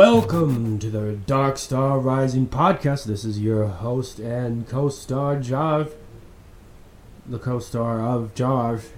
Welcome 0.00 0.78
to 0.78 0.88
the 0.88 1.12
Dark 1.12 1.58
Star 1.58 1.98
Rising 1.98 2.46
podcast. 2.46 3.04
This 3.04 3.22
is 3.22 3.38
your 3.38 3.66
host 3.66 4.18
and 4.18 4.66
co-star 4.66 5.36
Jarv, 5.36 5.92
the 7.26 7.38
co-star 7.38 8.00
of 8.00 8.34
Jarv. 8.34 8.92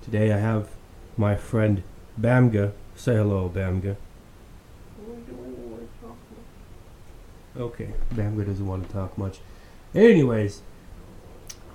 Today 0.00 0.32
I 0.32 0.38
have 0.38 0.70
my 1.18 1.36
friend 1.36 1.82
Bamga. 2.18 2.72
Say 2.96 3.16
hello, 3.16 3.52
Bamga. 3.54 3.96
Okay, 7.54 7.90
Bamga 8.14 8.46
doesn't 8.46 8.66
want 8.66 8.86
to 8.86 8.92
talk 8.94 9.18
much. 9.18 9.40
Anyways, 9.94 10.62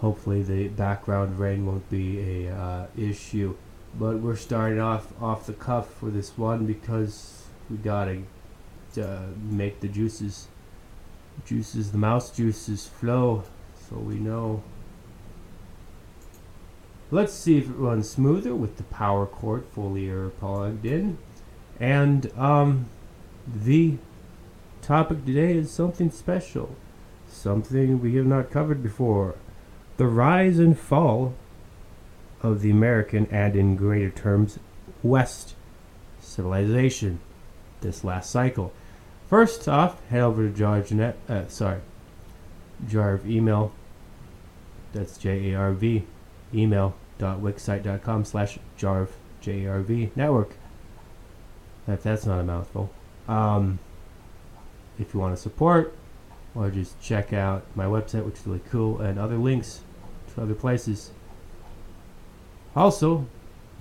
hopefully 0.02 0.42
the 0.42 0.70
background 0.70 1.38
rain 1.38 1.68
won't 1.68 1.88
be 1.88 2.48
a 2.48 2.52
uh, 2.52 2.88
issue. 2.98 3.56
But 3.94 4.22
we're 4.22 4.36
starting 4.38 4.80
off 4.80 5.14
off 5.22 5.46
the 5.46 5.54
cuff 5.54 5.94
for 5.94 6.10
this 6.10 6.36
one 6.36 6.66
because 6.66 7.43
we 7.70 7.78
gotta 7.78 8.22
uh, 9.02 9.28
make 9.42 9.80
the 9.80 9.88
juices, 9.88 10.48
juices, 11.46 11.92
the 11.92 11.98
mouse 11.98 12.30
juices 12.30 12.88
flow, 12.88 13.44
so 13.90 13.96
we 13.98 14.16
know. 14.16 14.64
Let's 17.12 17.34
see 17.34 17.58
if 17.58 17.70
it 17.70 17.74
runs 17.74 18.10
smoother 18.10 18.56
with 18.56 18.78
the 18.78 18.84
power 18.84 19.26
cord 19.26 19.66
fully 19.72 20.12
plugged 20.40 20.86
in. 20.86 21.18
And 21.80 22.32
um, 22.38 22.88
the 23.48 23.98
topic 24.82 25.26
today 25.26 25.58
is 25.58 25.72
something 25.72 26.12
special, 26.12 26.76
something 27.28 28.02
we 28.02 28.16
have 28.16 28.26
not 28.26 28.52
covered 28.52 28.82
before: 28.84 29.36
the 29.98 30.08
rise 30.08 30.60
and 30.60 30.78
fall 30.78 31.34
of 32.42 32.62
the 32.62 32.72
American 32.72 33.28
and, 33.32 33.56
in 33.56 33.76
greater 33.76 34.10
terms, 34.10 34.60
West 35.02 35.56
civilization 36.20 37.20
this 37.84 38.04
last 38.04 38.32
cycle. 38.32 38.74
First 39.30 39.68
off, 39.68 40.04
head 40.10 40.22
over 40.22 40.50
to 40.50 40.54
Jarvnet, 40.54 41.14
uh, 41.30 41.48
sorry, 41.48 41.82
Jarv 42.88 43.26
email. 43.26 43.72
That's 44.94 45.18
J 45.18 45.52
A 45.52 45.58
R 45.58 45.72
V 45.72 46.06
email 46.54 46.96
dot 47.18 47.40
wixsite.com 47.40 48.26
slash 48.26 48.60
Jarv 48.78 49.10
J 49.42 49.66
A 49.66 49.72
R 49.72 49.80
V 49.82 50.10
network. 50.16 50.56
If 51.88 52.04
that's 52.04 52.26
not 52.26 52.40
a 52.40 52.44
mouthful. 52.44 52.90
Um, 53.28 53.80
if 55.00 55.14
you 55.14 55.20
want 55.20 55.36
to 55.36 55.42
support, 55.42 55.96
or 56.54 56.70
just 56.70 57.02
check 57.02 57.34
out 57.34 57.66
my 57.76 57.86
website, 57.86 58.26
which 58.26 58.36
is 58.36 58.48
really 58.48 58.62
cool, 58.70 59.02
and 59.02 59.18
other 59.18 59.38
links 59.38 59.82
to 60.34 60.42
other 60.42 60.54
places. 60.54 61.12
Also, 62.76 63.26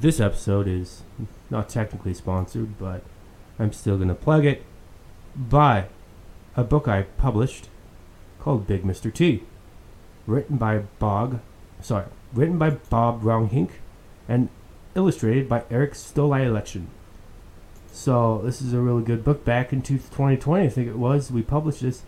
this 0.00 0.20
episode 0.20 0.66
is 0.66 1.02
not 1.50 1.68
technically 1.68 2.14
sponsored, 2.14 2.78
but 2.78 3.02
I'm 3.58 3.72
still 3.72 3.96
going 3.96 4.08
to 4.08 4.14
plug 4.14 4.44
it 4.44 4.64
by 5.36 5.86
a 6.56 6.64
book 6.64 6.88
I 6.88 7.02
published 7.02 7.68
called 8.40 8.66
Big 8.66 8.82
Mr. 8.82 9.12
T, 9.12 9.42
written 10.26 10.56
by 10.56 10.78
Bog, 10.98 11.40
sorry, 11.80 12.06
written 12.32 12.58
by 12.58 12.70
Bob 12.70 13.22
Ronghink 13.22 13.70
and 14.28 14.48
illustrated 14.94 15.48
by 15.48 15.64
Eric 15.70 15.92
Stolalection. 15.92 16.86
So 17.92 18.40
this 18.44 18.62
is 18.62 18.72
a 18.72 18.80
really 18.80 19.02
good 19.02 19.24
book. 19.24 19.44
Back 19.44 19.72
in 19.72 19.82
2020, 19.82 20.64
I 20.64 20.68
think 20.68 20.88
it 20.88 20.98
was, 20.98 21.30
we 21.30 21.42
published 21.42 21.82
this. 21.82 22.02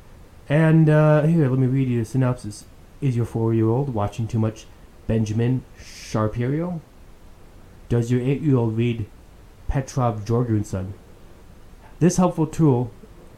And 0.49 0.89
uh, 0.89 1.23
here, 1.23 1.49
let 1.49 1.59
me 1.59 1.67
read 1.67 1.89
you 1.89 2.01
the 2.01 2.05
synopsis. 2.05 2.65
Is 3.01 3.17
your 3.17 3.27
four-year-old 3.27 3.95
watching 3.95 4.27
too 4.27 4.39
much 4.39 4.67
Benjamin 5.07 5.63
Shapiro? 5.79 6.81
Does 7.89 8.11
your 8.11 8.21
eight-year-old 8.23 8.77
read 8.77 9.07
Petrov 9.69 10.25
Jorgensen? 10.25 10.95
This 12.01 12.17
helpful 12.17 12.47
tool 12.47 12.91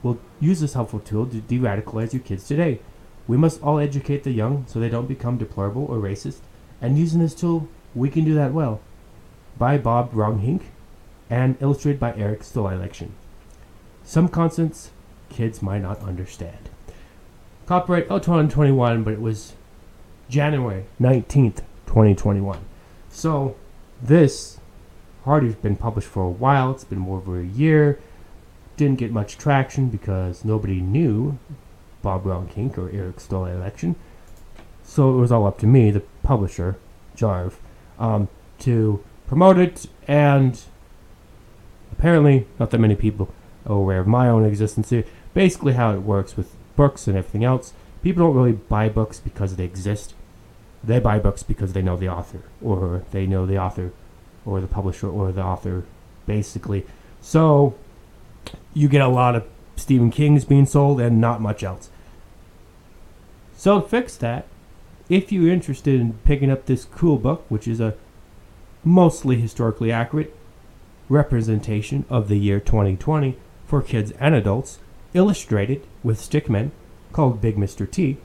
will 0.02 0.18
use 0.40 0.60
this 0.60 0.74
helpful 0.74 1.00
tool 1.00 1.26
to 1.26 1.40
de-radicalize 1.40 2.12
your 2.12 2.22
kids 2.22 2.46
today. 2.46 2.80
We 3.28 3.36
must 3.36 3.62
all 3.62 3.78
educate 3.78 4.22
the 4.22 4.30
young 4.30 4.64
so 4.66 4.78
they 4.78 4.88
don't 4.88 5.08
become 5.08 5.36
deplorable 5.36 5.84
or 5.84 5.98
racist. 5.98 6.38
And 6.80 6.98
using 6.98 7.20
this 7.20 7.34
tool, 7.34 7.68
we 7.94 8.08
can 8.08 8.24
do 8.24 8.34
that 8.34 8.52
well. 8.52 8.80
By 9.58 9.78
Bob 9.78 10.12
Ronghink 10.12 10.62
and 11.28 11.56
illustrated 11.60 11.98
by 11.98 12.14
Eric 12.14 12.40
Stolalection. 12.40 13.10
Some 14.04 14.28
concepts 14.28 14.90
kids 15.28 15.60
might 15.60 15.82
not 15.82 16.00
understand. 16.00 16.70
Copyright 17.66 18.06
oh, 18.10 18.18
2021, 18.18 19.02
but 19.02 19.12
it 19.12 19.20
was 19.20 19.54
January 20.28 20.84
19th, 21.00 21.62
2021. 21.86 22.60
So 23.10 23.56
this 24.00 24.60
already 25.26 25.48
been 25.54 25.76
published 25.76 26.08
for 26.08 26.22
a 26.22 26.30
while. 26.30 26.70
It's 26.70 26.84
been 26.84 27.00
more 27.00 27.18
over 27.18 27.40
a 27.40 27.44
year. 27.44 27.98
Didn't 28.76 28.98
get 28.98 29.10
much 29.10 29.38
traction 29.38 29.88
because 29.88 30.44
nobody 30.44 30.80
knew 30.80 31.38
Bob 32.02 32.24
Ronghink 32.24 32.76
or 32.76 32.90
Eric 32.90 33.16
Stolalection. 33.16 33.94
So 34.84 35.16
it 35.16 35.20
was 35.20 35.32
all 35.32 35.46
up 35.46 35.58
to 35.58 35.66
me, 35.66 35.90
the 35.90 36.02
publisher, 36.22 36.76
Jarv, 37.16 37.54
um, 37.98 38.28
to 38.60 39.02
promote 39.26 39.58
it. 39.58 39.86
And 40.06 40.60
apparently, 41.90 42.46
not 42.58 42.70
that 42.70 42.78
many 42.78 42.94
people 42.94 43.32
are 43.66 43.76
aware 43.76 44.00
of 44.00 44.06
my 44.06 44.28
own 44.28 44.44
existence 44.44 44.90
here. 44.90 45.04
Basically, 45.34 45.72
how 45.72 45.92
it 45.92 46.02
works 46.02 46.36
with 46.36 46.54
books 46.76 47.08
and 47.08 47.16
everything 47.16 47.44
else. 47.44 47.72
People 48.02 48.26
don't 48.26 48.36
really 48.36 48.52
buy 48.52 48.88
books 48.88 49.18
because 49.18 49.56
they 49.56 49.64
exist. 49.64 50.14
They 50.84 51.00
buy 51.00 51.18
books 51.18 51.42
because 51.42 51.72
they 51.72 51.82
know 51.82 51.96
the 51.96 52.08
author, 52.08 52.42
or 52.62 53.04
they 53.10 53.26
know 53.26 53.46
the 53.46 53.58
author, 53.58 53.92
or 54.44 54.60
the 54.60 54.68
publisher, 54.68 55.08
or 55.08 55.32
the 55.32 55.42
author, 55.42 55.84
basically. 56.26 56.86
So, 57.20 57.74
you 58.76 58.88
get 58.88 59.00
a 59.00 59.08
lot 59.08 59.34
of 59.34 59.44
Stephen 59.74 60.10
King's 60.10 60.44
being 60.44 60.66
sold 60.66 61.00
and 61.00 61.18
not 61.18 61.40
much 61.40 61.62
else. 61.62 61.88
So, 63.56 63.80
to 63.80 63.88
fix 63.88 64.16
that, 64.18 64.46
if 65.08 65.32
you're 65.32 65.50
interested 65.50 65.98
in 65.98 66.12
picking 66.24 66.50
up 66.50 66.66
this 66.66 66.84
cool 66.84 67.16
book, 67.16 67.46
which 67.48 67.66
is 67.66 67.80
a 67.80 67.94
mostly 68.84 69.36
historically 69.36 69.90
accurate 69.90 70.36
representation 71.08 72.04
of 72.10 72.28
the 72.28 72.36
year 72.36 72.60
2020 72.60 73.38
for 73.66 73.80
kids 73.80 74.12
and 74.20 74.34
adults, 74.34 74.78
illustrated 75.14 75.82
with 76.02 76.20
stickmen, 76.20 76.70
called 77.12 77.40
Big 77.40 77.56
Mr. 77.56 77.90
T, 77.90 78.18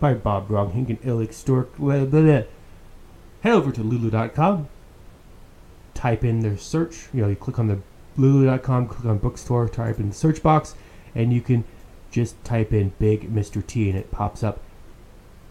by 0.00 0.12
Bob 0.12 0.48
Ronghink 0.48 0.88
and 0.88 1.00
Illich 1.02 1.32
Stork. 1.32 1.76
Head 1.78 3.52
over 3.52 3.70
to 3.70 3.82
lulu.com, 3.82 4.68
type 5.94 6.24
in 6.24 6.40
their 6.40 6.58
search. 6.58 7.06
You 7.12 7.22
know, 7.22 7.28
you 7.28 7.36
click 7.36 7.60
on 7.60 7.68
the 7.68 7.78
lulu.com, 8.16 8.88
click 8.88 9.04
on 9.04 9.18
bookstore, 9.18 9.68
type 9.68 9.98
in 9.98 10.08
the 10.08 10.14
search 10.14 10.42
box, 10.42 10.74
and 11.14 11.32
you 11.32 11.40
can 11.40 11.64
just 12.10 12.42
type 12.44 12.72
in 12.72 12.92
Big 12.98 13.34
Mr. 13.34 13.66
T 13.66 13.88
and 13.88 13.98
it 13.98 14.10
pops 14.10 14.42
up. 14.42 14.60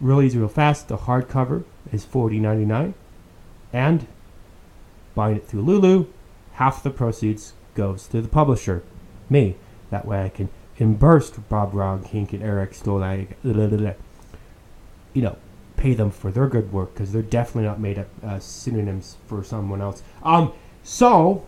Real 0.00 0.22
easy, 0.22 0.38
real 0.38 0.48
fast. 0.48 0.88
The 0.88 0.96
hardcover 0.96 1.64
is 1.92 2.04
$40.99, 2.04 2.94
and 3.72 4.06
buying 5.14 5.36
it 5.36 5.46
through 5.46 5.62
Lulu, 5.62 6.06
half 6.54 6.82
the 6.82 6.90
proceeds 6.90 7.52
goes 7.74 8.06
to 8.08 8.20
the 8.20 8.28
publisher, 8.28 8.82
me. 9.28 9.56
That 9.90 10.06
way 10.06 10.24
I 10.24 10.28
can 10.28 10.48
reimburse 10.78 11.30
Bob 11.30 11.72
Ronghink 11.72 12.32
and 12.32 12.42
Eric 12.42 12.74
Stoll, 12.74 13.04
you 13.42 15.22
know, 15.22 15.36
pay 15.76 15.94
them 15.94 16.10
for 16.10 16.30
their 16.30 16.48
good 16.48 16.72
work 16.72 16.94
because 16.94 17.12
they're 17.12 17.22
definitely 17.22 17.68
not 17.68 17.80
made 17.80 17.98
up 17.98 18.08
uh, 18.22 18.38
synonyms 18.38 19.16
for 19.26 19.44
someone 19.44 19.80
else. 19.80 20.02
Um, 20.22 20.52
so 20.82 21.44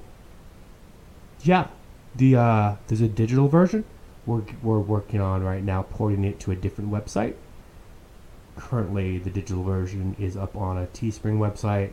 yeah, 1.42 1.68
the 2.14 2.36
uh, 2.36 2.76
there's 2.86 3.00
a 3.00 3.08
digital 3.08 3.48
version. 3.48 3.84
We're 4.24 4.42
we're 4.62 4.80
working 4.80 5.20
on 5.20 5.44
right 5.44 5.62
now, 5.62 5.82
porting 5.82 6.24
it 6.24 6.40
to 6.40 6.50
a 6.50 6.56
different 6.56 6.90
website. 6.90 7.34
Currently, 8.56 9.18
the 9.18 9.30
digital 9.30 9.62
version 9.62 10.16
is 10.18 10.36
up 10.36 10.56
on 10.56 10.78
a 10.78 10.86
Teespring 10.86 11.38
website, 11.38 11.92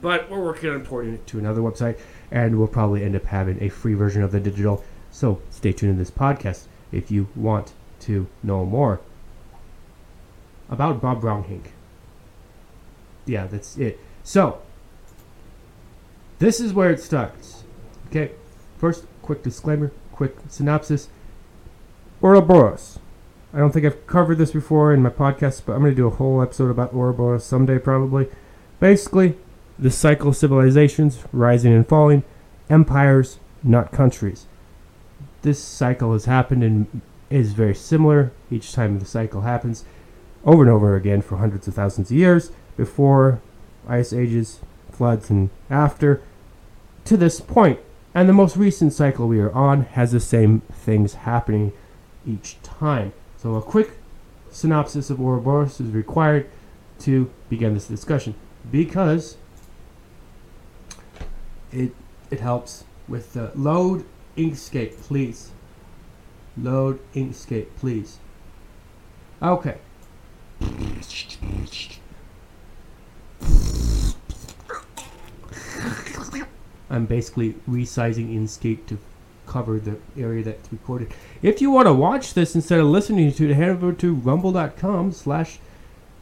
but 0.00 0.30
we're 0.30 0.44
working 0.44 0.70
on 0.70 0.84
porting 0.84 1.14
it 1.14 1.26
to 1.28 1.38
another 1.38 1.60
website, 1.60 1.98
and 2.30 2.58
we'll 2.58 2.68
probably 2.68 3.02
end 3.02 3.16
up 3.16 3.24
having 3.24 3.62
a 3.62 3.68
free 3.68 3.94
version 3.94 4.22
of 4.22 4.32
the 4.32 4.40
digital. 4.40 4.84
So 5.10 5.40
stay 5.50 5.72
tuned 5.72 5.94
to 5.94 5.98
this 5.98 6.10
podcast 6.10 6.66
if 6.92 7.10
you 7.10 7.28
want 7.34 7.72
to 8.00 8.28
know 8.42 8.64
more 8.64 9.00
about 10.68 11.00
Bob 11.00 11.22
Ronghink. 11.22 11.66
Yeah, 13.26 13.46
that's 13.46 13.76
it. 13.76 13.98
So 14.22 14.60
this 16.44 16.60
is 16.60 16.74
where 16.74 16.90
it 16.90 17.00
starts. 17.00 17.64
Okay, 18.08 18.32
first, 18.76 19.06
quick 19.22 19.42
disclaimer, 19.42 19.92
quick 20.12 20.36
synopsis. 20.48 21.08
Ouroboros. 22.22 22.98
I 23.54 23.58
don't 23.58 23.72
think 23.72 23.86
I've 23.86 24.06
covered 24.06 24.36
this 24.36 24.50
before 24.50 24.92
in 24.92 25.02
my 25.02 25.08
podcast, 25.08 25.62
but 25.64 25.72
I'm 25.72 25.80
going 25.80 25.92
to 25.92 25.96
do 25.96 26.06
a 26.06 26.10
whole 26.10 26.42
episode 26.42 26.70
about 26.70 26.92
Ouroboros 26.92 27.46
someday, 27.46 27.78
probably. 27.78 28.28
Basically, 28.78 29.38
the 29.78 29.90
cycle 29.90 30.28
of 30.28 30.36
civilizations 30.36 31.24
rising 31.32 31.72
and 31.72 31.88
falling, 31.88 32.24
empires, 32.68 33.38
not 33.62 33.90
countries. 33.90 34.46
This 35.40 35.62
cycle 35.62 36.12
has 36.12 36.26
happened 36.26 36.62
and 36.62 37.00
is 37.30 37.52
very 37.52 37.74
similar 37.74 38.32
each 38.50 38.72
time 38.72 38.98
the 38.98 39.06
cycle 39.06 39.42
happens 39.42 39.84
over 40.44 40.62
and 40.62 40.70
over 40.70 40.94
again 40.94 41.22
for 41.22 41.38
hundreds 41.38 41.66
of 41.66 41.74
thousands 41.74 42.10
of 42.10 42.16
years 42.16 42.52
before 42.76 43.40
ice 43.88 44.12
ages, 44.12 44.60
floods, 44.90 45.30
and 45.30 45.48
after 45.70 46.22
to 47.04 47.16
this 47.16 47.40
point 47.40 47.78
And 48.14 48.28
the 48.28 48.32
most 48.32 48.56
recent 48.56 48.92
cycle 48.92 49.26
we 49.26 49.40
are 49.40 49.52
on 49.52 49.82
has 49.82 50.12
the 50.12 50.20
same 50.20 50.60
things 50.72 51.14
happening 51.14 51.72
each 52.24 52.62
time. 52.62 53.12
So 53.36 53.56
a 53.56 53.62
quick 53.62 53.98
synopsis 54.50 55.10
of 55.10 55.20
Ouroboros 55.20 55.80
is 55.80 55.90
required 55.90 56.48
to 57.00 57.30
begin 57.48 57.74
this 57.74 57.88
discussion 57.88 58.36
because 58.70 59.36
it 61.72 61.92
it 62.30 62.40
helps 62.40 62.84
with 63.08 63.32
the 63.32 63.50
load 63.54 64.04
Inkscape, 64.36 64.96
please. 65.02 65.50
Load 66.56 67.00
Inkscape, 67.14 67.66
please. 67.76 68.18
Okay. 69.42 69.78
I'm 76.94 77.06
basically 77.06 77.54
resizing 77.68 78.34
Inkscape 78.34 78.86
to 78.86 78.98
cover 79.46 79.78
the 79.80 79.98
area 80.16 80.44
that's 80.44 80.72
recorded. 80.72 81.12
If 81.42 81.60
you 81.60 81.70
want 81.70 81.86
to 81.86 81.92
watch 81.92 82.34
this 82.34 82.54
instead 82.54 82.78
of 82.78 82.86
listening 82.86 83.32
to 83.32 83.50
it, 83.50 83.54
head 83.54 83.70
over 83.70 83.92
to 83.92 84.14
rumble.com 84.14 85.12
slash 85.12 85.58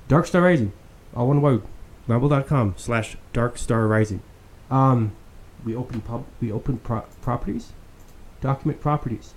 darkstar 0.09 0.43
rising. 0.43 0.73
All 1.15 1.29
one 1.29 1.43
word. 1.43 1.63
Rumble.com 2.09 2.75
slash 2.79 3.17
darkstar 3.35 3.89
rising. 3.89 4.23
Um, 4.71 5.13
we 5.65 5.77
open 5.77 6.01
pub, 6.01 6.25
we 6.41 6.51
open 6.51 6.79
pro- 6.79 7.05
properties, 7.21 7.73
document 8.41 8.81
properties. 8.81 9.35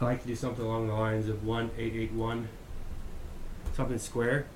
I 0.00 0.06
like 0.06 0.22
to 0.22 0.26
do 0.26 0.34
something 0.34 0.64
along 0.64 0.88
the 0.88 0.94
lines 0.94 1.28
of 1.28 1.46
1881, 1.46 2.48
something 3.74 3.98
square. 3.98 4.46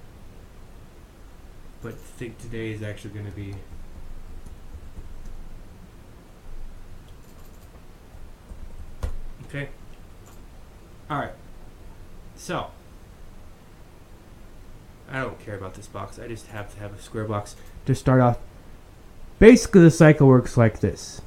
But 1.83 1.95
think 1.95 2.39
today 2.39 2.73
is 2.73 2.83
actually 2.83 3.11
going 3.11 3.27
to 3.27 3.33
be 3.33 3.55
Okay. 9.51 9.69
All 11.11 11.19
right. 11.19 11.33
So, 12.37 12.71
I 15.11 15.21
don't 15.21 15.45
care 15.45 15.57
about 15.57 15.75
this 15.75 15.89
box. 15.89 16.21
I 16.21 16.29
just 16.29 16.47
have 16.49 16.73
to 16.75 16.79
have 16.79 16.95
a 16.95 17.03
square 17.03 17.25
box 17.25 17.57
to 17.87 17.95
start 17.97 18.21
off. 18.21 18.39
Basically, 19.41 19.83
the 19.83 19.91
cycle 19.91 20.29
works 20.29 20.57
like 20.57 20.79
this. 20.79 21.21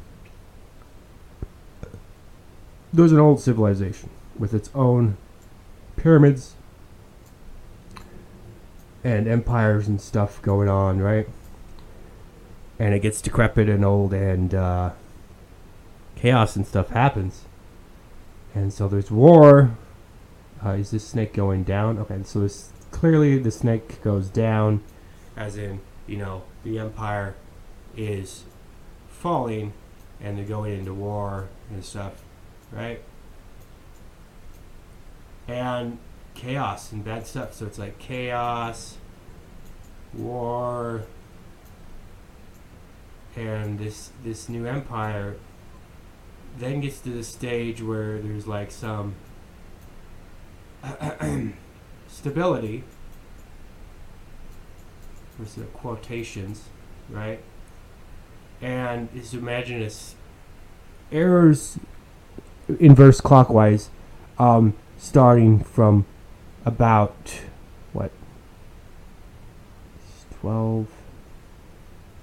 There's 2.94 3.12
an 3.12 3.20
old 3.20 3.42
civilization 3.42 4.10
with 4.40 4.54
its 4.54 4.70
own 4.74 5.18
pyramids 5.98 6.56
and 9.04 9.28
empires 9.28 9.90
and 9.90 10.00
stuff 10.00 10.42
going 10.42 10.70
on, 10.70 11.00
right? 11.00 11.28
And 12.80 12.94
it 12.94 13.00
gets 13.02 13.22
decrepit 13.22 13.68
and 13.68 13.84
old, 13.84 14.14
and 14.14 14.56
uh, 14.56 14.92
chaos 16.16 16.56
and 16.56 16.66
stuff 16.66 16.90
happens. 16.90 17.44
And 18.56 18.72
so 18.72 18.88
there's 18.88 19.12
war. 19.12 19.76
Uh, 20.64 20.72
is 20.72 20.92
this 20.92 21.08
snake 21.08 21.34
going 21.34 21.64
down? 21.64 21.98
Okay, 21.98 22.20
so 22.24 22.40
this 22.40 22.72
clearly 22.92 23.38
the 23.38 23.52
snake 23.52 24.02
goes 24.02 24.30
down, 24.30 24.82
as 25.36 25.58
in 25.58 25.82
you 26.08 26.18
know 26.18 26.44
the 26.64 26.80
empire 26.80 27.36
is 27.98 28.44
falling, 29.10 29.74
and 30.22 30.38
they're 30.38 30.46
going 30.46 30.80
into 30.80 30.94
war 30.94 31.50
and 31.70 31.84
stuff, 31.84 32.24
right? 32.72 33.02
And 35.48 35.98
chaos 36.34 36.92
and 36.92 37.04
bad 37.04 37.28
stuff. 37.28 37.54
So 37.56 37.66
it's 37.66 37.80
like 37.80 38.00
chaos, 38.00 38.98
war, 40.14 41.04
and 43.36 43.80
this 43.80 44.12
this 44.24 44.48
new 44.48 44.66
empire 44.66 45.36
then 46.58 46.82
gets 46.82 47.00
to 47.02 47.10
the 47.10 47.24
stage 47.24 47.82
where 47.82 48.20
there's 48.20 48.48
like 48.48 48.72
some 48.72 49.16
stability. 52.08 52.84
With 55.40 55.56
the 55.56 55.64
quotations, 55.64 56.66
right? 57.10 57.42
And 58.62 59.12
just 59.14 59.34
imagine 59.34 59.80
this. 59.80 60.16
Errors 61.12 61.80
inverse 62.80 63.20
clockwise, 63.20 63.90
um, 64.38 64.76
starting 64.98 65.64
from 65.64 66.06
about 66.66 67.42
what? 67.94 68.12
12 70.40 70.88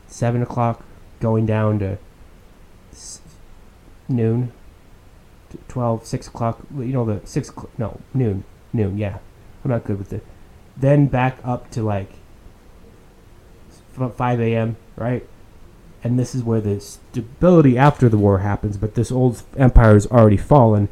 7 0.07 0.43
o'clock 0.43 0.85
going 1.21 1.47
down 1.47 1.79
to 1.79 1.99
noon, 4.11 4.53
12, 5.69 6.07
6 6.07 6.29
o'clock, 6.29 6.61
you 6.77 6.87
know, 6.87 7.05
the 7.05 7.21
6 7.27 7.49
o'clock, 7.49 7.71
no, 7.79 8.01
noon, 8.13 8.45
noon, 8.73 8.99
yeah. 8.99 9.19
I'm 9.65 9.71
not 9.71 9.85
good 9.85 9.99
with 9.99 10.13
it. 10.13 10.25
Then 10.77 11.07
back 11.07 11.39
up 11.45 11.71
to 11.73 11.83
like 11.83 12.13
5 13.95 14.41
a.m., 14.41 14.77
right? 14.97 15.27
And 16.03 16.19
this 16.19 16.35
is 16.35 16.43
where 16.43 16.61
the 16.61 16.81
stability 16.81 17.77
after 17.77 18.09
the 18.09 18.17
war 18.17 18.39
happens, 18.39 18.77
but 18.77 18.95
this 18.95 19.13
old 19.13 19.43
empire 19.57 19.97
is 19.97 20.07
already 20.07 20.39
fallen. 20.39 20.89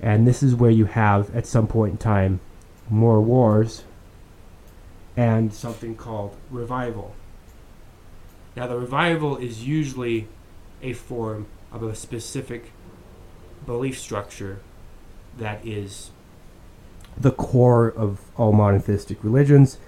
And 0.00 0.26
this 0.26 0.42
is 0.42 0.54
where 0.54 0.70
you 0.70 0.86
have, 0.86 1.34
at 1.34 1.46
some 1.46 1.66
point 1.66 1.92
in 1.92 1.98
time, 1.98 2.40
more 2.88 3.20
wars 3.20 3.84
and 5.16 5.52
something 5.52 5.96
called 5.96 6.36
revival. 6.50 7.14
Now, 8.54 8.66
the 8.68 8.78
revival 8.78 9.36
is 9.36 9.66
usually 9.66 10.28
a 10.80 10.92
form 10.92 11.46
of 11.72 11.82
a 11.82 11.94
specific 11.94 12.72
belief 13.66 13.98
structure 13.98 14.60
that 15.36 15.64
is 15.66 16.10
the 17.16 17.30
core 17.30 17.88
of 17.88 18.20
all 18.36 18.52
monotheistic 18.52 19.22
religions, 19.22 19.78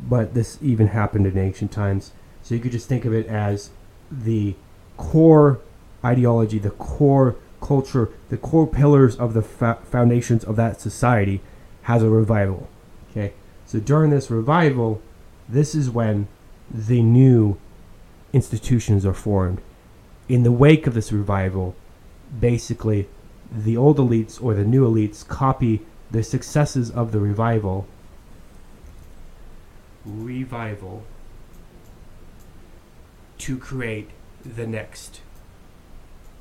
but 0.00 0.34
this 0.34 0.58
even 0.62 0.88
happened 0.88 1.26
in 1.26 1.36
ancient 1.36 1.72
times. 1.72 2.12
So 2.42 2.54
you 2.54 2.60
could 2.60 2.72
just 2.72 2.88
think 2.88 3.04
of 3.04 3.12
it 3.12 3.26
as 3.26 3.70
the 4.10 4.54
core 4.96 5.60
ideology, 6.04 6.58
the 6.58 6.70
core 6.70 7.36
culture, 7.60 8.10
the 8.28 8.36
core 8.36 8.66
pillars 8.66 9.16
of 9.16 9.34
the 9.34 9.42
fa- 9.42 9.78
foundations 9.84 10.44
of 10.44 10.56
that 10.56 10.80
society 10.80 11.40
has 11.82 12.02
a 12.02 12.08
revival. 12.08 12.68
Okay, 13.10 13.32
so 13.66 13.80
during 13.80 14.10
this 14.10 14.30
revival, 14.30 15.02
this 15.48 15.74
is 15.74 15.90
when 15.90 16.28
the 16.70 17.02
new 17.02 17.58
institutions 18.32 19.04
are 19.04 19.14
formed 19.14 19.60
in 20.28 20.42
the 20.42 20.52
wake 20.52 20.86
of 20.86 20.94
this 20.94 21.10
revival, 21.12 21.74
basically 22.38 23.08
the 23.50 23.76
old 23.76 23.96
elites 23.96 24.42
or 24.42 24.54
the 24.54 24.64
new 24.64 24.86
elites 24.86 25.26
copy 25.26 25.80
the 26.10 26.22
successes 26.22 26.90
of 26.90 27.12
the 27.12 27.20
revival. 27.20 27.86
Revival 30.04 31.04
to 33.38 33.58
create 33.58 34.10
the 34.44 34.66
next 34.66 35.20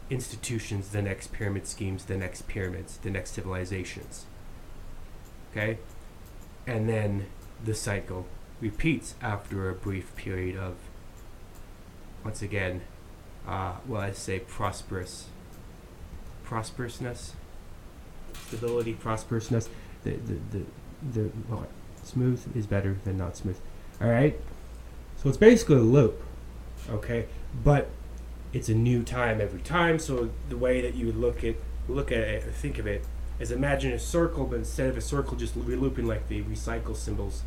institutions, 0.10 0.90
the 0.90 1.02
next 1.02 1.32
pyramid 1.32 1.68
schemes, 1.68 2.06
the 2.06 2.18
next 2.18 2.48
pyramids, 2.48 2.98
the 2.98 3.10
next 3.10 3.32
civilizations. 3.32 4.26
Okay? 5.52 5.80
And 6.66 6.90
then 6.90 7.28
the 7.64 7.74
cycle 7.74 8.26
repeats 8.60 9.16
after 9.22 9.70
a 9.70 9.74
brief 9.74 10.16
period 10.16 10.58
of, 10.58 10.76
once 12.24 12.42
again, 12.42 12.82
uh, 13.48 13.74
well, 13.88 14.02
I 14.02 14.12
say 14.12 14.40
prosperous, 14.40 15.28
prosperousness, 16.46 17.32
stability, 18.48 18.94
prosperousness. 18.94 19.70
The 20.04 20.12
the 20.12 20.38
the, 20.52 20.64
the 21.14 21.32
well, 21.50 21.68
smooth 22.04 22.56
is 22.56 22.66
better 22.66 22.98
than 23.06 23.18
not 23.18 23.38
smooth. 23.38 23.60
All 24.02 24.10
right, 24.10 24.40
so 25.16 25.30
it's 25.30 25.38
basically 25.38 25.78
a 25.78 25.80
loop, 25.80 26.22
okay, 26.90 27.28
but 27.64 27.90
it's 28.54 28.70
a 28.70 28.74
new 28.76 29.04
time 29.04 29.42
every 29.42 29.62
time. 29.62 29.98
So 30.00 30.30
the 30.50 30.58
way 30.58 30.82
that 30.82 30.96
you 30.96 31.08
would 31.08 31.18
look 31.18 31.44
at 31.44 31.56
look 31.88 32.12
at 32.12 32.20
it 32.20 32.44
think 32.44 32.80
of 32.80 32.88
it 32.88 33.06
is 33.40 33.52
imagine 33.52 33.94
a 33.94 34.00
circle, 34.00 34.46
but 34.46 34.58
instead 34.58 34.90
of 34.90 34.98
a 34.98 35.02
circle 35.02 35.38
just 35.38 35.56
relooping 35.56 36.06
like 36.06 36.28
the 36.28 36.42
recycle 36.44 36.96
symbols, 36.96 37.44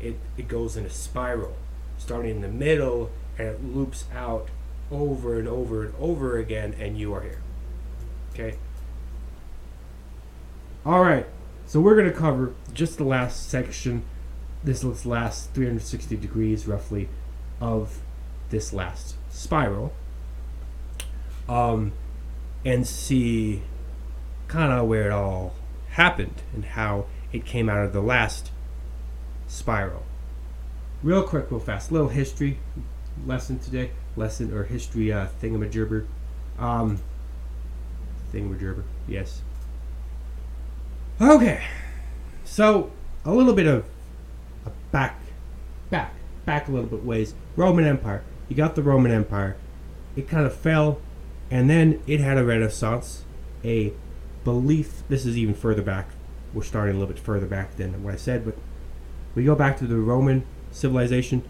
it, 0.00 0.16
it 0.36 0.46
goes 0.46 0.76
in 0.76 0.84
a 0.84 0.90
spiral, 0.90 1.56
starting 1.98 2.30
in 2.30 2.40
the 2.42 2.48
middle 2.48 3.10
and 3.38 3.48
it 3.48 3.64
loops 3.64 4.04
out 4.14 4.48
over 4.92 5.38
and 5.38 5.48
over 5.48 5.84
and 5.84 5.94
over 5.98 6.38
again, 6.38 6.74
and 6.78 6.98
you 6.98 7.12
are 7.14 7.22
here. 7.22 7.40
Okay? 8.32 8.56
Alright, 10.84 11.26
so 11.66 11.80
we're 11.80 11.96
going 11.96 12.10
to 12.10 12.16
cover 12.16 12.54
just 12.74 12.98
the 12.98 13.04
last 13.04 13.48
section, 13.48 14.04
this 14.62 14.84
last 15.06 15.52
360 15.54 16.16
degrees 16.16 16.66
roughly 16.66 17.08
of 17.60 18.00
this 18.50 18.72
last 18.72 19.16
spiral, 19.30 19.92
um, 21.48 21.92
and 22.64 22.86
see 22.86 23.62
kind 24.48 24.72
of 24.72 24.86
where 24.86 25.06
it 25.06 25.12
all 25.12 25.54
happened 25.90 26.42
and 26.54 26.64
how 26.64 27.06
it 27.32 27.44
came 27.44 27.68
out 27.68 27.84
of 27.84 27.92
the 27.92 28.02
last 28.02 28.50
spiral. 29.46 30.02
Real 31.02 31.22
quick, 31.22 31.50
real 31.50 31.60
fast, 31.60 31.90
little 31.90 32.08
history 32.08 32.58
lesson 33.26 33.58
today 33.58 33.90
lesson 34.16 34.52
or 34.52 34.64
history 34.64 35.12
uh, 35.12 35.26
thingamajibber. 35.40 36.06
Um, 36.58 36.98
thingamajigger. 38.32 38.82
Yes. 39.08 39.42
Okay. 41.20 41.62
So, 42.44 42.90
a 43.24 43.32
little 43.32 43.54
bit 43.54 43.66
of 43.66 43.84
a 44.66 44.70
back, 44.90 45.20
back, 45.90 46.14
back 46.44 46.68
a 46.68 46.72
little 46.72 46.88
bit 46.88 47.04
ways. 47.04 47.34
Roman 47.56 47.84
Empire. 47.84 48.22
You 48.48 48.56
got 48.56 48.74
the 48.74 48.82
Roman 48.82 49.12
Empire. 49.12 49.56
It 50.16 50.28
kind 50.28 50.44
of 50.44 50.54
fell, 50.54 51.00
and 51.50 51.70
then 51.70 52.02
it 52.06 52.20
had 52.20 52.36
a 52.36 52.44
renaissance, 52.44 53.24
a 53.64 53.92
belief. 54.44 55.02
This 55.08 55.24
is 55.24 55.38
even 55.38 55.54
further 55.54 55.82
back. 55.82 56.10
We're 56.52 56.62
starting 56.62 56.96
a 56.96 56.98
little 56.98 57.14
bit 57.14 57.22
further 57.22 57.46
back 57.46 57.76
than 57.76 58.02
what 58.02 58.12
I 58.12 58.18
said, 58.18 58.44
but 58.44 58.58
we 59.34 59.44
go 59.44 59.54
back 59.54 59.78
to 59.78 59.86
the 59.86 59.96
Roman 59.96 60.44
civilization. 60.70 61.42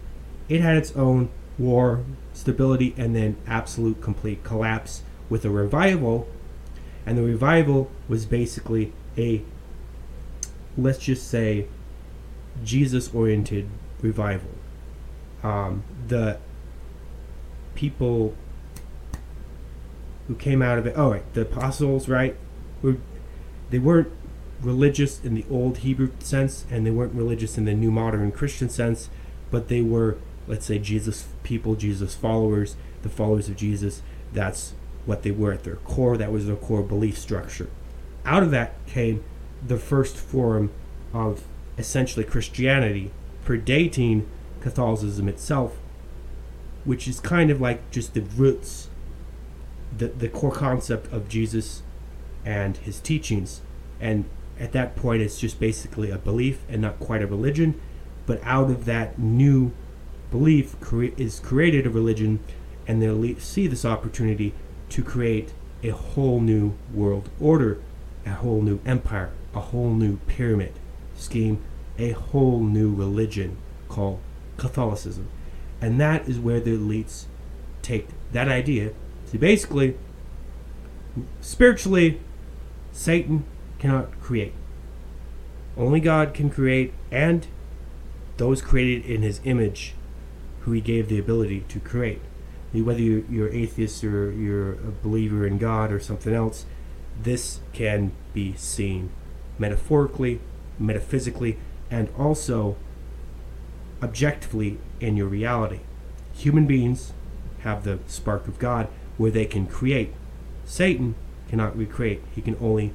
It 0.47 0.61
had 0.61 0.77
its 0.77 0.93
own 0.95 1.29
war, 1.57 2.03
stability, 2.33 2.93
and 2.97 3.15
then 3.15 3.37
absolute 3.47 4.01
complete 4.01 4.43
collapse 4.43 5.03
with 5.29 5.45
a 5.45 5.49
revival. 5.49 6.27
And 7.05 7.17
the 7.17 7.23
revival 7.23 7.91
was 8.07 8.25
basically 8.25 8.93
a, 9.17 9.41
let's 10.77 10.99
just 10.99 11.27
say, 11.27 11.67
Jesus 12.63 13.13
oriented 13.13 13.67
revival. 14.01 14.51
Um, 15.43 15.83
the 16.07 16.37
people 17.75 18.35
who 20.27 20.35
came 20.35 20.61
out 20.61 20.77
of 20.77 20.85
it, 20.85 20.93
oh, 20.95 21.11
right, 21.11 21.33
the 21.33 21.41
apostles, 21.41 22.07
right? 22.07 22.37
Were, 22.81 22.97
they 23.69 23.79
weren't 23.79 24.11
religious 24.61 25.23
in 25.23 25.33
the 25.33 25.45
old 25.49 25.79
Hebrew 25.79 26.11
sense, 26.19 26.65
and 26.71 26.85
they 26.85 26.91
weren't 26.91 27.13
religious 27.13 27.57
in 27.57 27.65
the 27.65 27.73
new 27.73 27.91
modern 27.91 28.31
Christian 28.31 28.69
sense, 28.69 29.09
but 29.51 29.67
they 29.67 29.81
were, 29.81 30.17
let's 30.47 30.65
say, 30.65 30.79
Jesus 30.79 31.27
people, 31.43 31.75
Jesus 31.75 32.15
followers, 32.15 32.75
the 33.01 33.09
followers 33.09 33.49
of 33.49 33.55
Jesus. 33.55 34.01
That's 34.31 34.73
what 35.05 35.23
they 35.23 35.31
were 35.31 35.53
at 35.53 35.63
their 35.63 35.75
core. 35.77 36.17
That 36.17 36.31
was 36.31 36.47
their 36.47 36.55
core 36.55 36.81
belief 36.81 37.17
structure. 37.17 37.69
Out 38.25 38.43
of 38.43 38.51
that 38.51 38.73
came 38.87 39.23
the 39.65 39.77
first 39.77 40.17
form 40.17 40.71
of 41.13 41.43
essentially 41.77 42.25
Christianity, 42.25 43.11
predating 43.45 44.25
Catholicism 44.61 45.27
itself, 45.27 45.77
which 46.85 47.07
is 47.07 47.19
kind 47.19 47.49
of 47.49 47.61
like 47.61 47.89
just 47.91 48.13
the 48.13 48.21
roots, 48.21 48.89
the, 49.95 50.07
the 50.07 50.29
core 50.29 50.51
concept 50.51 51.11
of 51.11 51.29
Jesus 51.29 51.83
and 52.45 52.77
his 52.77 52.99
teachings. 52.99 53.61
And 53.99 54.25
at 54.59 54.71
that 54.73 54.95
point, 54.95 55.21
it's 55.21 55.39
just 55.39 55.59
basically 55.59 56.11
a 56.11 56.17
belief 56.17 56.63
and 56.69 56.81
not 56.81 56.99
quite 56.99 57.21
a 57.21 57.27
religion. 57.27 57.79
But 58.25 58.39
out 58.43 58.69
of 58.69 58.85
that 58.85 59.19
new 59.19 59.73
belief 60.33 60.75
cre- 60.81 61.13
is 61.15 61.39
created 61.39 61.85
a 61.85 61.91
religion, 61.91 62.39
and 62.87 62.99
they 62.99 63.35
see 63.35 63.67
this 63.67 63.85
opportunity 63.85 64.51
to 64.89 65.03
create 65.03 65.53
a 65.83 65.91
whole 65.91 66.41
new 66.41 66.73
world 66.91 67.29
order, 67.39 67.79
a 68.25 68.31
whole 68.31 68.63
new 68.63 68.79
empire, 68.83 69.29
a 69.53 69.59
whole 69.59 69.93
new 69.93 70.17
pyramid 70.25 70.73
scheme, 71.15 71.61
a 71.99 72.13
whole 72.13 72.61
new 72.61 72.91
religion 72.91 73.57
called 73.87 74.19
Catholicism. 74.57 75.27
And 75.79 76.01
that 76.01 76.27
is 76.27 76.39
where 76.39 76.59
the 76.59 76.75
elites 76.77 77.25
take 77.83 78.07
that 78.31 78.47
idea 78.47 78.93
to 79.29 79.37
basically, 79.37 79.95
spiritually, 81.41 82.19
Satan 82.91 83.45
cannot 83.77 84.19
create. 84.19 84.53
Only 85.77 85.99
God 85.99 86.33
can 86.33 86.49
create, 86.49 86.91
and 87.11 87.45
those 88.37 88.63
created 88.63 89.05
in 89.05 89.21
his 89.21 89.39
image, 89.43 89.93
who 90.63 90.71
he 90.71 90.81
gave 90.81 91.09
the 91.09 91.19
ability 91.19 91.65
to 91.69 91.79
create. 91.79 92.21
Whether 92.73 93.01
you're 93.01 93.49
atheist 93.49 94.03
or 94.03 94.31
you're 94.31 94.73
a 94.73 94.91
believer 95.03 95.45
in 95.45 95.59
God 95.59 95.91
or 95.91 95.99
something 95.99 96.33
else, 96.33 96.65
this 97.21 97.59
can 97.71 98.11
be 98.33 98.55
seen 98.55 99.11
metaphorically, 99.59 100.39
metaphysically, 100.79 101.57
and 101.91 102.09
also 102.17 102.75
objectively 104.01 104.79
in 104.99 105.15
your 105.15 105.27
reality. 105.27 105.81
Human 106.33 106.65
beings 106.65 107.13
have 107.59 107.83
the 107.83 107.99
spark 108.07 108.47
of 108.47 108.57
God 108.57 108.87
where 109.17 109.31
they 109.31 109.45
can 109.45 109.67
create. 109.67 110.13
Satan 110.65 111.13
cannot 111.49 111.77
recreate, 111.77 112.21
he 112.33 112.41
can 112.41 112.57
only 112.59 112.93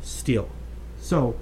steal. 0.00 0.48
So, 1.00 1.36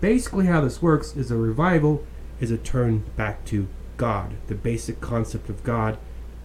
basically, 0.00 0.46
how 0.46 0.62
this 0.62 0.80
works 0.80 1.14
is 1.14 1.30
a 1.30 1.36
revival 1.36 2.04
is 2.40 2.50
a 2.50 2.56
turn 2.56 3.04
back 3.16 3.44
to 3.46 3.68
God, 3.98 4.34
the 4.46 4.54
basic 4.54 5.00
concept 5.02 5.50
of 5.50 5.62
God. 5.62 5.98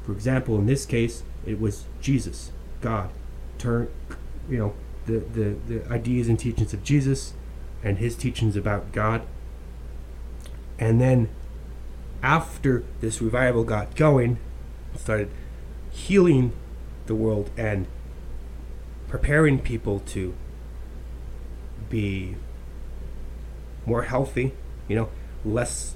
For 0.05 0.11
example, 0.11 0.57
in 0.57 0.65
this 0.65 0.85
case, 0.85 1.23
it 1.45 1.61
was 1.61 1.85
Jesus, 2.01 2.51
God. 2.81 3.09
Turn, 3.57 3.87
you 4.49 4.57
know, 4.57 4.73
the, 5.05 5.19
the, 5.19 5.55
the 5.67 5.87
ideas 5.89 6.27
and 6.27 6.37
teachings 6.37 6.73
of 6.73 6.83
Jesus 6.83 7.33
and 7.81 7.99
his 7.99 8.15
teachings 8.15 8.57
about 8.57 8.91
God. 8.91 9.21
And 10.77 10.99
then 10.99 11.29
after 12.21 12.83
this 12.99 13.21
revival 13.21 13.63
got 13.63 13.95
going, 13.95 14.37
started 14.95 15.29
healing 15.91 16.53
the 17.05 17.15
world 17.15 17.49
and 17.57 17.85
preparing 19.07 19.59
people 19.59 19.99
to 19.99 20.33
be 21.89 22.35
more 23.85 24.03
healthy, 24.03 24.53
you 24.87 24.95
know, 24.95 25.09
less 25.45 25.95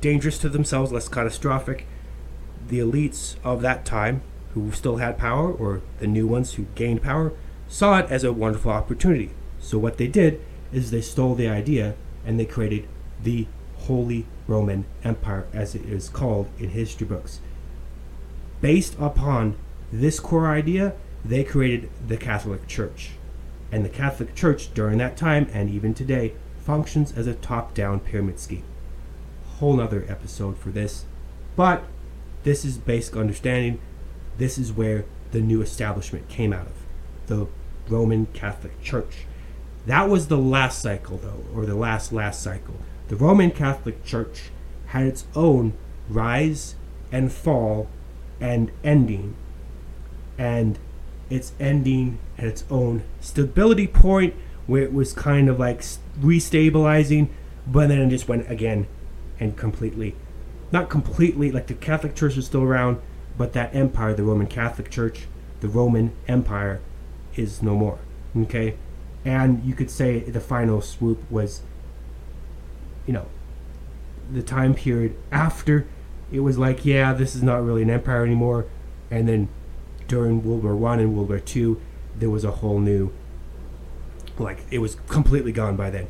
dangerous 0.00 0.38
to 0.38 0.48
themselves, 0.48 0.92
less 0.92 1.08
catastrophic. 1.08 1.86
The 2.68 2.78
elites 2.78 3.36
of 3.44 3.62
that 3.62 3.84
time, 3.84 4.22
who 4.54 4.72
still 4.72 4.96
had 4.96 5.18
power, 5.18 5.50
or 5.52 5.82
the 5.98 6.06
new 6.06 6.26
ones 6.26 6.54
who 6.54 6.66
gained 6.74 7.02
power, 7.02 7.32
saw 7.68 7.98
it 7.98 8.10
as 8.10 8.24
a 8.24 8.32
wonderful 8.32 8.70
opportunity. 8.70 9.30
So 9.58 9.78
what 9.78 9.96
they 9.96 10.08
did 10.08 10.40
is 10.72 10.90
they 10.90 11.00
stole 11.00 11.34
the 11.34 11.48
idea 11.48 11.94
and 12.24 12.38
they 12.38 12.44
created 12.44 12.88
the 13.22 13.46
Holy 13.78 14.26
Roman 14.46 14.84
Empire, 15.04 15.46
as 15.52 15.74
it 15.74 15.84
is 15.86 16.08
called 16.08 16.48
in 16.58 16.70
history 16.70 17.06
books. 17.06 17.40
Based 18.60 18.96
upon 18.98 19.56
this 19.92 20.20
core 20.20 20.48
idea, 20.48 20.94
they 21.24 21.44
created 21.44 21.90
the 22.06 22.16
Catholic 22.16 22.66
Church. 22.66 23.12
And 23.72 23.84
the 23.84 23.88
Catholic 23.88 24.34
Church 24.34 24.72
during 24.74 24.98
that 24.98 25.16
time 25.16 25.48
and 25.52 25.70
even 25.70 25.94
today 25.94 26.34
functions 26.58 27.12
as 27.16 27.26
a 27.26 27.34
top 27.34 27.74
down 27.74 28.00
pyramid 28.00 28.38
scheme. 28.38 28.64
Whole 29.60 29.76
nother 29.76 30.06
episode 30.08 30.56
for 30.56 30.70
this. 30.70 31.04
But 31.54 31.84
this 32.44 32.64
is 32.64 32.78
basic 32.78 33.14
understanding. 33.14 33.78
This 34.38 34.56
is 34.56 34.72
where 34.72 35.04
the 35.32 35.42
new 35.42 35.60
establishment 35.60 36.30
came 36.30 36.54
out 36.54 36.66
of 36.66 36.72
the 37.26 37.46
Roman 37.86 38.24
Catholic 38.32 38.82
Church. 38.82 39.26
That 39.84 40.08
was 40.08 40.28
the 40.28 40.38
last 40.38 40.80
cycle, 40.80 41.18
though, 41.18 41.44
or 41.54 41.66
the 41.66 41.74
last 41.74 42.10
last 42.10 42.42
cycle. 42.42 42.76
The 43.08 43.16
Roman 43.16 43.50
Catholic 43.50 44.02
Church 44.02 44.44
had 44.86 45.04
its 45.04 45.26
own 45.36 45.74
rise 46.08 46.74
and 47.12 47.30
fall 47.30 47.90
and 48.40 48.70
ending. 48.82 49.36
And 50.38 50.78
its 51.28 51.52
ending 51.60 52.18
at 52.38 52.46
its 52.46 52.64
own 52.70 53.02
stability 53.20 53.86
point 53.86 54.34
where 54.66 54.82
it 54.82 54.94
was 54.94 55.12
kind 55.12 55.50
of 55.50 55.58
like 55.58 55.82
restabilizing, 56.18 57.28
but 57.66 57.88
then 57.88 57.98
it 57.98 58.08
just 58.08 58.26
went 58.26 58.50
again 58.50 58.86
and 59.40 59.56
completely, 59.56 60.14
not 60.70 60.88
completely, 60.88 61.50
like 61.50 61.66
the 61.66 61.74
Catholic 61.74 62.14
Church 62.14 62.36
is 62.36 62.46
still 62.46 62.62
around, 62.62 63.00
but 63.36 63.52
that 63.54 63.74
empire, 63.74 64.14
the 64.14 64.22
Roman 64.22 64.46
Catholic 64.46 64.90
Church, 64.90 65.26
the 65.60 65.68
Roman 65.68 66.12
Empire, 66.28 66.80
is 67.34 67.62
no 67.62 67.74
more. 67.74 67.98
Okay? 68.36 68.76
And 69.24 69.64
you 69.64 69.74
could 69.74 69.90
say 69.90 70.20
the 70.20 70.40
final 70.40 70.80
swoop 70.80 71.18
was 71.30 71.62
you 73.06 73.14
know, 73.14 73.26
the 74.30 74.42
time 74.42 74.72
period 74.72 75.16
after 75.32 75.86
it 76.30 76.40
was 76.40 76.56
like, 76.56 76.84
yeah, 76.84 77.12
this 77.12 77.34
is 77.34 77.42
not 77.42 77.64
really 77.64 77.82
an 77.82 77.90
empire 77.90 78.24
anymore. 78.24 78.66
And 79.10 79.28
then 79.28 79.48
during 80.06 80.44
World 80.44 80.62
War 80.62 80.76
One 80.76 81.00
and 81.00 81.16
World 81.16 81.28
War 81.28 81.40
Two, 81.40 81.80
there 82.16 82.30
was 82.30 82.44
a 82.44 82.52
whole 82.52 82.78
new, 82.78 83.12
like, 84.38 84.58
it 84.70 84.78
was 84.78 84.94
completely 85.08 85.50
gone 85.50 85.74
by 85.74 85.90
then. 85.90 86.06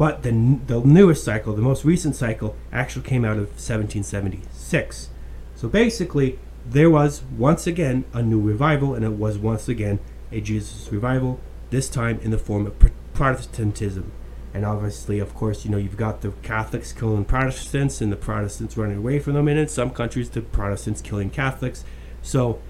But 0.00 0.22
the 0.22 0.30
the 0.66 0.80
newest 0.80 1.22
cycle, 1.22 1.52
the 1.54 1.60
most 1.60 1.84
recent 1.84 2.16
cycle, 2.16 2.56
actually 2.72 3.04
came 3.04 3.22
out 3.22 3.36
of 3.36 3.50
1776. 3.50 5.10
So 5.56 5.68
basically, 5.68 6.38
there 6.64 6.88
was 6.88 7.22
once 7.36 7.66
again 7.66 8.06
a 8.14 8.22
new 8.22 8.40
revival, 8.40 8.94
and 8.94 9.04
it 9.04 9.12
was 9.12 9.36
once 9.36 9.68
again 9.68 9.98
a 10.32 10.40
Jesus 10.40 10.90
revival. 10.90 11.38
This 11.68 11.90
time 11.90 12.18
in 12.22 12.30
the 12.30 12.38
form 12.38 12.66
of 12.66 12.74
Protestantism 13.12 14.10
and 14.54 14.64
obviously, 14.64 15.18
of 15.18 15.34
course, 15.34 15.66
you 15.66 15.70
know 15.70 15.76
you've 15.76 15.98
got 15.98 16.22
the 16.22 16.30
Catholics 16.42 16.92
killing 16.92 17.26
Protestants 17.26 18.00
and 18.00 18.10
the 18.10 18.16
Protestants 18.16 18.78
running 18.78 18.96
away 18.96 19.18
from 19.18 19.34
them, 19.34 19.48
and 19.48 19.58
in 19.58 19.68
some 19.68 19.90
countries 19.90 20.30
the 20.30 20.40
Protestants 20.40 21.02
killing 21.02 21.28
Catholics. 21.28 21.84
So 22.22 22.60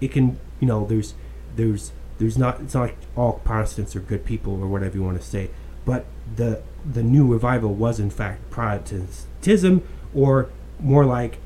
it 0.00 0.12
can, 0.12 0.38
you 0.60 0.68
know, 0.68 0.86
there's 0.86 1.14
there's 1.56 1.90
there's 2.18 2.38
not 2.38 2.60
it's 2.60 2.74
not 2.74 2.82
like 2.82 2.96
all 3.16 3.40
Protestants 3.44 3.96
are 3.96 4.00
good 4.00 4.24
people 4.24 4.62
or 4.62 4.68
whatever 4.68 4.96
you 4.96 5.02
want 5.02 5.20
to 5.20 5.26
say, 5.26 5.50
but 5.84 6.06
the 6.36 6.62
the 6.92 7.02
new 7.02 7.26
revival 7.26 7.74
was 7.74 7.98
in 7.98 8.10
fact 8.10 8.48
Protestantism, 8.50 9.82
or 10.14 10.48
more 10.78 11.04
like 11.04 11.38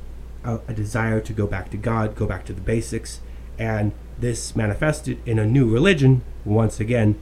a, 0.43 0.59
a 0.67 0.73
desire 0.73 1.19
to 1.21 1.33
go 1.33 1.47
back 1.47 1.69
to 1.71 1.77
God, 1.77 2.15
go 2.15 2.25
back 2.25 2.45
to 2.45 2.53
the 2.53 2.61
basics, 2.61 3.21
and 3.57 3.91
this 4.19 4.55
manifested 4.55 5.19
in 5.25 5.39
a 5.39 5.45
new 5.45 5.69
religion 5.69 6.21
once 6.45 6.79
again, 6.79 7.19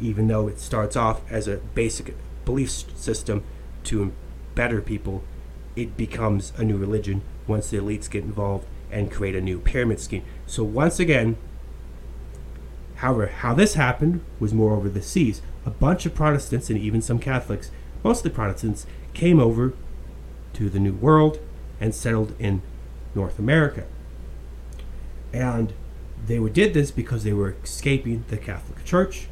even 0.00 0.28
though 0.28 0.48
it 0.48 0.58
starts 0.58 0.96
off 0.96 1.20
as 1.30 1.46
a 1.46 1.56
basic 1.74 2.14
belief 2.44 2.70
system 2.70 3.42
to 3.84 4.12
better 4.54 4.80
people, 4.80 5.22
it 5.76 5.96
becomes 5.96 6.52
a 6.56 6.64
new 6.64 6.76
religion 6.76 7.22
once 7.46 7.70
the 7.70 7.76
elites 7.76 8.10
get 8.10 8.24
involved 8.24 8.66
and 8.90 9.10
create 9.10 9.34
a 9.34 9.40
new 9.40 9.58
pyramid 9.58 10.00
scheme. 10.00 10.24
So 10.46 10.62
once 10.62 11.00
again, 11.00 11.36
however, 12.96 13.26
how 13.26 13.54
this 13.54 13.74
happened 13.74 14.24
was 14.38 14.54
more 14.54 14.72
over 14.72 14.88
the 14.88 15.02
seas. 15.02 15.42
A 15.66 15.70
bunch 15.70 16.06
of 16.06 16.14
Protestants 16.14 16.70
and 16.70 16.78
even 16.78 17.00
some 17.00 17.18
Catholics, 17.18 17.70
mostly 18.02 18.30
Protestants, 18.30 18.86
came 19.14 19.40
over 19.40 19.72
to 20.54 20.68
the 20.68 20.78
New 20.78 20.92
World 20.92 21.38
and 21.80 21.94
settled 21.94 22.34
in 22.38 22.62
North 23.14 23.38
America. 23.38 23.84
And 25.32 25.72
they 26.26 26.38
did 26.48 26.74
this 26.74 26.90
because 26.90 27.24
they 27.24 27.32
were 27.32 27.56
escaping 27.62 28.24
the 28.28 28.36
Catholic 28.36 28.84
Church. 28.84 29.28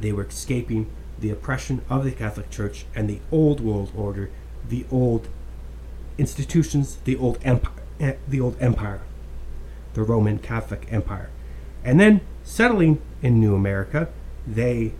They 0.00 0.12
were 0.12 0.24
escaping 0.24 0.90
the 1.18 1.30
oppression 1.30 1.82
of 1.88 2.04
the 2.04 2.12
Catholic 2.12 2.50
Church 2.50 2.84
and 2.94 3.08
the 3.08 3.20
old 3.30 3.60
world 3.60 3.92
order, 3.96 4.30
the 4.68 4.84
old 4.90 5.28
institutions, 6.18 6.98
the 7.04 7.16
old 7.16 7.38
empire, 7.44 8.18
the 8.28 8.40
old 8.40 8.56
empire, 8.60 9.02
the 9.94 10.02
Roman 10.02 10.38
Catholic 10.38 10.86
Empire. 10.90 11.30
And 11.84 12.00
then 12.00 12.20
settling 12.42 13.00
in 13.22 13.40
New 13.40 13.54
America, 13.54 14.08
they 14.46 14.92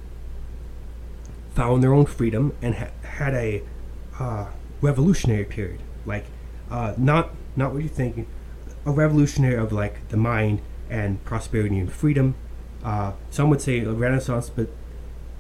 found 1.55 1.83
their 1.83 1.93
own 1.93 2.07
freedom 2.07 2.53
and 2.61 2.75
ha- 2.75 2.91
had 3.03 3.35
a 3.35 3.63
uh, 4.19 4.47
revolutionary 4.81 5.45
period, 5.45 5.81
like 6.05 6.27
uh, 6.71 6.95
not 6.97 7.31
not 7.57 7.73
what 7.73 7.83
you're 7.83 7.89
thinking, 7.89 8.27
a 8.85 8.91
revolutionary 8.91 9.57
of 9.57 9.73
like 9.73 10.09
the 10.09 10.17
mind 10.17 10.61
and 10.91 11.23
prosperity 11.25 11.79
and 11.79 11.93
freedom. 11.93 12.35
Uh, 12.85 13.13
some 13.31 13.49
would 13.49 13.61
say 13.61 13.81
a 13.81 13.93
renaissance, 13.93 14.51
but 14.51 14.69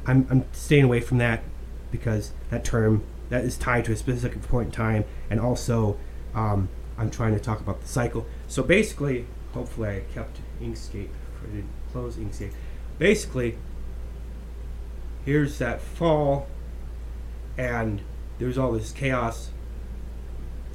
I'm, 0.06 0.26
I'm 0.30 0.44
staying 0.52 0.84
away 0.84 1.00
from 1.00 1.18
that 1.18 1.42
because 1.90 2.32
that 2.50 2.64
term 2.64 3.04
that 3.28 3.44
is 3.44 3.56
tied 3.56 3.84
to 3.86 3.92
a 3.92 3.96
specific 3.96 4.42
point 4.42 4.66
in 4.66 4.72
time, 4.72 5.04
and 5.28 5.40
also 5.40 5.98
um, 6.34 6.68
I'm 6.96 7.10
trying 7.10 7.34
to 7.34 7.40
talk 7.40 7.60
about 7.60 7.80
the 7.80 7.88
cycle. 7.88 8.26
So 8.48 8.62
basically, 8.62 9.26
hopefully, 9.52 9.88
I 9.88 10.02
kept 10.14 10.38
Inkscape. 10.60 11.08
I 11.42 11.46
didn't 11.46 11.70
close 11.92 12.16
Inkscape. 12.16 12.52
Basically, 12.98 13.58
here's 15.24 15.58
that 15.58 15.80
fall, 15.80 16.46
and 17.56 18.02
there's 18.38 18.58
all 18.58 18.72
this 18.72 18.92
chaos, 18.92 19.50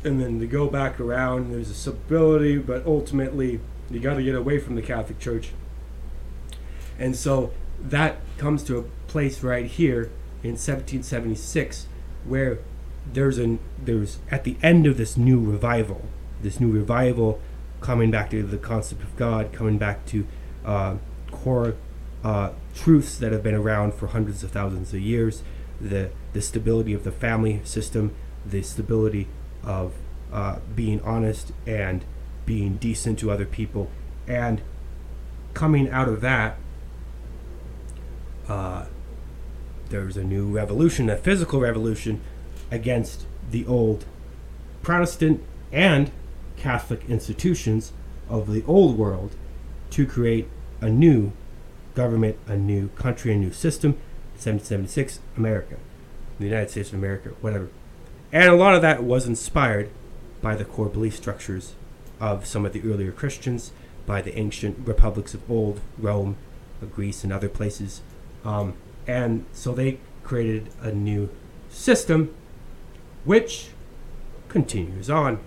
and 0.04 0.22
then 0.22 0.40
to 0.40 0.48
go 0.48 0.68
back 0.68 1.00
around, 1.00 1.52
there's 1.52 1.70
a 1.70 1.74
stability, 1.74 2.58
but 2.58 2.86
ultimately, 2.86 3.60
you 3.90 4.00
got 4.00 4.16
to 4.16 4.24
get 4.24 4.36
away 4.36 4.60
from 4.60 4.76
the 4.76 4.82
Catholic 4.82 5.20
Church. 5.20 5.52
And 6.98 7.16
so 7.16 7.52
that 7.80 8.18
comes 8.38 8.64
to 8.64 8.78
a 8.78 8.84
place 9.08 9.42
right 9.44 9.66
here 9.66 10.12
in 10.44 10.52
1776 10.52 11.88
where 12.26 12.60
there's 13.12 13.38
an 13.38 13.60
there's 13.84 14.20
at 14.30 14.44
the 14.44 14.56
end 14.62 14.86
of 14.86 14.98
this 14.98 15.18
new 15.18 15.40
revival 15.40 16.06
this 16.42 16.60
new 16.60 16.72
revival 16.72 17.40
coming 17.82 18.12
back 18.12 18.30
to 18.30 18.44
the 18.44 18.58
concept 18.58 19.02
of 19.02 19.16
god 19.16 19.52
coming 19.52 19.78
back 19.78 20.06
to 20.06 20.28
uh, 20.66 20.96
core 21.32 21.76
uh, 22.24 22.52
truths 22.80 23.18
that 23.18 23.32
have 23.32 23.44
been 23.44 23.56
around 23.56 23.94
for 23.94 24.08
hundreds 24.08 24.44
of 24.44 24.52
thousands 24.52 24.94
of 24.94 25.02
years 25.02 25.44
the 25.82 26.10
the 26.34 26.42
stability 26.42 26.94
of 26.94 27.04
the 27.04 27.12
family 27.12 27.62
system 27.64 28.16
the 28.46 28.62
stability 28.62 29.28
of 29.64 29.94
uh, 30.32 30.60
being 30.76 31.02
honest 31.02 31.52
and 31.66 32.06
being 32.46 32.78
decent 32.78 33.20
to 33.20 33.32
other 33.32 33.46
people. 33.46 33.90
And 34.28 34.62
coming 35.54 35.90
out 35.90 36.08
of 36.08 36.22
that 36.22 36.58
uh, 38.48 38.86
there's 39.90 40.18
a 40.18 40.24
new 40.24 40.48
revolution, 40.48 41.10
a 41.10 41.18
physical 41.18 41.60
revolution 41.60 42.22
against 42.72 43.26
the 43.50 43.66
old 43.66 44.06
Protestant 44.82 45.44
and 45.72 46.12
Catholic 46.58 47.08
institutions 47.10 47.92
of 48.30 48.52
the 48.52 48.64
old 48.66 48.98
world 48.98 49.36
to 49.92 50.06
create 50.06 50.48
a 50.82 50.90
new 50.90 51.32
government, 52.00 52.38
a 52.48 52.56
new 52.56 52.88
country, 52.96 53.34
a 53.34 53.36
new 53.36 53.52
system. 53.52 53.92
1776, 54.40 55.20
America, 55.36 55.76
the 56.40 56.46
United 56.46 56.70
States 56.70 56.90
of 56.90 56.96
America, 56.96 57.32
whatever. 57.42 57.68
And 58.32 58.50
a 58.50 58.56
lot 58.56 58.74
of 58.74 58.82
that 58.84 59.04
was 59.04 59.28
inspired 59.28 59.90
by 60.42 60.56
the 60.56 60.64
core 60.64 60.88
belief 60.88 61.18
structures 61.18 61.76
of 62.22 62.46
some 62.46 62.66
of 62.66 62.72
the 62.72 62.82
earlier 62.90 63.12
Christians, 63.12 63.74
by 64.06 64.22
the 64.22 64.38
ancient 64.40 64.88
republics 64.88 65.34
of 65.34 65.52
old 65.52 65.82
Rome, 65.98 66.38
Greece, 66.90 67.26
and 67.26 67.34
other 67.34 67.50
places. 67.50 68.02
Um, 68.46 68.76
and 69.06 69.46
so 69.52 69.74
they 69.74 70.00
created 70.24 70.70
a 70.82 70.94
new 70.94 71.30
system, 71.68 72.34
which 73.26 73.72
continues 74.48 75.10
on 75.10 75.40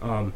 um, 0.00 0.32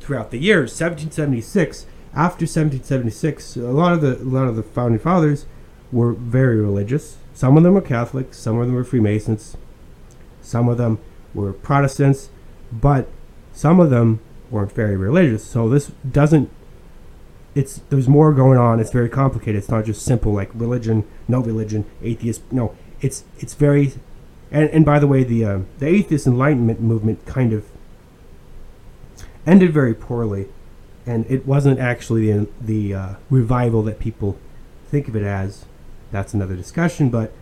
throughout 0.00 0.32
the 0.32 0.38
years. 0.38 0.72
1776. 0.72 1.86
After 2.16 2.44
1776, 2.44 3.56
a 3.56 3.60
lot 3.70 3.92
of 3.92 4.00
the 4.00 4.16
a 4.16 4.24
lot 4.24 4.48
of 4.48 4.56
the 4.56 4.62
founding 4.62 4.98
fathers 4.98 5.44
were 5.92 6.14
very 6.14 6.56
religious. 6.56 7.18
Some 7.34 7.56
of 7.58 7.62
them 7.62 7.74
were 7.74 7.82
Catholics, 7.82 8.38
some 8.38 8.58
of 8.58 8.66
them 8.66 8.74
were 8.74 8.84
Freemasons, 8.84 9.56
some 10.40 10.68
of 10.68 10.78
them 10.78 10.98
were 11.34 11.52
Protestants, 11.52 12.30
but 12.72 13.06
some 13.52 13.78
of 13.78 13.90
them 13.90 14.20
weren't 14.50 14.72
very 14.72 14.96
religious. 14.96 15.44
So 15.44 15.68
this 15.68 15.92
doesn't 16.10 16.50
it's 17.56 17.80
there's 17.88 18.08
more 18.08 18.32
going 18.32 18.58
on. 18.58 18.78
It's 18.80 18.92
very 18.92 19.08
complicated. 19.08 19.56
It's 19.56 19.70
not 19.70 19.86
just 19.86 20.04
simple 20.04 20.32
like 20.32 20.50
religion, 20.54 21.04
no 21.26 21.40
religion, 21.40 21.86
atheist. 22.02 22.42
No, 22.52 22.76
it's 23.00 23.24
it's 23.38 23.54
very, 23.54 23.94
and 24.50 24.68
and 24.70 24.84
by 24.84 24.98
the 24.98 25.06
way, 25.06 25.24
the 25.24 25.44
uh, 25.44 25.60
the 25.78 25.86
atheist 25.86 26.26
enlightenment 26.26 26.80
movement 26.80 27.24
kind 27.24 27.54
of 27.54 27.64
ended 29.46 29.72
very 29.72 29.94
poorly, 29.94 30.48
and 31.06 31.24
it 31.30 31.46
wasn't 31.46 31.78
actually 31.78 32.32
the 32.32 32.48
the 32.60 32.94
uh, 32.94 33.14
revival 33.30 33.82
that 33.84 33.98
people 33.98 34.36
think 34.90 35.08
of 35.08 35.16
it 35.16 35.22
as. 35.22 35.64
That's 36.10 36.34
another 36.34 36.56
discussion, 36.56 37.10
but 37.10 37.32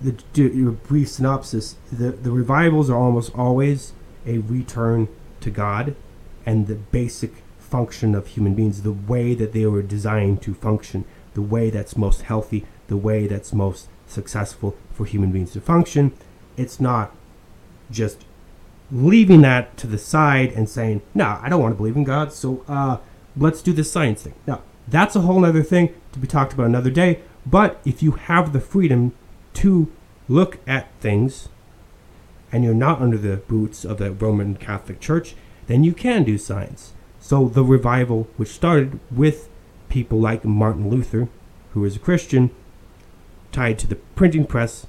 the 0.00 0.76
brief 0.86 1.08
synopsis: 1.08 1.76
the 1.90 2.12
the 2.12 2.30
revivals 2.30 2.88
are 2.88 2.96
almost 2.96 3.34
always 3.34 3.92
a 4.26 4.38
return 4.38 5.08
to 5.40 5.50
God, 5.50 5.96
and 6.46 6.66
the 6.66 6.76
basic 6.76 7.42
function 7.58 8.14
of 8.14 8.26
human 8.28 8.54
beings, 8.54 8.82
the 8.82 8.92
way 8.92 9.34
that 9.34 9.52
they 9.52 9.66
were 9.66 9.82
designed 9.82 10.42
to 10.42 10.54
function, 10.54 11.04
the 11.34 11.42
way 11.42 11.70
that's 11.70 11.96
most 11.96 12.22
healthy, 12.22 12.66
the 12.88 12.96
way 12.96 13.26
that's 13.26 13.52
most 13.52 13.88
successful 14.06 14.76
for 14.92 15.06
human 15.06 15.32
beings 15.32 15.52
to 15.52 15.60
function. 15.60 16.12
It's 16.56 16.78
not 16.80 17.16
just 17.90 18.24
leaving 18.92 19.40
that 19.40 19.76
to 19.78 19.86
the 19.86 19.98
side 19.98 20.52
and 20.52 20.68
saying, 20.68 21.00
no, 21.14 21.38
I 21.42 21.48
don't 21.48 21.62
want 21.62 21.72
to 21.72 21.76
believe 21.76 21.96
in 21.96 22.04
God, 22.04 22.32
so 22.32 22.62
uh, 22.68 22.98
let's 23.36 23.62
do 23.62 23.72
this 23.72 23.90
science 23.90 24.22
thing. 24.22 24.34
Now, 24.46 24.62
that's 24.86 25.16
a 25.16 25.22
whole 25.22 25.44
other 25.44 25.62
thing 25.62 25.94
to 26.12 26.18
be 26.18 26.26
talked 26.26 26.52
about 26.52 26.66
another 26.66 26.90
day. 26.90 27.20
But 27.46 27.80
if 27.84 28.02
you 28.02 28.12
have 28.12 28.52
the 28.52 28.60
freedom 28.60 29.14
to 29.54 29.90
look 30.28 30.58
at 30.66 30.92
things 31.00 31.48
and 32.52 32.62
you're 32.62 32.74
not 32.74 33.00
under 33.00 33.16
the 33.16 33.38
boots 33.38 33.84
of 33.84 33.96
the 33.96 34.12
Roman 34.12 34.56
Catholic 34.56 35.00
Church, 35.00 35.34
then 35.68 35.84
you 35.84 35.94
can 35.94 36.22
do 36.22 36.36
science. 36.36 36.92
So 37.18 37.48
the 37.48 37.64
revival, 37.64 38.28
which 38.36 38.50
started 38.50 39.00
with 39.10 39.48
people 39.88 40.20
like 40.20 40.44
Martin 40.44 40.90
Luther, 40.90 41.28
who 41.72 41.80
was 41.80 41.96
a 41.96 42.00
Christian, 42.00 42.50
tied 43.52 43.78
to 43.78 43.86
the 43.86 43.96
printing 43.96 44.46
press 44.46 44.86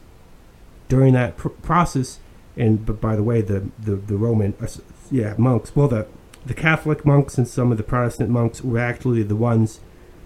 during 0.89 1.13
that 1.13 1.37
pr- 1.37 1.49
process, 1.49 2.19
and 2.55 2.85
but 2.85 3.01
by 3.01 3.15
the 3.15 3.23
way, 3.23 3.41
the 3.41 3.69
the, 3.79 3.95
the 3.95 4.17
Roman 4.17 4.53
uh, 4.61 4.67
yeah 5.11 5.35
monks, 5.37 5.75
well 5.75 5.87
the 5.87 6.07
the 6.45 6.53
Catholic 6.53 7.05
monks 7.05 7.37
and 7.37 7.47
some 7.47 7.71
of 7.71 7.77
the 7.77 7.83
Protestant 7.83 8.29
monks 8.29 8.61
were 8.61 8.79
actually 8.79 9.23
the 9.23 9.35
ones, 9.35 9.79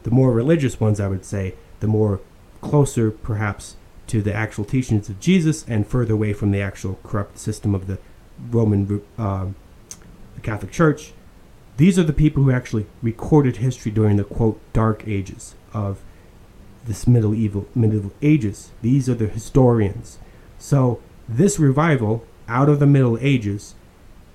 the 0.04 0.12
more 0.12 0.32
religious 0.32 0.80
ones, 0.80 1.00
I 1.00 1.08
would 1.08 1.26
say, 1.26 1.54
the 1.80 1.88
more 1.88 2.20
closer 2.62 3.12
perhaps 3.12 3.76
to 4.08 4.22
the 4.22 4.34
actual 4.34 4.66
teachings 4.66 5.10
of 5.10 5.20
Jesus 5.20 5.66
and 5.68 5.86
further 5.86 6.14
away 6.14 6.34
from 6.34 6.52
the 6.52 6.62
actual 6.62 6.98
corrupt 7.04 7.38
system 7.38 7.76
of 7.76 7.88
the 7.88 8.00
Roman 8.50 9.02
uh, 9.18 9.48
the 10.36 10.42
Catholic 10.42 10.72
Church. 10.72 11.14
These 11.78 12.00
are 12.00 12.04
the 12.04 12.14
people 12.14 12.44
who 12.44 12.52
actually 12.52 12.88
recorded 13.04 13.58
history 13.58 13.92
during 13.92 14.18
the 14.18 14.24
quote 14.24 14.60
dark 14.74 15.08
ages 15.08 15.54
of 15.74 16.02
this 16.86 17.08
evil 17.08 17.68
middle 17.76 18.12
ages. 18.22 18.72
These 18.82 19.10
are 19.10 19.14
the 19.14 19.28
historians. 19.28 20.18
So 20.58 21.02
this 21.28 21.60
revival 21.60 22.26
out 22.48 22.70
of 22.70 22.80
the 22.80 22.88
Middle 22.88 23.18
Ages 23.20 23.76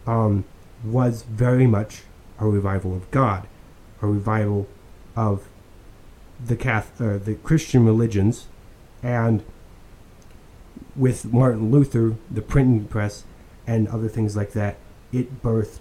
um, 0.06 0.44
was 0.84 1.22
very 1.22 1.66
much 1.66 2.02
a 2.38 2.46
revival 2.46 2.94
of 2.94 3.10
God, 3.10 3.46
a 4.00 4.06
revival 4.06 4.66
of 5.16 5.48
the 6.44 6.56
Catholic, 6.56 7.22
uh, 7.22 7.24
the 7.24 7.34
Christian 7.36 7.86
religions, 7.86 8.46
and 9.02 9.44
with 10.96 11.32
Martin 11.32 11.70
Luther, 11.70 12.16
the 12.30 12.42
printing 12.42 12.86
press, 12.86 13.24
and 13.66 13.88
other 13.88 14.08
things 14.08 14.36
like 14.36 14.52
that, 14.52 14.76
it 15.12 15.42
birthed 15.42 15.80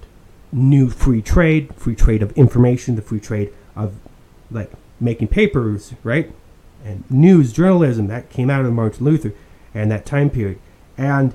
new 0.51 0.89
free 0.89 1.21
trade, 1.21 1.73
free 1.75 1.95
trade 1.95 2.21
of 2.21 2.31
information, 2.33 2.95
the 2.95 3.01
free 3.01 3.19
trade 3.19 3.51
of 3.75 3.95
like 4.49 4.71
making 4.99 5.27
papers, 5.27 5.93
right? 6.03 6.31
And 6.83 7.09
news 7.09 7.53
journalism 7.53 8.07
that 8.07 8.29
came 8.29 8.49
out 8.49 8.65
of 8.65 8.73
Martin 8.73 9.05
Luther 9.05 9.33
and 9.73 9.89
that 9.91 10.05
time 10.05 10.29
period. 10.29 10.59
And 11.01 11.33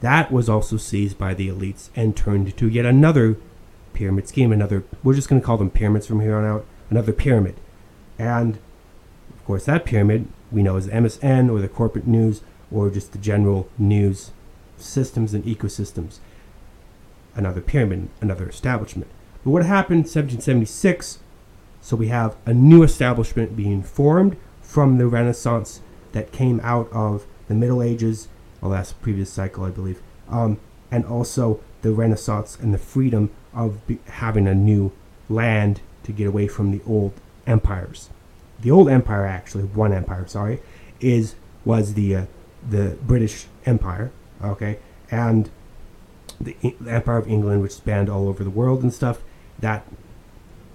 that 0.00 0.32
was 0.32 0.48
also 0.48 0.78
seized 0.78 1.18
by 1.18 1.34
the 1.34 1.48
elites 1.48 1.90
and 1.94 2.16
turned 2.16 2.56
to 2.56 2.68
yet 2.68 2.86
another 2.86 3.36
pyramid 3.92 4.26
scheme, 4.26 4.50
another, 4.50 4.82
we're 5.04 5.12
just 5.12 5.28
going 5.28 5.42
to 5.42 5.44
call 5.44 5.58
them 5.58 5.68
pyramids 5.68 6.06
from 6.06 6.20
here 6.20 6.34
on 6.34 6.46
out, 6.46 6.64
another 6.88 7.12
pyramid. 7.12 7.56
And 8.18 8.54
of 9.34 9.44
course, 9.44 9.66
that 9.66 9.84
pyramid 9.84 10.28
we 10.50 10.62
know 10.62 10.76
as 10.76 10.88
MSN 10.88 11.52
or 11.52 11.60
the 11.60 11.68
corporate 11.68 12.06
news 12.06 12.40
or 12.72 12.88
just 12.88 13.12
the 13.12 13.18
general 13.18 13.68
news 13.76 14.30
systems 14.78 15.34
and 15.34 15.44
ecosystems. 15.44 16.20
Another 17.34 17.60
pyramid, 17.60 18.08
another 18.22 18.48
establishment. 18.48 19.10
But 19.44 19.50
what 19.50 19.66
happened 19.66 20.06
in 20.06 20.10
1776? 20.10 21.18
So 21.82 21.94
we 21.94 22.08
have 22.08 22.36
a 22.46 22.54
new 22.54 22.82
establishment 22.82 23.54
being 23.54 23.82
formed 23.82 24.38
from 24.62 24.96
the 24.96 25.08
Renaissance 25.08 25.82
that 26.12 26.32
came 26.32 26.58
out 26.62 26.90
of 26.90 27.26
the 27.48 27.54
Middle 27.54 27.82
Ages, 27.82 28.28
the 28.60 28.68
last 28.68 29.00
previous 29.02 29.30
cycle, 29.30 29.64
I 29.64 29.70
believe, 29.70 30.00
um, 30.28 30.58
and 30.90 31.04
also 31.04 31.60
the 31.82 31.92
Renaissance 31.92 32.58
and 32.60 32.74
the 32.74 32.78
freedom 32.78 33.30
of 33.54 33.86
be- 33.86 33.98
having 34.06 34.46
a 34.46 34.54
new 34.54 34.92
land 35.28 35.80
to 36.04 36.12
get 36.12 36.26
away 36.26 36.48
from 36.48 36.70
the 36.70 36.80
old 36.86 37.12
empires. 37.46 38.10
The 38.60 38.70
old 38.70 38.88
empire, 38.88 39.26
actually, 39.26 39.64
one 39.64 39.92
empire, 39.92 40.26
sorry, 40.26 40.60
is 41.00 41.34
was 41.64 41.94
the 41.94 42.16
uh, 42.16 42.24
the 42.68 42.96
British 43.02 43.46
Empire, 43.66 44.10
okay, 44.42 44.78
and 45.10 45.50
the, 46.40 46.56
the 46.80 46.90
Empire 46.90 47.18
of 47.18 47.28
England, 47.28 47.62
which 47.62 47.72
spanned 47.72 48.08
all 48.08 48.28
over 48.28 48.42
the 48.42 48.50
world 48.50 48.82
and 48.82 48.92
stuff. 48.92 49.22
That 49.58 49.86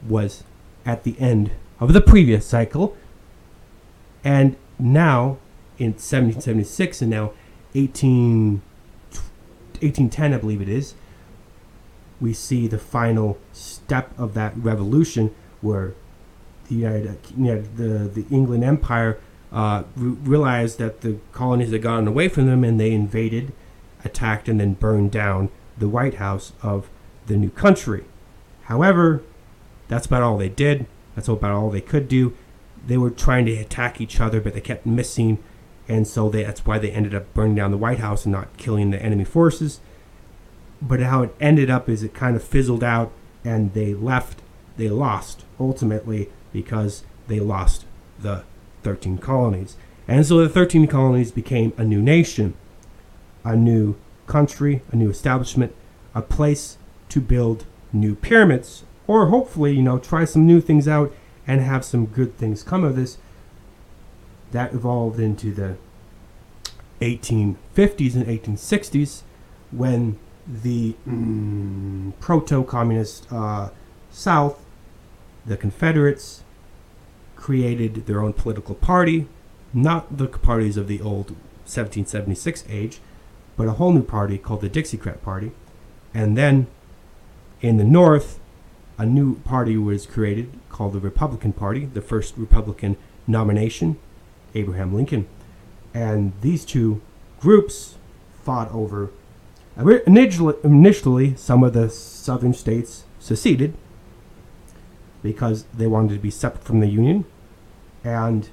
was 0.08 0.44
at 0.86 1.04
the 1.04 1.20
end 1.20 1.52
of 1.80 1.94
the 1.94 2.02
previous 2.02 2.46
cycle, 2.46 2.96
and 4.24 4.56
now 4.80 5.38
in 5.78 5.92
1776 5.92 7.02
and 7.02 7.12
now 7.12 7.32
18, 7.76 8.62
1810, 9.82 10.34
I 10.34 10.38
believe 10.38 10.62
it 10.62 10.70
is, 10.70 10.96
we 12.22 12.34
see 12.34 12.68
the 12.68 12.78
final 12.78 13.38
step 13.52 14.18
of 14.18 14.34
that 14.34 14.54
revolution 14.56 15.34
where 15.62 15.94
the 16.70 16.76
United, 16.76 17.18
United 17.38 17.78
the, 17.78 18.22
the 18.22 18.26
England 18.34 18.64
Empire 18.64 19.20
uh, 19.52 19.84
re- 19.96 20.18
realized 20.24 20.80
that 20.80 21.02
the 21.02 21.18
colonies 21.32 21.72
had 21.72 21.82
gotten 21.82 22.08
away 22.08 22.28
from 22.28 22.48
them 22.48 22.64
and 22.64 22.80
they 22.80 22.92
invaded, 22.92 23.54
attacked, 24.04 24.48
and 24.48 24.60
then 24.60 24.74
burned 24.74 25.12
down 25.12 25.50
the 25.78 25.90
White 25.90 26.16
House 26.16 26.54
of 26.62 26.90
the 27.28 27.36
new 27.36 27.50
country. 27.50 28.06
However, 28.64 29.22
that's 29.88 30.06
about 30.06 30.24
all 30.24 30.38
they 30.38 30.50
did. 30.50 30.86
That's 31.16 31.28
about 31.28 31.52
all 31.52 31.70
they 31.70 31.82
could 31.82 32.08
do. 32.08 32.36
They 32.86 32.98
were 32.98 33.12
trying 33.12 33.46
to 33.46 33.54
attack 33.54 34.02
each 34.02 34.20
other, 34.20 34.42
but 34.42 34.54
they 34.54 34.62
kept 34.62 34.86
missing, 34.86 35.44
and 35.88 36.08
so 36.08 36.30
they, 36.30 36.44
that's 36.44 36.66
why 36.66 36.80
they 36.80 36.92
ended 36.92 37.14
up 37.14 37.34
burning 37.34 37.56
down 37.56 37.72
the 37.72 37.78
White 37.78 38.00
House 38.00 38.26
and 38.26 38.32
not 38.32 38.56
killing 38.58 38.92
the 38.92 39.02
enemy 39.02 39.26
forces. 39.26 39.80
But 40.82 41.02
how 41.02 41.24
it 41.24 41.36
ended 41.40 41.70
up 41.70 41.90
is 41.90 42.04
it 42.04 42.14
kind 42.14 42.36
of 42.36 42.44
fizzled 42.44 42.84
out, 42.84 43.12
and 43.44 43.74
they 43.74 43.94
left. 43.94 44.42
They 44.78 44.90
lost 44.90 45.46
ultimately 45.60 46.30
because 46.52 47.04
they 47.28 47.40
lost 47.40 47.86
the 48.20 48.44
13 48.84 49.18
colonies. 49.18 49.76
And 50.08 50.26
so 50.26 50.38
the 50.40 50.50
13 50.50 50.88
colonies 50.88 51.32
became 51.32 51.74
a 51.78 51.84
new 51.84 52.02
nation, 52.02 52.56
a 53.44 53.56
new 53.56 53.96
country, 54.28 54.82
a 54.92 54.96
new 54.96 55.10
establishment, 55.10 55.74
a 56.16 56.22
place 56.22 56.78
to 57.10 57.22
build 57.22 57.66
new 57.92 58.16
pyramids, 58.16 58.84
or 59.08 59.28
hopefully, 59.28 59.74
you 59.76 59.84
know, 59.84 60.00
try 60.00 60.26
some 60.26 60.46
new 60.46 60.60
things 60.60 60.88
out 60.88 61.14
and 61.46 61.62
have 61.62 61.86
some 61.86 62.06
good 62.06 62.38
things 62.38 62.64
come 62.64 62.84
of 62.84 62.96
this. 62.96 63.18
That 64.54 64.74
evolved 64.74 65.20
into 65.20 65.52
the 65.52 65.78
1850s 67.02 68.16
and 68.16 68.26
1860s 68.26 69.24
when 69.72 70.20
the 70.48 70.96
mm, 71.08 72.14
proto 72.20 72.64
communist 72.64 73.32
uh, 73.32 73.70
South, 74.12 74.64
the 75.46 75.58
Confederates, 75.58 76.44
created 77.36 78.06
their 78.06 78.22
own 78.22 78.34
political 78.34 78.76
party, 78.76 79.28
not 79.74 80.18
the 80.18 80.28
parties 80.28 80.78
of 80.78 80.88
the 80.88 81.02
old 81.02 81.32
1776 81.66 82.64
age, 82.70 83.00
but 83.58 83.68
a 83.68 83.72
whole 83.72 83.92
new 83.92 84.04
party 84.04 84.38
called 84.38 84.62
the 84.62 84.70
Dixiecrat 84.70 85.22
Party. 85.22 85.52
And 86.14 86.38
then 86.38 86.68
in 87.60 87.78
the 87.78 87.84
North, 87.84 88.40
a 88.98 89.06
new 89.06 89.40
party 89.40 89.78
was 89.78 90.06
created 90.06 90.52
called 90.70 90.94
the 90.94 91.00
Republican 91.00 91.54
Party, 91.54 91.86
the 91.86 92.02
first 92.02 92.38
Republican 92.38 92.98
nomination, 93.26 93.98
Abraham 94.56 94.94
Lincoln. 94.94 95.28
And 95.94 96.34
these 96.42 96.66
two 96.66 97.02
groups 97.40 97.96
fought 98.44 98.72
over. 98.72 99.12
Initially, 99.78 101.36
some 101.36 101.64
of 101.64 101.74
the 101.74 101.90
southern 101.90 102.54
states 102.54 103.06
seceded 103.20 103.74
because 105.22 105.66
they 105.74 105.88
wanted 105.88 106.14
to 106.14 106.20
be 106.20 106.30
separate 106.30 106.64
from 106.64 106.80
the 106.80 106.88
Union, 106.88 107.26
and 108.04 108.50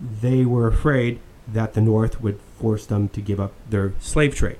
they 0.00 0.44
were 0.44 0.68
afraid 0.68 1.18
that 1.46 1.74
the 1.74 1.80
North 1.80 2.20
would 2.20 2.40
force 2.58 2.86
them 2.86 3.08
to 3.08 3.20
give 3.20 3.40
up 3.40 3.52
their 3.68 3.92
slave 3.98 4.34
trade. 4.34 4.58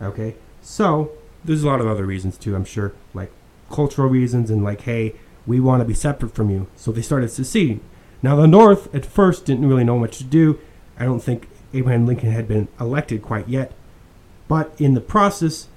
Okay, 0.00 0.34
so 0.62 1.12
there's 1.44 1.62
a 1.62 1.66
lot 1.66 1.80
of 1.80 1.86
other 1.86 2.06
reasons 2.06 2.38
too, 2.38 2.56
I'm 2.56 2.64
sure, 2.64 2.94
like 3.14 3.30
cultural 3.70 4.08
reasons 4.08 4.50
and 4.50 4.64
like, 4.64 4.80
hey, 4.80 5.14
we 5.46 5.60
want 5.60 5.80
to 5.82 5.84
be 5.84 5.94
separate 5.94 6.34
from 6.34 6.50
you. 6.50 6.66
So 6.74 6.90
they 6.90 7.02
started 7.02 7.30
seceding. 7.30 7.80
Now 8.22 8.36
the 8.36 8.46
North 8.46 8.92
at 8.94 9.06
first 9.06 9.44
didn't 9.44 9.68
really 9.68 9.84
know 9.84 9.94
what 9.94 10.12
to 10.12 10.24
do. 10.24 10.58
I 10.98 11.04
don't 11.04 11.20
think 11.20 11.48
Abraham 11.72 12.06
Lincoln 12.06 12.30
had 12.30 12.48
been 12.48 12.68
elected 12.80 13.22
quite 13.22 13.48
yet, 13.48 13.72
but 14.48 14.74
in 14.78 14.94
the 14.94 15.00
process, 15.00 15.68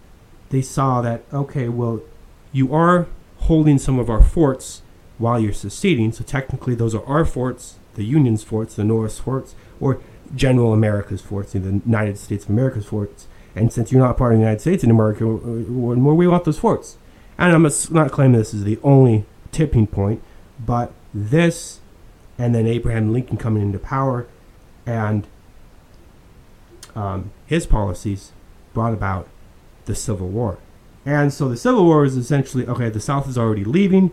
they 0.49 0.61
saw 0.61 1.01
that 1.01 1.23
okay, 1.33 1.69
well, 1.69 2.01
you 2.51 2.73
are 2.73 3.07
holding 3.37 3.77
some 3.77 3.99
of 3.99 4.09
our 4.09 4.21
forts 4.21 4.81
while 5.17 5.39
you're 5.39 5.53
seceding, 5.53 6.11
so 6.11 6.23
technically 6.23 6.75
those 6.75 6.95
are 6.95 7.05
our 7.05 7.25
forts, 7.25 7.77
the 7.95 8.03
Union's 8.03 8.43
forts, 8.43 8.75
the 8.75 8.83
North's 8.83 9.19
forts, 9.19 9.55
or 9.79 9.99
general 10.35 10.73
America's 10.73 11.21
forts, 11.21 11.53
the 11.53 11.59
United 11.59 12.17
States 12.17 12.45
of 12.45 12.49
America's 12.49 12.85
forts. 12.85 13.27
And 13.55 13.71
since 13.71 13.91
you're 13.91 14.01
not 14.01 14.17
part 14.17 14.33
of 14.33 14.39
the 14.39 14.43
United 14.43 14.61
States 14.61 14.83
in 14.83 14.89
America, 14.89 15.25
where 15.25 16.15
we 16.15 16.27
want 16.27 16.45
those 16.45 16.57
forts. 16.57 16.97
And 17.37 17.53
I'm 17.53 17.69
not 17.91 18.11
claiming 18.11 18.37
this 18.37 18.53
is 18.53 18.63
the 18.63 18.79
only 18.81 19.25
tipping 19.51 19.87
point, 19.87 20.23
but 20.65 20.93
this 21.13 21.80
and 22.37 22.55
then 22.55 22.65
Abraham 22.65 23.11
Lincoln 23.11 23.37
coming 23.37 23.61
into 23.61 23.79
power 23.79 24.27
and 24.85 25.27
um, 26.95 27.31
his 27.45 27.65
policies 27.65 28.31
brought 28.73 28.93
about 28.93 29.27
the 29.85 29.95
Civil 29.95 30.27
War. 30.27 30.57
And 31.05 31.33
so 31.33 31.47
the 31.49 31.57
Civil 31.57 31.85
War 31.85 32.05
is 32.05 32.15
essentially 32.15 32.67
okay, 32.67 32.89
the 32.89 32.99
South 32.99 33.27
is 33.27 33.37
already 33.37 33.63
leaving, 33.63 34.11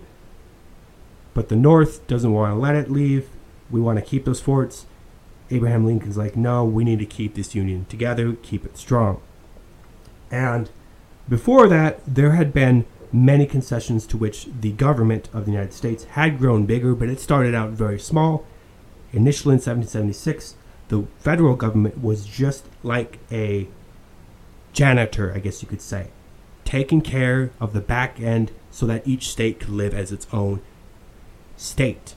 but 1.35 1.49
the 1.49 1.57
North 1.57 2.07
doesn't 2.07 2.33
want 2.33 2.55
to 2.55 2.59
let 2.59 2.75
it 2.75 2.91
leave. 2.91 3.29
We 3.71 3.81
want 3.81 3.99
to 3.99 4.05
keep 4.05 4.25
those 4.25 4.41
forts. 4.41 4.87
Abraham 5.51 5.87
Lincoln's 5.87 6.17
like, 6.17 6.37
no, 6.37 6.65
we 6.65 6.85
need 6.85 6.99
to 6.99 7.07
keep 7.07 7.35
this 7.35 7.55
union 7.55 7.87
together, 7.89 8.35
keep 8.43 8.65
it 8.67 8.77
strong. 8.77 9.21
And 10.31 10.71
before 11.29 11.69
that, 11.69 12.01
there 12.07 12.33
had 12.33 12.53
been 12.53 12.85
many 13.13 13.47
concessions 13.47 14.07
to 14.07 14.17
which 14.17 14.49
the 14.61 14.73
government 14.73 15.29
of 15.33 15.45
the 15.45 15.53
United 15.53 15.73
States 15.73 16.05
had 16.05 16.39
grown 16.39 16.67
bigger, 16.67 16.95
but 16.95 17.09
it 17.09 17.21
started 17.21 17.55
out 17.55 17.71
very 17.71 17.99
small. 17.99 18.45
Initially 19.13 19.53
in 19.55 19.61
1776, 19.61 20.55
the 20.89 21.07
federal 21.19 21.55
government 21.55 22.03
was 22.03 22.27
just 22.27 22.67
like 22.83 23.19
a 23.31 23.69
janitor, 24.73 25.33
I 25.35 25.39
guess 25.39 25.63
you 25.63 25.69
could 25.69 25.81
say, 25.81 26.09
taking 26.65 27.01
care 27.01 27.51
of 27.61 27.73
the 27.73 27.81
back 27.81 28.21
end 28.21 28.53
so 28.71 28.87
that 28.87 29.07
each 29.07 29.29
state 29.29 29.61
could 29.61 29.71
live 29.71 29.95
as 29.95 30.13
its 30.13 30.27
own 30.33 30.61
state, 31.57 32.15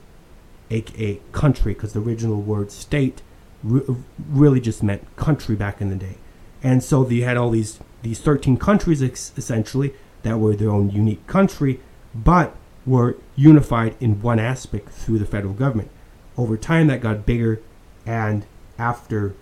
aka 0.70 1.20
country, 1.32 1.74
because 1.74 1.92
the 1.92 2.00
original 2.00 2.40
word 2.40 2.70
state 2.70 3.22
re- 3.62 3.82
really 4.28 4.60
just 4.60 4.82
meant 4.82 5.16
country 5.16 5.56
back 5.56 5.80
in 5.80 5.88
the 5.88 5.96
day. 5.96 6.16
And 6.62 6.82
so 6.82 7.08
you 7.08 7.24
had 7.24 7.36
all 7.36 7.50
these 7.50 7.80
these 8.02 8.20
13 8.20 8.56
countries 8.56 9.02
ex- 9.02 9.32
essentially 9.36 9.94
that 10.22 10.38
were 10.38 10.54
their 10.54 10.70
own 10.70 10.90
unique 10.90 11.26
country, 11.26 11.80
but 12.14 12.54
were 12.84 13.16
unified 13.36 13.96
in 14.00 14.20
one 14.22 14.38
aspect 14.38 14.90
through 14.90 15.18
the 15.18 15.26
federal 15.26 15.54
government. 15.54 15.90
Over 16.36 16.56
time, 16.56 16.86
that 16.88 17.00
got 17.00 17.26
bigger, 17.26 17.60
and 18.06 18.46
after 18.78 19.34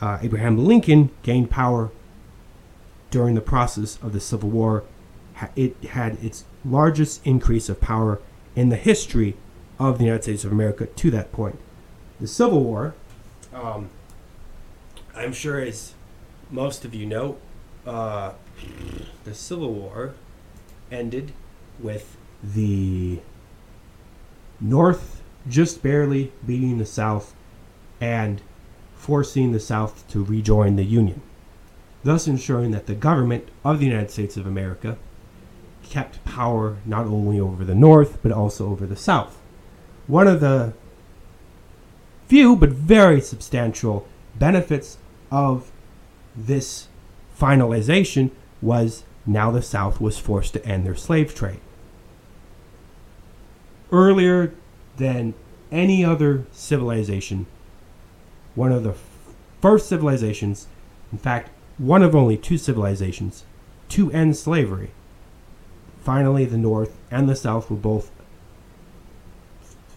uh, 0.00 0.18
Abraham 0.22 0.64
Lincoln 0.64 1.10
gained 1.22 1.50
power 1.50 1.90
during 3.10 3.34
the 3.34 3.40
process 3.40 3.98
of 4.02 4.12
the 4.12 4.20
Civil 4.20 4.50
War, 4.50 4.84
it 5.56 5.76
had 5.90 6.22
its 6.22 6.44
largest 6.64 7.24
increase 7.26 7.68
of 7.68 7.80
power 7.80 8.20
in 8.54 8.68
the 8.68 8.76
history 8.76 9.36
of 9.78 9.98
the 9.98 10.04
United 10.04 10.24
States 10.24 10.44
of 10.44 10.52
America 10.52 10.86
to 10.86 11.10
that 11.10 11.32
point. 11.32 11.58
The 12.20 12.26
Civil 12.26 12.64
War, 12.64 12.94
um, 13.52 13.90
I'm 15.14 15.32
sure 15.32 15.60
as 15.60 15.94
most 16.50 16.84
of 16.84 16.94
you 16.94 17.06
know, 17.06 17.36
uh, 17.86 18.32
the 19.28 19.34
Civil 19.34 19.74
War 19.74 20.14
ended 20.90 21.32
with 21.78 22.16
the 22.42 23.20
North 24.58 25.22
just 25.46 25.82
barely 25.82 26.32
beating 26.46 26.78
the 26.78 26.86
South 26.86 27.34
and 28.00 28.40
forcing 28.96 29.52
the 29.52 29.60
South 29.60 30.08
to 30.08 30.24
rejoin 30.24 30.76
the 30.76 30.84
Union, 30.84 31.20
thus 32.04 32.26
ensuring 32.26 32.70
that 32.70 32.86
the 32.86 32.94
government 32.94 33.48
of 33.64 33.80
the 33.80 33.86
United 33.86 34.10
States 34.10 34.36
of 34.38 34.46
America 34.46 34.96
kept 35.82 36.24
power 36.24 36.78
not 36.86 37.06
only 37.06 37.38
over 37.38 37.64
the 37.64 37.74
North 37.74 38.18
but 38.22 38.32
also 38.32 38.68
over 38.68 38.86
the 38.86 38.96
South. 38.96 39.38
One 40.06 40.26
of 40.26 40.40
the 40.40 40.72
few 42.26 42.56
but 42.56 42.70
very 42.70 43.20
substantial 43.20 44.08
benefits 44.38 44.96
of 45.30 45.70
this 46.34 46.88
finalization 47.38 48.30
was 48.62 49.04
now 49.28 49.50
the 49.50 49.60
South 49.60 50.00
was 50.00 50.18
forced 50.18 50.54
to 50.54 50.64
end 50.64 50.86
their 50.86 50.96
slave 50.96 51.34
trade. 51.34 51.60
Earlier 53.92 54.54
than 54.96 55.34
any 55.70 56.02
other 56.02 56.46
civilization, 56.50 57.46
one 58.54 58.72
of 58.72 58.84
the 58.84 58.94
first 59.60 59.86
civilizations, 59.86 60.66
in 61.12 61.18
fact, 61.18 61.50
one 61.76 62.02
of 62.02 62.16
only 62.16 62.38
two 62.38 62.56
civilizations, 62.56 63.44
to 63.90 64.10
end 64.12 64.36
slavery. 64.36 64.92
Finally, 66.00 66.46
the 66.46 66.56
North 66.56 66.96
and 67.10 67.28
the 67.28 67.36
South 67.36 67.70
were 67.70 67.76
both 67.76 68.10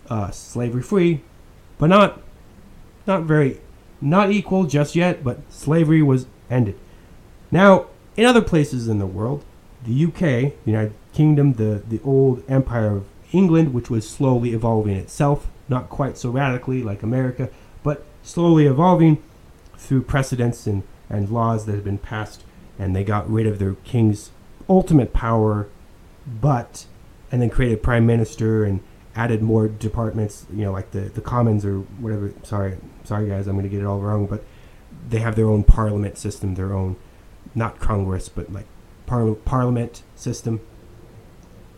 uh, 0.09 0.29
slavery 0.31 0.83
free, 0.83 1.21
but 1.77 1.87
not 1.87 2.21
not 3.07 3.23
very 3.23 3.61
not 4.01 4.29
equal 4.29 4.65
just 4.65 4.93
yet. 4.95 5.23
But 5.23 5.39
slavery 5.49 6.01
was 6.01 6.27
ended. 6.49 6.77
Now, 7.49 7.87
in 8.15 8.26
other 8.26 8.41
places 8.41 8.88
in 8.88 9.00
the 9.00 9.06
world, 9.06 9.43
the 9.86 10.06
UK, 10.06 10.19
the 10.19 10.71
United 10.71 10.93
Kingdom, 11.13 11.54
the 11.54 11.84
the 11.88 12.00
old 12.04 12.43
Empire 12.50 12.97
of 12.97 13.06
England, 13.32 13.74
which 13.74 13.89
was 13.89 14.08
slowly 14.08 14.54
evolving 14.54 14.95
itself, 14.95 15.47
not 15.69 15.89
quite 15.89 16.17
so 16.17 16.30
radically 16.30 16.84
like 16.84 17.04
America, 17.04 17.50
but 17.84 18.06
slowly 18.24 18.65
evolving 18.65 19.21
through 19.78 20.04
precedents 20.04 20.67
and, 20.67 20.84
and 21.10 21.30
laws 21.30 21.65
that 21.65 21.74
had 21.74 21.84
been 21.84 21.97
passed, 21.97 22.43
and 22.78 22.95
they 22.95 23.04
got 23.04 23.30
rid 23.30 23.47
of 23.47 23.60
their 23.60 23.74
king's 23.84 24.32
ultimate 24.69 25.13
power, 25.13 25.67
but 26.26 26.86
and 27.32 27.41
then 27.41 27.50
created 27.50 27.76
a 27.80 27.82
prime 27.82 28.06
minister 28.06 28.63
and 28.63 28.82
added 29.15 29.41
more 29.41 29.67
departments, 29.67 30.45
you 30.52 30.63
know, 30.63 30.71
like 30.71 30.91
the, 30.91 31.02
the 31.02 31.21
commons 31.21 31.65
or 31.65 31.80
whatever. 32.00 32.34
Sorry, 32.43 32.78
sorry 33.04 33.28
guys, 33.28 33.47
I'm 33.47 33.56
going 33.56 33.63
to 33.63 33.69
get 33.69 33.82
it 33.82 33.86
all 33.86 34.00
wrong, 34.00 34.26
but 34.26 34.43
they 35.10 35.19
have 35.19 35.36
their 35.36 35.47
own 35.47 35.63
parliament 35.63 36.17
system, 36.17 36.56
their 36.56 36.74
own, 36.74 36.95
not 37.55 37.79
Congress, 37.79 38.29
but 38.29 38.51
like 38.51 38.65
par- 39.05 39.35
parliament 39.35 40.03
system. 40.15 40.61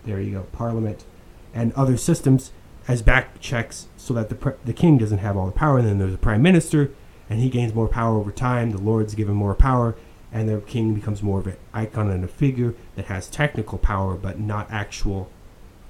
There 0.05 0.19
you 0.19 0.31
go, 0.31 0.41
parliament, 0.51 1.05
and 1.53 1.73
other 1.73 1.97
systems 1.97 2.51
as 2.87 3.01
back 3.01 3.39
checks 3.39 3.87
so 3.95 4.13
that 4.13 4.29
the 4.29 4.35
pre- 4.35 4.53
the 4.65 4.73
king 4.73 4.97
doesn't 4.97 5.19
have 5.19 5.37
all 5.37 5.45
the 5.45 5.51
power. 5.51 5.77
And 5.77 5.87
then 5.87 5.99
there's 5.99 6.13
a 6.13 6.17
prime 6.17 6.41
minister, 6.41 6.91
and 7.29 7.39
he 7.39 7.49
gains 7.49 7.73
more 7.73 7.87
power 7.87 8.17
over 8.17 8.31
time. 8.31 8.71
The 8.71 8.77
lords 8.77 9.15
give 9.15 9.29
him 9.29 9.35
more 9.35 9.55
power, 9.55 9.95
and 10.31 10.49
the 10.49 10.59
king 10.61 10.93
becomes 10.93 11.23
more 11.23 11.39
of 11.39 11.47
an 11.47 11.57
icon 11.73 12.09
and 12.09 12.23
a 12.23 12.27
figure 12.27 12.75
that 12.95 13.05
has 13.05 13.27
technical 13.27 13.77
power, 13.77 14.15
but 14.15 14.39
not 14.39 14.69
actual, 14.69 15.29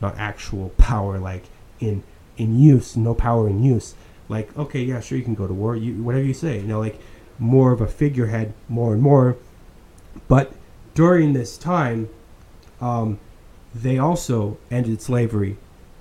not 0.01 0.17
actual 0.17 0.69
power 0.77 1.17
like 1.17 1.45
in 1.79 2.03
in 2.37 2.59
use. 2.59 2.95
No 2.95 3.13
power 3.13 3.49
in 3.49 3.63
use. 3.63 3.95
Like 4.29 4.55
okay, 4.57 4.81
yeah, 4.83 4.99
sure, 4.99 5.17
you 5.17 5.23
can 5.23 5.35
go 5.35 5.47
to 5.47 5.53
war. 5.53 5.75
You 5.75 6.03
whatever 6.03 6.25
you 6.25 6.33
say. 6.33 6.57
You 6.59 6.67
know, 6.67 6.79
like 6.79 6.99
more 7.39 7.71
of 7.71 7.81
a 7.81 7.87
figurehead, 7.87 8.53
more 8.69 8.93
and 8.93 9.01
more. 9.01 9.37
But 10.27 10.53
during 10.93 11.33
this 11.33 11.57
time, 11.57 12.09
um, 12.81 13.19
they 13.73 13.97
also 13.97 14.57
ended 14.69 15.01
slavery 15.01 15.57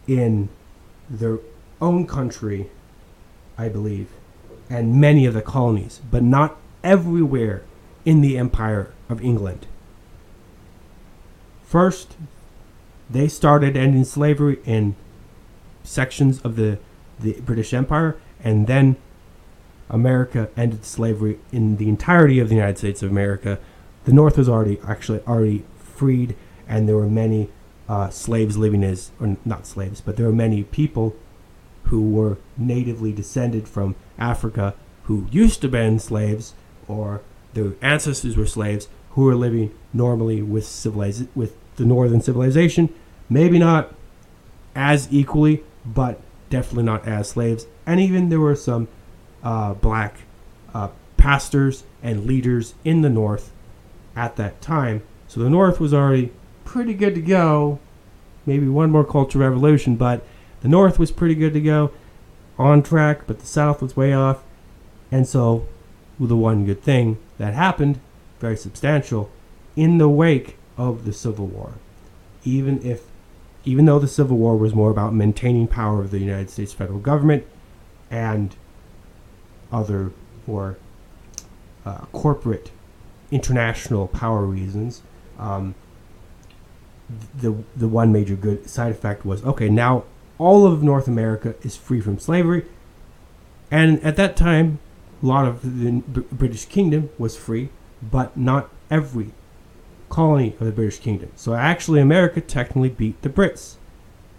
in 0.07 0.49
their 1.09 1.39
own 1.81 2.07
country, 2.07 2.71
I 3.57 3.69
believe, 3.69 4.09
and 4.69 5.01
many 5.01 5.27
of 5.27 5.35
the 5.35 5.43
colonies, 5.43 6.01
but 6.11 6.23
not 6.23 6.57
everywhere 6.83 7.63
in 8.05 8.21
the 8.21 8.37
Empire 8.37 8.93
of 9.09 9.23
England. 9.23 9.67
First, 11.65 12.17
they 13.09 13.29
started 13.29 13.77
ending 13.77 14.05
slavery 14.05 14.59
in 14.65 14.97
sections 15.85 16.41
of 16.41 16.57
the, 16.57 16.79
the 17.19 17.41
British 17.41 17.73
Empire, 17.73 18.17
and 18.43 18.67
then 18.67 18.97
America 19.89 20.49
ended 20.57 20.85
slavery 20.85 21.39
in 21.53 21.77
the 21.77 21.89
entirety 21.89 22.39
of 22.41 22.49
the 22.49 22.55
United 22.55 22.79
States 22.79 23.03
of 23.03 23.11
America. 23.11 23.59
The 24.05 24.13
North 24.13 24.37
was 24.37 24.49
already 24.49 24.81
actually 24.87 25.21
already 25.21 25.65
freed, 25.79 26.35
and 26.69 26.89
there 26.89 26.97
were 26.97 27.09
many 27.09 27.51
uh, 27.89 28.11
slaves 28.11 28.57
living 28.57 28.83
as, 28.83 29.11
or 29.21 29.37
not 29.45 29.67
slaves, 29.67 30.01
but 30.01 30.17
there 30.17 30.27
were 30.27 30.33
many 30.33 30.65
people 30.65 31.15
who 31.85 32.11
were 32.11 32.39
natively 32.57 33.13
descended 33.13 33.69
from 33.69 33.95
Africa 34.19 34.75
who 35.05 35.27
used 35.31 35.61
to 35.61 35.69
been 35.69 35.99
slaves, 35.99 36.55
or 36.89 37.21
their 37.55 37.73
ancestors 37.83 38.37
were 38.37 38.47
slaves, 38.47 38.89
who 39.11 39.23
were 39.25 39.35
living 39.35 39.75
normally 39.93 40.43
with 40.43 40.65
civiliz- 40.65 41.29
with 41.35 41.55
the 41.77 41.85
northern 41.85 42.21
civilization. 42.21 42.89
Maybe 43.29 43.59
not 43.59 43.95
as 44.75 45.09
equally, 45.11 45.63
but 45.85 46.21
definitely 46.51 46.85
not 46.85 47.07
as 47.07 47.31
slaves. 47.31 47.67
And 47.87 48.01
even 48.01 48.29
there 48.29 48.41
were 48.41 48.57
some 48.57 48.89
uh, 49.43 49.75
black 49.75 50.17
uh, 50.73 50.89
pastors 51.17 51.85
and 52.03 52.27
leaders 52.27 52.75
in 52.85 53.03
the 53.03 53.11
north 53.11 53.52
at 54.15 54.37
that 54.37 54.61
time. 54.61 55.03
So 55.29 55.41
the 55.41 55.51
north 55.51 55.81
was 55.81 55.95
already 55.95 56.33
pretty 56.65 56.95
good 56.95 57.15
to 57.15 57.21
go. 57.21 57.79
Maybe 58.45 58.69
one 58.69 58.91
more 58.91 59.05
cultural 59.05 59.45
revolution, 59.45 59.97
but 59.97 60.25
the 60.63 60.69
north 60.69 60.99
was 60.99 61.11
pretty 61.11 61.35
good 61.35 61.53
to 61.55 61.61
go, 61.61 61.93
on 62.59 62.83
track, 62.83 63.27
but 63.27 63.41
the 63.41 63.47
south 63.47 63.83
was 63.83 63.97
way 63.97 64.13
off. 64.13 64.43
And 65.11 65.27
so, 65.27 65.67
the 66.19 66.37
one 66.37 66.65
good 66.65 66.83
thing 66.83 67.19
that 67.39 67.55
happened, 67.55 68.01
very 68.41 68.57
substantial, 68.57 69.31
in 69.77 69.99
the 69.99 70.09
wake 70.09 70.57
of 70.77 71.05
the 71.05 71.13
Civil 71.13 71.47
War, 71.47 71.75
even 72.45 72.85
if, 72.85 73.03
even 73.65 73.85
though 73.85 73.99
the 73.99 74.09
Civil 74.09 74.37
War 74.37 74.57
was 74.57 74.75
more 74.75 74.91
about 74.91 75.15
maintaining 75.15 75.67
power 75.67 76.01
of 76.01 76.11
the 76.11 76.19
United 76.19 76.51
States 76.51 76.73
federal 76.73 76.99
government 76.99 77.45
and 78.11 78.55
other 79.71 80.13
or 80.47 80.77
uh, 81.85 82.05
corporate 82.13 82.71
international 83.33 84.07
power 84.07 84.45
reasons, 84.45 85.03
um, 85.39 85.75
the 87.35 87.57
the 87.75 87.89
one 87.89 88.13
major 88.13 88.37
good 88.37 88.69
side 88.71 88.93
effect 88.93 89.27
was 89.27 89.45
okay. 89.45 89.69
Now 89.69 90.05
all 90.39 90.67
of 90.67 90.83
North 90.83 91.09
America 91.09 91.55
is 91.63 91.77
free 91.77 92.01
from 92.01 92.19
slavery, 92.19 92.65
and 93.71 94.03
at 94.05 94.17
that 94.17 94.37
time, 94.37 94.79
a 95.23 95.27
lot 95.27 95.47
of 95.47 95.63
the 95.63 96.03
British 96.31 96.67
Kingdom 96.67 97.11
was 97.19 97.37
free, 97.37 97.71
but 98.03 98.37
not 98.37 98.71
every 98.91 99.33
colony 100.09 100.55
of 100.61 100.67
the 100.67 100.73
British 100.73 100.99
Kingdom. 100.99 101.33
So 101.37 101.55
actually, 101.55 102.01
America 102.01 102.41
technically 102.41 102.91
beat 102.91 103.21
the 103.23 103.31
Brits. 103.31 103.77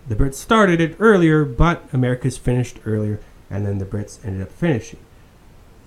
The 0.08 0.16
Brits 0.16 0.36
started 0.36 0.82
it 0.82 0.96
earlier, 1.00 1.46
but 1.46 1.84
America's 1.94 2.38
finished 2.38 2.80
earlier, 2.86 3.20
and 3.50 3.66
then 3.66 3.78
the 3.78 3.86
Brits 3.86 4.24
ended 4.26 4.42
up 4.42 4.52
finishing. 4.52 5.00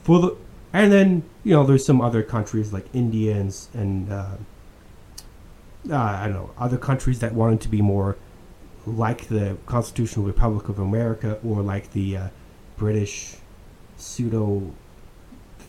For 0.02 0.20
the 0.20 0.36
and 0.76 0.92
then 0.92 1.22
you 1.42 1.54
know 1.54 1.64
there's 1.64 1.86
some 1.86 2.02
other 2.02 2.22
countries 2.22 2.70
like 2.72 2.86
India 2.92 3.34
and 3.34 3.56
and 3.72 4.12
uh, 4.12 4.36
uh, 5.90 5.96
I 5.96 6.24
don't 6.24 6.34
know 6.34 6.50
other 6.58 6.76
countries 6.76 7.20
that 7.20 7.32
wanted 7.32 7.62
to 7.62 7.68
be 7.68 7.80
more 7.80 8.16
like 8.84 9.28
the 9.28 9.56
Constitutional 9.66 10.26
Republic 10.26 10.68
of 10.68 10.78
America 10.78 11.38
or 11.42 11.62
like 11.62 11.92
the 11.92 12.16
uh, 12.16 12.28
British 12.76 13.36
pseudo 13.96 14.70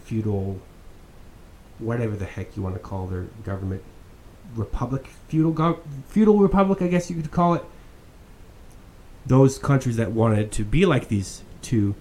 feudal 0.03 0.59
whatever 1.79 2.15
the 2.15 2.25
heck 2.25 2.57
you 2.57 2.61
want 2.63 2.75
to 2.75 2.79
call 2.79 3.07
their 3.07 3.27
government 3.45 3.83
republic 4.55 5.07
feudal 5.27 5.53
gov- 5.53 5.79
feudal 6.07 6.39
republic 6.39 6.81
I 6.81 6.87
guess 6.87 7.09
you 7.09 7.15
could 7.15 7.31
call 7.31 7.53
it. 7.53 7.63
Those 9.25 9.57
countries 9.57 9.95
that 9.95 10.11
wanted 10.11 10.51
to 10.53 10.65
be 10.65 10.85
like 10.85 11.07
these 11.07 11.43
two 11.61 11.95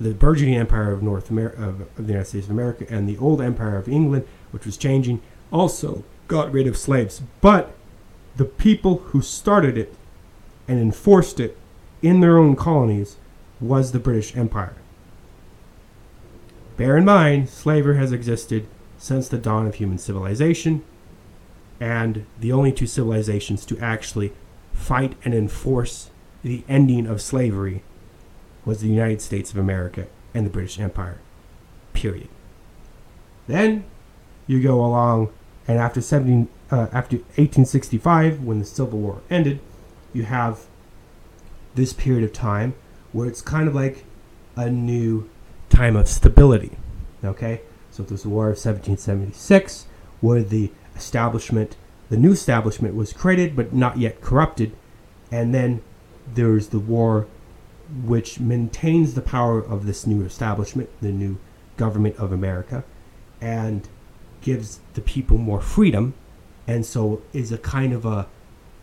the 0.00 0.14
burgeoning 0.14 0.56
empire 0.56 0.92
of 0.92 1.02
North 1.02 1.30
America 1.30 1.62
of, 1.62 1.80
of 1.80 1.96
the 1.96 2.12
United 2.12 2.26
States 2.26 2.46
of 2.46 2.52
America 2.52 2.86
and 2.88 3.08
the 3.08 3.18
old 3.18 3.40
empire 3.40 3.76
of 3.76 3.88
England 3.88 4.26
which 4.50 4.64
was 4.64 4.76
changing 4.76 5.20
also 5.52 6.04
got 6.28 6.52
rid 6.52 6.66
of 6.66 6.76
slaves 6.76 7.22
but 7.40 7.74
the 8.36 8.44
people 8.44 8.98
who 8.98 9.20
started 9.20 9.76
it 9.76 9.94
and 10.68 10.78
enforced 10.78 11.40
it 11.40 11.56
in 12.02 12.20
their 12.20 12.38
own 12.38 12.54
colonies 12.54 13.16
was 13.60 13.90
the 13.90 13.98
British 13.98 14.36
Empire. 14.36 14.76
Bear 16.76 16.96
in 16.96 17.04
mind, 17.04 17.48
slavery 17.48 17.96
has 17.96 18.12
existed 18.12 18.68
since 18.98 19.28
the 19.28 19.38
dawn 19.38 19.66
of 19.66 19.76
human 19.76 19.98
civilization, 19.98 20.84
and 21.80 22.26
the 22.38 22.52
only 22.52 22.70
two 22.70 22.86
civilizations 22.86 23.64
to 23.66 23.78
actually 23.78 24.32
fight 24.72 25.16
and 25.24 25.34
enforce 25.34 26.10
the 26.44 26.62
ending 26.68 27.06
of 27.06 27.20
slavery 27.20 27.82
was 28.68 28.82
the 28.82 28.86
United 28.88 29.22
States 29.22 29.50
of 29.50 29.56
America 29.56 30.06
and 30.34 30.44
the 30.44 30.50
British 30.50 30.78
Empire. 30.78 31.18
Period. 31.94 32.28
Then 33.46 33.84
you 34.46 34.62
go 34.62 34.84
along, 34.84 35.32
and 35.66 35.78
after 35.78 36.02
17, 36.02 36.48
uh, 36.70 36.88
after 36.92 37.16
1865, 37.16 38.44
when 38.44 38.58
the 38.58 38.66
Civil 38.66 38.98
War 38.98 39.22
ended, 39.30 39.60
you 40.12 40.24
have 40.24 40.66
this 41.76 41.94
period 41.94 42.24
of 42.24 42.34
time 42.34 42.74
where 43.12 43.26
it's 43.26 43.40
kind 43.40 43.68
of 43.68 43.74
like 43.74 44.04
a 44.54 44.68
new 44.68 45.30
time 45.70 45.96
of 45.96 46.06
stability. 46.06 46.72
Okay, 47.24 47.62
so 47.90 48.02
there's 48.02 48.24
the 48.24 48.28
War 48.28 48.50
of 48.50 48.58
1776, 48.58 49.86
where 50.20 50.42
the 50.42 50.70
establishment, 50.94 51.78
the 52.10 52.18
new 52.18 52.32
establishment, 52.32 52.94
was 52.94 53.14
created 53.14 53.56
but 53.56 53.72
not 53.72 53.96
yet 53.96 54.20
corrupted, 54.20 54.76
and 55.32 55.54
then 55.54 55.80
there's 56.34 56.68
the 56.68 56.78
war 56.78 57.26
which 58.04 58.38
maintains 58.38 59.14
the 59.14 59.22
power 59.22 59.60
of 59.60 59.86
this 59.86 60.06
new 60.06 60.24
establishment, 60.24 60.90
the 61.00 61.12
new 61.12 61.38
government 61.76 62.16
of 62.16 62.32
America, 62.32 62.84
and 63.40 63.88
gives 64.40 64.80
the 64.94 65.00
people 65.00 65.38
more 65.38 65.60
freedom, 65.60 66.14
and 66.66 66.84
so 66.84 67.22
is 67.32 67.52
a 67.52 67.58
kind 67.58 67.92
of 67.92 68.04
a 68.04 68.26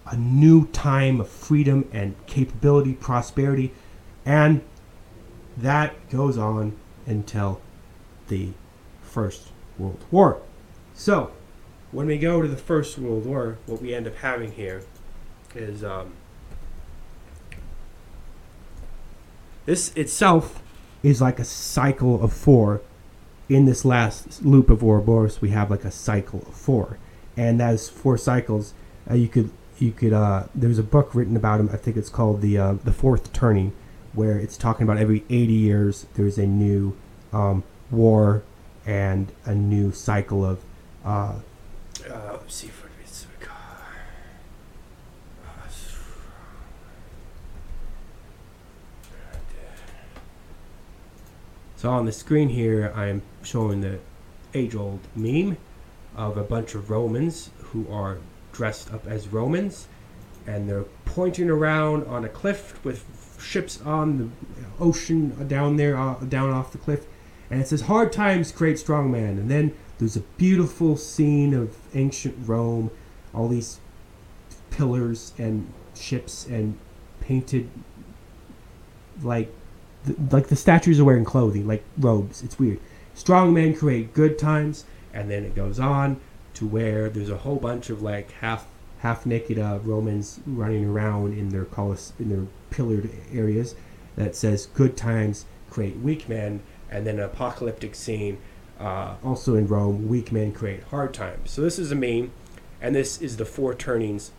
a 0.08 0.16
new 0.16 0.68
time 0.68 1.20
of 1.20 1.28
freedom 1.28 1.90
and 1.92 2.14
capability, 2.28 2.94
prosperity, 2.94 3.74
and 4.24 4.62
that 5.58 5.96
goes 6.10 6.38
on 6.38 6.78
until 7.06 7.60
the 8.28 8.50
First 9.02 9.50
World 9.78 10.04
War. 10.12 10.42
So, 10.94 11.32
when 11.92 12.08
we 12.08 12.18
go 12.18 12.42
to 12.42 12.48
the 12.48 12.58
First 12.58 12.98
World 12.98 13.26
War, 13.26 13.58
what 13.66 13.82
we 13.82 13.94
end 13.96 14.08
up 14.08 14.16
having 14.18 14.52
here 14.52 14.84
is 15.56 15.84
um, 15.84 16.14
this 19.66 19.94
itself 19.96 20.62
is 21.04 21.22
like 21.22 21.40
a 21.40 21.46
cycle 21.46 22.24
of 22.24 22.34
four. 22.34 22.82
In 23.48 23.66
this 23.66 23.86
last 23.86 24.44
loop 24.44 24.72
of 24.72 24.84
Ouroboros, 24.84 25.40
we 25.40 25.50
have 25.52 25.70
like 25.70 25.86
a 25.86 25.92
cycle 25.92 26.44
of 26.48 26.56
four, 26.56 26.98
and 27.38 27.62
as 27.62 27.88
four 27.88 28.18
cycles, 28.18 28.74
uh, 29.10 29.14
you 29.14 29.28
could 29.28 29.52
you 29.78 29.92
could 29.92 30.14
uh, 30.14 30.46
there's 30.56 30.80
a 30.80 30.84
book 30.84 31.14
written 31.14 31.36
about 31.36 31.60
him. 31.60 31.70
I 31.72 31.78
think 31.78 31.96
it's 31.96 32.10
called 32.10 32.42
the 32.42 32.58
uh, 32.58 32.74
the 32.84 32.92
Fourth 32.92 33.34
Turning, 33.34 33.74
where 34.14 34.40
it's 34.40 34.58
talking 34.58 34.84
about 34.84 34.98
every 34.98 35.24
80 35.30 35.54
years 35.54 36.08
there's 36.16 36.40
a 36.40 36.48
new 36.48 36.98
um, 37.34 37.64
war 37.92 38.44
and 38.86 39.32
a 39.46 39.54
new 39.54 39.92
cycle 39.92 40.44
of. 40.44 40.64
Uh, 41.04 41.36
uh, 42.12 42.38
see 42.48 42.68
if 42.68 42.84
it's. 42.84 42.86
So 51.86 51.92
on 51.92 52.08
the 52.08 52.12
screen 52.12 52.50
here, 52.50 52.92
I'm 52.96 53.22
showing 53.44 53.82
the 53.82 54.00
age-old 54.56 55.02
meme 55.16 55.56
of 56.16 56.36
a 56.36 56.42
bunch 56.42 56.74
of 56.74 56.90
Romans 56.90 57.52
who 57.60 57.86
are 57.92 58.18
dressed 58.52 58.92
up 58.92 59.06
as 59.06 59.28
Romans, 59.28 59.88
and 60.48 60.68
they're 60.68 60.86
pointing 61.06 61.48
around 61.48 62.08
on 62.08 62.26
a 62.26 62.28
cliff 62.28 62.84
with 62.84 63.06
ships 63.40 63.80
on 63.84 64.18
the 64.18 64.84
ocean 64.84 65.48
down 65.48 65.76
there, 65.76 65.96
uh, 65.96 66.16
down 66.16 66.50
off 66.50 66.72
the 66.72 66.80
cliff, 66.80 67.06
and 67.52 67.62
it 67.62 67.68
says 67.68 67.82
"Hard 67.82 68.12
times 68.12 68.52
create 68.52 68.80
strong 68.80 69.12
men." 69.12 69.38
And 69.38 69.52
then 69.52 69.72
there's 70.00 70.16
a 70.16 70.26
beautiful 70.38 70.98
scene 70.98 71.54
of 71.54 71.78
ancient 71.94 72.36
Rome, 72.48 72.90
all 73.32 73.48
these 73.48 73.80
pillars 74.72 75.34
and 75.38 75.72
ships 75.94 76.48
and 76.48 76.80
painted 77.22 77.70
like 79.22 79.54
the, 80.06 80.36
like 80.36 80.48
the 80.48 80.56
statues 80.56 81.00
are 81.00 81.06
wearing 81.06 81.26
clothing, 81.26 81.68
like 81.68 81.84
robes. 81.98 82.44
It's 82.44 82.60
weird. 82.60 82.80
Strong 83.14 83.54
men 83.54 83.76
create 83.76 84.14
good 84.14 84.38
times, 84.38 84.86
and 85.14 85.30
then 85.30 85.44
it 85.44 85.56
goes 85.56 85.80
on 85.80 86.20
to 86.56 86.66
where 86.66 87.10
there's 87.10 87.30
a 87.30 87.38
whole 87.38 87.58
bunch 87.58 87.90
of 87.90 88.02
like 88.02 88.32
half 88.34 88.68
half 89.00 89.26
naked 89.26 89.60
uh, 89.60 89.80
Romans 89.84 90.40
running 90.46 90.86
around 90.86 91.38
in 91.38 91.50
their 91.50 91.66
colos- 91.66 92.12
in 92.20 92.30
their 92.30 92.46
pillared 92.70 93.10
areas 93.34 93.76
that 94.16 94.36
says 94.36 94.68
"Good 94.68 94.98
times 94.98 95.46
create 95.70 95.98
weak 95.98 96.28
men," 96.30 96.62
and 96.90 97.06
then 97.06 97.20
an 97.20 97.26
apocalyptic 97.26 97.96
scene 97.96 98.38
uh, 98.80 99.16
also 99.24 99.56
in 99.56 99.68
Rome: 99.68 100.08
"Weak 100.08 100.32
men 100.32 100.52
create 100.52 100.84
hard 100.84 101.14
times." 101.14 101.52
So 101.52 101.62
this 101.62 101.80
is 101.80 101.92
a 101.92 101.96
meme, 101.96 102.32
and 102.82 102.96
this 102.96 103.22
is 103.22 103.38
the 103.38 103.46
four 103.46 103.74
turnings. 103.74 104.32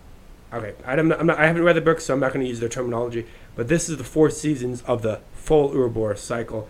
Okay, 0.52 0.74
I'm 0.86 1.08
not, 1.08 1.20
I'm 1.20 1.26
not, 1.26 1.38
I 1.38 1.46
haven't 1.46 1.64
read 1.64 1.76
the 1.76 1.80
book, 1.80 2.00
so 2.00 2.14
I'm 2.14 2.20
not 2.20 2.32
going 2.32 2.44
to 2.44 2.48
use 2.48 2.60
their 2.60 2.68
terminology. 2.68 3.26
But 3.56 3.68
this 3.68 3.88
is 3.88 3.96
the 3.96 4.04
four 4.04 4.30
seasons 4.30 4.82
of 4.82 5.02
the 5.02 5.20
full 5.32 5.70
Ouroboros 5.72 6.20
cycle. 6.20 6.68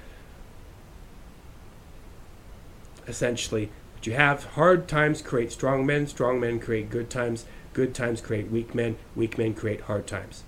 Essentially, 3.07 3.71
what 3.95 4.07
you 4.07 4.15
have 4.15 4.45
hard 4.45 4.89
times 4.89 5.23
create 5.23 5.53
strong 5.53 5.85
men, 5.85 6.07
strong 6.07 6.41
men 6.41 6.59
create 6.59 6.91
good 6.91 7.11
times, 7.11 7.45
good 7.75 7.95
times 7.95 8.21
create 8.21 8.51
weak 8.51 8.75
men, 8.75 8.97
weak 9.15 9.37
men 9.37 9.53
create 9.55 9.83
hard 9.83 10.07
times. 10.07 10.43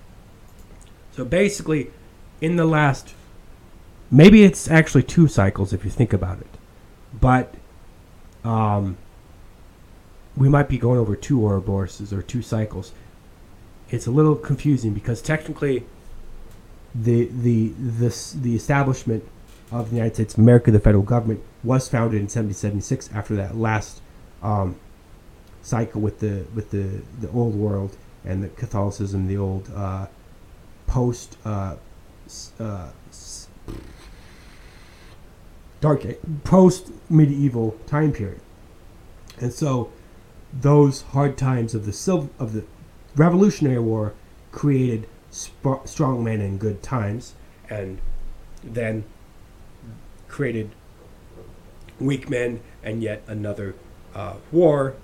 So 1.12 1.24
basically, 1.24 1.90
in 2.40 2.56
the 2.56 2.64
last, 2.64 3.14
maybe 4.10 4.42
it's 4.42 4.68
actually 4.68 5.02
two 5.02 5.28
cycles 5.28 5.72
if 5.72 5.84
you 5.84 5.90
think 5.90 6.12
about 6.12 6.40
it, 6.40 6.46
but 7.12 7.54
um, 8.44 8.96
we 10.36 10.48
might 10.48 10.68
be 10.68 10.78
going 10.78 10.98
over 10.98 11.16
two 11.16 11.38
Ouroboroses 11.38 12.12
or 12.12 12.22
two 12.22 12.42
cycles. 12.42 12.92
It's 13.90 14.06
a 14.06 14.10
little 14.10 14.34
confusing 14.34 14.92
because 14.92 15.22
technically 15.22 15.84
the 16.94 17.26
the 17.26 17.72
this 17.76 18.32
the 18.32 18.54
establishment 18.54 19.24
of 19.70 19.90
the 19.90 19.96
United 19.96 20.14
States 20.14 20.34
of 20.34 20.40
America, 20.40 20.70
the 20.70 20.80
federal 20.80 21.02
government, 21.02 21.42
was 21.62 21.88
founded 21.88 22.16
in 22.16 22.24
1776 22.24 23.10
after 23.12 23.36
that 23.36 23.56
last 23.56 24.00
um, 24.42 24.76
cycle 25.62 26.00
with 26.00 26.20
the 26.20 26.44
with 26.54 26.70
the 26.70 27.02
the 27.20 27.30
old 27.30 27.54
world 27.54 27.96
and 28.24 28.42
the 28.42 28.48
Catholicism, 28.48 29.26
the 29.26 29.36
old 29.36 29.70
uh, 29.74 30.06
post 30.86 31.36
uh, 31.44 31.76
uh, 32.58 32.88
dark 35.80 36.04
post 36.44 36.90
medieval 37.08 37.78
time 37.86 38.12
period, 38.12 38.40
and 39.40 39.52
so 39.52 39.90
those 40.52 41.02
hard 41.02 41.36
times 41.36 41.74
of 41.74 41.84
the 41.86 42.28
of 42.38 42.52
the 42.52 42.64
Revolutionary 43.16 43.80
War 43.80 44.14
created 44.52 45.08
sp- 45.30 45.84
strong 45.84 46.24
men 46.24 46.40
in 46.40 46.58
good 46.58 46.82
times, 46.82 47.34
and 47.68 48.00
then 48.62 49.04
created 50.28 50.70
weak 52.00 52.30
men 52.30 52.60
and 52.82 53.02
yet 53.02 53.22
another 53.26 53.74
uh, 54.14 54.34
war, 54.52 54.94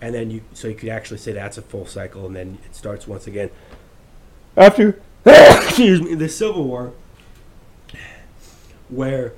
and 0.00 0.14
then 0.14 0.30
you 0.30 0.42
so 0.52 0.68
you 0.68 0.74
could 0.74 0.88
actually 0.88 1.18
say 1.18 1.32
that's 1.32 1.58
a 1.58 1.62
full 1.62 1.86
cycle, 1.86 2.26
and 2.26 2.36
then 2.36 2.58
it 2.64 2.74
starts 2.74 3.06
once 3.06 3.26
again 3.26 3.50
after 4.56 5.00
excuse 5.24 6.00
me 6.00 6.14
the 6.14 6.28
Civil 6.28 6.64
War, 6.64 6.92
where 8.88 9.32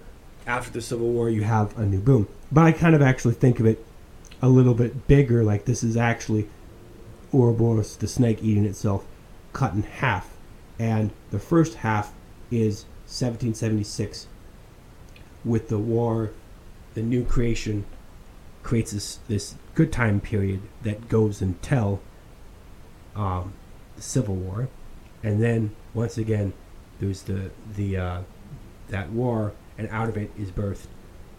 after 0.47 0.71
the 0.71 0.81
Civil 0.81 1.09
War 1.09 1.31
you 1.31 1.43
have 1.43 1.77
a 1.79 1.85
new 1.85 2.01
boom. 2.01 2.29
But 2.51 2.65
I 2.65 2.73
kind 2.73 2.95
of 2.95 3.03
actually 3.03 3.35
think 3.35 3.61
of 3.61 3.67
it 3.67 3.85
a 4.41 4.49
little 4.49 4.75
bit 4.75 5.07
bigger, 5.07 5.45
like 5.45 5.65
this 5.65 5.83
is 5.83 5.97
actually 5.97 6.49
Ouroboros, 7.33 7.97
the 7.97 8.07
snake 8.07 8.43
eating 8.43 8.65
itself, 8.65 9.05
cut 9.53 9.75
in 9.75 9.83
half. 9.83 10.37
And 10.79 11.11
the 11.31 11.39
first 11.39 11.77
half 11.77 12.13
is 12.51 12.85
1776 13.07 14.27
with 15.45 15.69
the 15.69 15.79
war. 15.79 16.31
The 16.95 17.03
new 17.03 17.25
creation 17.25 17.85
creates 18.63 18.93
this, 18.93 19.19
this 19.29 19.55
good 19.75 19.93
time 19.93 20.21
period 20.21 20.63
that 20.83 21.09
goes 21.09 21.41
until 21.41 22.01
um, 23.17 23.55
the 23.97 24.03
civil 24.03 24.35
war. 24.35 24.69
And 25.23 25.43
then 25.43 25.75
once 25.95 26.19
again 26.19 26.53
there's 27.03 27.23
the 27.23 27.51
the 27.77 27.97
uh, 27.97 28.21
that 28.89 29.11
war 29.11 29.53
and 29.77 29.89
out 29.89 30.09
of 30.09 30.17
it 30.17 30.31
is 30.39 30.51
birthed 30.51 30.87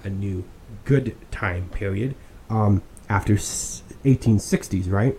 a 0.04 0.10
new 0.10 0.44
good 0.86 1.16
time 1.32 1.70
period 1.70 2.16
um, 2.50 2.82
after 3.10 3.36
1860s 3.36 4.92
right 4.92 5.18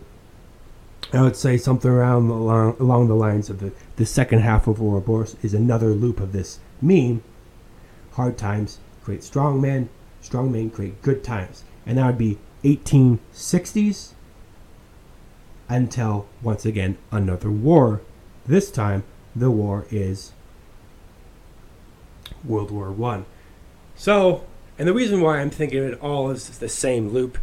I 1.15 1.23
would 1.23 1.37
say 1.37 1.57
something 1.57 1.91
around 1.91 2.29
along, 2.29 2.77
along 2.81 3.09
the 3.09 3.15
lines 3.15 3.49
of 3.49 3.61
the, 3.61 3.73
the 3.97 4.07
second 4.07 4.41
half 4.41 4.67
of 4.67 4.81
Ouroboros 4.81 5.37
is 5.43 5.55
another 5.55 5.91
loop 5.91 6.19
of 6.19 6.33
this 6.33 6.59
meme. 6.81 7.23
Hard 8.13 8.37
times 8.37 8.79
create 9.03 9.23
strong 9.23 9.61
men, 9.61 9.89
strong 10.21 10.51
men 10.51 10.71
create 10.71 11.03
good 11.03 11.23
times. 11.23 11.65
And 11.87 11.99
that 11.99 12.07
would 12.07 12.19
be 12.19 12.39
1860s 12.65 14.13
until, 15.69 16.27
once 16.43 16.65
again, 16.65 16.99
another 17.11 17.51
war. 17.51 18.01
This 18.47 18.71
time, 18.71 19.05
the 19.37 19.51
war 19.51 19.87
is 19.91 20.33
World 22.45 22.71
War 22.71 22.91
One. 22.91 23.27
So, 23.95 24.45
and 24.79 24.89
the 24.89 24.95
reason 24.95 25.21
why 25.21 25.41
I'm 25.41 25.51
thinking 25.51 25.83
it 25.83 26.01
all 26.01 26.31
is 26.31 26.59
the 26.59 26.69
same 26.69 27.11
loop. 27.11 27.39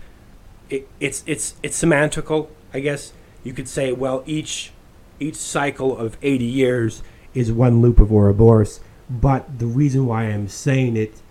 It, 0.69 0.87
it's 0.99 1.23
it's 1.25 1.55
it's 1.63 1.81
semantical, 1.81 2.49
I 2.73 2.79
guess 2.79 3.13
you 3.43 3.53
could 3.53 3.67
say, 3.67 3.91
well, 3.91 4.23
each 4.25 4.71
each 5.19 5.35
cycle 5.35 5.95
of 5.97 6.17
80 6.21 6.45
years 6.45 7.03
is 7.33 7.51
one 7.51 7.81
loop 7.81 7.99
of 7.99 8.11
Ouroboros. 8.11 8.79
But 9.09 9.59
the 9.59 9.67
reason 9.67 10.07
why 10.07 10.23
I'm 10.23 10.47
saying 10.47 10.97
it 10.97 11.21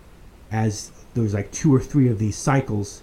as 0.53 0.93
there's 1.15 1.35
like 1.35 1.51
two 1.51 1.75
or 1.75 1.81
three 1.81 2.09
of 2.09 2.19
these 2.19 2.37
cycles, 2.37 3.03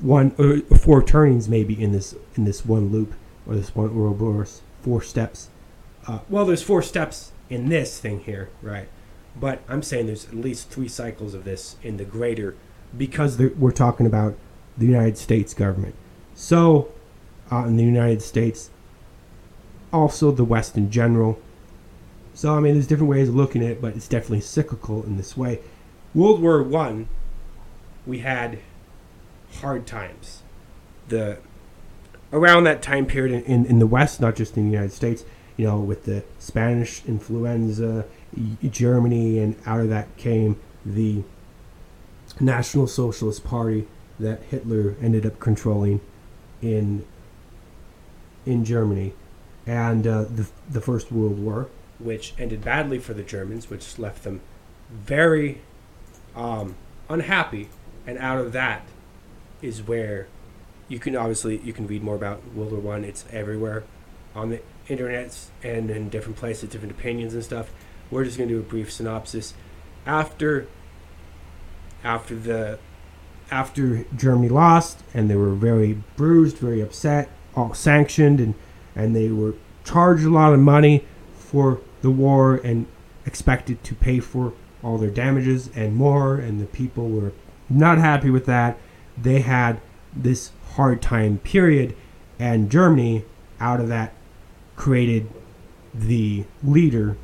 one 0.00 0.34
or 0.38 0.60
four 0.76 1.02
turnings 1.02 1.48
maybe 1.48 1.80
in 1.80 1.92
this 1.92 2.14
in 2.36 2.44
this 2.44 2.64
one 2.64 2.90
loop 2.90 3.14
or 3.46 3.54
this 3.54 3.74
one 3.74 3.90
Ouroboros, 3.90 4.62
four 4.82 5.02
steps 5.02 5.48
Uh, 6.06 6.20
well, 6.28 6.46
there's 6.46 6.62
four 6.62 6.82
steps 6.82 7.32
in 7.50 7.68
this 7.68 7.98
thing 8.00 8.20
here, 8.20 8.48
right? 8.62 8.88
But 9.38 9.60
I'm 9.68 9.82
saying 9.82 10.06
there's 10.06 10.24
at 10.26 10.34
least 10.34 10.70
three 10.70 10.88
cycles 10.88 11.34
of 11.34 11.44
this 11.44 11.76
in 11.82 11.98
the 11.98 12.04
greater, 12.04 12.56
because 12.96 13.38
we're 13.38 13.70
talking 13.70 14.06
about 14.06 14.34
the 14.78 14.86
United 14.86 15.18
States 15.18 15.52
government. 15.54 15.94
So, 16.34 16.88
uh, 17.50 17.64
in 17.64 17.76
the 17.76 17.84
United 17.84 18.22
States, 18.22 18.70
also 19.92 20.30
the 20.30 20.44
West 20.44 20.76
in 20.76 20.90
general. 20.90 21.40
So, 22.34 22.54
I 22.54 22.60
mean, 22.60 22.74
there's 22.74 22.86
different 22.86 23.10
ways 23.10 23.28
of 23.28 23.34
looking 23.34 23.62
at 23.62 23.70
it, 23.72 23.82
but 23.82 23.96
it's 23.96 24.08
definitely 24.08 24.40
cyclical 24.40 25.02
in 25.02 25.16
this 25.16 25.36
way. 25.36 25.60
World 26.14 26.40
War 26.40 26.62
One, 26.62 27.08
we 28.06 28.20
had 28.20 28.58
hard 29.54 29.86
times. 29.86 30.42
The 31.08 31.38
around 32.32 32.64
that 32.64 32.82
time 32.82 33.06
period 33.06 33.44
in, 33.44 33.66
in 33.66 33.78
the 33.78 33.86
West, 33.86 34.20
not 34.20 34.36
just 34.36 34.56
in 34.56 34.66
the 34.66 34.70
United 34.70 34.92
States, 34.92 35.24
you 35.56 35.66
know, 35.66 35.78
with 35.78 36.04
the 36.04 36.22
Spanish 36.38 37.04
influenza, 37.04 38.06
Germany, 38.62 39.38
and 39.38 39.56
out 39.66 39.80
of 39.80 39.88
that 39.88 40.16
came 40.16 40.58
the 40.84 41.22
National 42.38 42.86
Socialist 42.86 43.44
Party 43.44 43.86
that 44.18 44.42
Hitler 44.44 44.94
ended 45.02 45.26
up 45.26 45.40
controlling 45.40 46.00
in 46.62 47.04
in 48.46 48.64
Germany, 48.64 49.14
and 49.66 50.06
uh, 50.06 50.24
the 50.24 50.48
the 50.68 50.80
First 50.80 51.12
World 51.12 51.38
War, 51.38 51.68
which 51.98 52.34
ended 52.38 52.62
badly 52.64 52.98
for 52.98 53.14
the 53.14 53.22
Germans, 53.22 53.70
which 53.70 53.98
left 53.98 54.24
them 54.24 54.40
very 54.90 55.60
um, 56.34 56.74
unhappy, 57.08 57.68
and 58.06 58.18
out 58.18 58.38
of 58.38 58.52
that 58.52 58.82
is 59.62 59.82
where 59.82 60.26
you 60.88 60.98
can 60.98 61.16
obviously 61.16 61.58
you 61.58 61.72
can 61.72 61.86
read 61.86 62.02
more 62.02 62.16
about 62.16 62.42
World 62.54 62.72
War 62.72 62.80
One. 62.80 63.04
It's 63.04 63.24
everywhere 63.30 63.84
on 64.34 64.50
the 64.50 64.60
internet 64.88 65.36
and 65.62 65.90
in 65.90 66.08
different 66.08 66.36
places, 66.36 66.68
different 66.70 66.92
opinions 66.92 67.34
and 67.34 67.44
stuff. 67.44 67.70
We're 68.10 68.24
just 68.24 68.38
going 68.38 68.48
to 68.48 68.56
do 68.56 68.60
a 68.60 68.64
brief 68.64 68.92
synopsis. 68.92 69.54
After 70.06 70.66
after 72.02 72.34
the 72.34 72.78
after 73.50 74.04
Germany 74.16 74.48
lost 74.48 75.02
and 75.12 75.28
they 75.28 75.36
were 75.36 75.54
very 75.54 76.02
bruised, 76.16 76.58
very 76.58 76.80
upset, 76.80 77.28
all 77.56 77.74
sanctioned 77.74 78.40
and 78.40 78.54
and 78.94 79.14
they 79.14 79.28
were 79.28 79.54
charged 79.84 80.24
a 80.24 80.30
lot 80.30 80.52
of 80.52 80.60
money 80.60 81.04
for 81.32 81.80
the 82.02 82.10
war 82.10 82.56
and 82.56 82.86
expected 83.26 83.82
to 83.84 83.94
pay 83.94 84.20
for 84.20 84.52
all 84.82 84.98
their 84.98 85.10
damages 85.10 85.70
and 85.74 85.94
more 85.94 86.36
and 86.36 86.60
the 86.60 86.66
people 86.66 87.08
were 87.08 87.32
not 87.68 87.98
happy 87.98 88.30
with 88.30 88.46
that. 88.46 88.76
They 89.20 89.40
had 89.40 89.80
this 90.14 90.52
hard 90.74 91.00
time 91.02 91.38
period 91.38 91.94
and 92.38 92.70
Germany 92.70 93.24
out 93.60 93.80
of 93.80 93.88
that 93.88 94.14
created 94.76 95.28
the 95.92 96.44
leader 96.62 97.16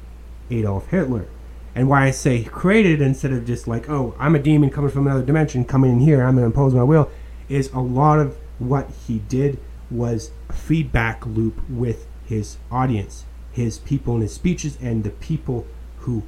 Adolf 0.50 0.88
Hitler. 0.88 1.26
And 1.74 1.88
why 1.88 2.04
I 2.06 2.10
say 2.10 2.44
created 2.44 3.00
instead 3.00 3.32
of 3.32 3.46
just 3.46 3.68
like, 3.68 3.88
oh, 3.88 4.14
I'm 4.18 4.34
a 4.34 4.38
demon 4.38 4.70
coming 4.70 4.90
from 4.90 5.06
another 5.06 5.24
dimension, 5.24 5.64
coming 5.64 5.92
in 5.92 6.00
here, 6.00 6.22
I'm 6.22 6.36
going 6.36 6.42
to 6.42 6.46
impose 6.46 6.74
my 6.74 6.82
will, 6.82 7.10
is 7.48 7.70
a 7.72 7.80
lot 7.80 8.18
of 8.18 8.36
what 8.58 8.88
he 9.06 9.18
did 9.20 9.58
was 9.90 10.30
a 10.48 10.52
feedback 10.52 11.24
loop 11.26 11.60
with 11.68 12.06
his 12.26 12.58
audience, 12.70 13.24
his 13.52 13.78
people 13.78 14.16
in 14.16 14.22
his 14.22 14.34
speeches, 14.34 14.78
and 14.80 15.04
the 15.04 15.10
people 15.10 15.66
who 16.00 16.22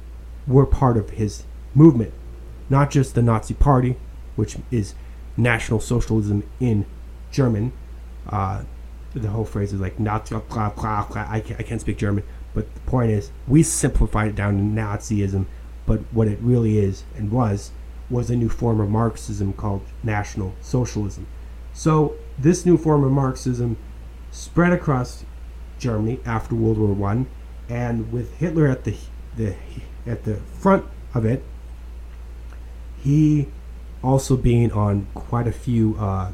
were 0.47 0.65
part 0.65 0.97
of 0.97 1.11
his 1.11 1.43
movement. 1.75 2.13
Not 2.69 2.91
just 2.91 3.15
the 3.15 3.21
Nazi 3.21 3.53
Party, 3.53 3.97
which 4.35 4.57
is 4.71 4.95
National 5.35 5.79
Socialism 5.79 6.43
in 6.59 6.85
German. 7.31 7.71
Uh, 8.27 8.63
the 9.13 9.29
whole 9.29 9.45
phrase 9.45 9.73
is 9.73 9.79
like 9.79 9.99
Nazi, 9.99 10.35
blah, 10.35 10.69
blah, 10.69 11.05
blah. 11.05 11.27
I, 11.29 11.39
can't, 11.39 11.59
I 11.59 11.63
can't 11.63 11.81
speak 11.81 11.97
German, 11.97 12.23
but 12.53 12.73
the 12.73 12.81
point 12.81 13.11
is, 13.11 13.31
we 13.47 13.63
simplified 13.63 14.29
it 14.29 14.35
down 14.35 14.57
to 14.57 14.63
Nazism, 14.63 15.45
but 15.85 15.99
what 16.11 16.27
it 16.27 16.39
really 16.41 16.77
is 16.77 17.03
and 17.15 17.31
was 17.31 17.71
was 18.09 18.29
a 18.29 18.35
new 18.35 18.49
form 18.49 18.79
of 18.79 18.89
Marxism 18.89 19.53
called 19.53 19.81
National 20.03 20.53
Socialism. 20.61 21.27
So 21.73 22.15
this 22.41 22.65
new 22.65 22.77
form 22.77 23.03
of 23.03 23.11
Marxism 23.11 23.77
spread 24.31 24.71
across 24.71 25.25
Germany 25.77 26.19
after 26.25 26.55
World 26.55 26.77
War 26.77 26.93
One, 26.93 27.27
and 27.67 28.11
with 28.11 28.37
Hitler 28.37 28.67
at 28.67 28.83
the 28.83 28.95
the 29.35 29.55
at 30.05 30.23
the 30.23 30.35
front 30.35 30.85
of 31.13 31.25
it, 31.25 31.43
he 33.01 33.47
also 34.03 34.37
being 34.37 34.71
on 34.71 35.07
quite 35.13 35.47
a 35.47 35.51
few 35.51 35.97
uh, 35.99 36.31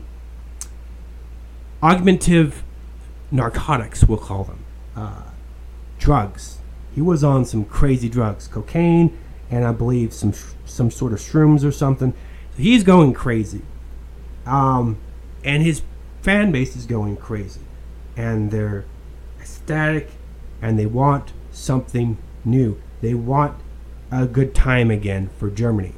augmentative 1.81 2.63
narcotics, 3.31 4.03
we'll 4.03 4.17
call 4.17 4.43
them, 4.43 4.63
uh, 4.95 5.23
drugs. 5.99 6.59
He 6.93 7.01
was 7.01 7.23
on 7.23 7.43
some 7.45 7.65
crazy 7.65 8.07
drugs, 8.07 8.47
cocaine, 8.47 9.17
and 9.49 9.65
I 9.65 9.71
believe 9.71 10.13
some 10.13 10.33
some 10.65 10.89
sort 10.89 11.13
of 11.13 11.19
shrooms 11.19 11.63
or 11.63 11.71
something. 11.71 12.13
So 12.55 12.63
he's 12.63 12.83
going 12.83 13.13
crazy, 13.13 13.61
um, 14.45 14.97
and 15.43 15.61
his 15.61 15.81
fan 16.25 16.51
base 16.51 16.75
is 16.75 16.87
going 16.87 17.15
crazy, 17.15 17.61
and 18.17 18.49
they're 18.49 18.83
ecstatic, 19.39 20.09
and 20.59 20.79
they 20.79 20.87
want 20.87 21.31
something 21.51 22.17
new. 22.43 22.81
They 23.01 23.13
want 23.13 23.55
a 24.11 24.25
good 24.25 24.55
time 24.55 24.89
again 24.89 25.29
for 25.37 25.51
Germany. 25.51 25.93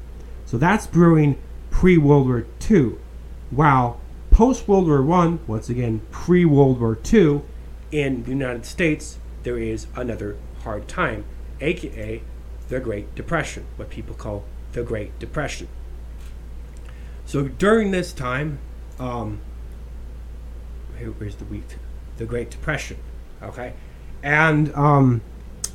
So 0.46 0.58
that's 0.58 0.86
brewing 0.86 1.38
pre 1.72 1.98
World 1.98 2.28
War 2.28 2.46
II, 2.70 2.96
while 3.52 4.02
post 4.30 4.68
World 4.68 4.88
War 4.88 5.02
One, 5.02 5.40
once 5.48 5.70
again 5.70 6.02
pre 6.12 6.44
World 6.44 6.82
War 6.82 7.00
II, 7.10 7.44
in 7.94 8.24
the 8.24 8.32
United 8.32 8.66
States, 8.66 9.20
there 9.44 9.58
is 9.58 9.88
another 9.96 10.36
hard 10.66 10.90
time, 10.90 11.24
aka 11.62 12.22
the 12.68 12.82
Great 12.82 13.16
Depression, 13.16 13.66
what 13.78 13.90
people 13.90 14.14
call 14.14 14.44
the 14.74 14.84
Great 14.84 15.18
Depression. 15.20 15.70
So 17.26 17.48
during 17.48 17.92
this 17.92 18.12
time, 18.12 18.60
um, 19.00 19.40
where's 21.06 21.36
the 21.36 21.46
week? 21.46 21.78
The 22.18 22.26
Great 22.26 22.50
Depression. 22.50 22.98
Okay, 23.42 23.74
and 24.24 24.74
um, 24.76 25.22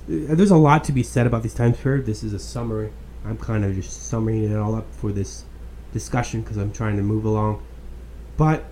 there's 0.06 0.50
a 0.50 0.56
lot 0.56 0.84
to 0.84 0.92
be 0.92 1.02
said 1.02 1.26
about 1.26 1.42
these 1.42 1.54
times 1.54 1.78
period. 1.78 2.06
This 2.06 2.22
is 2.22 2.32
a 2.32 2.38
summary. 2.38 2.92
I'm 3.24 3.38
kind 3.38 3.64
of 3.64 3.74
just 3.74 4.08
summarizing 4.08 4.52
it 4.52 4.56
all 4.56 4.74
up 4.74 4.92
for 4.94 5.12
this 5.12 5.44
discussion 5.92 6.42
because 6.42 6.56
I'm 6.56 6.72
trying 6.72 6.96
to 6.96 7.02
move 7.02 7.24
along. 7.24 7.62
But 8.36 8.64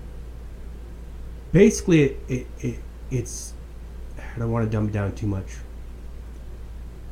basically, 1.52 2.02
it, 2.02 2.18
it, 2.28 2.46
it, 2.60 2.78
it's. 3.10 3.54
I 4.18 4.38
don't 4.38 4.50
want 4.50 4.64
to 4.64 4.70
dumb 4.70 4.88
it 4.88 4.92
down 4.92 5.14
too 5.14 5.26
much. 5.26 5.56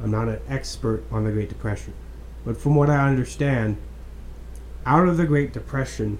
I'm 0.02 0.10
not 0.10 0.28
an 0.28 0.40
expert 0.48 1.04
on 1.10 1.24
the 1.24 1.30
Great 1.30 1.48
Depression. 1.48 1.92
But 2.44 2.56
from 2.56 2.74
what 2.74 2.88
I 2.88 3.08
understand, 3.08 3.76
out 4.86 5.08
of 5.08 5.16
the 5.16 5.26
Great 5.26 5.52
Depression, 5.52 6.18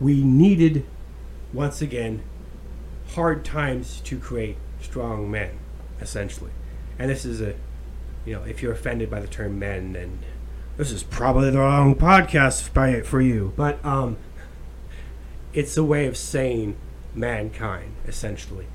we 0.00 0.22
needed, 0.22 0.86
once 1.52 1.80
again, 1.80 2.22
hard 3.14 3.44
times 3.44 4.00
to 4.02 4.18
create 4.18 4.56
strong 4.80 5.30
men, 5.30 5.58
essentially. 6.00 6.50
And 6.98 7.10
this 7.10 7.24
is 7.24 7.40
a, 7.40 7.54
you 8.24 8.34
know, 8.34 8.42
if 8.42 8.62
you're 8.62 8.72
offended 8.72 9.10
by 9.10 9.20
the 9.20 9.26
term 9.26 9.58
men, 9.58 9.92
then 9.92 10.18
this 10.76 10.90
is 10.90 11.02
probably 11.02 11.50
the 11.50 11.58
wrong 11.58 11.94
podcast 11.94 12.72
by, 12.72 13.00
for 13.00 13.20
you. 13.20 13.52
But 13.56 13.84
um, 13.84 14.16
it's 15.52 15.76
a 15.76 15.84
way 15.84 16.06
of 16.06 16.16
saying 16.16 16.76
mankind, 17.14 17.94
essentially, 18.06 18.66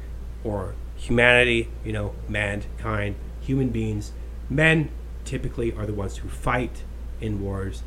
or 0.43 0.75
humanity, 0.95 1.69
you 1.83 1.93
know, 1.93 2.15
mankind, 2.27 3.15
human 3.41 3.69
beings. 3.69 4.11
Men 4.49 4.89
typically 5.25 5.73
are 5.73 5.85
the 5.85 5.93
ones 5.93 6.17
who 6.17 6.29
fight 6.29 6.83
in 7.21 7.41
wars, 7.41 7.83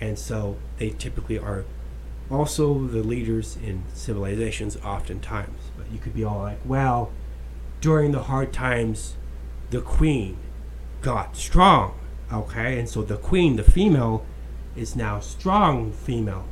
and 0.00 0.18
so 0.18 0.56
they 0.78 0.90
typically 0.90 1.38
are 1.38 1.64
also 2.30 2.86
the 2.86 3.02
leaders 3.02 3.56
in 3.56 3.84
civilizations, 3.92 4.76
oftentimes. 4.78 5.70
But 5.76 5.90
you 5.92 5.98
could 5.98 6.14
be 6.14 6.24
all 6.24 6.38
like, 6.38 6.60
well, 6.64 7.10
during 7.80 8.12
the 8.12 8.24
hard 8.24 8.52
times, 8.52 9.14
the 9.70 9.80
queen 9.80 10.36
got 11.02 11.36
strong, 11.36 11.98
okay? 12.32 12.78
And 12.78 12.88
so 12.88 13.02
the 13.02 13.16
queen, 13.16 13.56
the 13.56 13.64
female, 13.64 14.24
is 14.76 14.94
now 14.94 15.20
strong 15.20 15.92
female, 15.92 16.46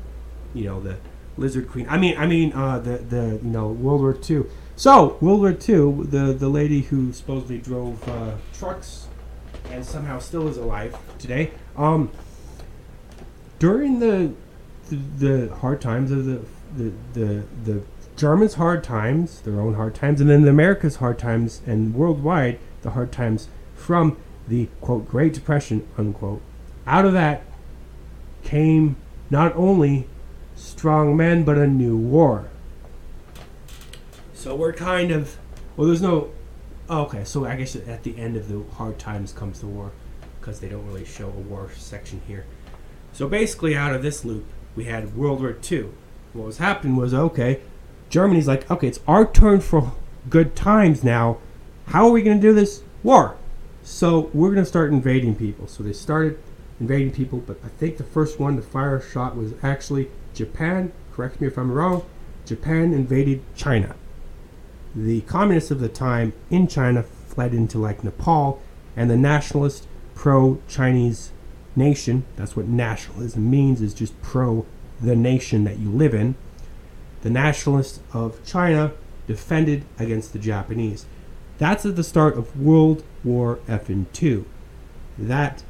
you 0.55 0.64
know, 0.64 0.81
the 0.81 0.97
Lizard 1.37 1.68
Queen. 1.68 1.87
I 1.89 1.99
mean, 1.99 2.16
I 2.18 2.26
mean, 2.26 2.53
uh, 2.53 2.81
the 2.81 2.99
the 2.99 3.39
you 3.43 3.51
know 3.51 3.68
World 3.68 4.01
War 4.01 4.18
II. 4.29 4.45
So 4.74 5.16
World 5.20 5.41
War 5.41 5.51
II, 5.51 6.05
the 6.07 6.35
the 6.37 6.49
lady 6.49 6.83
who 6.83 7.12
supposedly 7.12 7.59
drove 7.59 8.07
uh, 8.09 8.33
trucks 8.53 9.07
and 9.70 9.85
somehow 9.85 10.18
still 10.18 10.49
is 10.49 10.57
alive 10.57 10.97
today. 11.18 11.53
Um, 11.76 12.11
during 13.59 13.99
the, 13.99 14.33
the 14.91 15.55
hard 15.57 15.80
times 15.80 16.11
of 16.11 16.24
the 16.24 16.41
the 16.76 16.93
the 17.12 17.45
the 17.64 17.82
Germans' 18.16 18.55
hard 18.55 18.82
times, 18.82 19.41
their 19.43 19.61
own 19.61 19.74
hard 19.74 19.95
times, 19.95 20.20
and 20.20 20.28
then 20.28 20.43
the 20.43 20.51
America's 20.51 20.97
hard 20.97 21.18
times, 21.18 21.62
and 21.66 21.95
worldwide 21.95 22.59
the 22.82 22.91
hard 22.91 23.12
times 23.12 23.49
from 23.74 24.16
the 24.49 24.68
quote 24.80 25.09
Great 25.09 25.34
Depression 25.34 25.86
unquote. 25.97 26.43
Out 26.86 27.05
of 27.05 27.12
that 27.12 27.43
came 28.43 28.97
not 29.30 29.55
only 29.57 30.07
strong 30.57 31.16
men, 31.16 31.45
but 31.45 31.59
a 31.59 31.66
new 31.66 31.97
war. 31.97 32.49
So 34.32 34.55
we're 34.55 34.72
kind 34.72 35.11
of 35.11 35.36
well. 35.76 35.86
There's 35.86 36.03
no 36.03 36.30
okay, 36.89 37.24
so 37.24 37.45
I 37.45 37.57
guess 37.57 37.76
at 37.76 38.03
the 38.03 38.16
end 38.16 38.36
of 38.36 38.49
the 38.49 38.64
hard 38.74 38.99
times 38.99 39.32
comes 39.32 39.61
the 39.61 39.66
war, 39.66 39.93
because 40.41 40.61
they 40.61 40.68
don't 40.68 40.86
really 40.86 41.05
show 41.05 41.26
a 41.26 41.30
war 41.30 41.70
section 41.76 42.22
here. 42.26 42.47
So 43.12 43.28
basically, 43.28 43.76
out 43.76 43.95
of 43.95 44.03
this 44.03 44.24
loop, 44.24 44.47
we 44.79 44.85
had 44.85 45.16
World 45.16 45.41
War 45.41 45.57
II. 45.70 45.89
What 46.33 46.47
was 46.47 46.59
happening 46.59 46.97
was 46.97 47.12
okay, 47.12 47.61
Germany's 48.09 48.47
like, 48.47 48.70
okay, 48.70 48.87
it's 48.87 49.01
our 49.07 49.31
turn 49.31 49.61
for 49.61 49.93
good 50.31 50.55
times 50.55 51.03
now. 51.03 51.39
How 51.89 52.07
are 52.07 52.12
we 52.12 52.22
going 52.22 52.41
to 52.41 52.47
do 52.47 52.55
this? 52.55 52.83
War. 53.03 53.37
So 53.83 54.31
we're 54.33 54.53
going 54.53 54.62
to 54.62 54.64
start 54.64 54.93
invading 54.93 55.35
people. 55.35 55.66
So 55.66 55.83
they 55.83 55.93
started 55.93 56.39
invading 56.79 57.11
people, 57.11 57.41
but 57.41 57.59
I 57.64 57.68
think 57.68 57.97
the 57.97 58.05
first 58.05 58.39
one 58.39 58.57
to 58.57 58.62
fire 58.62 58.97
a 58.97 59.03
shot 59.03 59.37
was 59.37 59.53
actually 59.62 60.09
Japan. 60.33 60.93
Correct 61.12 61.41
me 61.41 61.49
if 61.49 61.59
I'm 61.59 61.72
wrong. 61.72 62.05
Japan 62.47 62.95
invaded 62.95 63.43
China 63.57 63.97
the 64.95 65.20
communists 65.22 65.70
of 65.70 65.81
the 65.81 65.89
time 65.89 66.33
in 66.51 66.66
China 66.66 67.03
fled 67.03 67.55
into 67.55 67.79
like 67.79 68.03
Nepal, 68.03 68.61
and 68.97 69.11
the 69.11 69.16
nationalist 69.16 69.87
pro 70.14 70.61
Chinese 70.66 71.31
nation 71.79 72.24
that's 72.37 72.57
what 72.57 72.66
nationalism 72.66 73.51
means 73.51 73.81
is 73.81 73.95
just 73.95 74.20
pro 74.22 74.66
the 75.01 75.16
nation 75.16 75.64
that 75.64 75.79
you 75.79 75.91
live 75.91 76.12
in. 76.12 76.35
The 77.22 77.31
nationalists 77.31 78.01
of 78.12 78.45
China 78.45 78.93
defended 79.26 79.85
against 79.99 80.33
the 80.33 80.39
Japanese. 80.39 81.07
That's 81.59 81.85
at 81.87 81.97
the 81.97 82.05
start 82.05 82.37
of 82.37 82.61
World 82.61 83.05
War 83.24 83.59
FN2. 83.68 84.45
That 85.18 85.62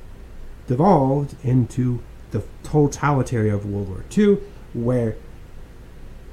devolved 0.66 1.34
into 1.42 2.00
the 2.30 2.44
totality 2.62 3.48
of 3.48 3.64
World 3.64 3.88
War 3.88 4.04
II, 4.16 4.38
where 4.74 5.16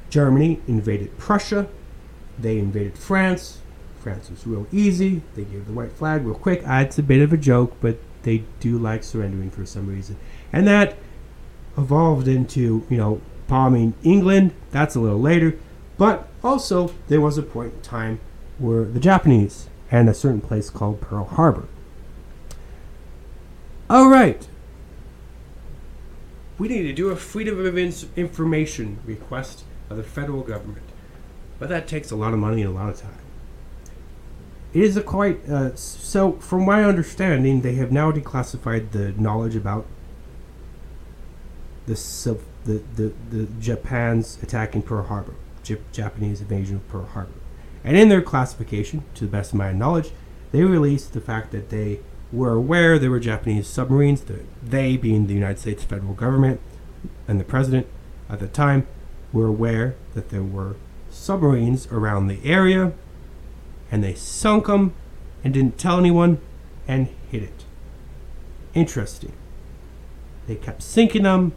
Germany 0.10 0.62
invaded 0.68 1.18
Prussia, 1.18 1.68
they 2.38 2.60
invaded 2.60 2.98
France. 2.98 3.60
France 4.00 4.30
was 4.30 4.46
real 4.46 4.68
easy. 4.72 5.24
They 5.36 5.44
gave 5.44 5.66
the 5.66 5.74
white 5.74 5.94
flag 5.94 6.26
real 6.26 6.36
quick. 6.36 6.62
Ah, 6.66 6.82
it's 6.82 7.00
a 7.00 7.04
bit 7.04 7.22
of 7.22 7.34
a 7.34 7.38
joke, 7.38 7.76
but 7.82 7.98
they 8.26 8.44
do 8.60 8.78
like 8.78 9.04
surrendering 9.04 9.52
for 9.52 9.66
some 9.66 9.88
reason. 9.88 10.18
And 10.52 10.68
that 10.68 10.98
evolved 11.78 12.28
into, 12.28 12.86
you 12.90 12.98
know, 12.98 13.22
bombing 13.48 13.94
England. 14.04 14.54
That's 14.72 14.96
a 14.96 15.00
little 15.00 15.22
later. 15.22 15.58
But 15.98 16.28
also, 16.44 16.94
there 17.08 17.22
was 17.22 17.38
a 17.38 17.44
point 17.44 17.74
in 17.74 17.82
time 17.82 18.20
where 18.58 18.84
the 18.84 19.00
Japanese 19.00 19.70
and 19.92 20.10
a 20.10 20.14
certain 20.14 20.42
place 20.42 20.70
called 20.70 21.00
Pearl 21.00 21.26
Harbor. 21.26 21.68
All 23.90 24.10
right. 24.10 24.48
We 26.58 26.68
need 26.68 26.84
to 26.84 26.94
do 26.94 27.10
a 27.10 27.16
freedom 27.16 27.64
of 27.64 27.78
information 27.78 29.00
request 29.06 29.64
of 29.90 29.98
the 29.98 30.04
federal 30.04 30.42
government. 30.42 30.86
But 31.60 31.70
that 31.70 31.88
takes 31.88 32.12
a 32.12 32.16
lot 32.16 32.34
of 32.34 32.40
money 32.40 32.64
and 32.64 32.72
a 32.72 32.74
lot 32.74 32.90
of 32.90 33.00
time. 33.00 33.25
It 34.76 34.84
is 34.84 34.98
a 34.98 35.02
quite 35.02 35.48
uh, 35.48 35.74
so. 35.78 36.34
From 36.34 36.66
my 36.66 36.84
understanding, 36.84 37.62
they 37.62 37.76
have 37.76 37.94
now 37.94 38.12
declassified 38.12 38.92
the 38.92 39.14
knowledge 39.14 39.56
about 39.56 39.86
the 41.86 41.96
the 42.66 42.84
the, 42.96 43.14
the 43.30 43.46
Japan's 43.62 44.38
attacking 44.44 44.82
Pearl 44.82 45.04
Harbor, 45.04 45.34
J- 45.64 45.78
Japanese 45.94 46.42
invasion 46.42 46.76
of 46.76 46.88
Pearl 46.90 47.06
Harbor, 47.06 47.32
and 47.86 47.96
in 47.96 48.10
their 48.10 48.22
classification, 48.22 49.06
to 49.14 49.24
the 49.24 49.32
best 49.32 49.54
of 49.54 49.60
my 49.60 49.72
knowledge, 49.72 50.12
they 50.52 50.64
released 50.64 51.14
the 51.14 51.22
fact 51.22 51.54
that 51.54 51.70
they 51.70 52.02
were 52.34 52.52
aware 52.52 53.00
there 53.00 53.12
were 53.12 53.22
Japanese 53.22 53.68
submarines. 53.68 54.24
The, 54.24 54.42
they, 54.62 54.98
being 54.98 55.28
the 55.28 55.34
United 55.34 55.60
States 55.60 55.86
federal 55.86 56.14
government 56.14 56.60
and 57.30 57.40
the 57.40 57.46
president 57.46 57.88
at 58.30 58.42
the 58.42 58.50
time, 58.50 58.88
were 59.32 59.48
aware 59.48 59.96
that 60.16 60.32
there 60.32 60.44
were 60.44 60.76
submarines 61.10 61.88
around 61.94 62.28
the 62.28 62.44
area 62.44 62.92
and 63.96 64.04
they 64.04 64.14
sunk 64.14 64.68
them 64.68 64.94
and 65.42 65.54
didn't 65.54 65.78
tell 65.78 65.98
anyone 65.98 66.38
and 66.86 67.08
hid 67.32 67.44
it. 67.44 67.64
Interesting. 68.74 69.32
They 70.48 70.56
kept 70.56 70.84
sinking 70.84 71.24
them 71.24 71.54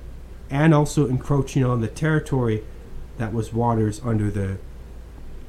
and 0.49 0.72
also 0.72 1.09
encroaching 1.09 1.64
on 1.64 1.80
the 1.80 1.89
territory 1.89 2.62
that 3.16 3.32
was 3.32 3.53
waters 3.53 4.01
under 4.05 4.30
the 4.30 4.59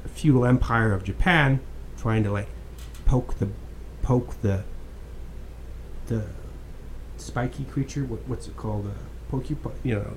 feudal 0.06 0.44
empire 0.44 0.92
of 0.92 1.04
Japan, 1.04 1.60
trying 1.96 2.24
to 2.24 2.32
like 2.32 2.48
poke 3.04 3.38
the 3.38 3.50
poke 4.02 4.42
the 4.42 4.64
the 6.08 6.24
spiky 7.18 7.62
creature. 7.66 8.02
What, 8.02 8.26
what's 8.26 8.48
it 8.48 8.56
called? 8.56 8.86
The 8.86 8.98
porcupine. 9.28 9.74
You 9.84 9.94
know 9.94 10.10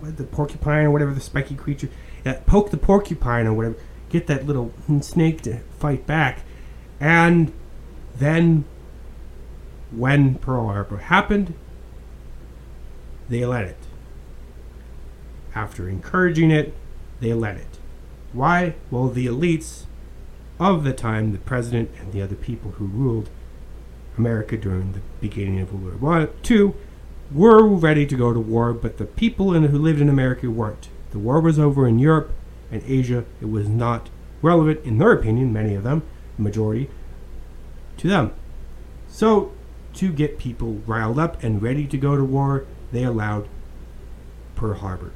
the, 0.00 0.06
the, 0.06 0.10
the 0.10 0.24
porcupine 0.24 0.86
or 0.86 0.90
whatever 0.90 1.14
the 1.14 1.20
spiky 1.20 1.54
creature 1.54 1.90
uh, 2.26 2.34
poke 2.44 2.72
the 2.72 2.76
porcupine 2.76 3.46
or 3.46 3.54
whatever, 3.54 3.76
get 4.12 4.26
that 4.26 4.46
little 4.46 4.72
snake 5.00 5.40
to 5.42 5.58
fight 5.78 6.06
back. 6.06 6.44
And 7.00 7.52
then 8.14 8.64
when 9.90 10.36
Pearl 10.36 10.66
Harbor 10.66 10.98
happened, 10.98 11.54
they 13.28 13.44
let 13.44 13.64
it. 13.64 13.78
After 15.54 15.88
encouraging 15.88 16.50
it, 16.50 16.74
they 17.20 17.32
let 17.32 17.56
it. 17.56 17.78
Why? 18.32 18.74
Well, 18.90 19.08
the 19.08 19.26
elites 19.26 19.84
of 20.60 20.84
the 20.84 20.92
time, 20.92 21.32
the 21.32 21.38
president 21.38 21.90
and 21.98 22.12
the 22.12 22.22
other 22.22 22.36
people 22.36 22.72
who 22.72 22.86
ruled 22.86 23.30
America 24.16 24.56
during 24.56 24.92
the 24.92 25.00
beginning 25.20 25.60
of 25.60 25.72
World 25.72 26.00
War 26.00 26.26
two, 26.42 26.74
were 27.32 27.66
ready 27.66 28.06
to 28.06 28.14
go 28.14 28.34
to 28.34 28.40
war, 28.40 28.74
but 28.74 28.98
the 28.98 29.06
people 29.06 29.54
in, 29.54 29.64
who 29.64 29.78
lived 29.78 30.00
in 30.00 30.10
America 30.10 30.50
weren't. 30.50 30.88
The 31.12 31.18
war 31.18 31.40
was 31.40 31.58
over 31.58 31.86
in 31.86 31.98
Europe 31.98 32.32
and 32.72 32.82
Asia. 32.84 33.24
It 33.40 33.50
was 33.50 33.68
not 33.68 34.10
relevant, 34.40 34.84
in 34.84 34.98
their 34.98 35.12
opinion, 35.12 35.52
many 35.52 35.76
of 35.76 35.84
them, 35.84 36.02
the 36.36 36.42
majority, 36.42 36.90
to 37.98 38.08
them. 38.08 38.32
So, 39.08 39.52
to 39.94 40.10
get 40.10 40.38
people 40.38 40.80
riled 40.86 41.18
up 41.18 41.42
and 41.42 41.62
ready 41.62 41.86
to 41.86 41.98
go 41.98 42.16
to 42.16 42.24
war, 42.24 42.66
they 42.90 43.04
allowed 43.04 43.46
Pearl 44.56 44.74
Harbor 44.74 45.12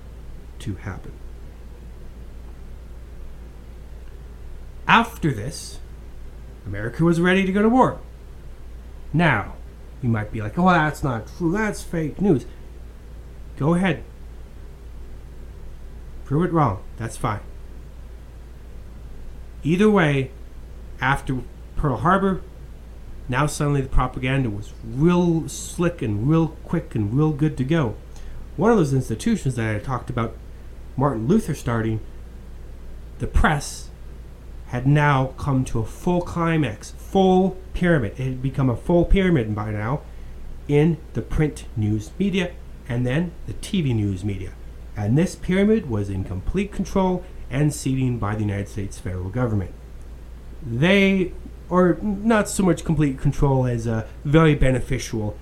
to 0.60 0.74
happen. 0.76 1.12
After 4.86 5.32
this, 5.32 5.78
America 6.64 7.04
was 7.04 7.20
ready 7.20 7.44
to 7.44 7.52
go 7.52 7.62
to 7.62 7.68
war. 7.68 7.98
Now, 9.12 9.54
you 10.02 10.08
might 10.08 10.30
be 10.30 10.42
like, 10.42 10.58
oh, 10.58 10.68
that's 10.68 11.02
not 11.02 11.26
true. 11.36 11.52
That's 11.52 11.82
fake 11.82 12.20
news. 12.20 12.46
Go 13.56 13.74
ahead. 13.74 14.04
Prove 16.26 16.44
it 16.44 16.52
wrong. 16.52 16.82
That's 16.96 17.16
fine. 17.16 17.40
Either 19.62 19.88
way, 19.88 20.32
after 21.00 21.38
Pearl 21.76 21.98
Harbor, 21.98 22.42
now 23.28 23.46
suddenly 23.46 23.80
the 23.80 23.88
propaganda 23.88 24.50
was 24.50 24.72
real 24.84 25.48
slick 25.48 26.02
and 26.02 26.28
real 26.28 26.48
quick 26.64 26.94
and 26.96 27.16
real 27.16 27.30
good 27.30 27.56
to 27.56 27.64
go. 27.64 27.94
One 28.56 28.72
of 28.72 28.76
those 28.76 28.92
institutions 28.92 29.54
that 29.54 29.74
I 29.74 29.78
talked 29.78 30.10
about 30.10 30.36
Martin 30.96 31.28
Luther 31.28 31.54
starting, 31.54 32.00
the 33.18 33.26
press, 33.28 33.90
had 34.68 34.86
now 34.86 35.26
come 35.38 35.64
to 35.66 35.78
a 35.78 35.84
full 35.84 36.22
climax, 36.22 36.90
full 36.98 37.56
pyramid. 37.72 38.12
It 38.18 38.24
had 38.24 38.42
become 38.42 38.68
a 38.68 38.76
full 38.76 39.04
pyramid 39.04 39.54
by 39.54 39.70
now 39.70 40.00
in 40.66 40.98
the 41.12 41.22
print 41.22 41.66
news 41.76 42.10
media 42.18 42.50
and 42.88 43.06
then 43.06 43.30
the 43.46 43.54
TV 43.54 43.94
news 43.94 44.24
media 44.24 44.52
and 44.96 45.16
this 45.16 45.34
pyramid 45.34 45.90
was 45.90 46.08
in 46.08 46.24
complete 46.24 46.72
control 46.72 47.24
and 47.50 47.72
seating 47.72 48.18
by 48.18 48.34
the 48.34 48.40
United 48.40 48.68
States 48.68 48.98
federal 48.98 49.28
government. 49.28 49.72
They 50.64 51.32
are 51.70 51.94
not 52.00 52.48
so 52.48 52.62
much 52.62 52.84
complete 52.84 53.20
control 53.20 53.66
as 53.66 53.86
a 53.86 54.08
very 54.24 54.54
beneficial 54.54 55.36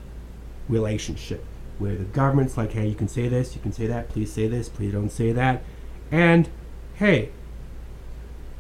relationship 0.69 1.45
where 1.79 1.97
the 1.97 2.05
government's 2.05 2.57
like, 2.57 2.73
hey, 2.73 2.89
you 2.89 2.95
can 2.95 3.09
say 3.09 3.29
this, 3.29 3.55
you 3.55 3.61
can 3.61 3.73
say 3.73 3.87
that, 3.87 4.09
please 4.09 4.33
say 4.33 4.49
this, 4.49 4.69
please 4.69 4.93
don't 4.93 5.11
say 5.11 5.33
that. 5.33 5.63
And 6.11 6.49
hey, 6.95 7.31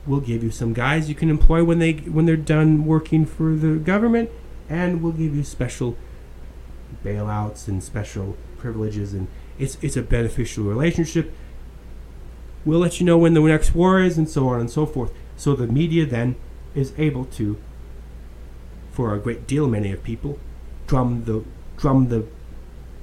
we'll 0.07 0.21
give 0.21 0.43
you 0.43 0.51
some 0.51 0.73
guys 0.73 1.09
you 1.09 1.15
can 1.15 1.31
employ 1.31 1.65
when 1.65 1.79
they 1.79 1.93
when 1.93 2.27
they're 2.27 2.37
done 2.37 2.85
working 2.85 3.25
for 3.25 3.55
the 3.55 3.77
government 3.77 4.31
and 4.69 5.03
we'll 5.03 5.13
give 5.13 5.35
you 5.35 5.45
special 5.45 5.97
bailouts 7.05 7.69
and 7.69 7.83
special 7.83 8.37
privileges 8.59 9.15
and 9.15 9.29
it's 9.59 9.79
it's 9.83 9.97
a 9.97 10.03
beneficial 10.03 10.65
relationship. 10.65 11.33
We'll 12.65 12.81
let 12.81 12.99
you 12.99 13.07
know 13.07 13.19
when 13.19 13.35
the 13.35 13.41
next 13.41 13.75
war 13.75 14.01
is, 14.01 14.17
and 14.17 14.29
so 14.29 14.49
on 14.49 14.61
and 14.61 14.71
so 14.71 14.87
forth. 14.87 15.13
So 15.37 15.55
the 15.55 15.67
media 15.67 16.07
then 16.07 16.37
is 16.75 16.93
able 16.97 17.25
to, 17.27 17.59
for 18.91 19.15
a 19.15 19.19
great 19.19 19.47
deal, 19.47 19.69
many 19.69 19.93
of 19.93 20.03
people, 20.03 20.39
drum 20.87 21.25
the 21.25 21.45
drum 21.77 22.09
the 22.09 22.27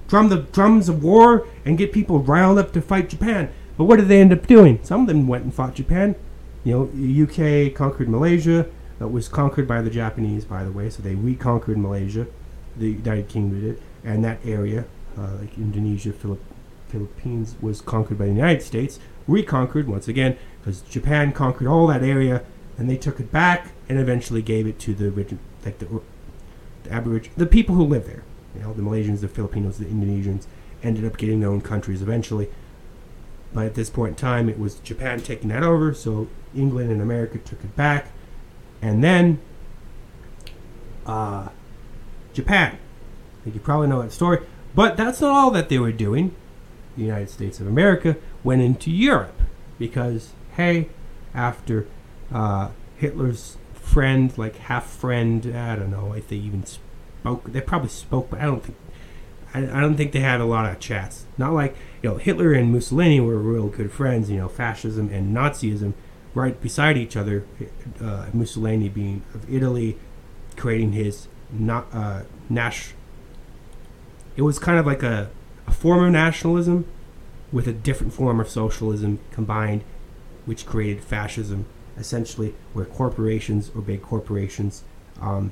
drum 0.08 0.30
the 0.30 0.38
drums 0.38 0.90
of 0.90 1.04
war 1.04 1.48
and 1.64 1.78
get 1.78 1.92
people 1.94 2.20
riled 2.20 2.58
up 2.58 2.74
to 2.74 2.82
fight 2.82 3.10
Japan. 3.10 3.50
But 3.78 3.86
what 3.86 3.98
did 3.98 4.08
they 4.08 4.20
end 4.20 4.34
up 4.34 4.48
doing? 4.48 4.80
Some 4.84 5.02
of 5.02 5.08
them 5.08 5.28
went 5.28 5.44
and 5.44 5.54
fought 5.54 5.76
Japan. 5.76 6.16
You 6.64 6.92
know, 6.94 7.24
UK 7.24 7.74
conquered 7.74 8.10
Malaysia. 8.10 8.68
That 9.00 9.08
was 9.08 9.28
conquered 9.28 9.68
by 9.68 9.82
the 9.82 9.90
Japanese, 9.90 10.46
by 10.46 10.64
the 10.64 10.72
way. 10.72 10.90
So 10.90 11.02
they 11.02 11.16
reconquered 11.16 11.78
Malaysia. 11.78 12.28
The 12.78 12.92
United 12.92 13.30
Kingdom 13.30 13.62
did, 13.62 13.70
it, 13.78 13.82
and 14.04 14.24
that 14.24 14.40
area 14.46 14.86
uh, 15.18 15.36
like 15.40 15.58
Indonesia, 15.58 16.12
Philipp- 16.14 16.44
Philippines 16.88 17.56
was 17.62 17.82
conquered 17.82 18.18
by 18.18 18.26
the 18.26 18.34
United 18.34 18.62
States, 18.62 19.00
reconquered 19.28 19.88
once 19.88 20.08
again 20.08 20.38
because 20.60 20.82
Japan 20.82 21.32
conquered 21.32 21.68
all 21.68 21.88
that 21.88 22.04
area 22.04 22.44
and 22.78 22.90
they 22.90 22.98
took 22.98 23.20
it 23.20 23.32
back 23.32 23.72
and 23.88 24.00
eventually 24.00 24.42
gave 24.42 24.68
it 24.68 24.80
to 24.80 24.94
the 24.94 25.12
origin, 25.12 25.40
like 25.66 25.80
the, 25.80 26.02
the 26.84 26.92
Aboriginal, 26.92 27.34
the 27.38 27.46
people 27.46 27.76
who 27.76 27.84
live 27.84 28.06
there. 28.06 28.24
You 28.56 28.62
know, 28.62 28.74
the 28.74 28.82
Malaysians, 28.82 29.22
the 29.22 29.28
Filipinos, 29.28 29.78
the 29.78 29.86
Indonesians 29.86 30.46
ended 30.84 31.06
up 31.06 31.18
getting 31.18 31.40
their 31.40 31.50
own 31.50 31.62
countries 31.62 32.02
eventually. 32.02 32.50
But 33.54 33.66
at 33.66 33.76
this 33.76 33.90
point 33.90 34.12
in 34.12 34.16
time, 34.16 34.50
it 34.50 34.58
was 34.58 34.76
Japan 34.76 35.22
taking 35.22 35.50
that 35.50 35.64
over, 35.64 35.94
so 35.94 36.28
England 36.56 36.92
and 36.92 37.02
America 37.02 37.38
took 37.38 37.64
it 37.64 37.76
back, 37.76 38.08
and 38.82 39.04
then 39.04 39.40
uh, 41.06 41.50
Japan. 42.34 42.78
I 43.40 43.44
think 43.44 43.56
you 43.56 43.62
probably 43.62 43.88
know 43.88 44.02
that 44.02 44.12
story. 44.12 44.46
But 44.74 44.98
that's 44.98 45.22
not 45.22 45.32
all 45.32 45.52
that 45.52 45.70
they 45.70 45.80
were 45.80 45.92
doing. 45.92 46.36
The 46.96 47.04
United 47.04 47.30
States 47.30 47.60
of 47.60 47.68
America 47.68 48.18
went 48.44 48.62
into 48.62 48.92
Europe 48.92 49.40
because, 49.80 50.32
hey, 50.56 50.90
after 51.34 51.88
uh, 52.34 52.70
Hitler's 52.98 53.58
friend, 53.74 54.36
like 54.38 54.58
half 54.58 54.86
friend, 54.86 55.56
I 55.56 55.76
don't 55.76 55.92
know 55.92 56.14
if 56.14 56.28
they 56.28 56.38
even 56.38 56.66
spoke. 56.66 57.52
They 57.52 57.62
probably 57.62 57.90
spoke, 57.90 58.30
but 58.30 58.40
I 58.40 58.46
don't 58.46 58.64
think. 58.64 58.78
I, 59.54 59.82
don't 59.82 59.98
think 59.98 60.14
they 60.14 60.22
had 60.22 60.40
a 60.40 60.46
lot 60.46 60.72
of 60.72 60.80
chats. 60.80 61.26
Not 61.38 61.52
like 61.52 61.76
you 62.02 62.10
know 62.10 62.16
Hitler 62.16 62.54
and 62.54 62.72
Mussolini 62.72 63.20
were 63.20 63.38
real 63.38 63.68
good 63.68 63.92
friends. 63.92 64.30
You 64.30 64.38
know, 64.38 64.48
fascism 64.48 65.10
and 65.10 65.36
Nazism 65.36 65.94
right 66.34 66.60
beside 66.62 66.98
each 66.98 67.18
other. 67.18 67.46
Uh, 68.02 68.28
Mussolini 68.32 68.88
being 68.88 69.24
of 69.34 69.54
Italy, 69.54 69.98
creating 70.56 70.94
his 70.94 71.28
not 71.52 71.88
uh. 71.94 72.22
It 74.36 74.44
was 74.44 74.60
kind 74.60 74.80
of 74.80 74.86
like 74.86 75.04
a, 75.04 75.30
a 75.68 75.72
form 75.72 76.04
of 76.04 76.12
nationalism 76.12 76.86
with 77.52 77.68
a 77.68 77.74
different 77.74 78.14
form 78.14 78.40
of 78.40 78.50
socialism 78.50 79.20
combined, 79.32 79.84
which 80.46 80.66
created 80.66 81.04
fascism, 81.04 81.66
essentially, 81.98 82.56
where 82.74 82.86
corporations 82.86 83.72
or 83.76 83.82
big 83.82 84.02
corporations 84.02 84.84
um, 85.20 85.52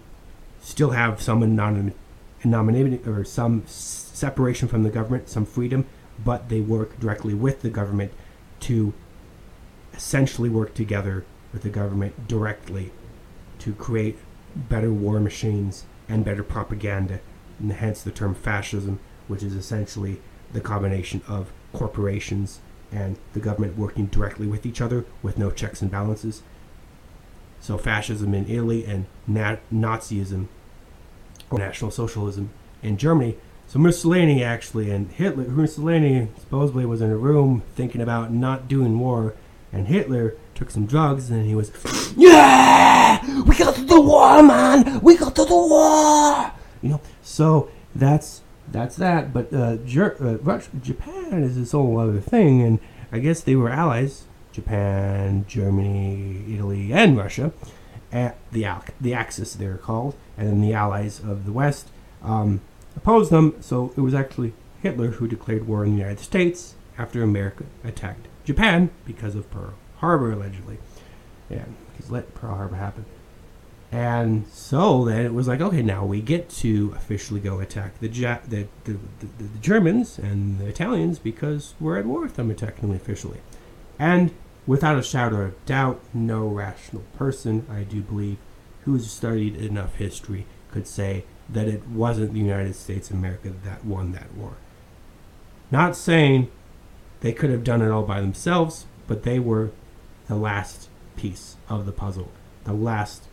still 0.61 0.91
have 0.91 1.21
some 1.21 1.43
anonymity 1.43 3.01
or 3.05 3.23
some 3.23 3.63
separation 3.65 4.67
from 4.67 4.83
the 4.83 4.89
government, 4.89 5.29
some 5.29 5.45
freedom, 5.45 5.85
but 6.23 6.49
they 6.49 6.61
work 6.61 6.99
directly 6.99 7.33
with 7.33 7.61
the 7.61 7.69
government 7.69 8.11
to 8.61 8.93
essentially 9.93 10.49
work 10.49 10.73
together 10.73 11.25
with 11.51 11.63
the 11.63 11.69
government 11.69 12.27
directly 12.27 12.91
to 13.59 13.73
create 13.73 14.17
better 14.55 14.91
war 14.91 15.19
machines 15.19 15.85
and 16.07 16.25
better 16.25 16.43
propaganda, 16.43 17.19
and 17.59 17.71
hence 17.71 18.01
the 18.01 18.11
term 18.11 18.35
fascism, 18.35 18.99
which 19.27 19.43
is 19.43 19.53
essentially 19.53 20.21
the 20.53 20.61
combination 20.61 21.21
of 21.27 21.51
corporations 21.73 22.59
and 22.91 23.17
the 23.33 23.39
government 23.39 23.77
working 23.77 24.07
directly 24.07 24.47
with 24.47 24.65
each 24.65 24.81
other 24.81 25.05
with 25.21 25.37
no 25.37 25.51
checks 25.51 25.81
and 25.81 25.91
balances. 25.91 26.41
So, 27.59 27.77
fascism 27.77 28.33
in 28.33 28.49
Italy 28.49 28.85
and 28.85 29.05
na- 29.27 29.57
Nazism 29.71 30.47
or 31.51 31.59
National 31.59 31.91
Socialism 31.91 32.49
in 32.81 32.97
Germany. 32.97 33.37
So, 33.67 33.79
Mussolini 33.79 34.43
actually 34.43 34.89
and 34.89 35.11
Hitler, 35.11 35.43
Mussolini 35.43 36.29
supposedly 36.39 36.85
was 36.85 37.01
in 37.01 37.11
a 37.11 37.17
room 37.17 37.63
thinking 37.75 38.01
about 38.01 38.31
not 38.33 38.67
doing 38.67 38.97
war, 38.97 39.35
and 39.71 39.87
Hitler 39.87 40.35
took 40.55 40.71
some 40.71 40.87
drugs, 40.87 41.29
and 41.29 41.45
he 41.45 41.53
was, 41.53 41.71
yeah, 42.17 43.43
we 43.43 43.55
got 43.55 43.75
to 43.75 43.83
the 43.83 44.01
war, 44.01 44.41
man, 44.41 44.99
we 45.01 45.15
got 45.17 45.35
to 45.35 45.45
the 45.45 45.55
war. 45.55 46.51
You 46.81 46.89
know, 46.89 47.01
so 47.21 47.69
that's 47.93 48.41
that's 48.71 48.95
that. 48.97 49.33
But 49.33 49.53
uh, 49.53 49.77
Ger- 49.85 50.17
uh, 50.45 50.61
Japan 50.81 51.43
is 51.43 51.55
this 51.55 51.71
whole 51.71 51.99
other 51.99 52.19
thing, 52.19 52.61
and 52.61 52.79
I 53.11 53.19
guess 53.19 53.41
they 53.41 53.55
were 53.55 53.69
allies. 53.69 54.23
Japan, 54.51 55.45
Germany, 55.47 56.43
Italy, 56.53 56.91
and 56.91 57.15
Russia, 57.17 57.51
at 58.11 58.37
the 58.51 58.65
Al- 58.65 58.83
the 58.99 59.13
Axis 59.13 59.53
they're 59.53 59.77
called, 59.77 60.15
and 60.37 60.47
then 60.47 60.61
the 60.61 60.73
allies 60.73 61.19
of 61.19 61.45
the 61.45 61.51
West 61.51 61.89
um, 62.23 62.61
opposed 62.95 63.31
them. 63.31 63.55
So 63.61 63.93
it 63.95 64.01
was 64.01 64.13
actually 64.13 64.53
Hitler 64.81 65.11
who 65.11 65.27
declared 65.27 65.67
war 65.67 65.83
on 65.83 65.91
the 65.91 65.97
United 65.97 66.19
States 66.19 66.75
after 66.97 67.21
America 67.21 67.65
attacked 67.83 68.27
Japan 68.43 68.89
because 69.05 69.35
of 69.35 69.49
Pearl 69.51 69.73
Harbor, 69.97 70.31
allegedly. 70.31 70.77
Yeah, 71.49 71.65
he's 71.95 72.09
let 72.09 72.33
Pearl 72.33 72.55
Harbor 72.55 72.75
happen. 72.75 73.05
And 73.91 74.47
so 74.49 75.03
then 75.05 75.25
it 75.25 75.33
was 75.33 75.47
like, 75.47 75.61
okay, 75.61 75.81
now 75.81 76.05
we 76.05 76.21
get 76.21 76.47
to 76.49 76.93
officially 76.95 77.39
go 77.39 77.59
attack 77.59 77.99
the, 77.99 78.07
ja- 78.07 78.37
the, 78.47 78.67
the, 78.83 78.99
the, 79.19 79.25
the 79.39 79.59
Germans 79.59 80.19
and 80.19 80.59
the 80.59 80.67
Italians 80.67 81.17
because 81.17 81.73
we're 81.79 81.97
at 81.97 82.05
war 82.05 82.21
with 82.21 82.35
them 82.35 82.53
technically 82.55 82.97
officially. 82.97 83.39
And 83.97 84.31
without 84.67 84.99
a 84.99 85.03
shadow 85.03 85.41
of 85.41 85.65
doubt, 85.65 86.01
no 86.13 86.47
rational 86.47 87.03
person, 87.17 87.65
I 87.69 87.81
do 87.81 88.01
believe, 88.01 88.37
who's 88.85 89.09
studied 89.09 89.55
enough 89.55 89.95
history 89.95 90.45
could 90.71 90.87
say 90.87 91.25
that 91.49 91.67
it 91.67 91.87
wasn't 91.87 92.33
the 92.33 92.39
United 92.39 92.75
States 92.75 93.09
of 93.09 93.15
America 93.17 93.51
that 93.63 93.83
won 93.83 94.11
that 94.11 94.33
war. 94.35 94.53
Not 95.71 95.95
saying 95.95 96.51
they 97.21 97.33
could 97.33 97.49
have 97.49 97.63
done 97.63 97.81
it 97.81 97.89
all 97.89 98.03
by 98.03 98.21
themselves, 98.21 98.85
but 99.07 99.23
they 99.23 99.39
were 99.39 99.71
the 100.27 100.35
last 100.35 100.89
piece 101.15 101.57
of 101.67 101.87
the 101.87 101.91
puzzle, 101.91 102.31
the 102.65 102.73
last 102.73 103.23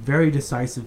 very 0.00 0.30
decisive. 0.30 0.86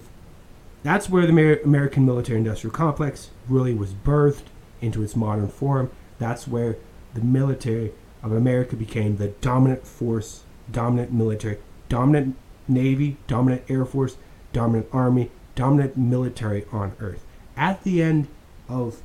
That's 0.82 1.08
where 1.08 1.26
the 1.26 1.62
American 1.62 2.04
military 2.04 2.38
industrial 2.38 2.74
complex 2.74 3.30
really 3.48 3.74
was 3.74 3.94
birthed 3.94 4.46
into 4.80 5.02
its 5.02 5.14
modern 5.14 5.48
form. 5.48 5.90
That's 6.18 6.48
where 6.48 6.76
the 7.14 7.20
military 7.20 7.92
of 8.22 8.32
America 8.32 8.76
became 8.76 9.16
the 9.16 9.28
dominant 9.28 9.86
force, 9.86 10.42
dominant 10.70 11.12
military, 11.12 11.58
dominant 11.88 12.36
navy, 12.68 13.16
dominant 13.26 13.62
air 13.68 13.84
force, 13.84 14.16
dominant 14.52 14.88
army, 14.92 15.30
dominant 15.54 15.96
military 15.96 16.64
on 16.72 16.94
earth. 17.00 17.24
At 17.56 17.84
the 17.84 18.02
end 18.02 18.28
of 18.68 19.02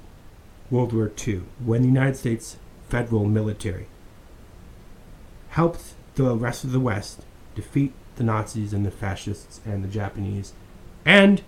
World 0.72 0.94
War 0.94 1.12
II, 1.28 1.44
when 1.64 1.82
the 1.82 1.88
United 1.88 2.16
States 2.16 2.58
federal 2.90 3.26
military 3.26 3.88
helped 5.50 5.94
the 6.16 6.36
rest 6.36 6.64
of 6.64 6.72
the 6.72 6.80
West 6.80 7.22
defeat 7.56 7.94
the 8.18 8.24
Nazis 8.24 8.74
and 8.74 8.86
the 8.86 8.92
fascists 8.92 9.62
and 9.66 9.84
the 9.84 9.88
Japanese. 9.88 10.54
And 11.06 11.42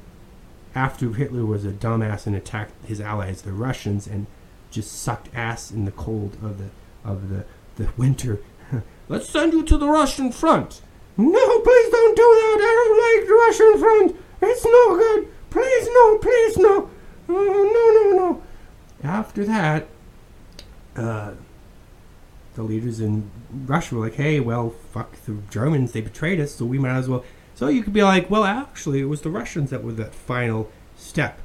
after 0.76 1.12
Hitler 1.12 1.46
was 1.46 1.66
a 1.66 1.72
dumbass 1.72 2.26
and 2.26 2.36
attacked 2.36 2.74
his 2.86 3.02
allies, 3.02 3.42
the 3.42 3.52
Russians, 3.52 4.08
and 4.08 4.28
just 4.72 4.92
sucked 4.92 5.30
ass 5.36 5.72
in 5.72 5.86
the 5.86 5.92
cold 5.92 6.36
of 6.44 6.58
the 6.60 6.70
of 7.04 7.30
the, 7.30 7.46
the 7.78 7.90
winter. 7.98 8.40
Let's 9.10 9.30
send 9.30 9.54
you 9.54 9.64
to 9.64 9.78
the 9.78 9.88
Russian 9.88 10.32
front. 10.32 10.82
No, 11.18 11.60
please 11.60 11.92
don't 11.92 12.16
do 12.16 12.22
that. 12.22 12.58
I 12.62 12.74
don't 12.86 13.20
like 13.20 13.28
the 13.28 13.34
Russian 13.34 13.80
front. 13.80 14.26
It's 14.42 14.66
no 14.66 14.96
good. 14.96 15.28
Please 15.50 15.88
no, 15.88 16.18
please 16.20 16.58
no. 16.58 16.90
Oh, 17.30 18.12
no, 18.14 18.18
no, 18.18 18.18
no. 18.18 18.44
After 19.04 19.44
that, 19.46 19.88
uh, 20.96 21.32
the 22.56 22.64
leaders 22.64 23.00
in 23.00 23.30
Russia 23.52 23.96
were 23.96 24.06
like, 24.06 24.16
hey, 24.16 24.40
well, 24.40 24.72
fuck 24.92 25.16
the 25.26 25.38
Germans, 25.50 25.92
they 25.92 26.02
betrayed 26.02 26.40
us, 26.40 26.56
so 26.56 26.66
we 26.66 26.80
might 26.80 26.98
as 26.98 27.10
well. 27.10 27.24
So 27.56 27.68
you 27.68 27.84
could 27.84 27.94
be 27.94 28.04
like, 28.04 28.30
well, 28.30 28.44
actually, 28.44 29.02
it 29.02 29.06
was 29.06 29.22
the 29.22 29.30
Russians 29.30 29.70
that 29.70 29.84
were 29.84 29.92
that 29.94 30.14
final 30.14 30.72
step. 30.96 31.40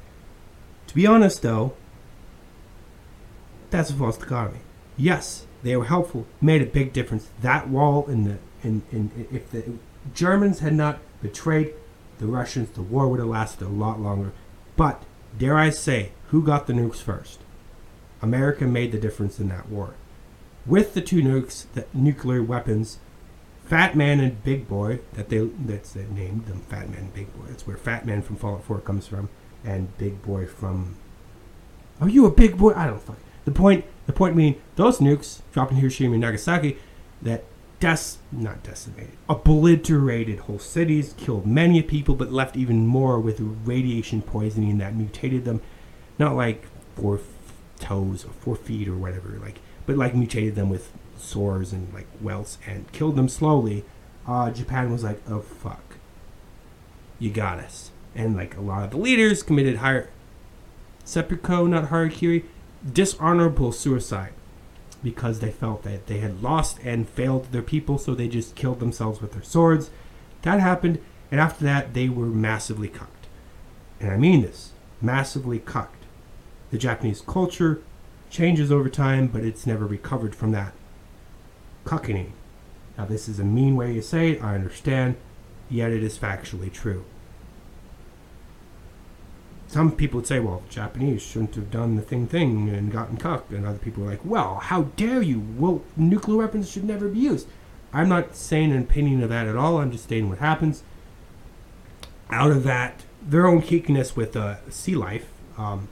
To 0.86 0.94
be 0.94 1.06
honest, 1.06 1.42
though, 1.42 1.74
that's 3.70 3.90
a 3.90 3.94
false 3.94 4.16
dichotomy. 4.16 4.60
Yes, 4.96 5.46
they 5.62 5.76
were 5.76 5.86
helpful, 5.86 6.26
made 6.40 6.62
a 6.62 6.66
big 6.66 6.92
difference. 6.92 7.28
That 7.40 7.68
wall 7.68 8.06
in 8.06 8.24
the 8.24 8.38
in, 8.62 8.82
in 8.92 9.26
if 9.32 9.50
the 9.50 9.64
Germans 10.14 10.60
had 10.60 10.74
not 10.74 11.00
betrayed 11.20 11.74
the 12.18 12.26
Russians, 12.26 12.70
the 12.70 12.82
war 12.82 13.08
would 13.08 13.18
have 13.18 13.28
lasted 13.28 13.64
a 13.64 13.68
lot 13.68 14.00
longer. 14.00 14.32
But 14.76 15.02
dare 15.36 15.58
I 15.58 15.70
say, 15.70 16.12
who 16.28 16.42
got 16.42 16.66
the 16.66 16.72
nukes 16.72 17.02
first? 17.02 17.40
America 18.22 18.64
made 18.64 18.92
the 18.92 18.98
difference 18.98 19.40
in 19.40 19.48
that 19.48 19.68
war 19.68 19.94
with 20.66 20.94
the 20.94 21.00
two 21.00 21.22
nukes, 21.22 21.66
the 21.74 21.86
nuclear 21.92 22.42
weapons, 22.42 22.98
Fat 23.64 23.96
Man 23.96 24.20
and 24.20 24.42
Big 24.44 24.68
Boy, 24.68 25.00
that 25.14 25.28
they 25.28 25.38
that's 25.38 25.92
they 25.92 26.04
named 26.04 26.46
them 26.46 26.60
Fat 26.68 26.90
Man 26.90 26.98
and 27.00 27.14
Big 27.14 27.32
Boy. 27.34 27.46
That's 27.48 27.66
where 27.66 27.76
Fat 27.76 28.06
Man 28.06 28.22
from 28.22 28.36
Fallout 28.36 28.64
4 28.64 28.80
comes 28.80 29.06
from, 29.06 29.28
and 29.64 29.96
Big 29.98 30.22
Boy 30.22 30.46
from. 30.46 30.96
Are 32.00 32.08
you 32.08 32.26
a 32.26 32.30
big 32.30 32.58
boy? 32.58 32.72
I 32.74 32.86
don't 32.86 33.00
fuck. 33.00 33.18
The 33.44 33.52
point, 33.52 33.84
the 34.06 34.12
point 34.12 34.36
being, 34.36 34.60
those 34.76 34.98
nukes 34.98 35.40
dropped 35.52 35.70
in 35.70 35.78
Hiroshima 35.78 36.14
and 36.14 36.22
Nagasaki, 36.22 36.76
that 37.22 37.44
des 37.78 38.16
not 38.32 38.62
decimated, 38.62 39.16
obliterated 39.28 40.40
whole 40.40 40.58
cities, 40.58 41.14
killed 41.16 41.46
many 41.46 41.82
people, 41.82 42.14
but 42.14 42.32
left 42.32 42.56
even 42.56 42.86
more 42.86 43.20
with 43.20 43.38
radiation 43.40 44.22
poisoning 44.22 44.78
that 44.78 44.96
mutated 44.96 45.44
them, 45.44 45.60
not 46.18 46.34
like 46.34 46.64
four 46.96 47.20
toes 47.78 48.24
or 48.24 48.30
four 48.40 48.56
feet 48.56 48.88
or 48.88 48.96
whatever, 48.96 49.38
like 49.42 49.58
but 49.86 49.96
like 49.96 50.14
mutated 50.14 50.54
them 50.54 50.68
with 50.70 50.92
sores 51.16 51.72
and 51.72 51.92
like 51.94 52.06
welts 52.20 52.58
and 52.66 52.90
killed 52.92 53.16
them 53.16 53.28
slowly. 53.28 53.84
Uh, 54.26 54.50
Japan 54.50 54.90
was 54.90 55.04
like, 55.04 55.20
oh 55.28 55.40
fuck, 55.40 55.96
you 57.18 57.30
got 57.30 57.58
us. 57.58 57.90
And 58.14 58.36
like 58.36 58.56
a 58.56 58.60
lot 58.60 58.84
of 58.84 58.90
the 58.92 58.96
leaders 58.96 59.42
committed 59.42 59.76
higher 59.76 60.08
seppuku, 61.04 61.68
not 61.68 61.90
harakiri, 61.90 62.44
dishonorable 62.90 63.72
suicide. 63.72 64.32
because 65.02 65.40
they 65.40 65.50
felt 65.50 65.82
that 65.82 66.06
they 66.06 66.18
had 66.18 66.42
lost 66.42 66.78
and 66.82 67.06
failed 67.08 67.52
their 67.52 67.62
people, 67.62 67.98
so 67.98 68.14
they 68.14 68.26
just 68.28 68.54
killed 68.54 68.80
themselves 68.80 69.20
with 69.20 69.32
their 69.32 69.42
swords. 69.42 69.90
That 70.42 70.60
happened, 70.60 70.98
and 71.30 71.38
after 71.40 71.62
that, 71.64 71.92
they 71.92 72.08
were 72.08 72.26
massively 72.26 72.88
cucked. 72.88 73.26
And 74.00 74.10
I 74.10 74.16
mean 74.16 74.42
this 74.42 74.72
massively 75.02 75.58
cucked. 75.58 76.04
The 76.70 76.78
Japanese 76.78 77.20
culture 77.20 77.82
changes 78.30 78.72
over 78.72 78.88
time, 78.88 79.26
but 79.28 79.44
it's 79.44 79.66
never 79.66 79.86
recovered 79.86 80.34
from 80.34 80.52
that 80.52 80.72
cucking. 81.84 82.30
Now, 82.96 83.04
this 83.04 83.28
is 83.28 83.38
a 83.38 83.44
mean 83.44 83.76
way 83.76 83.94
to 83.94 84.02
say 84.02 84.32
it, 84.32 84.42
I 84.42 84.54
understand, 84.54 85.16
yet 85.68 85.90
it 85.90 86.02
is 86.02 86.18
factually 86.18 86.72
true. 86.72 87.04
Some 89.66 89.90
people 89.90 90.18
would 90.18 90.26
say, 90.26 90.38
well, 90.38 90.62
Japanese 90.68 91.20
shouldn't 91.20 91.56
have 91.56 91.70
done 91.70 91.96
the 91.96 92.02
thing 92.02 92.28
thing 92.28 92.68
and 92.68 92.92
gotten 92.92 93.16
cucked. 93.16 93.50
And 93.50 93.66
other 93.66 93.78
people 93.78 94.04
are 94.04 94.10
like, 94.10 94.24
well, 94.24 94.56
how 94.56 94.82
dare 94.82 95.20
you? 95.20 95.40
Well, 95.58 95.82
nuclear 95.96 96.38
weapons 96.38 96.70
should 96.70 96.84
never 96.84 97.08
be 97.08 97.18
used. 97.18 97.48
I'm 97.92 98.08
not 98.08 98.36
saying 98.36 98.70
an 98.70 98.82
opinion 98.82 99.22
of 99.22 99.30
that 99.30 99.48
at 99.48 99.56
all. 99.56 99.78
I'm 99.78 99.90
just 99.90 100.04
stating 100.04 100.28
what 100.28 100.38
happens. 100.38 100.84
Out 102.30 102.52
of 102.52 102.62
that, 102.62 103.02
their 103.20 103.48
own 103.48 103.62
kickiness 103.62 104.14
with 104.14 104.36
uh, 104.36 104.56
sea 104.70 104.94
life 104.94 105.28
um, 105.58 105.88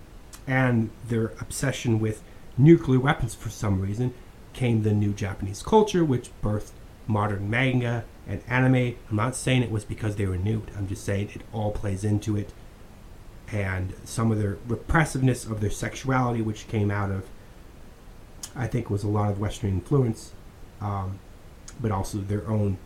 and 0.46 0.90
their 1.06 1.28
obsession 1.40 1.98
with 2.00 2.22
nuclear 2.58 3.00
weapons 3.00 3.34
for 3.34 3.50
some 3.50 3.80
reason 3.80 4.12
came 4.52 4.82
the 4.82 4.92
new 4.92 5.12
Japanese 5.12 5.62
culture, 5.62 6.04
which 6.04 6.30
birthed 6.42 6.72
modern 7.06 7.48
manga 7.48 8.04
and 8.26 8.42
anime. 8.46 8.96
I'm 9.10 9.16
not 9.16 9.34
saying 9.34 9.62
it 9.62 9.70
was 9.70 9.84
because 9.84 10.16
they 10.16 10.26
were 10.26 10.36
nude. 10.36 10.70
I'm 10.76 10.86
just 10.86 11.04
saying 11.04 11.30
it 11.34 11.42
all 11.52 11.72
plays 11.72 12.04
into 12.04 12.36
it 12.36 12.52
and 13.52 13.92
some 14.04 14.32
of 14.32 14.38
their 14.38 14.56
repressiveness 14.66 15.44
of 15.44 15.60
their 15.60 15.70
sexuality, 15.70 16.40
which 16.40 16.66
came 16.68 16.90
out 16.90 17.10
of, 17.10 17.26
I 18.56 18.66
think, 18.66 18.88
was 18.88 19.04
a 19.04 19.08
lot 19.08 19.30
of 19.30 19.38
Western 19.38 19.70
influence, 19.70 20.32
um, 20.80 21.18
but 21.78 21.92
also 21.92 22.18
their 22.18 22.48
own 22.48 22.78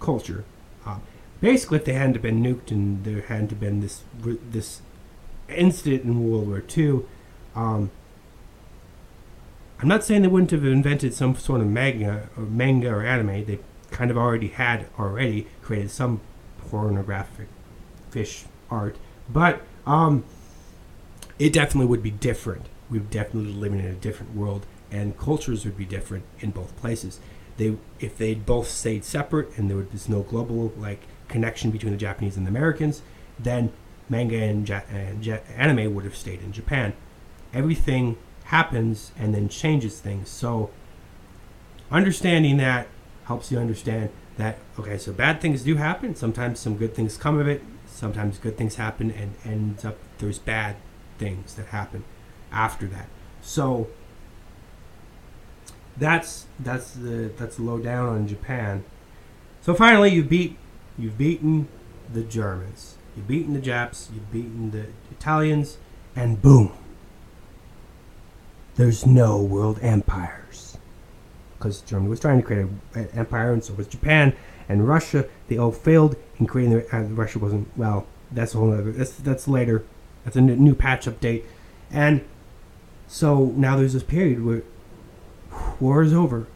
culture. 0.00 0.44
Uh, 0.84 0.98
basically, 1.40 1.78
if 1.78 1.86
they 1.86 1.94
hadn't 1.94 2.20
been 2.20 2.42
nuked 2.42 2.70
and 2.70 3.04
there 3.04 3.22
hadn't 3.22 3.58
been 3.58 3.80
this 3.80 4.02
this 4.50 4.82
incident 5.48 6.04
in 6.04 6.28
World 6.30 6.48
War 6.48 6.62
II, 6.76 7.00
um, 7.54 7.90
I'm 9.80 9.88
not 9.88 10.04
saying 10.04 10.22
they 10.22 10.28
wouldn't 10.28 10.50
have 10.50 10.64
invented 10.64 11.14
some 11.14 11.36
sort 11.36 11.60
of 11.60 11.68
manga 11.68 12.28
or 12.36 12.44
manga 12.44 12.90
or 12.90 13.02
anime. 13.02 13.44
They 13.44 13.60
kind 13.90 14.10
of 14.10 14.18
already 14.18 14.48
had 14.48 14.86
already 14.98 15.46
created 15.62 15.90
some 15.90 16.20
pornographic 16.58 17.48
fish 18.10 18.44
art 18.70 18.96
but 19.28 19.62
um, 19.86 20.24
it 21.38 21.52
definitely 21.52 21.86
would 21.86 22.02
be 22.02 22.10
different. 22.10 22.66
We 22.90 22.98
would 22.98 23.10
definitely 23.10 23.52
living 23.52 23.80
in 23.80 23.86
a 23.86 23.94
different 23.94 24.34
world, 24.34 24.66
and 24.90 25.18
cultures 25.18 25.64
would 25.64 25.76
be 25.76 25.84
different 25.84 26.24
in 26.40 26.50
both 26.50 26.76
places. 26.76 27.20
They, 27.56 27.76
if 28.00 28.16
they 28.16 28.34
both 28.34 28.68
stayed 28.68 29.04
separate 29.04 29.56
and 29.58 29.68
there 29.68 29.76
was 29.76 30.08
no 30.08 30.22
global 30.22 30.72
like 30.76 31.02
connection 31.28 31.70
between 31.70 31.92
the 31.92 31.98
Japanese 31.98 32.36
and 32.36 32.46
the 32.46 32.50
Americans, 32.50 33.02
then 33.38 33.72
manga 34.08 34.36
and, 34.36 34.68
ja- 34.68 34.82
ja- 35.20 35.38
anime 35.56 35.94
would 35.94 36.04
have 36.04 36.16
stayed 36.16 36.40
in 36.42 36.52
Japan. 36.52 36.92
Everything 37.52 38.16
happens 38.44 39.12
and 39.18 39.34
then 39.34 39.48
changes 39.48 40.00
things. 40.00 40.28
So 40.28 40.70
understanding 41.90 42.56
that 42.58 42.86
helps 43.24 43.50
you 43.50 43.58
understand 43.58 44.10
that 44.36 44.58
okay, 44.78 44.96
so 44.98 45.12
bad 45.12 45.40
things 45.40 45.62
do 45.62 45.76
happen. 45.76 46.14
Sometimes 46.14 46.60
some 46.60 46.76
good 46.76 46.94
things 46.94 47.16
come 47.16 47.38
of 47.38 47.48
it 47.48 47.62
sometimes 47.98 48.38
good 48.38 48.56
things 48.56 48.76
happen 48.76 49.10
and 49.10 49.34
ends 49.44 49.84
up 49.84 49.96
there's 50.18 50.38
bad 50.38 50.76
things 51.18 51.54
that 51.54 51.66
happen 51.66 52.04
after 52.52 52.86
that. 52.86 53.08
So 53.42 53.88
that's 55.96 56.46
that's 56.60 56.92
the 56.92 57.32
that's 57.36 57.56
the 57.56 57.62
low 57.62 57.78
down 57.78 58.08
on 58.08 58.28
Japan. 58.28 58.84
So 59.60 59.74
finally, 59.74 60.10
you 60.10 60.22
beat 60.22 60.56
you've 60.96 61.18
beaten 61.18 61.68
the 62.12 62.22
Germans, 62.22 62.96
you've 63.18 63.28
beaten 63.28 63.54
the 63.54 63.60
Japs, 63.60 64.08
you've 64.14 64.32
beaten 64.32 64.70
the 64.70 64.86
Italians, 65.10 65.78
and 66.14 66.40
boom, 66.40 66.72
there's 68.76 69.04
no 69.04 69.42
world 69.42 69.78
empires 69.82 70.78
because 71.58 71.80
Germany 71.80 72.08
was 72.08 72.20
trying 72.20 72.40
to 72.40 72.46
create 72.46 72.68
an 72.94 73.08
empire, 73.12 73.52
and 73.52 73.64
so 73.64 73.74
was 73.74 73.88
Japan 73.88 74.34
and 74.68 74.86
Russia. 74.86 75.26
They 75.48 75.58
all 75.58 75.72
failed 75.72 76.14
in 76.38 76.46
creating 76.46 76.78
their. 76.78 76.94
Uh, 76.94 77.02
Russia 77.08 77.40
wasn't 77.40 77.76
well. 77.76 78.06
That's 78.30 78.54
a 78.54 78.58
whole 78.58 78.72
other. 78.72 78.92
That's 78.92 79.12
that's 79.12 79.48
later. 79.48 79.84
That's 80.24 80.36
a 80.36 80.40
new 80.40 80.74
patch 80.76 81.06
update, 81.06 81.44
and 81.90 82.24
so 83.08 83.46
now 83.56 83.76
there's 83.76 83.94
this 83.94 84.04
period 84.04 84.44
where 84.44 84.62
war 85.80 86.02
is 86.02 86.12
over. 86.12 86.46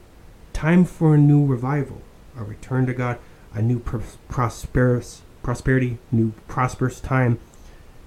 Time 0.53 0.85
for 0.85 1.15
a 1.17 1.19
new 1.19 1.45
revival, 1.45 2.03
a 2.39 2.45
return 2.45 2.87
to 2.87 2.95
God, 2.95 3.19
a 3.53 3.61
new 3.61 3.81
prosperous 3.81 5.23
prosperity, 5.43 5.99
new 6.11 6.33
prosperous 6.49 7.01
time, 7.01 7.39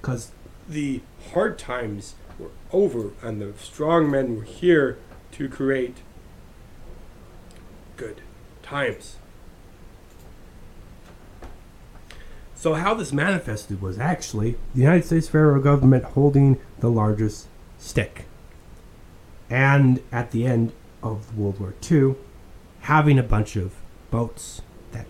because 0.01 0.31
the 0.67 1.01
hard 1.33 1.57
times 1.57 2.15
were 2.39 2.49
over 2.71 3.11
and 3.21 3.41
the 3.41 3.53
strong 3.59 4.09
men 4.09 4.35
were 4.35 4.43
here 4.43 4.97
to 5.31 5.49
create 5.49 5.97
good 7.97 8.21
times. 8.63 9.17
So, 12.55 12.73
how 12.73 12.93
this 12.95 13.13
manifested 13.13 13.81
was 13.81 13.99
actually 13.99 14.57
the 14.73 14.81
United 14.81 15.05
States 15.05 15.27
federal 15.27 15.61
government 15.61 16.03
holding 16.03 16.59
the 16.79 16.89
largest 16.89 17.47
stick. 17.77 18.25
And 19.49 20.01
at 20.11 20.31
the 20.31 20.47
end 20.47 20.71
of 21.03 21.37
World 21.37 21.59
War 21.59 21.75
II, 21.91 22.15
having 22.81 23.19
a 23.19 23.23
bunch 23.23 23.55
of 23.55 23.73
boats 24.09 24.61
that 24.91 25.05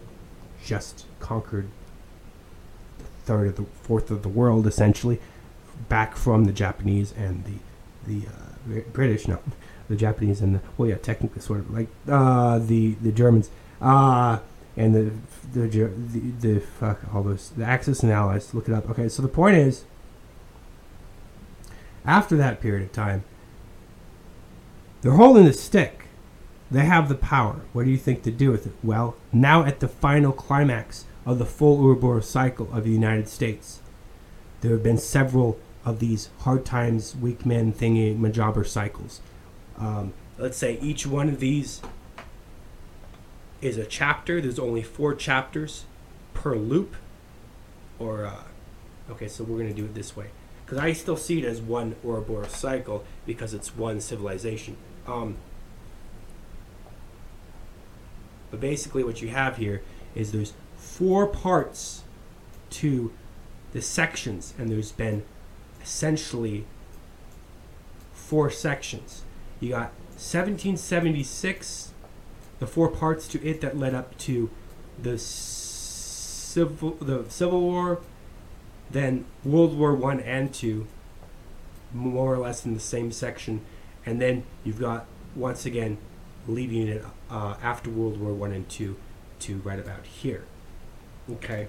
just 0.63 1.05
conquered 1.19 1.69
third 3.25 3.47
of 3.47 3.55
the 3.55 3.65
fourth 3.83 4.11
of 4.11 4.23
the 4.23 4.29
world, 4.29 4.67
essentially, 4.67 5.19
back 5.89 6.15
from 6.15 6.45
the 6.45 6.53
Japanese 6.53 7.13
and 7.13 7.43
the 7.45 7.57
the 8.07 8.27
uh, 8.27 8.81
British, 8.93 9.27
no, 9.27 9.39
the 9.89 9.95
Japanese 9.95 10.41
and 10.41 10.55
the 10.55 10.61
well, 10.77 10.89
yeah, 10.89 10.95
technically 10.95 11.41
sort 11.41 11.59
of 11.59 11.71
like 11.71 11.87
uh, 12.07 12.59
the 12.59 12.91
the 13.01 13.11
Germans. 13.11 13.49
Uh, 13.81 14.39
and 14.77 14.93
the 14.93 15.11
the 15.53 15.67
the, 15.67 16.19
the 16.39 16.59
fuck 16.59 16.99
all 17.13 17.23
those 17.23 17.49
the 17.51 17.65
Axis 17.65 18.03
and 18.03 18.11
Allies. 18.11 18.53
Look 18.53 18.67
it 18.67 18.73
up. 18.73 18.89
Okay, 18.89 19.09
so 19.09 19.21
the 19.21 19.27
point 19.27 19.57
is, 19.57 19.85
after 22.05 22.35
that 22.37 22.61
period 22.61 22.83
of 22.83 22.91
time, 22.91 23.23
they're 25.01 25.13
holding 25.13 25.45
the 25.45 25.53
stick. 25.53 26.07
They 26.71 26.85
have 26.85 27.09
the 27.09 27.15
power. 27.15 27.61
What 27.73 27.85
do 27.85 27.91
you 27.91 27.97
think 27.97 28.23
to 28.23 28.31
do 28.31 28.51
with 28.51 28.65
it? 28.65 28.73
Well, 28.83 29.15
now 29.31 29.63
at 29.63 29.79
the 29.79 29.87
final 29.87 30.31
climax 30.31 31.05
of 31.25 31.39
the 31.39 31.45
full 31.45 31.79
Ouroboros 31.79 32.29
cycle 32.29 32.69
of 32.71 32.83
the 32.83 32.91
United 32.91 33.27
States, 33.27 33.81
there 34.61 34.71
have 34.71 34.83
been 34.83 34.97
several 34.97 35.59
of 35.83 35.99
these 35.99 36.29
hard 36.39 36.65
times, 36.65 37.15
weak 37.15 37.45
men 37.45 37.71
thingy 37.71 38.17
majobber 38.17 38.65
cycles. 38.65 39.21
Um, 39.77 40.13
let's 40.37 40.57
say 40.57 40.79
each 40.81 41.05
one 41.05 41.29
of 41.29 41.39
these 41.39 41.81
is 43.61 43.77
a 43.77 43.85
chapter. 43.85 44.41
There's 44.41 44.59
only 44.59 44.83
four 44.83 45.13
chapters 45.15 45.85
per 46.33 46.55
loop. 46.55 46.95
Or, 47.99 48.25
uh, 48.25 48.43
okay, 49.11 49.27
so 49.27 49.43
we're 49.43 49.57
going 49.57 49.69
to 49.69 49.75
do 49.75 49.85
it 49.85 49.93
this 49.93 50.15
way. 50.15 50.27
Because 50.65 50.79
I 50.79 50.93
still 50.93 51.17
see 51.17 51.39
it 51.39 51.45
as 51.45 51.61
one 51.61 51.95
Ouroboros 52.03 52.51
cycle 52.51 53.03
because 53.25 53.53
it's 53.53 53.75
one 53.75 54.01
civilization. 54.01 54.77
Um, 55.07 55.37
but 58.49 58.59
basically, 58.59 59.03
what 59.03 59.21
you 59.21 59.29
have 59.29 59.57
here 59.57 59.83
is 60.15 60.31
there's 60.31 60.53
four 60.85 61.27
parts 61.27 62.03
to 62.69 63.11
the 63.73 63.81
sections, 63.81 64.53
and 64.57 64.69
there's 64.69 64.91
been 64.91 65.23
essentially 65.81 66.65
four 68.13 68.49
sections. 68.49 69.23
You 69.59 69.71
got 69.71 69.91
1776 70.17 71.91
the 72.59 72.67
four 72.67 72.87
parts 72.87 73.27
to 73.27 73.45
it 73.45 73.59
that 73.61 73.77
led 73.77 73.93
up 73.93 74.17
to 74.17 74.49
the 75.01 75.17
civil 75.17 76.91
the 77.01 77.25
Civil 77.27 77.59
War, 77.59 77.99
then 78.89 79.25
World 79.43 79.77
War 79.77 79.93
One 79.93 80.21
and 80.21 80.53
Two, 80.53 80.87
more 81.93 82.33
or 82.33 82.37
less 82.37 82.65
in 82.65 82.73
the 82.73 82.79
same 82.79 83.11
section, 83.11 83.61
and 84.05 84.21
then 84.21 84.43
you've 84.63 84.79
got 84.79 85.05
once 85.35 85.65
again 85.65 85.97
leading 86.47 86.87
it 86.87 87.03
uh, 87.29 87.55
after 87.61 87.89
World 87.89 88.19
War 88.21 88.33
One 88.33 88.53
and 88.53 88.69
Two 88.69 88.95
to 89.39 89.57
right 89.57 89.79
about 89.79 90.05
here. 90.05 90.45
Okay, 91.31 91.67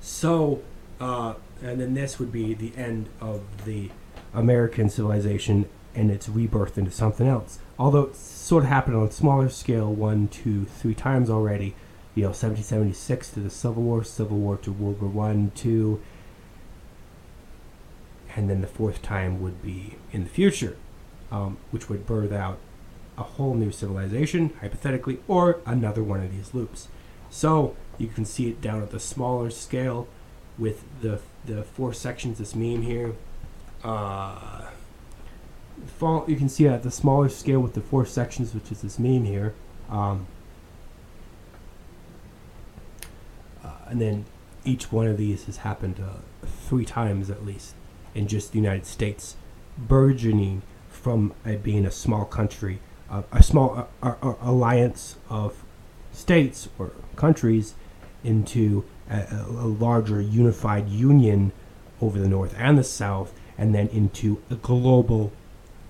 so 0.00 0.60
uh, 1.00 1.34
and 1.62 1.80
then 1.80 1.94
this 1.94 2.18
would 2.18 2.30
be 2.30 2.52
the 2.54 2.72
end 2.76 3.08
of 3.20 3.64
the 3.64 3.90
American 4.34 4.90
civilization 4.90 5.66
and 5.94 6.10
its 6.10 6.28
rebirth 6.28 6.76
into 6.78 6.90
something 6.90 7.26
else. 7.26 7.58
Although 7.78 8.02
it 8.04 8.16
sort 8.16 8.64
of 8.64 8.68
happened 8.70 8.96
on 8.96 9.08
a 9.08 9.10
smaller 9.10 9.48
scale, 9.48 9.92
one, 9.92 10.28
two, 10.28 10.64
three 10.66 10.94
times 10.94 11.30
already. 11.30 11.74
You 12.14 12.24
know, 12.24 12.28
1776 12.28 13.30
to 13.30 13.40
the 13.40 13.48
Civil 13.50 13.82
War, 13.84 14.04
Civil 14.04 14.36
War 14.36 14.58
to 14.58 14.70
World 14.72 15.00
War 15.00 15.10
One, 15.10 15.50
two, 15.54 16.02
and 18.36 18.50
then 18.50 18.60
the 18.60 18.66
fourth 18.66 19.00
time 19.02 19.40
would 19.42 19.62
be 19.62 19.96
in 20.12 20.24
the 20.24 20.30
future. 20.30 20.76
um, 21.30 21.56
which 21.70 21.88
would 21.88 22.06
birth 22.06 22.30
out 22.30 22.58
a 23.16 23.22
whole 23.22 23.54
new 23.54 23.72
civilization, 23.72 24.52
hypothetically, 24.60 25.18
or 25.26 25.60
another 25.64 26.02
one 26.02 26.20
of 26.20 26.30
these 26.30 26.52
loops. 26.52 26.88
So 27.30 27.74
you 27.98 28.08
can 28.08 28.24
see 28.24 28.48
it 28.48 28.60
down 28.60 28.82
at 28.82 28.90
the 28.90 29.00
smaller 29.00 29.50
scale 29.50 30.08
with 30.58 30.84
the 31.00 31.20
the 31.44 31.62
four 31.62 31.92
sections. 31.92 32.38
This 32.38 32.54
meme 32.54 32.82
here. 32.82 33.14
Uh, 33.82 34.66
fall, 35.86 36.24
you 36.28 36.36
can 36.36 36.48
see 36.48 36.68
at 36.68 36.82
the 36.82 36.90
smaller 36.90 37.28
scale 37.28 37.60
with 37.60 37.74
the 37.74 37.80
four 37.80 38.06
sections, 38.06 38.54
which 38.54 38.70
is 38.70 38.82
this 38.82 38.98
meme 38.98 39.24
here. 39.24 39.54
Um, 39.90 40.26
uh, 43.64 43.70
and 43.88 44.00
then 44.00 44.24
each 44.64 44.92
one 44.92 45.08
of 45.08 45.16
these 45.16 45.44
has 45.44 45.58
happened 45.58 46.00
uh, 46.00 46.46
three 46.46 46.84
times 46.84 47.28
at 47.28 47.44
least 47.44 47.74
in 48.14 48.28
just 48.28 48.52
the 48.52 48.58
United 48.58 48.86
States, 48.86 49.36
burgeoning 49.76 50.62
from 50.88 51.34
being 51.62 51.84
a 51.84 51.90
small 51.90 52.24
country, 52.24 52.78
uh, 53.10 53.22
a 53.32 53.42
small 53.42 53.88
alliance 54.02 55.16
of 55.28 55.64
states 56.12 56.68
or 56.78 56.92
countries, 57.16 57.74
into 58.24 58.84
a, 59.10 59.26
a 59.30 59.66
larger 59.66 60.20
unified 60.20 60.88
union 60.88 61.52
over 62.00 62.18
the 62.18 62.28
North 62.28 62.54
and 62.58 62.76
the 62.76 62.84
South, 62.84 63.32
and 63.56 63.74
then 63.74 63.88
into 63.88 64.42
a 64.50 64.56
global 64.56 65.32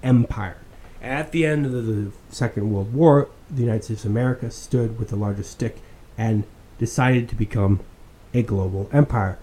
empire. 0.02 0.58
At 1.00 1.32
the 1.32 1.46
end 1.46 1.66
of 1.66 1.72
the 1.72 2.12
Second 2.30 2.70
World 2.72 2.92
War, 2.92 3.28
the 3.50 3.62
United 3.62 3.84
States 3.84 4.04
of 4.04 4.10
America 4.10 4.50
stood 4.50 4.98
with 4.98 5.08
the 5.08 5.16
largest 5.16 5.50
stick 5.50 5.78
and 6.18 6.44
decided 6.78 7.28
to 7.28 7.34
become 7.34 7.80
a 8.34 8.42
global 8.42 8.88
empire. 8.92 9.38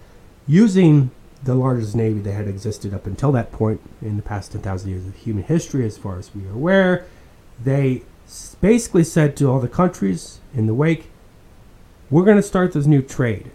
Using 0.46 1.10
the 1.42 1.54
largest 1.54 1.94
navy 1.94 2.20
that 2.20 2.32
had 2.32 2.48
existed 2.48 2.92
up 2.92 3.06
until 3.06 3.32
that 3.32 3.50
point 3.52 3.80
in 4.02 4.16
the 4.16 4.22
past 4.22 4.52
10,000 4.52 4.90
years 4.90 5.06
of 5.06 5.14
human 5.14 5.44
history, 5.44 5.86
as 5.86 5.96
far 5.96 6.18
as 6.18 6.34
we 6.34 6.46
are 6.46 6.52
aware, 6.52 7.06
they 7.62 8.02
basically 8.60 9.04
said 9.04 9.36
to 9.36 9.50
all 9.50 9.60
the 9.60 9.68
countries 9.68 10.40
in 10.54 10.66
the 10.66 10.74
wake, 10.74 11.09
we're 12.10 12.24
going 12.24 12.36
to 12.36 12.42
start 12.42 12.72
this 12.72 12.86
new 12.86 13.02
trade. 13.02 13.50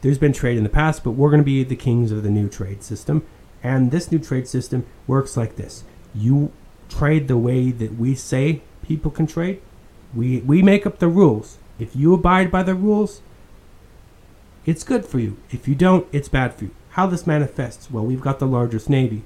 There's 0.00 0.18
been 0.18 0.32
trade 0.32 0.56
in 0.56 0.64
the 0.64 0.70
past, 0.70 1.04
but 1.04 1.12
we're 1.12 1.30
going 1.30 1.40
to 1.40 1.44
be 1.44 1.62
the 1.64 1.76
kings 1.76 2.10
of 2.10 2.22
the 2.22 2.30
new 2.30 2.48
trade 2.48 2.82
system. 2.82 3.26
And 3.62 3.90
this 3.90 4.10
new 4.10 4.18
trade 4.18 4.48
system 4.48 4.86
works 5.06 5.36
like 5.36 5.56
this 5.56 5.84
you 6.14 6.52
trade 6.88 7.26
the 7.26 7.36
way 7.36 7.70
that 7.70 7.98
we 7.98 8.14
say 8.14 8.62
people 8.82 9.10
can 9.10 9.26
trade. 9.26 9.60
We, 10.14 10.40
we 10.40 10.62
make 10.62 10.86
up 10.86 10.98
the 10.98 11.08
rules. 11.08 11.58
If 11.78 11.96
you 11.96 12.14
abide 12.14 12.52
by 12.52 12.62
the 12.62 12.74
rules, 12.74 13.20
it's 14.64 14.84
good 14.84 15.04
for 15.04 15.18
you. 15.18 15.36
If 15.50 15.66
you 15.66 15.74
don't, 15.74 16.06
it's 16.12 16.28
bad 16.28 16.54
for 16.54 16.64
you. 16.64 16.74
How 16.90 17.06
this 17.06 17.26
manifests? 17.26 17.90
Well, 17.90 18.04
we've 18.04 18.20
got 18.20 18.38
the 18.38 18.46
largest 18.46 18.88
navy. 18.88 19.24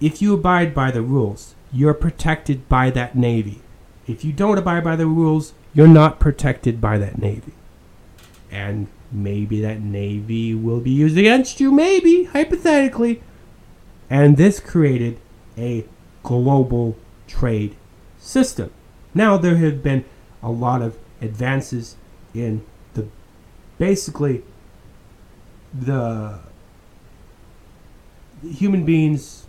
If 0.00 0.20
you 0.20 0.34
abide 0.34 0.74
by 0.74 0.90
the 0.90 1.02
rules, 1.02 1.54
you're 1.72 1.94
protected 1.94 2.68
by 2.68 2.90
that 2.90 3.16
navy. 3.16 3.62
If 4.06 4.24
you 4.24 4.32
don't 4.32 4.58
abide 4.58 4.84
by 4.84 4.96
the 4.96 5.06
rules, 5.06 5.54
you're 5.74 5.88
not 5.88 6.20
protected 6.20 6.80
by 6.80 6.98
that 6.98 7.18
navy. 7.18 7.52
And 8.50 8.88
maybe 9.12 9.60
that 9.60 9.80
navy 9.80 10.54
will 10.54 10.80
be 10.80 10.90
used 10.90 11.16
against 11.16 11.60
you, 11.60 11.70
maybe, 11.70 12.24
hypothetically. 12.24 13.22
And 14.08 14.36
this 14.36 14.58
created 14.60 15.18
a 15.56 15.84
global 16.22 16.96
trade 17.26 17.76
system. 18.18 18.70
Now, 19.14 19.36
there 19.36 19.56
have 19.56 19.82
been 19.82 20.04
a 20.42 20.50
lot 20.50 20.82
of 20.82 20.96
advances 21.20 21.96
in 22.34 22.64
the 22.94 23.06
basically 23.78 24.42
the 25.72 26.40
human 28.42 28.84
beings 28.84 29.46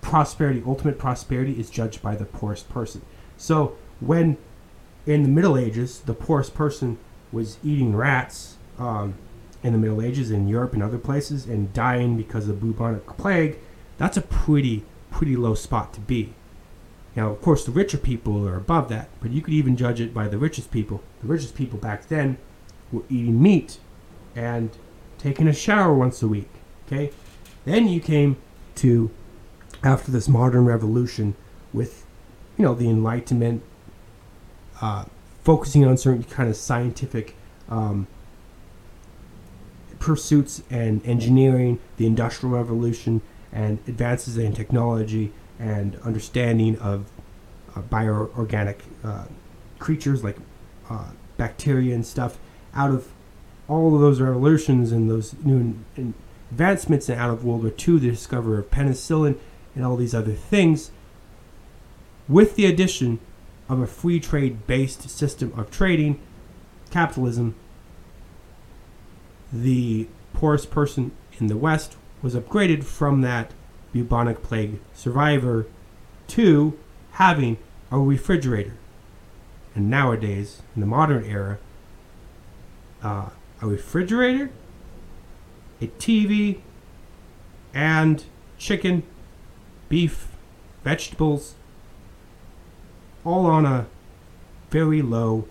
prosperity 0.00 0.62
ultimate 0.66 0.98
prosperity 0.98 1.58
is 1.60 1.68
judged 1.68 2.00
by 2.00 2.16
the 2.16 2.24
poorest 2.24 2.68
person 2.68 3.02
so 3.36 3.76
when 4.00 4.36
in 5.06 5.22
the 5.22 5.28
middle 5.28 5.56
ages 5.56 6.00
the 6.00 6.14
poorest 6.14 6.54
person 6.54 6.98
was 7.32 7.58
eating 7.64 7.96
rats 7.96 8.56
um, 8.78 9.14
in 9.62 9.72
the 9.72 9.78
middle 9.78 10.02
ages 10.02 10.30
in 10.30 10.48
europe 10.48 10.72
and 10.72 10.82
other 10.82 10.98
places 10.98 11.46
and 11.46 11.72
dying 11.72 12.16
because 12.16 12.48
of 12.48 12.60
bubonic 12.60 13.06
plague. 13.16 13.58
That's 13.98 14.16
a 14.16 14.22
pretty 14.22 14.84
pretty 15.10 15.36
low 15.36 15.54
spot 15.54 15.92
to 15.94 16.00
be. 16.00 16.34
Now 17.14 17.30
of 17.30 17.42
course 17.42 17.64
the 17.64 17.72
richer 17.72 17.98
people 17.98 18.46
are 18.48 18.56
above 18.56 18.88
that 18.88 19.08
but 19.20 19.30
you 19.30 19.42
could 19.42 19.54
even 19.54 19.76
judge 19.76 20.00
it 20.00 20.14
by 20.14 20.28
the 20.28 20.38
richest 20.38 20.70
people. 20.70 21.02
The 21.20 21.28
richest 21.28 21.54
people 21.54 21.78
back 21.78 22.08
then 22.08 22.38
were 22.90 23.02
eating 23.08 23.42
meat 23.42 23.78
and 24.34 24.70
taking 25.18 25.48
a 25.48 25.52
shower 25.52 25.94
once 25.94 26.22
a 26.22 26.28
week. 26.28 26.50
Okay, 26.86 27.12
then 27.64 27.88
you 27.88 28.00
came 28.00 28.36
to 28.76 29.10
after 29.82 30.10
this 30.10 30.28
modern 30.28 30.64
revolution 30.64 31.34
with 31.72 32.04
you 32.56 32.64
know 32.64 32.74
the 32.74 32.88
Enlightenment, 32.88 33.62
uh, 34.82 35.04
focusing 35.44 35.86
on 35.86 35.96
certain 35.96 36.24
kind 36.24 36.50
of 36.50 36.56
scientific 36.56 37.34
um, 37.70 38.06
pursuits 39.98 40.62
and 40.68 41.04
engineering, 41.06 41.78
the 41.96 42.06
Industrial 42.06 42.54
Revolution, 42.54 43.22
and 43.52 43.78
advances 43.86 44.36
in 44.36 44.52
technology 44.52 45.32
and 45.58 45.96
understanding 46.04 46.76
of 46.78 47.06
uh, 47.74 47.82
bioorganic 47.82 48.80
uh, 49.04 49.26
creatures 49.78 50.24
like 50.24 50.36
uh, 50.90 51.10
bacteria 51.36 51.94
and 51.94 52.04
stuff. 52.04 52.38
Out 52.74 52.90
of 52.90 53.08
all 53.68 53.94
of 53.94 54.00
those 54.00 54.20
revolutions 54.20 54.90
and 54.90 55.08
those 55.08 55.34
new 55.44 55.78
advancements 56.50 57.08
and 57.08 57.20
out 57.20 57.30
of 57.30 57.44
World 57.44 57.62
War 57.62 57.72
II, 57.72 57.98
the 57.98 58.10
discovery 58.10 58.58
of 58.58 58.70
penicillin 58.70 59.38
and 59.76 59.84
all 59.84 59.96
these 59.96 60.14
other 60.14 60.32
things, 60.32 60.90
with 62.28 62.56
the 62.56 62.66
addition 62.66 63.20
of 63.68 63.80
a 63.80 63.86
free 63.86 64.20
trade 64.20 64.66
based 64.66 65.08
system 65.08 65.52
of 65.58 65.70
trading, 65.70 66.20
capitalism, 66.90 67.54
the 69.52 70.08
poorest 70.32 70.70
person 70.70 71.12
in 71.38 71.46
the 71.46 71.56
West 71.56 71.96
was 72.22 72.34
upgraded 72.34 72.84
from 72.84 73.20
that 73.20 73.52
bubonic 73.92 74.42
plague 74.42 74.80
survivor 74.94 75.66
to 76.28 76.78
having 77.12 77.58
a 77.90 77.98
refrigerator. 77.98 78.74
And 79.74 79.90
nowadays, 79.90 80.62
in 80.74 80.80
the 80.80 80.86
modern 80.86 81.24
era, 81.24 81.58
uh, 83.02 83.30
a 83.60 83.66
refrigerator, 83.66 84.50
a 85.80 85.86
TV, 85.86 86.60
and 87.74 88.24
chicken, 88.58 89.02
beef, 89.88 90.28
vegetables, 90.84 91.54
all 93.24 93.46
on 93.46 93.64
a 93.64 93.86
very 94.70 95.02
low 95.02 95.46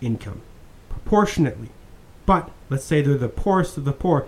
income, 0.00 0.42
proportionately. 0.88 1.70
But 2.26 2.50
let's 2.68 2.84
say 2.84 3.02
they're 3.02 3.16
the 3.16 3.28
poorest 3.28 3.76
of 3.76 3.84
the 3.84 3.92
poor. 3.92 4.26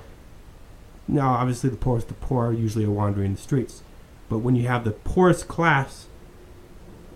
Now, 1.08 1.30
obviously, 1.30 1.70
the 1.70 1.76
poorest 1.76 2.10
of 2.10 2.20
the 2.20 2.26
poor 2.26 2.52
usually 2.52 2.84
are 2.84 2.90
wandering 2.90 3.34
the 3.34 3.40
streets. 3.40 3.82
But 4.28 4.38
when 4.38 4.56
you 4.56 4.66
have 4.68 4.84
the 4.84 4.92
poorest 4.92 5.48
class 5.48 6.06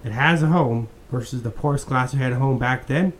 that 0.02 0.12
has 0.12 0.42
a 0.42 0.48
home 0.48 0.88
versus 1.10 1.42
the 1.42 1.50
poorest 1.50 1.86
class 1.86 2.12
who 2.12 2.18
had 2.18 2.32
a 2.32 2.36
home 2.36 2.58
back 2.58 2.86
then, 2.86 3.12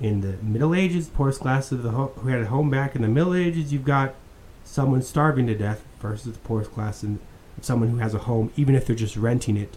in 0.00 0.20
the 0.20 0.36
Middle 0.42 0.74
Ages, 0.74 1.08
poorest 1.08 1.40
class 1.40 1.72
of 1.72 1.82
the 1.82 1.90
ho- 1.90 2.12
who 2.16 2.28
had 2.28 2.42
a 2.42 2.46
home 2.46 2.70
back 2.70 2.94
in 2.94 3.02
the 3.02 3.08
Middle 3.08 3.34
Ages, 3.34 3.72
you've 3.72 3.84
got 3.84 4.14
someone 4.64 5.02
starving 5.02 5.46
to 5.46 5.54
death 5.54 5.84
versus 6.00 6.32
the 6.34 6.38
poorest 6.40 6.72
class 6.72 7.02
and 7.02 7.18
someone 7.60 7.88
who 7.88 7.96
has 7.96 8.14
a 8.14 8.18
home, 8.18 8.52
even 8.56 8.74
if 8.74 8.86
they're 8.86 8.94
just 8.94 9.16
renting 9.16 9.56
it, 9.56 9.76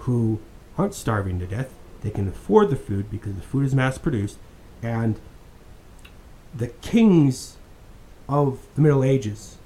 who 0.00 0.40
aren't 0.78 0.94
starving 0.94 1.38
to 1.40 1.46
death. 1.46 1.74
They 2.02 2.10
can 2.10 2.28
afford 2.28 2.70
the 2.70 2.76
food 2.76 3.10
because 3.10 3.34
the 3.34 3.42
food 3.42 3.66
is 3.66 3.74
mass 3.74 3.98
produced, 3.98 4.38
and 4.82 5.20
the 6.54 6.68
kings 6.68 7.56
of 8.28 8.60
the 8.74 8.80
Middle 8.80 9.04
Ages, 9.04 9.58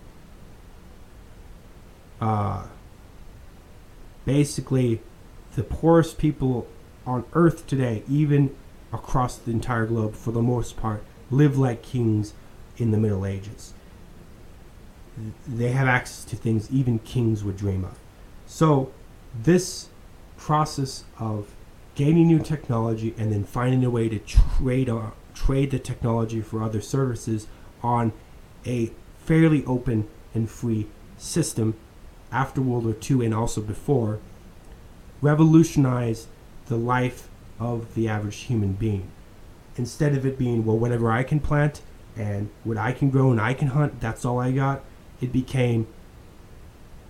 uh, 2.21 2.67
basically, 4.25 5.01
the 5.55 5.63
poorest 5.63 6.19
people 6.19 6.67
on 7.07 7.25
earth 7.35 7.67
today, 7.67 8.03
even 8.09 8.55
across 8.93 9.37
the 9.37 9.51
entire 9.51 9.87
globe, 9.87 10.15
for 10.15 10.33
the 10.33 10.43
most 10.43 10.77
part, 10.77 11.05
live 11.31 11.57
like 11.59 11.83
kings 11.83 12.35
in 12.77 12.91
the 12.91 12.99
Middle 12.99 13.25
Ages. 13.25 13.75
They 15.47 15.71
have 15.71 15.87
access 15.87 16.25
to 16.25 16.37
things 16.37 16.71
even 16.73 16.99
kings 17.01 17.45
would 17.45 17.57
dream 17.57 17.85
of. 17.85 17.99
So, 18.47 18.93
this 19.35 19.89
process 20.45 21.05
of 21.19 21.55
gaining 21.95 22.27
new 22.27 22.39
technology 22.39 23.15
and 23.17 23.33
then 23.33 23.43
finding 23.43 23.83
a 23.83 23.89
way 23.89 24.11
to 24.11 24.19
trade 24.19 24.91
trade 25.35 25.71
the 25.71 25.79
technology 25.79 26.43
for 26.43 26.63
other 26.63 26.83
services 26.83 27.47
on 27.83 28.13
a 28.67 28.91
fairly 29.25 29.65
open 29.65 30.07
and 30.35 30.51
free 30.51 30.87
system 31.17 31.75
after 32.31 32.61
World 32.61 32.85
War 32.85 32.95
II 33.11 33.25
and 33.25 33.35
also 33.35 33.63
before 33.63 34.21
revolutionized 35.23 36.29
the 36.67 36.77
life 36.77 37.31
of 37.59 37.95
the 37.95 38.07
average 38.07 38.41
human 38.41 38.75
being. 38.75 39.11
Instead 39.77 40.15
of 40.15 40.27
it 40.27 40.39
being, 40.39 40.67
well, 40.67 40.77
whatever 40.77 41.11
I 41.11 41.23
can 41.23 41.41
plant 41.41 41.81
and 42.17 42.51
what 42.65 42.77
I 42.77 42.93
can 42.93 43.09
grow 43.09 43.31
and 43.31 43.41
I 43.41 43.55
can 43.55 43.69
hunt, 43.69 43.99
that's 43.99 44.27
all 44.27 44.39
I 44.41 44.53
got, 44.53 44.83
it 45.23 45.33
became 45.33 45.87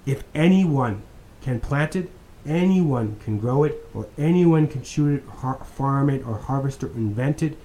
if 0.07 0.22
anyone 0.37 1.03
can 1.43 1.59
plant 1.59 1.97
it, 1.97 2.11
anyone 2.47 3.17
can 3.21 3.39
grow 3.39 3.65
it, 3.65 3.87
or 3.95 4.07
anyone 4.19 4.67
can 4.67 4.83
shoot 4.83 5.19
it, 5.19 5.25
har- 5.29 5.65
farm 5.65 6.11
it, 6.11 6.27
or 6.27 6.39
harvest 6.39 6.83
it 6.83 6.87
or 6.87 6.93
invent 6.93 7.43
it. 7.43 7.57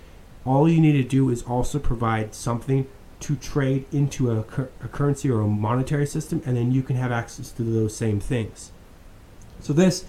All 0.45 0.69
you 0.69 0.79
need 0.79 0.93
to 0.93 1.03
do 1.03 1.29
is 1.29 1.43
also 1.43 1.79
provide 1.79 2.33
something 2.33 2.87
to 3.21 3.35
trade 3.35 3.85
into 3.91 4.31
a, 4.31 4.43
cur- 4.43 4.69
a 4.83 4.87
currency 4.87 5.29
or 5.29 5.41
a 5.41 5.47
monetary 5.47 6.07
system, 6.07 6.41
and 6.45 6.55
then 6.55 6.71
you 6.71 6.81
can 6.81 6.95
have 6.95 7.11
access 7.11 7.51
to 7.51 7.63
those 7.63 7.95
same 7.95 8.19
things. 8.19 8.71
So, 9.59 9.73
this 9.73 10.05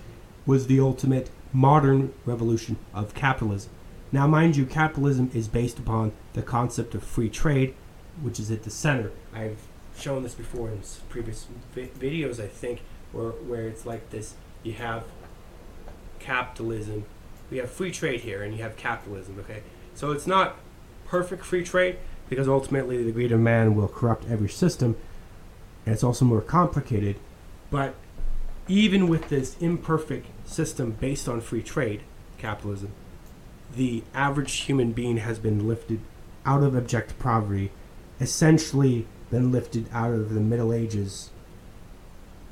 was 0.46 0.68
the 0.68 0.80
ultimate 0.80 1.30
modern 1.52 2.14
revolution 2.24 2.76
of 2.94 3.14
capitalism. 3.14 3.70
Now, 4.12 4.26
mind 4.26 4.56
you, 4.56 4.66
capitalism 4.66 5.30
is 5.34 5.48
based 5.48 5.78
upon 5.78 6.12
the 6.32 6.42
concept 6.42 6.94
of 6.94 7.02
free 7.02 7.28
trade, 7.28 7.74
which 8.22 8.38
is 8.40 8.50
at 8.50 8.62
the 8.62 8.70
center. 8.70 9.12
I've 9.34 9.58
shown 9.96 10.22
this 10.22 10.34
before 10.34 10.68
in 10.68 10.80
previous 11.08 11.46
vi- 11.74 11.90
videos, 11.98 12.42
I 12.42 12.46
think, 12.46 12.82
where, 13.12 13.30
where 13.30 13.66
it's 13.66 13.84
like 13.86 14.10
this 14.10 14.34
you 14.62 14.72
have 14.74 15.04
capitalism, 16.18 17.04
we 17.50 17.58
have 17.58 17.70
free 17.70 17.90
trade 17.90 18.20
here, 18.20 18.42
and 18.42 18.54
you 18.56 18.62
have 18.62 18.76
capitalism, 18.76 19.38
okay? 19.40 19.62
So 19.94 20.12
it's 20.12 20.26
not 20.26 20.56
perfect 21.06 21.44
free 21.44 21.64
trade 21.64 21.98
because 22.28 22.48
ultimately 22.48 23.02
the 23.02 23.10
greed 23.10 23.32
of 23.32 23.40
man 23.40 23.74
will 23.74 23.88
corrupt 23.88 24.24
every 24.30 24.48
system, 24.48 24.96
and 25.84 25.94
it's 25.94 26.04
also 26.04 26.24
more 26.24 26.40
complicated. 26.40 27.16
But 27.70 27.94
even 28.68 29.08
with 29.08 29.28
this 29.28 29.56
imperfect 29.58 30.26
system 30.48 30.92
based 30.92 31.28
on 31.28 31.40
free 31.40 31.62
trade, 31.62 32.02
capitalism, 32.38 32.92
the 33.74 34.04
average 34.14 34.52
human 34.52 34.92
being 34.92 35.18
has 35.18 35.38
been 35.38 35.66
lifted 35.66 36.00
out 36.46 36.62
of 36.62 36.76
abject 36.76 37.18
poverty, 37.18 37.72
essentially 38.20 39.06
been 39.30 39.50
lifted 39.50 39.86
out 39.92 40.12
of 40.12 40.34
the 40.34 40.40
Middle 40.40 40.72
Ages, 40.72 41.30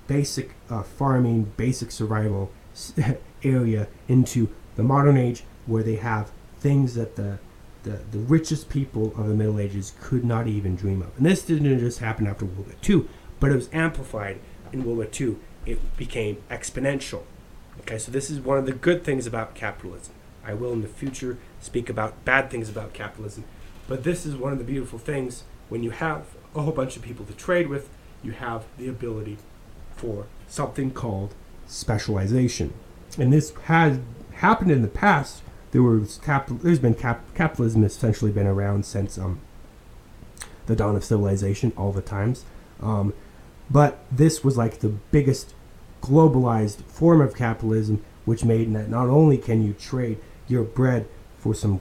basic 0.08 0.50
uh, 0.68 0.82
farming, 0.82 1.52
basic 1.56 1.92
survival 1.92 2.50
area 3.44 3.86
into 4.08 4.48
the 4.74 4.82
modern 4.82 5.16
age 5.16 5.44
where 5.66 5.84
they 5.84 5.96
have 5.96 6.32
things 6.58 6.94
that 6.94 7.14
the, 7.14 7.38
the 7.84 8.00
the 8.10 8.18
richest 8.18 8.68
people 8.68 9.14
of 9.16 9.28
the 9.28 9.34
Middle 9.34 9.60
Ages 9.60 9.92
could 10.00 10.24
not 10.24 10.48
even 10.48 10.74
dream 10.74 11.02
of. 11.02 11.16
And 11.16 11.24
this 11.24 11.42
didn't 11.42 11.78
just 11.78 12.00
happen 12.00 12.26
after 12.26 12.44
World 12.44 12.66
War 12.66 12.76
II, 12.88 13.08
but 13.38 13.52
it 13.52 13.54
was 13.54 13.68
amplified 13.72 14.40
in 14.72 14.84
World 14.84 14.98
War 14.98 15.08
II. 15.20 15.36
It 15.64 15.96
became 15.96 16.42
exponential. 16.50 17.22
Okay, 17.80 17.98
so 17.98 18.10
this 18.10 18.30
is 18.30 18.40
one 18.40 18.58
of 18.58 18.66
the 18.66 18.72
good 18.72 19.04
things 19.04 19.26
about 19.26 19.54
capitalism. 19.54 20.14
I 20.44 20.54
will 20.54 20.72
in 20.72 20.82
the 20.82 20.88
future 20.88 21.38
speak 21.60 21.88
about 21.88 22.24
bad 22.24 22.50
things 22.50 22.68
about 22.68 22.92
capitalism, 22.92 23.44
but 23.86 24.02
this 24.02 24.26
is 24.26 24.34
one 24.34 24.52
of 24.52 24.58
the 24.58 24.64
beautiful 24.64 24.98
things 24.98 25.44
when 25.68 25.82
you 25.82 25.90
have 25.90 26.26
a 26.54 26.62
whole 26.62 26.72
bunch 26.72 26.96
of 26.96 27.02
people 27.02 27.26
to 27.26 27.34
trade 27.34 27.68
with, 27.68 27.90
you 28.22 28.32
have 28.32 28.64
the 28.78 28.88
ability 28.88 29.36
for 29.98 30.26
something 30.46 30.90
called 30.90 31.34
specialization. 31.66 32.72
And 33.18 33.32
this 33.32 33.52
has 33.64 34.00
happened 34.34 34.70
in 34.70 34.82
the 34.82 34.88
past. 34.88 35.42
There 35.72 35.82
was 35.82 36.18
cap- 36.18 36.48
there's 36.48 36.78
been 36.78 36.94
cap- 36.94 37.34
capitalism 37.34 37.82
has 37.82 37.96
essentially 37.96 38.30
been 38.30 38.46
around 38.46 38.86
since 38.86 39.18
um, 39.18 39.40
the 40.66 40.76
dawn 40.76 40.96
of 40.96 41.04
civilization, 41.04 41.72
all 41.76 41.92
the 41.92 42.02
times. 42.02 42.44
Um, 42.80 43.12
but 43.70 43.98
this 44.10 44.42
was 44.42 44.56
like 44.56 44.78
the 44.78 44.88
biggest 44.88 45.54
globalized 46.00 46.82
form 46.84 47.20
of 47.20 47.34
capitalism, 47.34 48.02
which 48.24 48.44
made 48.44 48.72
that 48.74 48.88
not 48.88 49.08
only 49.08 49.36
can 49.36 49.62
you 49.62 49.74
trade 49.74 50.18
your 50.46 50.62
bread 50.62 51.06
for 51.38 51.54
some 51.54 51.80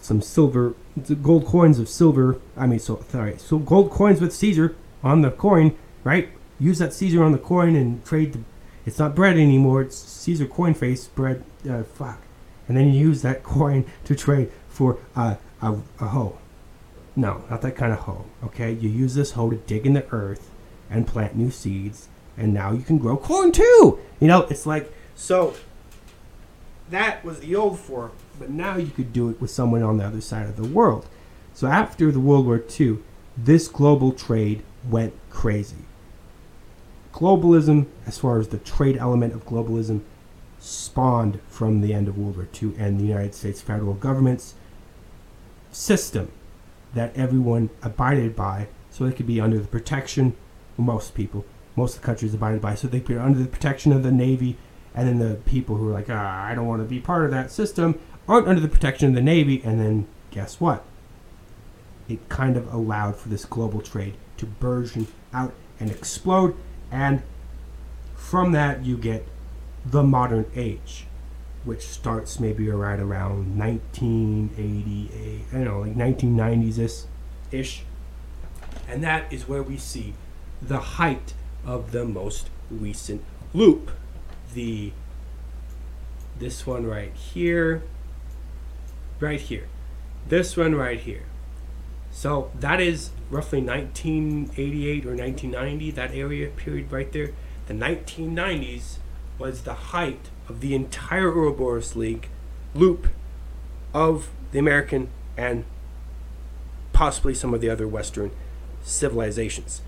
some 0.00 0.20
silver, 0.20 0.74
gold 1.22 1.46
coins 1.46 1.78
of 1.78 1.88
silver. 1.88 2.40
I 2.56 2.66
mean, 2.66 2.78
so 2.78 3.04
sorry, 3.08 3.38
so 3.38 3.58
gold 3.58 3.90
coins 3.90 4.20
with 4.20 4.32
Caesar 4.34 4.76
on 5.02 5.22
the 5.22 5.30
coin, 5.30 5.76
right? 6.02 6.28
Use 6.58 6.78
that 6.78 6.92
Caesar 6.92 7.22
on 7.22 7.32
the 7.32 7.38
coin 7.38 7.76
and 7.76 8.04
trade. 8.04 8.32
The, 8.32 8.40
it's 8.86 8.98
not 8.98 9.14
bread 9.14 9.36
anymore. 9.36 9.82
It's 9.82 9.96
Caesar 9.96 10.46
coin 10.46 10.74
face 10.74 11.06
bread. 11.06 11.44
Uh, 11.68 11.82
fuck, 11.82 12.20
and 12.68 12.76
then 12.76 12.92
you 12.92 13.00
use 13.08 13.22
that 13.22 13.42
coin 13.42 13.84
to 14.04 14.14
trade 14.14 14.50
for 14.68 14.98
a 15.16 15.38
a 15.60 16.06
hoe. 16.06 16.38
No, 17.16 17.44
not 17.48 17.62
that 17.62 17.76
kind 17.76 17.92
of 17.92 18.00
hoe. 18.00 18.26
Okay, 18.44 18.72
you 18.72 18.88
use 18.88 19.14
this 19.14 19.32
hoe 19.32 19.50
to 19.50 19.56
dig 19.56 19.86
in 19.86 19.94
the 19.94 20.06
earth 20.12 20.50
and 20.90 21.06
plant 21.06 21.36
new 21.36 21.50
seeds, 21.50 22.08
and 22.36 22.52
now 22.52 22.72
you 22.72 22.82
can 22.82 22.98
grow 22.98 23.16
corn 23.16 23.52
too. 23.52 23.98
You 24.20 24.28
know, 24.28 24.42
it's 24.42 24.66
like 24.66 24.92
so. 25.14 25.54
That 26.90 27.24
was 27.24 27.40
the 27.40 27.56
old 27.56 27.80
form, 27.80 28.12
but 28.38 28.50
now 28.50 28.76
you 28.76 28.90
could 28.90 29.12
do 29.12 29.30
it 29.30 29.40
with 29.40 29.50
someone 29.50 29.82
on 29.82 29.96
the 29.96 30.04
other 30.04 30.20
side 30.20 30.46
of 30.46 30.56
the 30.56 30.68
world. 30.68 31.06
So 31.54 31.66
after 31.66 32.12
the 32.12 32.20
World 32.20 32.46
War 32.46 32.62
II, 32.78 32.98
this 33.36 33.68
global 33.68 34.12
trade 34.12 34.62
went 34.88 35.14
crazy. 35.30 35.83
Globalism, 37.14 37.86
as 38.06 38.18
far 38.18 38.40
as 38.40 38.48
the 38.48 38.58
trade 38.58 38.96
element 38.96 39.34
of 39.34 39.46
globalism, 39.46 40.00
spawned 40.58 41.38
from 41.48 41.80
the 41.80 41.94
end 41.94 42.08
of 42.08 42.18
World 42.18 42.36
War 42.36 42.48
II 42.60 42.74
and 42.76 42.98
the 42.98 43.04
United 43.04 43.36
States 43.36 43.60
federal 43.60 43.94
government's 43.94 44.54
system 45.70 46.32
that 46.92 47.16
everyone 47.16 47.70
abided 47.82 48.34
by 48.34 48.66
so 48.90 49.04
they 49.04 49.12
could 49.12 49.28
be 49.28 49.40
under 49.40 49.60
the 49.60 49.68
protection, 49.68 50.36
most 50.76 51.14
people, 51.14 51.44
most 51.76 51.94
of 51.94 52.00
the 52.00 52.06
countries 52.06 52.34
abided 52.34 52.60
by, 52.60 52.74
so 52.74 52.88
they 52.88 52.98
could 52.98 53.14
be 53.14 53.16
under 53.16 53.38
the 53.38 53.46
protection 53.46 53.92
of 53.92 54.02
the 54.02 54.10
Navy, 54.10 54.56
and 54.92 55.06
then 55.06 55.18
the 55.18 55.36
people 55.36 55.76
who 55.76 55.86
were 55.86 55.92
like, 55.92 56.10
ah, 56.10 56.44
I 56.44 56.54
don't 56.54 56.66
want 56.66 56.82
to 56.82 56.88
be 56.88 56.98
part 56.98 57.24
of 57.24 57.30
that 57.30 57.52
system, 57.52 58.00
aren't 58.28 58.48
under 58.48 58.60
the 58.60 58.68
protection 58.68 59.08
of 59.08 59.14
the 59.14 59.22
Navy, 59.22 59.62
and 59.64 59.80
then 59.80 60.08
guess 60.32 60.60
what? 60.60 60.84
It 62.08 62.28
kind 62.28 62.56
of 62.56 62.72
allowed 62.74 63.16
for 63.16 63.28
this 63.28 63.44
global 63.44 63.80
trade 63.80 64.14
to 64.38 64.46
burgeon 64.46 65.06
out 65.32 65.54
and 65.78 65.90
explode, 65.90 66.56
and 66.94 67.22
from 68.14 68.52
that 68.52 68.84
you 68.84 68.96
get 68.96 69.26
the 69.84 70.04
modern 70.04 70.46
age, 70.54 71.06
which 71.64 71.82
starts 71.82 72.38
maybe 72.38 72.68
right 72.70 73.00
around 73.00 73.58
1988, 73.58 75.40
I 75.50 75.54
don't 75.54 75.64
know, 75.64 75.80
like 75.80 75.96
1990s 75.96 77.06
ish. 77.50 77.82
And 78.86 79.02
that 79.02 79.30
is 79.32 79.48
where 79.48 79.62
we 79.62 79.76
see 79.76 80.14
the 80.62 80.78
height 80.78 81.34
of 81.66 81.90
the 81.90 82.04
most 82.04 82.48
recent 82.70 83.24
loop. 83.52 83.90
The 84.54 84.92
this 86.38 86.64
one 86.64 86.86
right 86.86 87.12
here, 87.12 87.82
right 89.18 89.40
here, 89.40 89.66
this 90.28 90.56
one 90.56 90.76
right 90.76 91.00
here. 91.00 91.24
So 92.12 92.52
that 92.60 92.80
is 92.80 93.10
roughly 93.34 93.60
1988 93.60 95.04
or 95.04 95.16
1990, 95.16 95.90
that 95.90 96.14
area 96.14 96.48
period 96.48 96.90
right 96.92 97.10
there. 97.12 97.32
The 97.66 97.74
1990s 97.74 98.98
was 99.38 99.62
the 99.62 99.74
height 99.74 100.30
of 100.48 100.60
the 100.60 100.74
entire 100.74 101.32
Ouroboros 101.32 101.96
League 101.96 102.28
loop 102.74 103.08
of 103.92 104.30
the 104.52 104.58
American 104.60 105.08
and 105.36 105.64
possibly 106.92 107.34
some 107.34 107.52
of 107.52 107.60
the 107.60 107.68
other 107.68 107.88
Western 107.88 108.30
civilizations. 108.84 109.82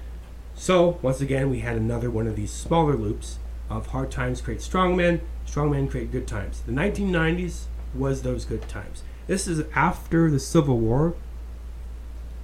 So, 0.57 0.99
once 1.03 1.21
again, 1.21 1.51
we 1.51 1.61
had 1.61 1.77
another 1.77 2.11
one 2.11 2.27
of 2.27 2.35
these 2.35 2.51
smaller 2.51 2.97
loops 2.97 3.39
of 3.71 3.89
hard 3.89 4.11
times 4.11 4.41
create 4.41 4.63
strong 4.63 4.97
men, 4.97 5.21
strong 5.45 5.71
men 5.71 5.87
create 5.87 6.11
good 6.11 6.27
times. 6.27 6.63
The 6.63 6.73
1990s 6.73 7.65
was 7.95 8.23
those 8.23 8.45
good 8.45 8.69
times. 8.69 9.03
This 9.29 9.47
is 9.47 9.65
after 9.75 10.31
the 10.31 10.41
Civil 10.41 10.79
War, 10.79 11.15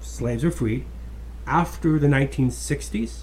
slaves 0.00 0.44
are 0.44 0.50
freed, 0.50 0.84
after 1.47 1.99
the 1.99 2.07
1960s, 2.07 3.22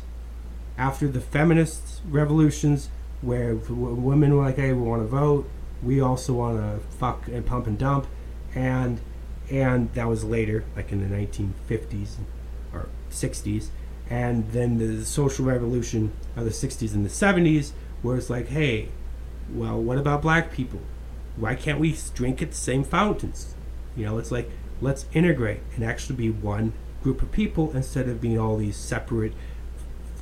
after 0.78 1.08
the 1.08 1.22
feminist 1.22 2.02
revolutions, 2.10 2.90
where 3.22 3.56
women 3.56 4.36
were 4.36 4.44
like, 4.44 4.56
hey, 4.56 4.72
we 4.74 4.82
want 4.82 5.02
to 5.02 5.08
vote, 5.08 5.50
we 5.84 6.00
also 6.00 6.34
want 6.34 6.58
to 6.58 6.80
fuck 6.98 7.28
and 7.28 7.46
pump 7.46 7.68
and 7.68 7.78
dump, 7.78 8.08
and 8.56 9.02
and 9.50 9.92
that 9.94 10.08
was 10.08 10.24
later, 10.24 10.64
like 10.76 10.92
in 10.92 11.02
the 11.02 11.16
1950s 11.16 12.18
or 12.72 12.88
60s, 13.10 13.70
and 14.10 14.52
then 14.52 14.78
the 14.78 15.04
social 15.04 15.44
revolution 15.44 16.12
of 16.36 16.46
the 16.46 16.52
60s 16.52 16.94
and 16.94 17.04
the 17.04 17.10
70s, 17.10 17.72
where 18.04 18.16
it's 18.16 18.30
like, 18.30 18.50
hey, 18.50 18.90
well, 19.52 19.82
what 19.82 19.98
about 19.98 20.22
black 20.22 20.52
people? 20.52 20.80
Why 21.36 21.56
can't 21.56 21.80
we 21.80 21.98
drink 22.14 22.42
at 22.42 22.52
the 22.52 22.58
same 22.58 22.84
fountains? 22.84 23.56
You 23.96 24.06
know, 24.06 24.18
it's 24.18 24.32
like 24.32 24.50
let's 24.82 25.06
integrate 25.14 25.62
and 25.76 25.84
actually 25.84 26.16
be 26.16 26.30
one 26.30 26.74
group 27.04 27.22
of 27.22 27.32
people 27.32 27.72
instead 27.76 28.08
of 28.08 28.22
being 28.22 28.40
all 28.40 28.58
these 28.58 28.76
separate, 28.76 29.34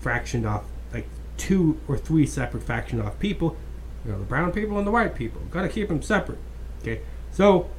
fractioned 0.02 0.50
off, 0.50 0.64
like 0.94 1.08
two 1.38 1.80
or 1.88 1.98
three 1.98 2.26
separate 2.26 2.66
fractioned 2.66 3.04
off 3.04 3.20
people. 3.20 3.58
You 4.06 4.12
know, 4.12 4.20
the 4.20 4.26
brown 4.26 4.52
people 4.52 4.78
and 4.78 4.88
the 4.88 4.92
white 4.92 5.16
people. 5.16 5.42
Got 5.52 5.64
to 5.64 5.70
keep 5.70 5.90
them 5.90 6.02
separate. 6.02 6.40
Okay, 6.82 7.02
so 7.32 7.70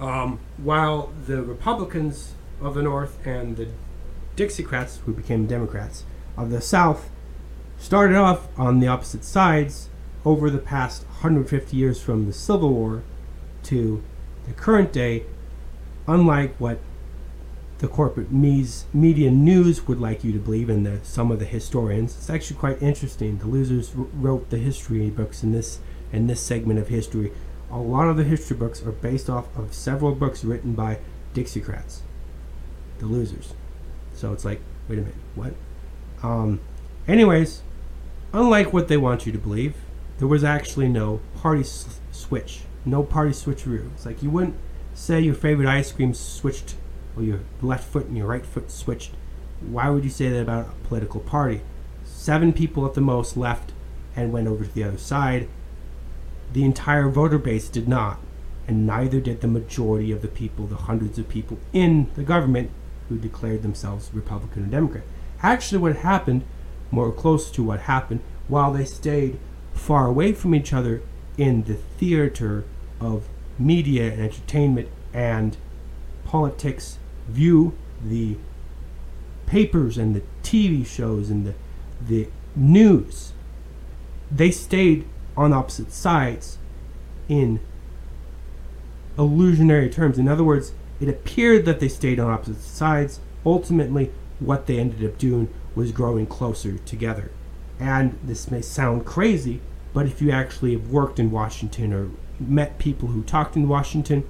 um, 0.00 0.40
while 0.56 1.12
the 1.26 1.42
Republicans 1.42 2.34
of 2.60 2.74
the 2.74 2.82
North 2.82 3.24
and 3.26 3.56
the 3.56 3.68
Dixiecrats, 4.36 5.00
who 5.00 5.12
became 5.12 5.46
Democrats 5.46 6.04
of 6.36 6.50
the 6.50 6.60
South, 6.60 7.10
started 7.78 8.16
off 8.16 8.46
on 8.58 8.80
the 8.80 8.86
opposite 8.86 9.24
sides 9.24 9.88
over 10.24 10.48
the 10.48 10.58
past 10.58 11.04
150 11.04 11.76
years 11.76 12.00
from 12.00 12.26
the 12.26 12.32
Civil 12.32 12.72
War 12.72 13.02
to 13.64 14.02
the 14.46 14.52
current 14.52 14.92
day, 14.92 15.24
unlike 16.06 16.54
what 16.56 16.78
the 17.82 17.88
corporate 17.88 18.30
mes- 18.30 18.84
media 18.94 19.28
news 19.28 19.88
would 19.88 20.00
like 20.00 20.22
you 20.22 20.32
to 20.32 20.38
believe, 20.38 20.70
and 20.70 20.86
the, 20.86 21.00
some 21.02 21.32
of 21.32 21.40
the 21.40 21.44
historians. 21.44 22.16
It's 22.16 22.30
actually 22.30 22.56
quite 22.56 22.80
interesting. 22.80 23.38
The 23.38 23.48
losers 23.48 23.88
w- 23.90 24.08
wrote 24.14 24.50
the 24.50 24.58
history 24.58 25.10
books 25.10 25.42
in 25.42 25.50
this 25.50 25.80
in 26.12 26.28
this 26.28 26.40
segment 26.40 26.78
of 26.78 26.88
history. 26.88 27.32
A 27.72 27.78
lot 27.78 28.06
of 28.08 28.16
the 28.16 28.22
history 28.24 28.56
books 28.56 28.82
are 28.86 28.92
based 28.92 29.28
off 29.28 29.46
of 29.56 29.74
several 29.74 30.14
books 30.14 30.44
written 30.44 30.74
by 30.74 30.98
Dixiecrats, 31.34 32.00
the 33.00 33.06
losers. 33.06 33.54
So 34.14 34.32
it's 34.32 34.44
like, 34.44 34.60
wait 34.88 34.98
a 34.98 35.02
minute, 35.02 35.16
what? 35.34 35.54
Um, 36.22 36.60
anyways, 37.08 37.62
unlike 38.32 38.72
what 38.72 38.86
they 38.86 38.96
want 38.98 39.26
you 39.26 39.32
to 39.32 39.38
believe, 39.38 39.74
there 40.18 40.28
was 40.28 40.44
actually 40.44 40.88
no 40.88 41.20
party 41.34 41.62
s- 41.62 41.98
switch, 42.12 42.60
no 42.84 43.02
party 43.02 43.32
switcheroo. 43.32 43.90
It's 43.94 44.06
like 44.06 44.22
you 44.22 44.30
wouldn't 44.30 44.54
say 44.94 45.18
your 45.20 45.34
favorite 45.34 45.66
ice 45.66 45.90
cream 45.90 46.14
switched 46.14 46.76
or 47.16 47.22
your 47.22 47.40
left 47.60 47.84
foot 47.84 48.06
and 48.06 48.16
your 48.16 48.26
right 48.26 48.46
foot 48.46 48.70
switched, 48.70 49.12
why 49.60 49.88
would 49.88 50.04
you 50.04 50.10
say 50.10 50.28
that 50.28 50.42
about 50.42 50.68
a 50.68 50.88
political 50.88 51.20
party? 51.20 51.62
Seven 52.04 52.52
people 52.52 52.86
at 52.86 52.94
the 52.94 53.00
most 53.00 53.36
left 53.36 53.72
and 54.16 54.32
went 54.32 54.48
over 54.48 54.64
to 54.64 54.74
the 54.74 54.84
other 54.84 54.98
side. 54.98 55.48
The 56.52 56.64
entire 56.64 57.08
voter 57.08 57.38
base 57.38 57.68
did 57.68 57.88
not, 57.88 58.18
and 58.68 58.86
neither 58.86 59.20
did 59.20 59.40
the 59.40 59.48
majority 59.48 60.12
of 60.12 60.22
the 60.22 60.28
people, 60.28 60.66
the 60.66 60.76
hundreds 60.76 61.18
of 61.18 61.28
people 61.28 61.58
in 61.72 62.10
the 62.14 62.22
government 62.22 62.70
who 63.08 63.18
declared 63.18 63.62
themselves 63.62 64.10
Republican 64.12 64.64
or 64.64 64.68
Democrat. 64.68 65.04
Actually, 65.42 65.78
what 65.78 65.96
happened, 65.96 66.44
more 66.90 67.10
close 67.10 67.50
to 67.50 67.62
what 67.62 67.80
happened, 67.80 68.20
while 68.48 68.72
they 68.72 68.84
stayed 68.84 69.38
far 69.72 70.06
away 70.06 70.32
from 70.32 70.54
each 70.54 70.72
other 70.72 71.02
in 71.38 71.64
the 71.64 71.74
theater 71.74 72.64
of 73.00 73.28
media 73.58 74.12
and 74.12 74.20
entertainment 74.20 74.88
and 75.12 75.56
politics 76.24 76.98
view 77.28 77.76
the 78.02 78.36
papers 79.46 79.98
and 79.98 80.14
the 80.14 80.22
TV 80.42 80.84
shows 80.84 81.30
and 81.30 81.46
the 81.46 81.54
the 82.08 82.28
news, 82.54 83.32
they 84.30 84.50
stayed 84.50 85.06
on 85.36 85.52
opposite 85.52 85.92
sides 85.92 86.58
in 87.28 87.60
illusionary 89.18 89.88
terms. 89.88 90.18
In 90.18 90.28
other 90.28 90.44
words, 90.44 90.72
it 91.00 91.08
appeared 91.08 91.64
that 91.64 91.80
they 91.80 91.88
stayed 91.88 92.18
on 92.18 92.30
opposite 92.30 92.60
sides. 92.60 93.20
Ultimately, 93.44 94.10
what 94.38 94.66
they 94.66 94.78
ended 94.78 95.04
up 95.08 95.18
doing 95.18 95.52
was 95.74 95.92
growing 95.92 96.26
closer 96.26 96.78
together. 96.78 97.30
And 97.78 98.18
this 98.22 98.50
may 98.50 98.62
sound 98.62 99.04
crazy, 99.04 99.60
but 99.92 100.06
if 100.06 100.22
you 100.22 100.30
actually 100.30 100.72
have 100.72 100.90
worked 100.90 101.18
in 101.18 101.30
Washington 101.30 101.92
or 101.92 102.10
met 102.38 102.78
people 102.78 103.08
who 103.08 103.22
talked 103.22 103.56
in 103.56 103.68
Washington, 103.68 104.24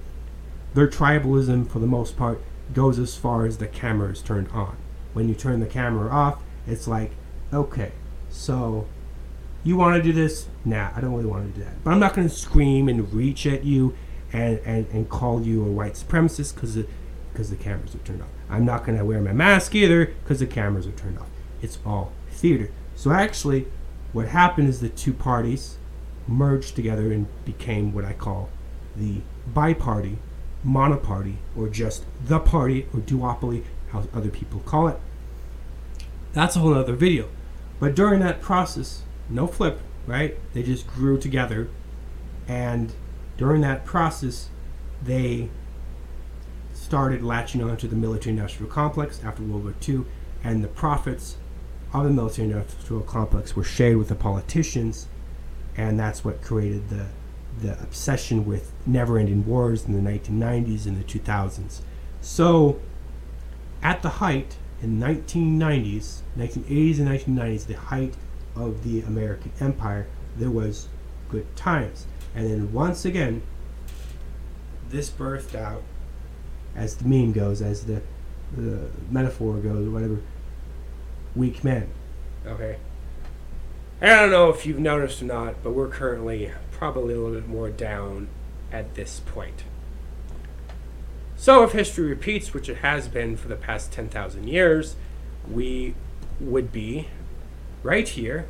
their 0.73 0.87
tribalism, 0.87 1.69
for 1.69 1.79
the 1.79 1.87
most 1.87 2.17
part, 2.17 2.41
goes 2.73 2.99
as 2.99 3.15
far 3.15 3.45
as 3.45 3.57
the 3.57 3.67
camera 3.67 4.11
is 4.11 4.21
turned 4.21 4.49
on. 4.49 4.77
When 5.13 5.29
you 5.29 5.35
turn 5.35 5.59
the 5.59 5.67
camera 5.67 6.09
off, 6.09 6.41
it's 6.65 6.87
like, 6.87 7.11
okay, 7.53 7.91
so 8.29 8.87
you 9.63 9.77
want 9.77 9.95
to 9.95 10.03
do 10.03 10.11
this? 10.11 10.47
Nah, 10.65 10.89
I 10.95 11.01
don't 11.01 11.13
really 11.13 11.27
want 11.27 11.53
to 11.53 11.59
do 11.59 11.65
that. 11.65 11.83
But 11.83 11.91
I'm 11.91 11.99
not 11.99 12.13
going 12.13 12.27
to 12.27 12.33
scream 12.33 12.89
and 12.89 13.13
reach 13.13 13.45
at 13.45 13.63
you 13.63 13.95
and, 14.31 14.59
and, 14.65 14.87
and 14.91 15.09
call 15.09 15.41
you 15.41 15.63
a 15.63 15.69
white 15.69 15.93
supremacist 15.93 16.55
because 16.55 16.77
because 17.31 17.49
the 17.49 17.55
cameras 17.55 17.95
are 17.95 17.99
turned 17.99 18.21
off. 18.21 18.27
I'm 18.47 18.63
not 18.63 18.85
going 18.85 18.97
to 18.97 19.03
wear 19.03 19.19
my 19.19 19.33
mask 19.33 19.73
either 19.73 20.05
because 20.05 20.39
the 20.39 20.45
cameras 20.45 20.85
are 20.85 20.91
turned 20.91 21.17
off. 21.17 21.29
It's 21.63 21.79
all 21.83 22.11
theater. 22.29 22.69
So 22.95 23.11
actually, 23.11 23.65
what 24.11 24.27
happened 24.27 24.69
is 24.69 24.81
the 24.81 24.89
two 24.89 25.13
parties 25.13 25.77
merged 26.27 26.75
together 26.75 27.11
and 27.11 27.25
became 27.43 27.91
what 27.91 28.05
I 28.05 28.13
call 28.13 28.49
the 28.95 29.21
bi-party 29.47 30.19
monoparty 30.65 31.35
or 31.57 31.67
just 31.67 32.05
the 32.25 32.39
party 32.39 32.87
or 32.93 32.99
duopoly, 32.99 33.63
how 33.91 34.03
other 34.13 34.29
people 34.29 34.59
call 34.61 34.87
it. 34.87 34.97
That's 36.33 36.55
a 36.55 36.59
whole 36.59 36.73
other 36.73 36.95
video. 36.95 37.29
But 37.79 37.95
during 37.95 38.19
that 38.21 38.41
process, 38.41 39.03
no 39.29 39.47
flip, 39.47 39.79
right? 40.07 40.37
They 40.53 40.63
just 40.63 40.87
grew 40.87 41.17
together. 41.19 41.69
And 42.47 42.93
during 43.37 43.61
that 43.61 43.85
process, 43.85 44.49
they 45.01 45.49
started 46.73 47.21
latching 47.21 47.61
onto 47.61 47.87
the 47.87 47.95
military 47.95 48.35
industrial 48.35 48.71
complex 48.71 49.23
after 49.23 49.43
World 49.43 49.63
War 49.63 49.73
II. 49.87 50.05
And 50.43 50.63
the 50.63 50.67
profits 50.67 51.37
of 51.93 52.03
the 52.03 52.09
military 52.09 52.49
industrial 52.49 53.03
complex 53.03 53.55
were 53.55 53.63
shared 53.63 53.97
with 53.97 54.09
the 54.09 54.15
politicians. 54.15 55.07
And 55.77 55.99
that's 55.99 56.25
what 56.25 56.41
created 56.41 56.89
the 56.89 57.07
the 57.61 57.73
obsession 57.81 58.45
with 58.45 58.71
never-ending 58.85 59.45
wars 59.45 59.85
in 59.85 59.93
the 59.93 60.11
1990s 60.11 60.85
and 60.85 60.97
the 60.97 61.03
2000s. 61.03 61.81
So, 62.21 62.79
at 63.81 64.01
the 64.01 64.09
height 64.09 64.55
in 64.81 64.99
1990s, 64.99 66.21
1980s 66.37 66.99
and 66.99 67.07
1990s, 67.07 67.65
the 67.67 67.73
height 67.73 68.15
of 68.55 68.83
the 68.83 69.01
American 69.01 69.51
Empire, 69.59 70.07
there 70.37 70.51
was 70.51 70.87
good 71.29 71.55
times. 71.55 72.05
And 72.35 72.49
then 72.49 72.73
once 72.73 73.05
again, 73.05 73.41
this 74.89 75.09
birthed 75.09 75.55
out, 75.55 75.83
as 76.75 76.95
the 76.95 77.05
meme 77.05 77.33
goes, 77.33 77.61
as 77.61 77.85
the, 77.85 78.01
the 78.55 78.89
metaphor 79.09 79.57
goes, 79.57 79.87
or 79.87 79.91
whatever, 79.91 80.21
weak 81.35 81.63
men. 81.63 81.89
Okay. 82.45 82.77
I 84.01 84.07
don't 84.07 84.31
know 84.31 84.49
if 84.49 84.65
you've 84.65 84.79
noticed 84.79 85.21
or 85.21 85.25
not, 85.25 85.63
but 85.63 85.71
we're 85.71 85.87
currently 85.87 86.51
probably 86.83 87.13
a 87.13 87.17
little 87.17 87.39
bit 87.39 87.47
more 87.47 87.69
down 87.69 88.27
at 88.69 88.95
this 88.95 89.21
point. 89.21 89.63
So, 91.37 91.63
if 91.63 91.71
history 91.71 92.09
repeats, 92.09 92.53
which 92.53 92.67
it 92.67 92.79
has 92.79 93.07
been 93.07 93.37
for 93.37 93.47
the 93.47 93.55
past 93.55 93.93
10,000 93.93 94.49
years, 94.49 94.97
we 95.49 95.95
would 96.41 96.73
be 96.73 97.07
right 97.83 98.05
here 98.05 98.49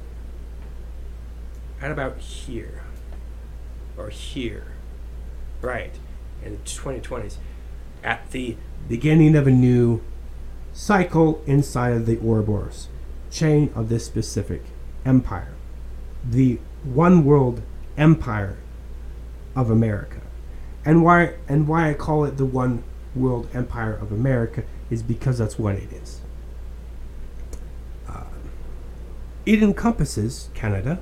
at 1.80 1.92
about 1.92 2.18
here 2.18 2.82
or 3.98 4.10
here, 4.10 4.66
right, 5.62 5.94
in 6.44 6.54
the 6.54 6.58
2020s, 6.64 7.36
at 8.04 8.32
the 8.32 8.58
beginning 8.90 9.36
of 9.36 9.46
a 9.46 9.52
new 9.52 10.02
cycle 10.74 11.44
inside 11.46 11.94
of 11.94 12.08
the 12.08 12.18
Ouroboros 12.18 12.88
chain 13.30 13.72
of 13.76 13.90
this 13.90 14.08
specific 14.08 14.64
empire. 15.06 15.54
The 16.28 16.58
one 16.84 17.24
world 17.24 17.62
empire 17.98 18.58
of 19.56 19.70
America. 19.70 20.22
And 20.86 21.04
why 21.04 21.36
and 21.48 21.68
why 21.68 21.90
I 21.90 21.94
call 21.94 22.26
it 22.26 22.38
the 22.38 22.46
one 22.46 22.84
world 23.16 23.48
empire 23.54 23.94
of 23.94 24.12
America 24.12 24.64
is 24.90 25.02
because 25.02 25.38
that's 25.38 25.58
what 25.58 25.76
it 25.76 25.92
is. 25.94 26.22
Uh, 28.08 28.24
it 29.46 29.64
encompasses 29.64 30.50
Canada, 30.54 31.00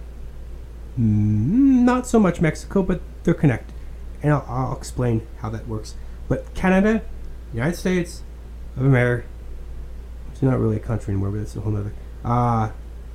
mm, 1.00 1.84
not 1.84 2.06
so 2.06 2.20
much 2.20 2.42
Mexico, 2.42 2.84
but 2.84 3.02
they're 3.24 3.34
connected, 3.34 3.74
and 4.22 4.34
I'll, 4.34 4.46
I'll 4.48 4.78
explain 4.78 5.26
how 5.40 5.50
that 5.50 5.68
works. 5.68 5.96
But 6.28 6.54
Canada, 6.54 7.02
United 7.54 7.76
States 7.76 8.24
of 8.78 8.86
America, 8.86 9.28
it's 10.32 10.42
not 10.42 10.60
really 10.60 10.78
a 10.78 10.80
country 10.80 11.14
anymore, 11.14 11.32
but 11.32 11.40
it's 11.40 11.56
a 11.56 11.62
whole 11.62 11.76
other. 11.76 11.94
Uh, 12.24 12.70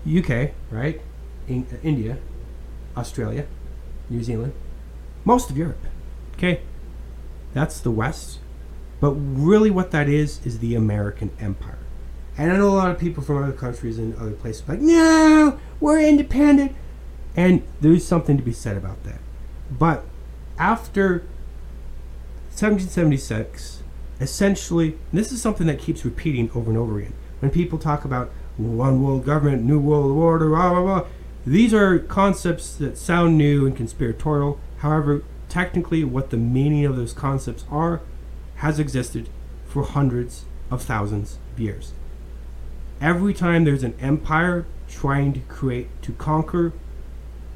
UK, 0.06 0.52
right? 0.70 1.00
In, 1.48 1.66
uh, 1.72 1.76
India, 1.82 2.18
Australia, 2.96 3.46
New 4.08 4.22
Zealand, 4.22 4.52
most 5.24 5.50
of 5.50 5.56
Europe. 5.56 5.84
Okay, 6.34 6.60
that's 7.54 7.80
the 7.80 7.90
West. 7.90 8.38
But 9.00 9.10
really, 9.12 9.70
what 9.70 9.90
that 9.90 10.08
is 10.08 10.44
is 10.44 10.60
the 10.60 10.74
American 10.74 11.30
Empire. 11.38 11.78
And 12.38 12.52
I 12.52 12.56
know 12.56 12.68
a 12.68 12.76
lot 12.76 12.90
of 12.90 12.98
people 12.98 13.22
from 13.22 13.42
other 13.42 13.52
countries 13.52 13.98
and 13.98 14.14
other 14.16 14.32
places 14.32 14.68
like, 14.68 14.80
no, 14.80 15.58
we're 15.80 16.00
independent. 16.00 16.74
And 17.34 17.62
there's 17.80 18.06
something 18.06 18.36
to 18.36 18.42
be 18.42 18.52
said 18.52 18.76
about 18.76 19.02
that. 19.04 19.20
But 19.70 20.04
after 20.58 21.24
1776, 22.50 23.82
essentially, 24.20 24.98
this 25.12 25.32
is 25.32 25.42
something 25.42 25.66
that 25.66 25.78
keeps 25.78 26.04
repeating 26.04 26.50
over 26.54 26.70
and 26.70 26.78
over 26.78 26.98
again. 26.98 27.14
When 27.40 27.50
people 27.50 27.78
talk 27.78 28.04
about 28.04 28.30
one 28.56 29.02
world 29.02 29.24
government, 29.24 29.64
new 29.64 29.78
world 29.78 30.10
order, 30.10 30.48
blah, 30.48 30.70
blah, 30.70 30.82
blah, 30.82 31.06
these 31.46 31.72
are 31.72 32.00
concepts 32.00 32.74
that 32.74 32.98
sound 32.98 33.38
new 33.38 33.66
and 33.66 33.76
conspiratorial. 33.76 34.58
However, 34.78 35.22
technically, 35.48 36.02
what 36.02 36.30
the 36.30 36.36
meaning 36.36 36.84
of 36.84 36.96
those 36.96 37.12
concepts 37.12 37.64
are 37.70 38.00
has 38.56 38.80
existed 38.80 39.28
for 39.66 39.84
hundreds 39.84 40.44
of 40.72 40.82
thousands 40.82 41.38
of 41.52 41.60
years. 41.60 41.92
Every 43.00 43.32
time 43.32 43.64
there's 43.64 43.84
an 43.84 43.94
empire 44.00 44.66
trying 44.88 45.34
to 45.34 45.40
create, 45.40 45.88
to 46.02 46.12
conquer, 46.12 46.72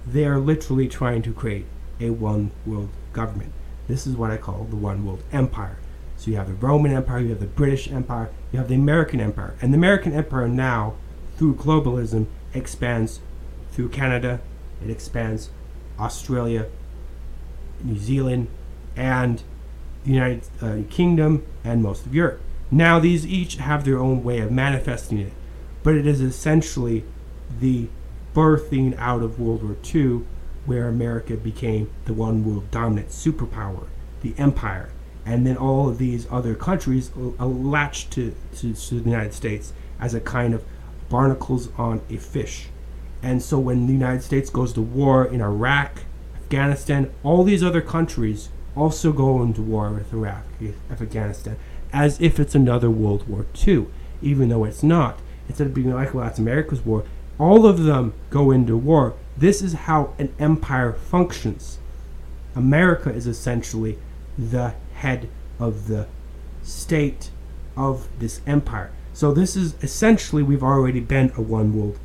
they 0.07 0.25
are 0.25 0.39
literally 0.39 0.87
trying 0.87 1.23
to 1.23 1.33
create 1.33 1.67
a 1.99 2.11
one 2.11 2.53
world 2.65 2.91
government. 3.13 3.53
This 3.89 4.07
is 4.07 4.15
what 4.15 4.31
I 4.31 4.37
call 4.37 4.69
the 4.71 4.77
one 4.77 5.05
world 5.05 5.25
empire. 5.33 5.79
So 6.17 6.31
you 6.31 6.37
have 6.37 6.47
the 6.47 6.55
Roman 6.55 6.93
Empire, 6.93 7.21
you 7.21 7.31
have 7.31 7.41
the 7.41 7.47
British 7.47 7.91
Empire, 7.91 8.31
you 8.53 8.59
have 8.59 8.69
the 8.69 8.75
American 8.75 9.21
Empire. 9.21 9.57
And 9.61 9.73
the 9.73 9.79
American 9.79 10.13
Empire 10.13 10.47
now, 10.47 10.95
through 11.37 11.55
globalism, 11.55 12.27
expands 12.55 13.21
through 13.71 13.91
Canada, 13.91 14.41
it 14.83 14.91
expands 14.91 15.51
Australia, 15.99 16.67
New 17.83 17.99
Zealand, 17.99 18.49
and 18.97 19.43
the 20.05 20.11
United 20.11 20.43
uh, 20.61 20.79
Kingdom, 20.91 21.45
and 21.65 21.83
most 21.83 22.07
of 22.07 22.15
Europe. 22.15 22.41
Now, 22.71 22.99
these 22.99 23.27
each 23.27 23.57
have 23.57 23.85
their 23.85 23.99
own 23.99 24.23
way 24.23 24.39
of 24.39 24.51
manifesting 24.51 25.19
it, 25.19 25.33
but 25.83 25.95
it 25.95 26.07
is 26.07 26.21
essentially 26.21 27.05
the 27.61 27.89
birthing 28.35 28.97
out 28.97 29.23
of 29.23 29.41
World 29.41 29.63
War 29.63 29.77
II 29.93 30.25
where 30.67 30.89
America 30.89 31.37
became 31.37 31.91
the 32.05 32.15
one 32.15 32.45
world 32.45 32.71
dominant 32.71 33.09
superpower, 33.09 33.87
the 34.23 34.35
empire. 34.39 34.91
And 35.27 35.47
then 35.47 35.57
all 35.57 35.89
of 35.89 35.99
these 35.99 36.27
other 36.31 36.55
countries 36.55 37.11
latched 37.17 38.11
to, 38.13 38.35
to, 38.57 38.75
to 38.75 39.01
the 39.01 39.11
United 39.11 39.35
States 39.35 39.73
as 39.99 40.15
a 40.15 40.21
kind 40.21 40.55
of 40.55 40.65
barnacles 41.09 41.71
on 41.77 42.03
a 42.09 42.17
fish. 42.17 42.69
And 43.23 43.43
so 43.43 43.59
when 43.59 43.87
the 43.87 43.93
United 43.93 44.23
States 44.23 44.51
goes 44.51 44.73
to 44.75 44.81
war 44.81 45.25
in 45.25 45.41
Iraq, 45.41 46.03
Afghanistan, 46.37 47.11
all 47.23 47.45
these 47.45 47.63
other 47.63 47.81
countries 47.81 48.49
also 48.77 49.13
go 49.13 49.43
into 49.43 49.63
war 49.63 49.91
with 49.91 50.13
Iraq, 50.13 50.45
Afghanistan, 50.91 51.57
as 51.93 52.21
if 52.21 52.41
it's 52.41 52.55
another 52.55 52.91
World 52.91 53.29
War 53.29 53.47
II, 53.67 53.87
even 54.23 54.49
though 54.49 54.65
it's 54.65 54.83
not. 54.83 55.19
Instead 55.49 55.69
of 55.69 55.75
being 55.75 55.93
like, 55.93 56.15
well, 56.15 56.25
that's 56.25 56.39
America's 56.39 56.85
war, 56.85 57.05
all 57.39 57.67
of 57.67 57.85
them 57.85 58.15
go 58.31 58.51
into 58.51 58.77
war. 58.77 59.15
This 59.37 59.63
is 59.63 59.73
how 59.73 60.15
an 60.19 60.33
empire 60.39 60.93
functions. 60.93 61.79
America 62.55 63.11
is 63.11 63.27
essentially 63.27 63.99
the 64.39 64.75
head 64.95 65.29
of 65.59 65.89
the 65.89 66.07
state 66.63 67.31
of 67.77 68.09
this 68.19 68.41
empire. 68.47 68.91
So 69.13 69.33
this 69.33 69.57
is 69.57 69.75
essentially 69.83 70.43
we've 70.43 70.63
already 70.63 71.01
been 71.01 71.33
a 71.37 71.43
one 71.43 71.75
world 71.75 71.99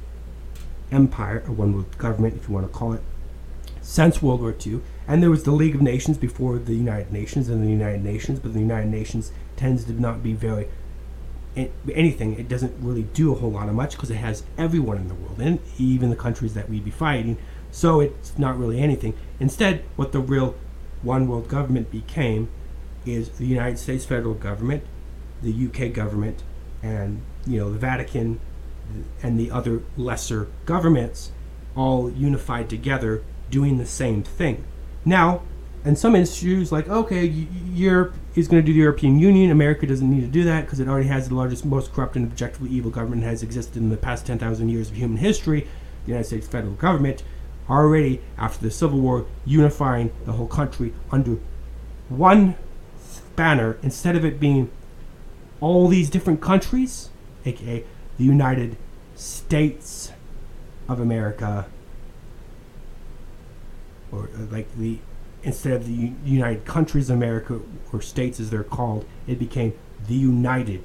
empire, 0.92 1.44
a 1.48 1.52
one 1.52 1.74
world 1.74 1.98
government, 1.98 2.36
if 2.36 2.48
you 2.48 2.54
want 2.54 2.68
to 2.68 2.74
call 2.74 2.94
it, 2.94 3.02
since 3.82 4.22
World 4.22 4.42
War 4.42 4.56
II. 4.66 4.82
And 5.08 5.22
there 5.22 5.30
was 5.30 5.44
the 5.44 5.52
League 5.52 5.76
of 5.76 5.82
Nations 5.82 6.18
before 6.18 6.58
the 6.58 6.74
United 6.74 7.12
Nations 7.12 7.50
and 7.50 7.64
the 7.64 7.70
United 7.70 8.04
Nations, 8.04 8.40
but 8.40 8.54
the 8.54 8.60
United 8.60 8.90
Nations 8.90 9.32
tends 9.56 9.86
to 9.86 9.94
not 9.94 10.24
be 10.24 10.34
very 10.34 10.68
anything. 11.94 12.38
It 12.38 12.50
doesn't 12.50 12.74
really 12.80 13.04
do 13.04 13.32
a 13.32 13.36
whole 13.36 13.52
lot 13.52 13.70
of 13.70 13.76
much 13.76 13.92
because 13.92 14.12
it 14.12 14.16
has 14.16 14.44
everyone 14.58 14.98
in 14.98 15.08
the 15.08 15.14
world, 15.14 15.40
and 15.40 15.60
even 15.78 16.10
the 16.10 16.16
countries 16.16 16.54
that 16.54 16.70
we'd 16.70 16.84
be 16.84 16.92
fighting. 16.92 17.38
So 17.72 18.00
it's 18.00 18.38
not 18.38 18.58
really 18.58 18.80
anything. 18.80 19.14
Instead, 19.40 19.84
what 19.96 20.12
the 20.12 20.20
real 20.20 20.56
one 21.02 21.28
world 21.28 21.48
government 21.48 21.92
became 21.92 22.50
is 23.06 23.30
the 23.30 23.46
United 23.46 23.78
States 23.78 24.06
federal 24.06 24.34
government, 24.34 24.84
the 25.42 25.68
UK 25.68 25.94
government, 25.94 26.44
and 26.82 27.22
you 27.46 27.60
know 27.60 27.72
the 27.72 27.80
Vatican, 27.80 28.40
and 29.22 29.40
the 29.40 29.52
other 29.52 29.84
lesser 29.98 30.48
governments, 30.66 31.32
all 31.76 32.10
unified 32.12 32.70
together, 32.70 33.24
doing 33.50 33.78
the 33.78 33.86
same 33.86 34.24
thing. 34.24 34.64
Now, 35.04 35.42
and 35.84 35.98
some 35.98 36.16
issues 36.16 36.72
like 36.72 36.90
okay, 36.90 37.26
Europe 37.26 38.16
is 38.36 38.48
going 38.48 38.62
to 38.62 38.66
do 38.66 38.74
the 38.74 38.80
European 38.80 39.20
Union. 39.20 39.52
America 39.52 39.86
doesn't 39.86 40.10
need 40.10 40.22
to 40.22 40.28
do 40.28 40.44
that 40.44 40.66
because 40.66 40.80
it 40.80 40.88
already 40.88 41.08
has 41.08 41.30
the 41.30 41.36
largest, 41.36 41.64
most 41.64 41.94
corrupt, 41.94 42.16
and 42.16 42.26
objectively 42.26 42.70
evil 42.72 42.90
government 42.90 43.22
that 43.22 43.30
has 43.30 43.44
existed 43.44 43.78
in 43.78 43.90
the 43.90 43.98
past 43.98 44.26
10,000 44.26 44.68
years 44.70 44.90
of 44.90 44.98
human 44.98 45.18
history. 45.18 45.68
The 46.06 46.12
United 46.12 46.26
States 46.26 46.48
federal 46.48 46.74
government 46.74 47.24
already 47.70 48.22
after 48.38 48.62
the 48.62 48.72
Civil 48.72 49.00
War 49.00 49.26
unifying 49.46 50.12
the 50.26 50.34
whole 50.34 50.48
country 50.48 50.94
under 51.12 51.38
one 52.10 52.56
banner 53.36 53.78
instead 53.82 54.16
of 54.16 54.24
it 54.24 54.40
being 54.40 54.72
all 55.62 55.88
these 55.88 56.10
different 56.10 56.42
countries, 56.42 57.10
aka 57.46 57.84
the 58.18 58.24
United 58.24 58.78
States 59.16 60.12
of 60.88 61.00
America, 61.00 61.68
or 64.12 64.30
uh, 64.36 64.46
like 64.52 64.74
the 64.78 65.00
instead 65.44 65.74
of 65.74 65.86
the 65.86 66.12
United 66.26 66.66
Countries 66.66 67.10
of 67.10 67.18
America, 67.18 67.62
or 67.94 68.02
states 68.02 68.40
as 68.40 68.50
they're 68.50 68.64
called, 68.64 69.06
it 69.28 69.38
became 69.38 69.74
the 70.08 70.16
United 70.16 70.84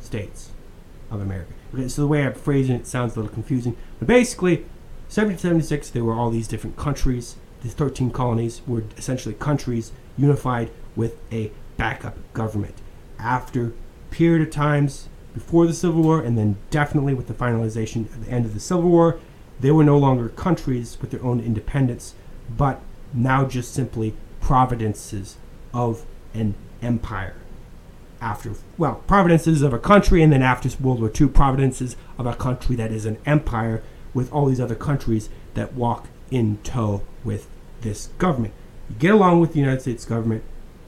States 0.00 0.50
of 1.10 1.20
America. 1.20 1.52
Okay, 1.74 1.88
so 1.88 2.02
the 2.02 2.08
way 2.08 2.24
I'm 2.24 2.34
phrasing 2.34 2.76
it 2.76 2.86
sounds 2.86 3.14
a 3.14 3.20
little 3.20 3.32
confusing, 3.32 3.76
but 3.98 4.08
basically, 4.08 4.56
1776 5.08 5.90
there 5.90 6.04
were 6.04 6.14
all 6.14 6.30
these 6.30 6.48
different 6.48 6.76
countries. 6.76 7.36
The 7.62 7.68
13 7.68 8.10
colonies 8.10 8.60
were 8.66 8.84
essentially 8.96 9.34
countries 9.34 9.92
unified 10.18 10.70
with 10.94 11.16
a 11.32 11.50
backup 11.76 12.16
government. 12.32 12.74
After 13.18 13.72
period 14.10 14.46
of 14.46 14.52
times 14.52 15.08
before 15.36 15.66
the 15.66 15.74
Civil 15.74 16.02
War, 16.02 16.22
and 16.22 16.38
then 16.38 16.56
definitely 16.70 17.12
with 17.12 17.26
the 17.26 17.34
finalization 17.34 18.10
at 18.10 18.24
the 18.24 18.30
end 18.30 18.46
of 18.46 18.54
the 18.54 18.58
Civil 18.58 18.88
War, 18.88 19.20
they 19.60 19.70
were 19.70 19.84
no 19.84 19.98
longer 19.98 20.30
countries 20.30 20.96
with 20.98 21.10
their 21.10 21.22
own 21.22 21.40
independence, 21.40 22.14
but 22.48 22.80
now 23.12 23.44
just 23.44 23.74
simply 23.74 24.14
providences 24.40 25.36
of 25.74 26.06
an 26.32 26.54
empire. 26.80 27.34
After, 28.18 28.54
well, 28.78 29.02
providences 29.06 29.60
of 29.60 29.74
a 29.74 29.78
country, 29.78 30.22
and 30.22 30.32
then 30.32 30.40
after 30.40 30.70
World 30.82 31.00
War 31.00 31.12
II, 31.20 31.28
providences 31.28 31.96
of 32.16 32.24
a 32.24 32.34
country 32.34 32.74
that 32.76 32.90
is 32.90 33.04
an 33.04 33.18
empire 33.26 33.82
with 34.14 34.32
all 34.32 34.46
these 34.46 34.60
other 34.60 34.74
countries 34.74 35.28
that 35.52 35.74
walk 35.74 36.08
in 36.30 36.56
tow 36.64 37.02
with 37.24 37.46
this 37.82 38.06
government. 38.16 38.54
You 38.88 38.96
get 38.96 39.12
along 39.12 39.40
with 39.40 39.52
the 39.52 39.60
United 39.60 39.82
States 39.82 40.06
government, 40.06 40.44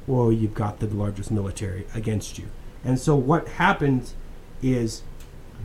or 0.07 0.33
you've 0.33 0.55
got 0.55 0.81
the 0.81 0.87
largest 0.87 1.31
military 1.31 1.85
against 1.95 2.39
you. 2.39 2.47
And 2.83 2.99
so 2.99 3.15
what 3.15 3.47
happens 3.47 4.15
is 4.63 5.03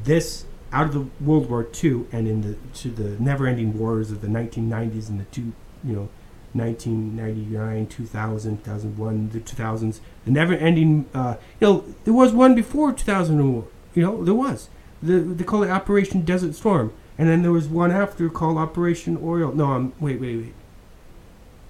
this 0.03 0.45
out 0.71 0.87
of 0.87 0.93
the 0.93 1.07
World 1.23 1.49
War 1.49 1.67
II 1.83 2.05
and 2.11 2.27
in 2.27 2.41
the 2.41 2.57
to 2.79 2.89
the 2.89 3.21
never-ending 3.21 3.77
wars 3.77 4.11
of 4.11 4.21
the 4.21 4.27
1990s 4.27 5.07
and 5.09 5.19
the 5.19 5.25
two, 5.25 5.53
you 5.83 5.93
know, 5.93 6.09
1999, 6.53 7.87
2000, 7.87 8.57
2001, 8.63 9.29
the 9.29 9.39
2000s, 9.39 9.99
the 10.25 10.31
never-ending. 10.31 11.05
Uh, 11.13 11.35
you 11.59 11.67
know, 11.67 11.85
there 12.03 12.13
was 12.13 12.31
one 12.31 12.55
before 12.55 12.91
2001. 12.91 13.67
You 13.95 14.03
know, 14.03 14.23
there 14.23 14.33
was. 14.33 14.69
The, 15.01 15.19
they 15.19 15.43
call 15.43 15.63
it 15.63 15.69
Operation 15.69 16.21
Desert 16.21 16.55
Storm, 16.55 16.93
and 17.17 17.27
then 17.27 17.41
there 17.41 17.51
was 17.51 17.67
one 17.67 17.91
after 17.91 18.29
called 18.29 18.57
Operation 18.57 19.17
Oriole. 19.17 19.53
No, 19.53 19.73
I'm 19.73 19.93
wait, 19.99 20.19
wait, 20.19 20.37
wait. 20.37 20.53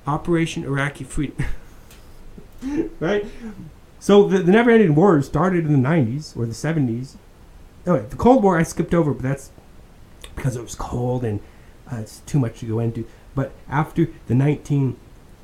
Operation 0.06 0.64
Iraqi 0.64 1.04
Freedom. 1.04 1.45
right. 3.00 3.26
So 4.03 4.27
the, 4.27 4.39
the 4.39 4.51
never-ending 4.51 4.95
war 4.95 5.21
started 5.21 5.65
in 5.65 5.81
the 5.81 5.88
90s 5.88 6.35
or 6.35 6.45
the 6.45 6.51
70s. 6.51 7.15
Oh, 7.88 7.99
the 7.99 8.17
Cold 8.17 8.43
War 8.43 8.59
I 8.59 8.63
skipped 8.63 8.93
over, 8.93 9.13
but 9.13 9.23
that's 9.23 9.51
because 10.35 10.57
it 10.57 10.61
was 10.61 10.75
cold 10.75 11.23
and 11.23 11.39
uh, 11.89 11.99
it's 12.01 12.19
too 12.25 12.38
much 12.38 12.59
to 12.59 12.65
go 12.65 12.80
into. 12.80 13.07
But 13.34 13.53
after 13.69 14.09
the 14.27 14.35
19, 14.35 14.97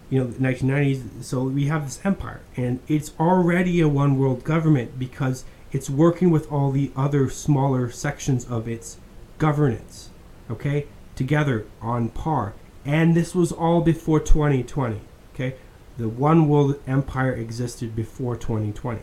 you 0.10 0.20
know, 0.20 0.28
the 0.28 0.40
1990s, 0.40 1.24
so 1.24 1.44
we 1.44 1.68
have 1.68 1.86
this 1.86 2.02
empire, 2.04 2.42
and 2.58 2.82
it's 2.90 3.14
already 3.18 3.80
a 3.80 3.88
one 3.88 4.20
world 4.20 4.44
government 4.44 5.00
because 5.00 5.46
it's 5.72 5.90
working 5.90 6.30
with 6.30 6.52
all 6.52 6.70
the 6.70 6.92
other 6.98 7.30
smaller 7.30 7.90
sections 7.90 8.44
of 8.44 8.68
its 8.68 8.98
governance, 9.38 10.10
okay, 10.52 10.86
together 11.16 11.66
on 11.82 12.10
par. 12.10 12.56
And 12.84 13.16
this 13.16 13.34
was 13.34 13.54
all 13.54 13.80
before 13.80 14.20
2020, 14.20 15.00
okay? 15.34 15.56
The 16.00 16.08
one 16.08 16.48
world 16.48 16.80
empire 16.88 17.34
existed 17.34 17.94
before 17.94 18.38
2020. 18.38 19.02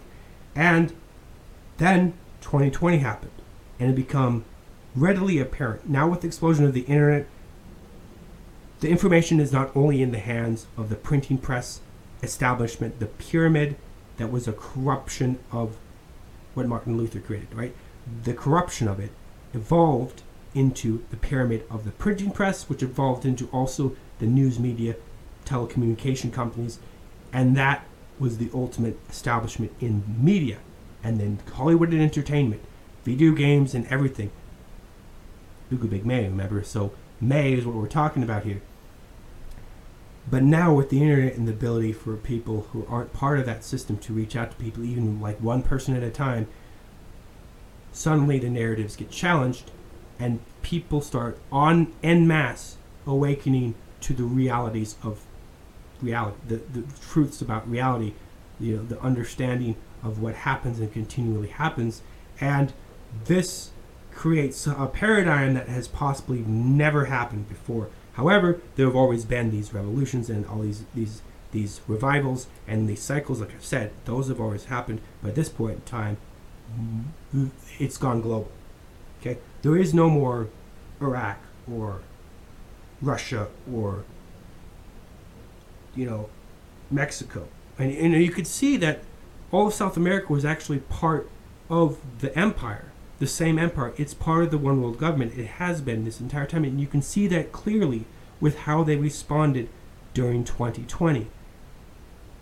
And 0.54 0.94
then 1.76 2.14
2020 2.40 2.98
happened, 2.98 3.32
and 3.78 3.90
it 3.90 3.94
became 3.94 4.46
readily 4.94 5.38
apparent. 5.38 5.90
Now, 5.90 6.08
with 6.08 6.22
the 6.22 6.26
explosion 6.26 6.64
of 6.64 6.72
the 6.72 6.80
internet, 6.82 7.26
the 8.80 8.88
information 8.88 9.40
is 9.40 9.52
not 9.52 9.76
only 9.76 10.00
in 10.00 10.10
the 10.10 10.18
hands 10.18 10.68
of 10.78 10.88
the 10.88 10.96
printing 10.96 11.36
press 11.36 11.80
establishment, 12.22 12.98
the 12.98 13.06
pyramid 13.06 13.76
that 14.16 14.32
was 14.32 14.48
a 14.48 14.54
corruption 14.54 15.38
of 15.52 15.76
what 16.54 16.66
Martin 16.66 16.96
Luther 16.96 17.20
created, 17.20 17.54
right? 17.54 17.76
The 18.24 18.32
corruption 18.32 18.88
of 18.88 18.98
it 18.98 19.10
evolved 19.52 20.22
into 20.54 21.04
the 21.10 21.18
pyramid 21.18 21.64
of 21.70 21.84
the 21.84 21.90
printing 21.90 22.30
press, 22.30 22.70
which 22.70 22.82
evolved 22.82 23.26
into 23.26 23.48
also 23.48 23.94
the 24.18 24.26
news 24.26 24.58
media, 24.58 24.96
telecommunication 25.46 26.32
companies, 26.32 26.78
and 27.32 27.56
that 27.56 27.84
was 28.18 28.38
the 28.38 28.50
ultimate 28.52 28.98
establishment 29.08 29.72
in 29.80 30.02
media. 30.20 30.58
And 31.02 31.20
then 31.20 31.38
Hollywood 31.52 31.92
and 31.92 32.02
entertainment, 32.02 32.62
video 33.04 33.32
games 33.32 33.74
and 33.74 33.86
everything. 33.86 34.30
Google 35.70 35.88
Big 35.88 36.04
May, 36.06 36.24
remember? 36.24 36.62
So 36.62 36.92
May 37.20 37.54
is 37.54 37.64
what 37.64 37.76
we're 37.76 37.86
talking 37.86 38.22
about 38.22 38.44
here. 38.44 38.62
But 40.28 40.42
now 40.42 40.74
with 40.74 40.90
the 40.90 41.00
internet 41.00 41.34
and 41.34 41.46
the 41.46 41.52
ability 41.52 41.92
for 41.92 42.16
people 42.16 42.66
who 42.72 42.84
aren't 42.88 43.12
part 43.12 43.38
of 43.38 43.46
that 43.46 43.62
system 43.62 43.96
to 43.98 44.12
reach 44.12 44.34
out 44.34 44.50
to 44.50 44.56
people, 44.56 44.84
even 44.84 45.20
like 45.20 45.40
one 45.40 45.62
person 45.62 45.94
at 45.94 46.02
a 46.02 46.10
time, 46.10 46.48
suddenly 47.92 48.38
the 48.38 48.50
narratives 48.50 48.96
get 48.96 49.10
challenged 49.10 49.70
and 50.18 50.40
people 50.62 51.00
start 51.00 51.38
on 51.52 51.92
en 52.02 52.26
masse 52.26 52.76
awakening 53.06 53.74
to 54.00 54.14
the 54.14 54.24
realities 54.24 54.96
of 55.02 55.24
reality, 56.02 56.36
the, 56.48 56.56
the 56.56 56.84
truths 57.00 57.40
about 57.40 57.68
reality, 57.68 58.14
you 58.58 58.76
know, 58.76 58.82
the 58.82 59.00
understanding 59.00 59.76
of 60.02 60.20
what 60.20 60.34
happens 60.34 60.78
and 60.78 60.92
continually 60.92 61.48
happens. 61.48 62.02
And 62.40 62.72
this 63.24 63.70
creates 64.12 64.66
a 64.66 64.90
paradigm 64.92 65.54
that 65.54 65.68
has 65.68 65.88
possibly 65.88 66.38
never 66.40 67.06
happened 67.06 67.48
before. 67.48 67.90
However, 68.14 68.60
there 68.76 68.86
have 68.86 68.96
always 68.96 69.24
been 69.24 69.50
these 69.50 69.74
revolutions 69.74 70.30
and 70.30 70.46
all 70.46 70.60
these 70.60 70.84
these 70.94 71.22
these 71.52 71.80
revivals 71.86 72.48
and 72.66 72.88
these 72.88 73.00
cycles, 73.00 73.40
like 73.40 73.54
I've 73.54 73.64
said, 73.64 73.92
those 74.04 74.28
have 74.28 74.40
always 74.40 74.66
happened. 74.66 75.00
But 75.22 75.30
at 75.30 75.34
this 75.34 75.48
point 75.48 75.74
in 75.74 75.80
time, 75.82 76.16
it's 77.78 77.98
gone 77.98 78.20
global. 78.20 78.50
Okay, 79.20 79.38
there 79.62 79.76
is 79.76 79.94
no 79.94 80.08
more 80.08 80.48
Iraq 81.00 81.38
or 81.70 82.00
Russia 83.00 83.48
or 83.72 84.04
you 85.96 86.06
know 86.06 86.28
Mexico, 86.90 87.48
and, 87.78 87.92
and 87.92 88.14
you 88.14 88.30
could 88.30 88.46
see 88.46 88.76
that 88.78 89.02
all 89.50 89.68
of 89.68 89.74
South 89.74 89.96
America 89.96 90.32
was 90.32 90.44
actually 90.44 90.78
part 90.78 91.28
of 91.68 91.98
the 92.20 92.36
empire, 92.38 92.92
the 93.18 93.26
same 93.26 93.58
empire. 93.58 93.92
It's 93.96 94.14
part 94.14 94.44
of 94.44 94.50
the 94.50 94.58
one 94.58 94.80
world 94.82 94.98
government. 94.98 95.36
It 95.36 95.46
has 95.46 95.80
been 95.80 96.04
this 96.04 96.20
entire 96.20 96.46
time, 96.46 96.64
and 96.64 96.80
you 96.80 96.86
can 96.86 97.02
see 97.02 97.26
that 97.28 97.52
clearly 97.52 98.04
with 98.40 98.60
how 98.60 98.84
they 98.84 98.96
responded 98.96 99.68
during 100.14 100.44
2020. 100.44 101.28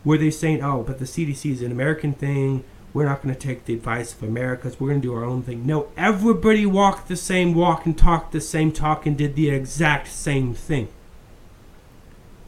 Were 0.05 0.19
they 0.19 0.31
saying, 0.31 0.63
"Oh, 0.63 0.83
but 0.83 0.99
the 0.99 1.07
CDC 1.07 1.53
is 1.53 1.63
an 1.63 1.73
American 1.73 2.13
thing"? 2.13 2.65
we're 2.95 3.05
not 3.05 3.21
going 3.23 3.35
to 3.35 3.41
take 3.41 3.65
the 3.65 3.75
advice 3.75 4.15
of 4.15 4.23
Americans. 4.23 4.79
We're 4.79 4.91
going 4.91 5.03
to 5.03 5.09
do 5.09 5.15
our 5.15 5.25
own 5.25 5.43
thing. 5.43 5.67
No, 5.67 5.89
everybody 5.97 6.65
walked 6.65 7.09
the 7.09 7.17
same 7.17 7.53
walk 7.53 7.85
and 7.85 7.99
talked 7.99 8.31
the 8.31 8.41
same 8.41 8.71
talk 8.71 9.05
and 9.05 9.19
did 9.19 9.35
the 9.35 9.51
exact 9.51 10.07
same 10.07 10.55
thing. 10.55 10.89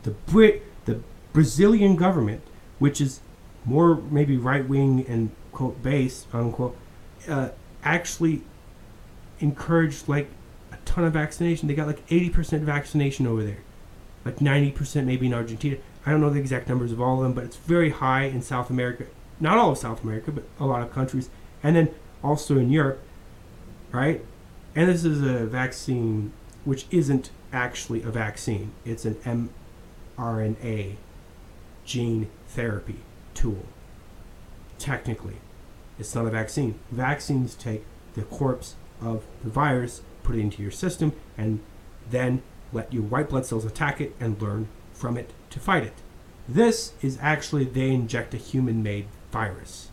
The 0.05 0.13
Brit, 0.13 0.63
Brazilian 1.37 1.97
government, 1.97 2.41
which 2.79 3.01
is 3.01 3.21
more 3.65 3.97
maybe 3.97 4.37
right 4.37 4.67
wing 4.67 5.05
and 5.07 5.31
quote 5.53 5.83
base 5.83 6.27
unquote, 6.33 6.77
uh, 7.29 7.51
actually 7.83 8.43
encouraged 9.41 10.09
like 10.09 10.29
a 10.73 10.77
ton 10.85 11.05
of 11.05 11.13
vaccination. 11.13 11.69
They 11.69 11.75
got 11.75 11.87
like 11.87 12.07
80% 12.09 12.61
vaccination 12.61 13.27
over 13.27 13.43
there, 13.43 13.59
like 14.25 14.37
90% 14.37 15.05
maybe 15.05 15.27
in 15.27 15.35
Argentina. 15.35 15.77
I 16.07 16.11
don't 16.11 16.21
know 16.21 16.31
the 16.31 16.41
exact 16.41 16.69
numbers 16.69 16.93
of 16.93 17.01
all 17.01 17.19
of 17.19 17.23
them, 17.25 17.35
but 17.35 17.45
it's 17.45 17.57
very 17.57 17.91
high 17.91 18.25
in 18.25 18.41
South 18.41 18.71
America 18.71 19.07
not 19.41 19.59
all 19.59 19.73
of 19.73 19.79
South 19.79 20.03
America, 20.03 20.33
but 20.33 20.45
a 20.59 20.65
lot 20.65 20.83
of 20.83 20.93
countries, 20.93 21.29
and 21.63 21.77
then 21.77 21.95
also 22.23 22.59
in 22.59 22.71
Europe, 22.71 23.01
right? 23.93 24.25
And 24.75 24.89
this 24.89 25.05
is 25.05 25.23
a 25.23 25.47
vaccine 25.47 26.33
which 26.65 26.87
isn't 26.91 27.31
actually 27.53 28.03
a 28.03 28.11
vaccine, 28.11 28.73
it's 28.85 29.05
an 29.05 29.51
mRNA 30.19 30.97
gene 31.87 32.29
therapy 32.49 33.01
tool. 33.35 33.65
Technically, 34.79 35.37
it's 35.99 36.15
not 36.15 36.27
a 36.27 36.31
vaccine. 36.31 36.79
Vaccines 36.91 37.55
take 37.55 37.85
the 38.15 38.23
corpse 38.23 38.75
of 39.01 39.25
the 39.43 39.51
virus, 39.51 40.03
put 40.23 40.37
it 40.37 40.41
into 40.41 40.63
your 40.63 40.71
system, 40.71 41.13
and 41.39 41.61
then 42.11 42.43
let 42.73 42.93
your 42.93 43.03
white 43.03 43.31
blood 43.31 43.47
cells 43.47 43.65
attack 43.65 44.01
it 44.01 44.15
and 44.21 44.41
learn 44.43 44.69
from 44.93 45.17
it 45.17 45.33
to 45.51 45.61
fight 45.61 45.85
it. 45.85 45.95
This 46.49 46.93
is 47.01 47.19
actually 47.21 47.65
they 47.65 47.91
inject 47.91 48.35
a 48.35 48.39
human 48.39 48.83
made 48.83 49.07
virus 49.33 49.89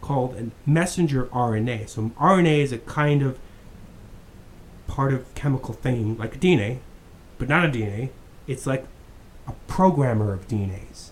called 0.00 0.36
a 0.36 0.50
messenger 0.68 1.24
RNA. 1.26 1.88
So 1.88 2.10
RNA 2.20 2.60
is 2.60 2.72
a 2.72 2.78
kind 2.78 3.22
of 3.22 3.38
part 4.86 5.12
of 5.12 5.32
chemical 5.34 5.74
thing 5.74 6.16
like 6.16 6.40
DNA, 6.40 6.78
but 7.38 7.48
not 7.48 7.64
a 7.64 7.68
DNA. 7.68 8.10
It's 8.46 8.66
like 8.66 8.86
a 9.46 9.52
programmer 9.66 10.32
of 10.32 10.48
DNAs. 10.48 11.10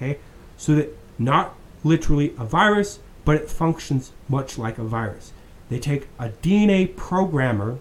Okay? 0.00 0.18
So 0.56 0.74
that 0.74 0.96
not 1.18 1.54
literally 1.84 2.34
a 2.38 2.44
virus, 2.44 3.00
but 3.24 3.36
it 3.36 3.50
functions 3.50 4.12
much 4.28 4.58
like 4.58 4.78
a 4.78 4.84
virus. 4.84 5.32
They 5.68 5.78
take 5.78 6.08
a 6.18 6.30
DNA 6.30 6.96
programmer, 6.96 7.78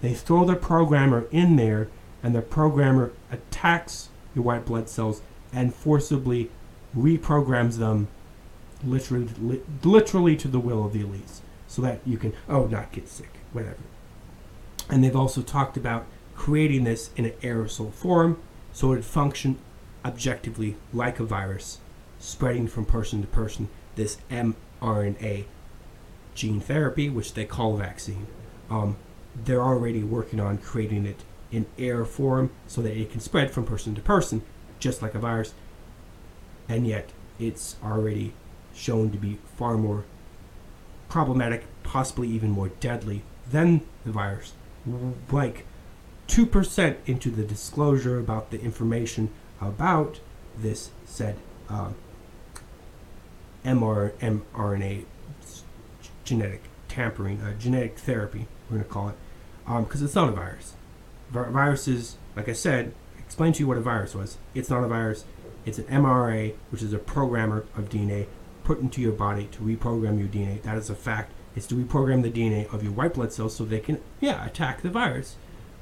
they 0.00 0.14
throw 0.14 0.44
the 0.44 0.54
programmer 0.54 1.26
in 1.30 1.56
there, 1.56 1.88
and 2.22 2.34
the 2.34 2.42
programmer 2.42 3.12
attacks 3.30 4.08
your 4.34 4.44
white 4.44 4.64
blood 4.64 4.88
cells 4.88 5.22
and 5.52 5.74
forcibly 5.74 6.50
reprograms 6.96 7.78
them 7.78 8.08
literally, 8.84 9.28
li- 9.40 9.62
literally 9.82 10.36
to 10.36 10.48
the 10.48 10.60
will 10.60 10.84
of 10.84 10.92
the 10.92 11.02
elites, 11.02 11.40
so 11.66 11.82
that 11.82 12.00
you 12.06 12.16
can 12.16 12.32
oh 12.48 12.66
not 12.66 12.92
get 12.92 13.08
sick, 13.08 13.30
whatever. 13.52 13.76
And 14.88 15.02
they've 15.04 15.16
also 15.16 15.42
talked 15.42 15.76
about 15.76 16.06
creating 16.34 16.84
this 16.84 17.10
in 17.16 17.24
an 17.24 17.32
aerosol 17.42 17.92
form, 17.92 18.40
so 18.72 18.92
it 18.92 18.96
would 18.96 19.04
function 19.04 19.58
objectively 20.04 20.76
like 20.92 21.20
a 21.20 21.24
virus, 21.24 21.78
spreading 22.18 22.68
from 22.68 22.84
person 22.84 23.20
to 23.20 23.28
person. 23.28 23.68
This 23.96 24.18
mRNA 24.30 25.44
gene 26.34 26.60
therapy, 26.60 27.08
which 27.08 27.34
they 27.34 27.44
call 27.44 27.76
vaccine, 27.76 28.26
um, 28.70 28.96
they're 29.44 29.62
already 29.62 30.02
working 30.02 30.40
on 30.40 30.58
creating 30.58 31.06
it 31.06 31.22
in 31.50 31.66
air 31.78 32.04
form 32.04 32.50
so 32.66 32.82
that 32.82 32.96
it 32.96 33.10
can 33.10 33.20
spread 33.20 33.50
from 33.50 33.64
person 33.64 33.94
to 33.94 34.00
person, 34.00 34.42
just 34.78 35.02
like 35.02 35.14
a 35.14 35.18
virus. 35.18 35.54
And 36.68 36.86
yet, 36.86 37.10
it's 37.38 37.76
already 37.82 38.34
shown 38.74 39.10
to 39.10 39.18
be 39.18 39.38
far 39.56 39.76
more 39.76 40.04
problematic, 41.08 41.64
possibly 41.82 42.28
even 42.28 42.50
more 42.50 42.68
deadly 42.80 43.22
than 43.50 43.80
the 44.04 44.12
virus. 44.12 44.52
Like 45.30 45.64
2% 46.28 46.96
into 47.06 47.30
the 47.30 47.42
disclosure 47.42 48.18
about 48.18 48.50
the 48.50 48.60
information 48.60 49.30
about 49.60 50.20
this 50.56 50.90
said 51.04 51.36
MR, 53.68 54.12
mRNA 54.12 55.04
genetic 56.24 56.62
tampering, 56.88 57.40
uh, 57.40 57.54
genetic 57.58 57.98
therapy, 57.98 58.46
we're 58.68 58.76
going 58.76 58.84
to 58.84 58.90
call 58.90 59.08
it, 59.08 59.14
because 59.64 60.00
um, 60.00 60.04
it's 60.06 60.14
not 60.14 60.28
a 60.28 60.32
virus. 60.32 60.74
Vi- 61.30 61.50
viruses, 61.50 62.16
like 62.36 62.48
I 62.48 62.52
said, 62.52 62.94
explain 63.18 63.52
to 63.54 63.60
you 63.60 63.66
what 63.66 63.76
a 63.76 63.82
virus 63.82 64.14
was. 64.14 64.38
It's 64.54 64.70
not 64.70 64.84
a 64.84 64.88
virus. 64.88 65.24
It's 65.64 65.78
an 65.78 65.84
mRNA, 65.84 66.54
which 66.70 66.82
is 66.82 66.92
a 66.92 66.98
programmer 66.98 67.64
of 67.76 67.88
DNA 67.88 68.26
put 68.64 68.80
into 68.80 69.00
your 69.00 69.12
body 69.12 69.48
to 69.52 69.60
reprogram 69.60 70.18
your 70.18 70.28
DNA. 70.28 70.62
That 70.62 70.76
is 70.78 70.90
a 70.90 70.94
fact. 70.94 71.32
It's 71.56 71.66
to 71.68 71.74
reprogram 71.74 72.22
the 72.22 72.30
DNA 72.30 72.72
of 72.72 72.82
your 72.82 72.92
white 72.92 73.14
blood 73.14 73.32
cells 73.32 73.56
so 73.56 73.64
they 73.64 73.80
can, 73.80 74.00
yeah, 74.20 74.44
attack 74.46 74.82
the 74.82 74.90
virus. 74.90 75.36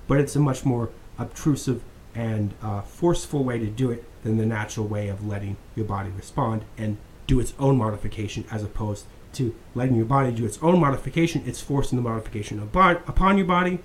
But 0.09 0.19
it's 0.19 0.37
a 0.37 0.41
much 0.41 0.65
more 0.65 0.91
obtrusive 1.19 1.83
and 2.17 2.55
uh, 2.63 2.81
forceful 2.81 3.45
way 3.45 3.59
to 3.59 3.67
do 3.67 3.91
it 3.91 4.05
than 4.25 4.39
the 4.39 4.47
natural 4.47 4.87
way 4.87 5.09
of 5.09 5.27
letting 5.27 5.57
your 5.77 5.85
body 5.85 6.11
respond 6.11 6.65
and 6.79 6.97
do 7.27 7.39
its 7.39 7.53
own 7.59 7.77
modification 7.77 8.45
as 8.51 8.65
opposed 8.65 9.05
to 9.35 9.55
letting 9.75 9.95
your 9.95 10.07
body 10.07 10.33
do 10.33 10.47
its 10.47 10.59
own 10.63 10.81
modification. 10.81 11.43
It's 11.47 11.61
forcing 11.61 11.97
the 11.97 12.03
modification 12.03 12.59
upon 12.59 13.37
your 13.37 13.47
body. 13.47 13.81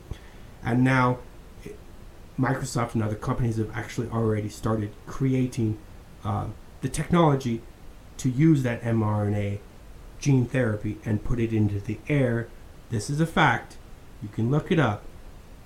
And 0.63 0.83
now 0.83 1.19
Microsoft 2.39 2.93
and 2.93 3.03
other 3.03 3.15
companies 3.15 3.57
have 3.57 3.69
actually 3.75 4.07
already 4.09 4.47
started 4.47 4.91
creating 5.05 5.77
uh, 6.23 6.47
the 6.79 6.89
technology 6.89 7.61
to 8.17 8.29
use 8.29 8.63
that 8.63 8.81
mRNA 8.81 9.59
gene 10.19 10.45
therapy 10.45 10.99
and 11.03 11.23
put 11.23 11.39
it 11.39 11.51
into 11.51 11.79
the 11.79 11.99
air. 12.07 12.47
This 12.89 13.09
is 13.09 13.19
a 13.19 13.25
fact. 13.25 13.77
You 14.23 14.29
can 14.29 14.49
look 14.49 14.71
it 14.71 14.79
up, 14.79 15.03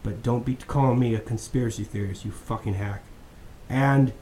but 0.06 0.22
don't 0.22 0.45
be 0.45 0.56
calling 0.68 0.99
me 0.99 1.15
a 1.15 1.19
conspiracy 1.19 1.84
theorist, 1.84 2.23
you 2.23 2.30
fucking 2.30 2.76
hack. 2.76 3.02
And 3.68 4.14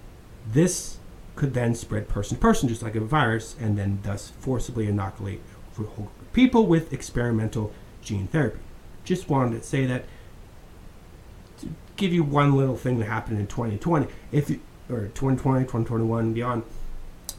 this 0.48 0.98
could 1.36 1.54
then 1.54 1.76
spread 1.76 2.08
person 2.08 2.38
to 2.38 2.42
person, 2.42 2.70
just 2.70 2.82
like 2.82 2.96
a 2.96 3.02
virus, 3.02 3.58
and 3.60 3.78
then 3.78 4.00
thus 4.02 4.32
forcibly 4.40 4.88
inoculate 4.88 5.42
people 6.32 6.68
with 6.68 6.94
experimental 6.94 7.74
gene 8.02 8.28
therapy. 8.28 8.60
Just 9.04 9.28
wanted 9.28 9.62
to 9.62 9.68
say 9.68 9.86
that 9.86 10.06
to 11.60 11.68
give 11.98 12.14
you 12.14 12.24
one 12.24 12.56
little 12.56 12.78
thing 12.78 13.00
that 13.00 13.06
happened 13.06 13.40
in 13.40 13.48
2020, 13.48 14.08
if 14.32 14.50
you, 14.50 14.62
or 14.90 15.08
2020, 15.08 15.64
2021, 15.64 16.24
and 16.24 16.34
beyond 16.34 16.64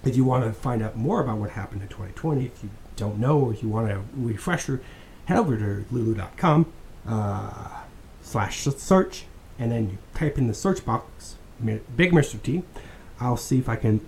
if 0.05 0.15
you 0.17 0.25
want 0.25 0.45
to 0.45 0.53
find 0.53 0.83
out 0.83 0.97
more 0.97 1.23
about 1.23 1.39
what 1.39 1.51
happened 1.51 1.81
in 1.81 1.89
2020, 1.89 2.45
if 2.45 2.63
you 2.63 2.69
don't 2.97 3.19
know 3.19 3.39
or 3.39 3.55
if 3.55 3.63
you 3.63 3.71
want 3.71 3.91
a 3.91 4.03
refresher, 4.15 4.83
head 5.25 5.39
over 5.39 5.57
to 5.57 5.87
lulu.com 5.91 6.71
uh, 7.09 7.81
slash 8.25 8.63
search 8.63 9.27
and 9.59 9.71
then 9.71 9.91
you 9.91 9.99
type 10.15 10.37
in 10.37 10.49
the 10.49 10.55
search 10.55 10.85
box 10.85 11.37
Big 11.65 12.11
Mr. 12.11 12.43
T. 12.43 12.65
I'll 13.21 13.37
see 13.37 13.59
if 13.59 13.69
I 13.69 13.77
can 13.77 14.01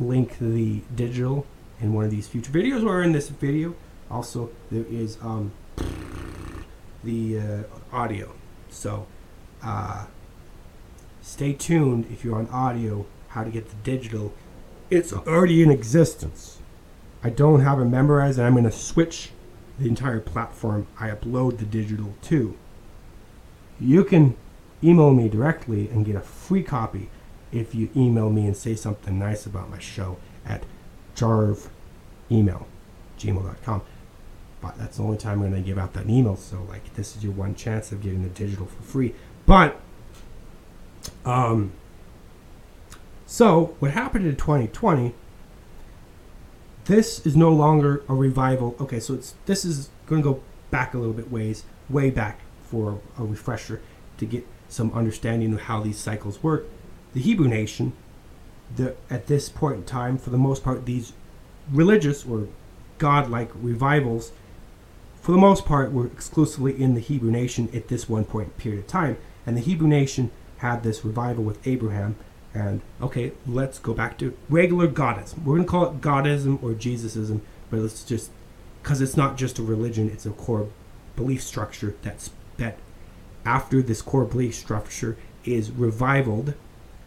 link 0.00 0.38
the 0.38 0.80
digital 0.94 1.46
in 1.80 1.92
one 1.92 2.04
of 2.04 2.10
these 2.10 2.26
future 2.26 2.50
videos 2.50 2.84
or 2.84 3.02
in 3.02 3.12
this 3.12 3.28
video. 3.28 3.74
Also, 4.10 4.50
there 4.70 4.86
is 4.88 5.18
um, 5.20 5.52
the 7.04 7.38
uh, 7.38 7.62
audio. 7.92 8.32
So, 8.70 9.06
uh, 9.62 10.06
stay 11.20 11.52
tuned 11.52 12.06
if 12.10 12.24
you're 12.24 12.36
on 12.36 12.48
audio, 12.48 13.04
how 13.28 13.44
to 13.44 13.50
get 13.50 13.68
the 13.68 13.76
digital 13.76 14.32
it's 14.90 15.12
already 15.12 15.62
in 15.62 15.70
existence. 15.70 16.58
I 17.22 17.28
don't 17.28 17.60
have 17.60 17.78
it 17.78 17.84
memorized, 17.84 18.38
and 18.38 18.46
I'm 18.46 18.54
going 18.54 18.64
to 18.64 18.72
switch 18.72 19.30
the 19.78 19.86
entire 19.86 20.20
platform 20.20 20.86
I 20.98 21.10
upload 21.10 21.58
the 21.58 21.66
digital 21.66 22.14
to. 22.22 22.56
You 23.80 24.04
can 24.04 24.36
email 24.82 25.12
me 25.12 25.28
directly 25.28 25.88
and 25.88 26.04
get 26.04 26.16
a 26.16 26.20
free 26.20 26.62
copy 26.62 27.10
if 27.52 27.74
you 27.74 27.90
email 27.96 28.30
me 28.30 28.46
and 28.46 28.56
say 28.56 28.74
something 28.74 29.18
nice 29.18 29.46
about 29.46 29.70
my 29.70 29.78
show 29.78 30.18
at 30.44 30.64
jarvemail, 31.14 31.68
gmail.com. 33.18 33.82
But 34.60 34.76
that's 34.76 34.96
the 34.96 35.02
only 35.02 35.18
time 35.18 35.42
I'm 35.42 35.50
going 35.50 35.62
to 35.62 35.66
give 35.66 35.78
out 35.78 35.94
that 35.94 36.08
email. 36.08 36.36
So, 36.36 36.62
like, 36.68 36.94
this 36.94 37.16
is 37.16 37.22
your 37.22 37.32
one 37.32 37.54
chance 37.54 37.92
of 37.92 38.02
getting 38.02 38.22
the 38.22 38.28
digital 38.28 38.66
for 38.66 38.82
free. 38.82 39.14
But, 39.46 39.80
um, 41.24 41.72
So, 43.26 43.76
what 43.78 43.92
happened 43.92 44.26
in 44.26 44.36
2020? 44.36 45.14
This 46.86 47.24
is 47.26 47.36
no 47.36 47.52
longer 47.52 48.02
a 48.08 48.14
revival. 48.14 48.74
Okay, 48.80 48.98
so 48.98 49.14
it's 49.14 49.34
this 49.44 49.64
is 49.64 49.90
going 50.06 50.22
to 50.22 50.32
go 50.32 50.42
back 50.70 50.94
a 50.94 50.98
little 50.98 51.12
bit 51.12 51.30
ways, 51.30 51.64
way 51.90 52.10
back 52.10 52.40
for 52.70 53.00
a 53.18 53.24
refresher 53.24 53.80
to 54.18 54.26
get 54.26 54.46
some 54.68 54.92
understanding 54.92 55.52
of 55.54 55.62
how 55.62 55.80
these 55.80 55.98
cycles 55.98 56.42
work. 56.42 56.66
The 57.14 57.20
Hebrew 57.20 57.48
nation, 57.48 57.92
the 58.74 58.94
at 59.08 59.26
this 59.26 59.48
point 59.48 59.76
in 59.76 59.84
time, 59.84 60.18
for 60.18 60.30
the 60.30 60.38
most 60.38 60.62
part, 60.62 60.84
these 60.84 61.12
religious 61.72 62.26
or 62.26 62.48
godlike 62.98 63.50
revivals, 63.54 64.32
for 65.20 65.32
the 65.32 65.38
most 65.38 65.64
part, 65.64 65.92
were 65.92 66.06
exclusively 66.06 66.80
in 66.80 66.94
the 66.94 67.00
Hebrew 67.00 67.30
nation 67.30 67.68
at 67.74 67.88
this 67.88 68.08
one 68.08 68.24
point 68.24 68.56
period 68.58 68.80
of 68.80 68.86
time. 68.86 69.16
And 69.46 69.56
the 69.56 69.62
Hebrew 69.62 69.88
nation 69.88 70.30
had 70.58 70.82
this 70.82 71.04
revival 71.04 71.44
with 71.44 71.66
Abraham. 71.66 72.16
And 72.54 72.80
okay, 73.00 73.32
let's 73.46 73.78
go 73.78 73.94
back 73.94 74.18
to 74.18 74.36
regular 74.48 74.88
Godism. 74.88 75.44
We're 75.44 75.56
going 75.56 75.66
to 75.66 75.70
call 75.70 75.86
it 75.86 76.00
Godism 76.00 76.62
or 76.62 76.74
Jesusism, 76.74 77.42
but 77.70 77.80
let's 77.80 78.04
just 78.04 78.30
because 78.82 79.00
it's 79.00 79.16
not 79.16 79.36
just 79.36 79.58
a 79.58 79.62
religion; 79.62 80.10
it's 80.10 80.26
a 80.26 80.30
core 80.30 80.68
belief 81.14 81.42
structure. 81.42 81.94
That's 82.02 82.30
that 82.58 82.78
after 83.44 83.82
this 83.82 84.02
core 84.02 84.24
belief 84.24 84.54
structure 84.54 85.16
is 85.44 85.70
revivaled, 85.70 86.54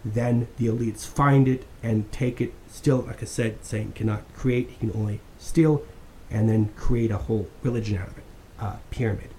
then 0.04 0.48
the 0.58 0.66
elites 0.66 1.06
find 1.06 1.48
it 1.48 1.66
and 1.84 2.12
take 2.12 2.42
it. 2.42 2.54
Still, 2.68 3.00
like 3.02 3.22
I 3.22 3.26
said, 3.26 3.64
Satan 3.64 3.92
cannot 3.92 4.24
create; 4.34 4.70
he 4.70 4.76
can 4.76 4.92
only 4.96 5.20
steal, 5.38 5.84
and 6.30 6.50
then 6.50 6.70
create 6.76 7.12
a 7.12 7.18
whole 7.18 7.48
religion 7.62 7.98
out 7.98 8.08
of 8.08 8.18
it, 8.18 8.24
uh, 8.60 8.76
pyramid. 8.90 9.30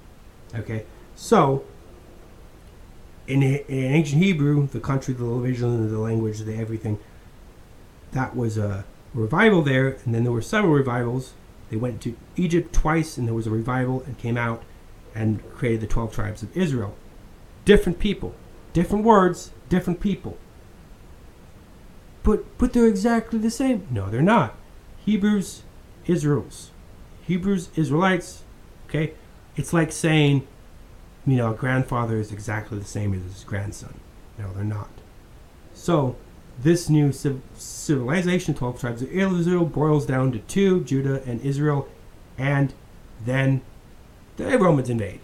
Okay, 0.55 0.85
so 1.17 1.65
in, 3.27 3.43
in 3.43 3.65
ancient 3.69 4.23
Hebrew, 4.23 4.69
the 4.69 4.81
country, 4.81 5.15
the 5.15 5.25
religion, 5.25 5.91
the 5.91 5.99
language, 5.99 6.41
the 6.41 6.57
everything, 6.57 6.99
that 8.13 8.37
was 8.37 8.59
a 8.59 8.85
revival 9.15 9.63
there, 9.63 9.97
and 10.05 10.15
then 10.15 10.25
there 10.25 10.33
were 10.33 10.43
several 10.43 10.73
revivals. 10.73 11.33
They 11.71 11.77
went 11.77 12.03
to 12.03 12.17
Egypt 12.37 12.73
twice, 12.73 13.17
and 13.17 13.27
there 13.27 13.35
was 13.35 13.47
a 13.47 13.51
revival, 13.51 14.03
and 14.03 14.19
came 14.19 14.37
out 14.37 14.63
and 15.15 15.43
created 15.55 15.81
the 15.81 15.87
12 15.87 16.15
tribes 16.15 16.43
of 16.43 16.57
Israel. 16.57 16.95
Different 17.65 17.99
people, 17.99 18.35
different 18.73 19.05
words, 19.05 19.53
different 19.69 20.01
people. 20.01 20.37
But, 22.23 22.59
but 22.59 22.73
they're 22.73 22.87
exactly 22.87 23.39
the 23.39 23.51
same. 23.51 23.87
No, 23.91 24.09
they're 24.09 24.23
not. 24.23 24.55
Hebrews, 25.05 25.63
Israels. 26.07 26.71
Hebrews, 27.23 27.71
Israelites. 27.77 28.43
Okay? 28.89 29.15
It's 29.57 29.73
like 29.73 29.93
saying 29.93 30.47
you 31.27 31.37
know, 31.37 31.53
a 31.53 31.55
grandfather 31.55 32.17
is 32.17 32.33
exactly 32.33 32.79
the 32.79 32.85
same 32.85 33.15
as 33.15 33.23
his 33.23 33.45
grandson. 33.45 33.95
No, 34.39 34.53
they're 34.53 34.65
not. 34.65 34.91
So, 35.75 36.17
this 36.59 36.89
new 36.89 37.13
civ- 37.13 37.43
civilization, 37.55 38.55
12 38.55 38.81
tribes 38.81 39.03
of 39.03 39.13
Israel, 39.13 39.65
boils 39.65 40.05
down 40.05 40.33
to 40.33 40.39
two 40.41 40.83
Judah 40.85 41.23
and 41.25 41.41
Israel, 41.43 41.89
and 42.37 42.75
then 43.25 43.63
the 44.37 44.59
Romans 44.59 44.91
invade. 44.91 45.21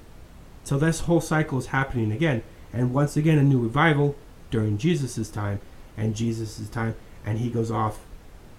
So, 0.64 0.78
this 0.78 1.00
whole 1.00 1.20
cycle 1.20 1.58
is 1.58 1.66
happening 1.66 2.12
again. 2.12 2.42
And 2.72 2.92
once 2.92 3.16
again, 3.16 3.38
a 3.38 3.42
new 3.42 3.58
revival 3.58 4.16
during 4.50 4.76
Jesus' 4.76 5.30
time 5.30 5.60
and 5.96 6.14
Jesus' 6.14 6.68
time, 6.68 6.94
and 7.24 7.38
he 7.38 7.50
goes 7.50 7.70
off, 7.70 8.04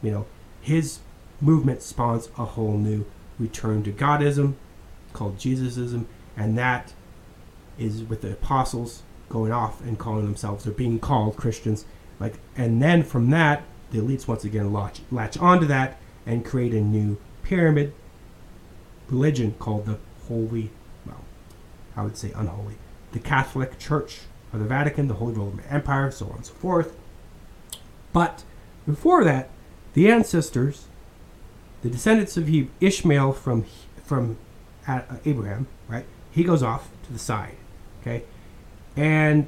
you 0.02 0.12
know, 0.12 0.26
his 0.62 1.00
movement 1.40 1.82
spawns 1.82 2.30
a 2.38 2.46
whole 2.46 2.78
new 2.78 3.06
return 3.38 3.84
to 3.84 3.92
Godism 3.92 4.56
called 5.14 5.40
Jesusism, 5.40 6.08
and 6.36 6.58
that 6.58 6.94
is 7.78 8.04
with 8.04 8.22
the 8.22 8.34
apostles 8.34 9.04
going 9.30 9.52
off 9.52 9.82
and 9.82 9.98
calling 9.98 10.26
themselves 10.26 10.68
or 10.68 10.72
being 10.72 11.00
called 11.00 11.38
Christians. 11.38 11.86
Like, 12.20 12.36
and 12.58 12.82
then 12.82 13.04
from 13.04 13.30
that, 13.30 13.64
the 13.92 14.00
elites 14.00 14.28
once 14.28 14.44
again 14.44 14.74
latch, 14.74 15.02
latch 15.12 15.38
onto 15.38 15.66
that 15.68 16.00
and 16.26 16.46
create 16.46 16.74
a 16.74 16.82
new 16.82 17.18
pyramid 17.44 17.94
religion 19.08 19.56
called 19.58 19.86
the 19.86 19.98
Holy, 20.30 20.70
well, 21.06 21.26
I 21.98 22.04
would 22.04 22.16
say 22.16 22.32
unholy, 22.34 22.76
the 23.12 23.20
Catholic 23.20 23.78
Church 23.78 24.22
or 24.54 24.60
the 24.60 24.66
Vatican, 24.66 25.08
the 25.10 25.16
Holy 25.16 25.34
Roman 25.34 25.66
Empire, 25.66 26.10
so 26.12 26.28
on 26.28 26.38
and 26.38 26.46
so 26.46 26.54
forth. 26.54 26.96
But 28.14 28.44
before 28.88 29.26
that, 29.26 29.50
the 29.94 30.10
ancestors, 30.10 30.86
the 31.82 31.90
descendants 31.90 32.38
of 32.38 32.50
Ishmael 32.80 33.34
from 33.34 33.66
from 34.04 34.38
Abraham, 35.26 35.68
right? 35.88 36.06
He 36.32 36.44
goes 36.44 36.64
off 36.64 36.90
to 37.04 37.14
the 37.14 37.20
side 37.20 37.56
okay, 38.02 38.24
and 38.96 39.48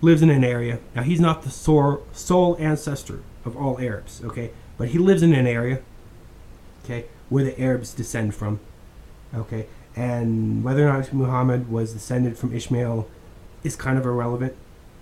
lives 0.00 0.22
in 0.22 0.30
an 0.30 0.44
area. 0.44 0.78
Now 0.94 1.02
he's 1.02 1.20
not 1.20 1.42
the 1.42 1.50
sole, 1.50 2.06
sole 2.12 2.56
ancestor 2.58 3.22
of 3.44 3.56
all 3.56 3.78
Arabs, 3.78 4.22
okay, 4.24 4.50
but 4.76 4.88
he 4.88 4.98
lives 4.98 5.22
in 5.22 5.32
an 5.32 5.46
area, 5.46 5.80
okay, 6.84 7.06
where 7.28 7.44
the 7.44 7.60
Arabs 7.60 7.94
descend 7.94 8.34
from, 8.34 8.60
okay, 9.34 9.66
and 9.94 10.64
whether 10.64 10.88
or 10.88 10.92
not 10.92 11.12
Muhammad 11.12 11.70
was 11.70 11.92
descended 11.92 12.38
from 12.38 12.54
Ishmael 12.54 13.06
is 13.62 13.76
kind 13.76 13.98
of 13.98 14.06
irrelevant 14.06 14.54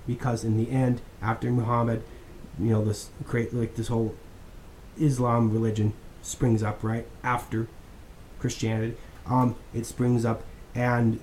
because 0.07 0.45
in 0.45 0.57
the 0.57 0.71
end, 0.71 1.01
after 1.23 1.51
Muhammad, 1.51 2.03
you 2.59 2.71
know, 2.71 2.85
this 2.85 3.11
create 3.27 3.55
like 3.55 3.77
this 3.77 3.89
whole 3.89 4.15
Islam 4.99 5.53
religion 5.53 5.93
springs 6.23 6.63
up 6.63 6.83
right 6.83 7.07
after 7.23 7.69
Christianity. 8.39 8.97
Um, 9.27 9.55
it 9.73 9.87
springs 9.87 10.25
up 10.25 10.43
and 10.75 11.21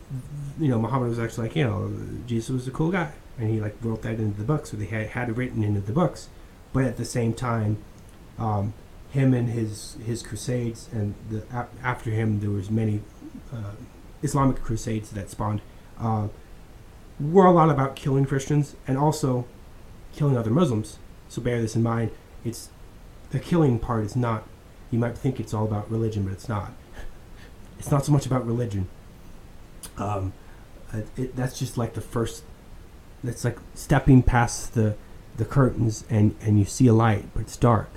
you 0.60 0.68
know 0.68 0.80
Muhammad 0.80 1.10
was 1.10 1.20
actually 1.20 1.48
like 1.48 1.56
you 1.56 1.64
know 1.64 1.92
Jesus 2.26 2.50
was 2.50 2.68
a 2.68 2.72
cool 2.72 2.92
guy 2.92 3.12
and 3.40 3.50
he 3.50 3.60
like 3.60 3.76
wrote 3.82 4.02
that 4.02 4.20
into 4.20 4.38
the 4.38 4.44
books 4.44 4.74
or 4.74 4.78
they 4.78 4.86
had, 4.86 5.08
had 5.10 5.30
it 5.30 5.38
written 5.38 5.64
into 5.64 5.80
the 5.80 5.94
books 5.94 6.28
but 6.74 6.84
at 6.84 6.98
the 6.98 7.06
same 7.06 7.34
time 7.34 7.78
um, 8.38 8.74
him 9.12 9.34
and 9.34 9.50
his 9.50 9.98
his 10.06 10.22
crusades 10.22 10.90
and 10.92 11.16
the, 11.30 11.44
after 11.84 12.10
him 12.10 12.40
there 12.40 12.50
was 12.50 12.70
many 12.70 13.02
uh, 13.54 13.74
Islamic 14.22 14.62
crusades 14.62 15.12
that 15.12 15.30
spawned 15.30 15.62
uh, 16.00 16.28
were 17.20 17.46
a 17.46 17.52
lot 17.52 17.70
about 17.70 17.96
killing 17.96 18.26
Christians 18.26 18.76
and 18.88 18.98
also 18.98 19.46
killing 20.16 20.38
other 20.38 20.52
Muslims. 20.52 20.98
So 21.30 21.42
bear 21.42 21.62
this 21.62 21.76
in 21.76 21.84
mind 21.84 22.12
it's 22.44 22.70
the 23.32 23.40
killing 23.40 23.80
part 23.80 24.06
is 24.06 24.16
not 24.16 24.44
you 24.92 25.00
might 25.00 25.18
think 25.18 25.40
it's 25.40 25.54
all 25.54 25.66
about 25.66 25.90
religion 25.90 26.24
but 26.24 26.34
it's 26.34 26.50
not. 26.50 26.72
It's 27.80 27.92
not 27.92 28.04
so 28.04 28.12
much 28.12 28.26
about 28.26 28.44
religion. 28.44 28.88
Um, 30.00 30.34
it, 31.16 31.36
that's 31.36 31.60
just 31.60 31.78
like 31.78 31.94
the 31.94 32.02
first. 32.02 32.44
That's 33.24 33.44
like 33.44 33.60
stepping 33.76 34.24
past 34.24 34.74
the 34.74 34.96
the 35.38 35.46
curtains 35.46 36.04
and 36.10 36.36
and 36.42 36.58
you 36.58 36.66
see 36.66 36.88
a 36.88 36.94
light, 36.94 37.26
but 37.34 37.42
it's 37.42 37.58
dark, 37.58 37.90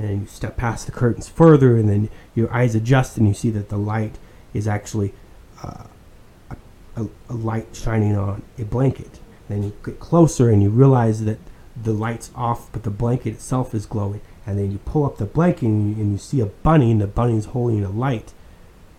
and 0.00 0.22
you 0.22 0.26
step 0.26 0.56
past 0.56 0.86
the 0.86 0.92
curtains 0.92 1.28
further, 1.28 1.76
and 1.76 1.88
then 1.88 2.08
your 2.34 2.52
eyes 2.52 2.74
adjust 2.74 3.18
and 3.18 3.28
you 3.28 3.34
see 3.34 3.50
that 3.50 3.68
the 3.68 3.76
light 3.76 4.16
is 4.54 4.66
actually 4.66 5.12
uh, 5.62 5.84
a, 6.96 7.06
a, 7.28 7.34
light 7.34 7.68
shining 7.76 8.16
on 8.16 8.42
a 8.58 8.64
blanket. 8.64 9.20
Then 9.48 9.62
you 9.62 9.72
get 9.84 10.00
closer 10.00 10.48
and 10.48 10.62
you 10.62 10.70
realize 10.70 11.24
that 11.26 11.38
the 11.80 11.92
light's 11.92 12.30
off, 12.34 12.72
but 12.72 12.82
the 12.82 12.90
blanket 12.90 13.34
itself 13.34 13.74
is 13.74 13.84
glowing. 13.84 14.22
And 14.46 14.58
then 14.58 14.72
you 14.72 14.78
pull 14.78 15.04
up 15.04 15.18
the 15.18 15.26
blanket 15.26 15.66
and 15.66 15.96
you, 15.96 16.02
and 16.02 16.12
you 16.12 16.18
see 16.18 16.40
a 16.40 16.46
bunny, 16.46 16.90
and 16.90 17.00
the 17.00 17.06
bunny's 17.06 17.46
holding 17.46 17.84
a 17.84 17.90
light. 17.90 18.32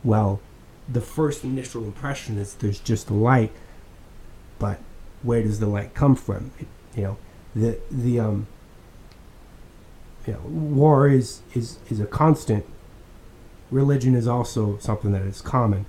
Well, 0.03 0.39
the 0.87 1.01
first 1.01 1.43
initial 1.43 1.83
impression 1.83 2.37
is 2.37 2.53
there's 2.53 2.79
just 2.79 3.09
a 3.09 3.13
light, 3.13 3.51
but 4.59 4.79
where 5.23 5.41
does 5.41 5.59
the 5.59 5.67
light 5.67 5.95
come 5.95 6.15
from? 6.15 6.51
It, 6.59 6.67
you 6.95 7.03
know, 7.03 7.17
the 7.55 7.79
the 7.89 8.19
um, 8.19 8.47
you 10.27 10.33
know, 10.33 10.39
war 10.39 11.07
is 11.07 11.41
is 11.53 11.77
is 11.89 11.99
a 11.99 12.05
constant. 12.05 12.65
Religion 13.69 14.15
is 14.15 14.27
also 14.27 14.77
something 14.79 15.11
that 15.13 15.21
is 15.21 15.41
common, 15.41 15.85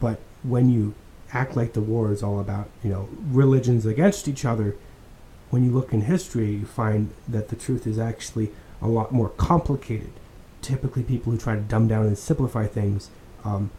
but 0.00 0.18
when 0.42 0.68
you 0.68 0.94
act 1.32 1.56
like 1.56 1.74
the 1.74 1.80
war 1.80 2.10
is 2.10 2.22
all 2.22 2.40
about 2.40 2.68
you 2.82 2.90
know 2.90 3.08
religions 3.30 3.86
against 3.86 4.26
each 4.26 4.44
other, 4.44 4.76
when 5.50 5.64
you 5.64 5.70
look 5.70 5.92
in 5.92 6.02
history, 6.02 6.50
you 6.50 6.66
find 6.66 7.10
that 7.28 7.48
the 7.48 7.56
truth 7.56 7.86
is 7.86 7.98
actually 7.98 8.50
a 8.82 8.88
lot 8.88 9.12
more 9.12 9.28
complicated. 9.30 10.10
Typically, 10.62 11.02
people 11.02 11.32
who 11.32 11.38
try 11.38 11.54
to 11.54 11.60
dumb 11.60 11.88
down 11.88 12.06
and 12.06 12.18
simplify 12.18 12.66
things 12.66 13.10
um, 13.44 13.70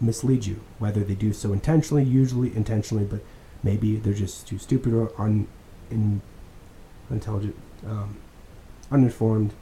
mislead 0.00 0.46
you, 0.46 0.60
whether 0.78 1.04
they 1.04 1.14
do 1.14 1.32
so 1.32 1.52
intentionally, 1.52 2.04
usually 2.04 2.54
intentionally, 2.56 3.04
but 3.04 3.20
maybe 3.62 3.96
they're 3.96 4.14
just 4.14 4.46
too 4.46 4.58
stupid 4.58 4.92
or 4.92 5.12
un, 5.18 5.46
in, 5.90 6.20
intelligent, 7.10 7.54
um, 7.86 8.16
uninformed, 8.90 9.52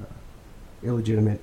uh, 0.00 0.06
illegitimate, 0.82 1.42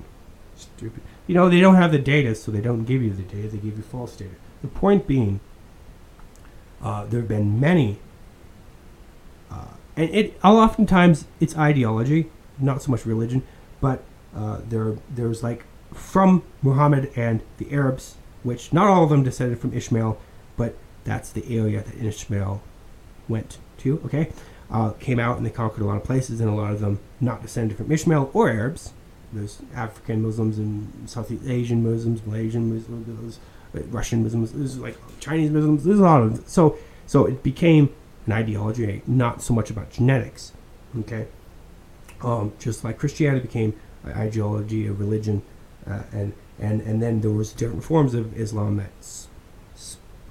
stupid. 0.56 1.02
You 1.26 1.34
know, 1.34 1.48
they 1.48 1.60
don't 1.60 1.76
have 1.76 1.92
the 1.92 1.98
data, 1.98 2.34
so 2.34 2.50
they 2.52 2.60
don't 2.60 2.84
give 2.84 3.02
you 3.02 3.10
the 3.10 3.22
data, 3.22 3.48
they 3.48 3.58
give 3.58 3.76
you 3.76 3.82
false 3.82 4.14
data. 4.16 4.34
The 4.62 4.68
point 4.68 5.06
being, 5.06 5.40
uh, 6.82 7.06
there 7.06 7.20
have 7.20 7.28
been 7.28 7.58
many, 7.58 7.98
uh, 9.50 9.68
and 9.96 10.10
it 10.10 10.38
oftentimes 10.42 11.26
it's 11.40 11.56
ideology, 11.56 12.30
not 12.58 12.82
so 12.82 12.90
much 12.90 13.06
religion, 13.06 13.42
but 13.80 14.02
uh, 14.36 14.60
there 14.68 14.96
there's 15.14 15.42
like 15.42 15.64
from 15.92 16.42
Muhammad 16.62 17.10
and 17.16 17.40
the 17.58 17.72
Arabs, 17.72 18.16
which 18.42 18.72
not 18.72 18.88
all 18.88 19.04
of 19.04 19.10
them 19.10 19.22
descended 19.22 19.58
from 19.60 19.72
Ishmael, 19.72 20.18
but 20.56 20.76
that's 21.04 21.30
the 21.30 21.58
area 21.58 21.82
that 21.82 21.94
Ishmael 21.96 22.62
went 23.28 23.58
to. 23.78 24.00
Okay, 24.04 24.32
uh, 24.70 24.90
came 24.92 25.18
out 25.18 25.36
and 25.36 25.46
they 25.46 25.50
conquered 25.50 25.82
a 25.82 25.86
lot 25.86 25.96
of 25.96 26.04
places, 26.04 26.40
and 26.40 26.48
a 26.48 26.54
lot 26.54 26.72
of 26.72 26.80
them 26.80 26.98
not 27.20 27.42
descended 27.42 27.76
from 27.76 27.90
Ishmael 27.92 28.30
or 28.32 28.48
Arabs. 28.48 28.92
There's 29.32 29.60
African 29.74 30.22
Muslims 30.22 30.58
and 30.58 31.08
Southeast 31.08 31.44
Asian 31.46 31.82
Muslims, 31.88 32.24
Malaysian 32.24 32.72
Muslims, 32.74 33.38
Russian 33.90 34.22
Muslims. 34.22 34.52
There's 34.52 34.78
like 34.78 34.96
Chinese 35.20 35.50
Muslims. 35.50 35.84
There's 35.84 35.98
a 35.98 36.02
lot 36.02 36.22
of 36.22 36.48
so 36.48 36.78
so 37.06 37.26
it 37.26 37.42
became 37.42 37.90
an 38.26 38.32
ideology, 38.32 39.02
not 39.06 39.42
so 39.42 39.52
much 39.52 39.70
about 39.70 39.90
genetics. 39.90 40.52
Okay, 41.00 41.26
um, 42.22 42.52
just 42.58 42.84
like 42.84 42.98
Christianity 42.98 43.46
became 43.46 43.74
an 44.04 44.12
ideology, 44.12 44.86
a 44.86 44.92
religion, 44.92 45.42
uh, 45.86 46.02
and 46.12 46.32
and 46.58 46.80
and 46.82 47.02
then 47.02 47.20
there 47.20 47.30
was 47.32 47.52
different 47.52 47.82
forms 47.84 48.14
of 48.14 48.38
Islam 48.38 48.76
that 48.76 48.90
s- 49.00 49.26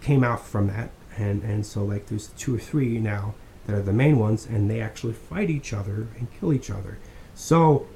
came 0.01 0.23
out 0.23 0.45
from 0.45 0.67
that, 0.67 0.91
and 1.17 1.43
and 1.43 1.65
so 1.65 1.83
like 1.83 2.07
there's 2.07 2.27
two 2.29 2.55
or 2.55 2.59
three 2.59 2.97
now 2.99 3.35
that 3.65 3.75
are 3.75 3.81
the 3.81 3.93
main 3.93 4.19
ones, 4.19 4.45
and 4.45 4.69
they 4.69 4.81
actually 4.81 5.13
fight 5.13 5.49
each 5.49 5.73
other 5.73 6.07
and 6.17 6.27
kill 6.39 6.53
each 6.53 6.69
other. 6.69 6.97
So, 7.35 7.87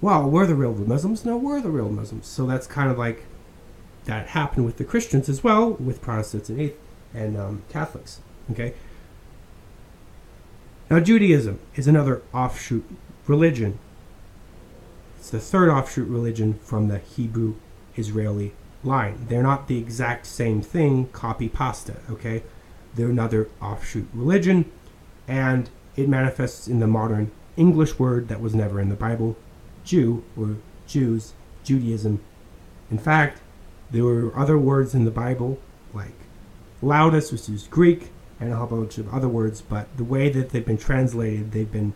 well, 0.00 0.28
we're 0.28 0.46
the 0.46 0.54
real 0.54 0.74
Muslims. 0.74 1.24
No, 1.24 1.36
we're 1.36 1.60
the 1.60 1.70
real 1.70 1.90
Muslims. 1.90 2.26
So 2.26 2.46
that's 2.46 2.66
kind 2.66 2.90
of 2.90 2.98
like 2.98 3.24
that 4.04 4.28
happened 4.28 4.66
with 4.66 4.76
the 4.76 4.84
Christians 4.84 5.28
as 5.28 5.44
well, 5.44 5.72
with 5.72 6.00
Protestants 6.00 6.48
and 6.48 6.72
and 7.12 7.36
um, 7.36 7.62
Catholics. 7.68 8.20
Okay. 8.50 8.74
Now, 10.90 11.00
Judaism 11.00 11.60
is 11.74 11.86
another 11.86 12.22
offshoot 12.32 12.84
religion. 13.26 13.78
It's 15.18 15.30
the 15.30 15.40
third 15.40 15.70
offshoot 15.70 16.08
religion 16.08 16.54
from 16.62 16.88
the 16.88 16.98
Hebrew 16.98 17.54
Israeli 17.96 18.52
line. 18.82 19.26
They're 19.28 19.42
not 19.42 19.68
the 19.68 19.78
exact 19.78 20.26
same 20.26 20.60
thing, 20.60 21.08
copy 21.08 21.48
pasta, 21.48 21.96
okay? 22.10 22.42
They're 22.94 23.08
another 23.08 23.48
offshoot 23.62 24.08
religion, 24.12 24.70
and 25.28 25.70
it 25.96 26.08
manifests 26.08 26.68
in 26.68 26.80
the 26.80 26.86
modern 26.86 27.30
English 27.56 27.98
word 27.98 28.28
that 28.28 28.40
was 28.40 28.54
never 28.54 28.80
in 28.80 28.88
the 28.88 28.94
Bible, 28.94 29.36
Jew, 29.84 30.24
or 30.36 30.56
Jews, 30.86 31.34
Judaism. 31.62 32.20
In 32.90 32.98
fact, 32.98 33.40
there 33.90 34.04
were 34.04 34.36
other 34.36 34.58
words 34.58 34.94
in 34.94 35.04
the 35.04 35.10
Bible, 35.10 35.58
like 35.92 36.14
loudus, 36.82 37.32
which 37.32 37.48
is 37.48 37.68
Greek, 37.68 38.10
and 38.40 38.52
a 38.52 38.56
whole 38.56 38.66
bunch 38.66 38.98
of 38.98 39.12
other 39.12 39.28
words, 39.28 39.62
but 39.62 39.96
the 39.96 40.04
way 40.04 40.28
that 40.28 40.50
they've 40.50 40.66
been 40.66 40.78
translated, 40.78 41.52
they've 41.52 41.70
been 41.70 41.94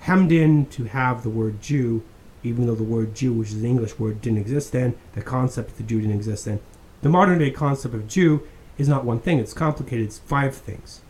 hemmed 0.00 0.30
in 0.30 0.66
to 0.66 0.84
have 0.84 1.22
the 1.22 1.30
word 1.30 1.60
Jew, 1.60 2.02
even 2.42 2.66
though 2.66 2.74
the 2.74 2.82
word 2.82 3.14
Jew, 3.14 3.32
which 3.32 3.48
is 3.48 3.62
the 3.62 3.68
English 3.68 3.98
word, 3.98 4.20
didn't 4.20 4.38
exist 4.38 4.72
then, 4.72 4.94
the 5.14 5.22
concept 5.22 5.70
of 5.70 5.76
the 5.78 5.82
Jew 5.82 6.00
didn't 6.00 6.16
exist 6.16 6.44
then. 6.44 6.60
The 7.00 7.08
modern 7.08 7.38
day 7.38 7.50
concept 7.50 7.94
of 7.94 8.06
Jew 8.06 8.46
is 8.76 8.88
not 8.88 9.04
one 9.04 9.20
thing, 9.20 9.38
it's 9.38 9.54
complicated, 9.54 10.06
it's 10.06 10.18
five 10.18 10.54
things. 10.54 11.00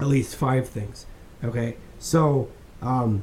At 0.00 0.08
least 0.08 0.36
five 0.36 0.68
things. 0.68 1.06
Okay? 1.42 1.76
So, 1.98 2.48
um, 2.82 3.22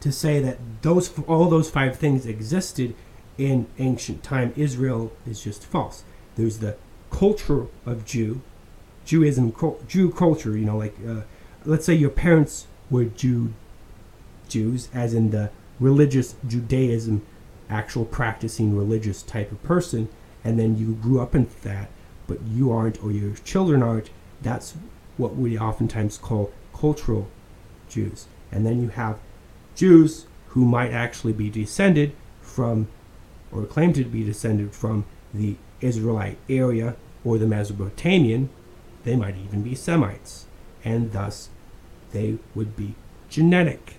to 0.00 0.10
say 0.10 0.40
that 0.40 0.58
those 0.82 1.16
all 1.28 1.48
those 1.48 1.70
five 1.70 1.96
things 1.96 2.26
existed 2.26 2.94
in 3.38 3.66
ancient 3.78 4.22
time 4.22 4.52
Israel 4.56 5.12
is 5.26 5.42
just 5.42 5.64
false. 5.64 6.02
There's 6.36 6.58
the 6.58 6.76
culture 7.10 7.66
of 7.86 8.04
Jew, 8.04 8.40
Judaism, 9.04 9.54
Jew 9.86 10.10
culture. 10.10 10.56
You 10.56 10.64
know, 10.64 10.76
like 10.76 10.96
uh, 11.08 11.22
let's 11.64 11.86
say 11.86 11.94
your 11.94 12.10
parents 12.10 12.66
were 12.90 13.04
Jew, 13.04 13.54
Jews, 14.48 14.88
as 14.92 15.14
in 15.14 15.30
the 15.30 15.50
religious 15.78 16.34
Judaism, 16.46 17.24
actual 17.70 18.04
practicing 18.04 18.76
religious 18.76 19.22
type 19.22 19.52
of 19.52 19.62
person, 19.62 20.08
and 20.44 20.58
then 20.58 20.76
you 20.76 20.94
grew 20.94 21.20
up 21.20 21.34
in 21.34 21.48
that, 21.62 21.90
but 22.26 22.42
you 22.42 22.72
aren't, 22.72 23.02
or 23.02 23.12
your 23.12 23.34
children 23.36 23.82
aren't. 23.82 24.10
That's 24.42 24.74
what 25.16 25.36
we 25.36 25.58
oftentimes 25.58 26.18
call 26.18 26.52
cultural 26.74 27.28
Jews. 27.88 28.26
And 28.50 28.66
then 28.66 28.80
you 28.80 28.88
have 28.88 29.18
Jews 29.74 30.26
who 30.48 30.64
might 30.64 30.92
actually 30.92 31.32
be 31.32 31.50
descended 31.50 32.14
from, 32.40 32.88
or 33.50 33.64
claim 33.64 33.92
to 33.94 34.04
be 34.04 34.24
descended 34.24 34.74
from, 34.74 35.04
the 35.32 35.56
Israelite 35.80 36.36
area 36.48 36.94
or 37.24 37.38
the 37.38 37.46
Mesopotamian. 37.46 38.50
They 39.04 39.16
might 39.16 39.36
even 39.36 39.62
be 39.62 39.74
Semites. 39.74 40.46
And 40.84 41.12
thus, 41.12 41.48
they 42.12 42.38
would 42.54 42.76
be 42.76 42.94
genetic, 43.30 43.94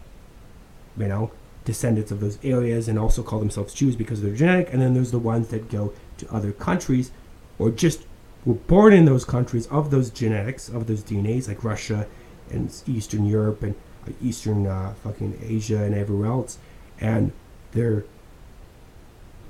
you 0.98 1.08
know, 1.08 1.32
descendants 1.66 2.12
of 2.12 2.20
those 2.20 2.38
areas 2.44 2.88
and 2.88 3.00
also 3.00 3.24
call 3.24 3.40
themselves 3.40 3.74
Jews 3.74 3.96
because 3.96 4.22
they're 4.22 4.36
genetic. 4.36 4.72
And 4.72 4.82
then 4.82 4.94
there's 4.94 5.12
the 5.12 5.20
ones 5.20 5.48
that 5.48 5.70
go 5.70 5.94
to 6.18 6.32
other 6.32 6.52
countries 6.52 7.12
or 7.58 7.72
just 7.72 8.04
were 8.46 8.56
born 8.56 8.94
in 8.94 9.06
those 9.06 9.26
countries 9.26 9.68
of 9.68 9.90
those 9.92 10.10
genetics, 10.10 10.70
of 10.70 10.88
those 10.88 11.04
DNAs, 11.04 11.48
like 11.48 11.64
Russia 11.64 12.08
and 12.50 12.74
Eastern 12.88 13.26
Europe 13.26 13.64
and 13.64 13.76
Eastern 14.22 14.68
uh, 14.68 14.94
fucking 15.04 15.40
Asia 15.42 15.84
and 15.84 15.96
everywhere 15.96 16.28
else, 16.28 16.58
and 17.00 17.32
they're 17.72 18.04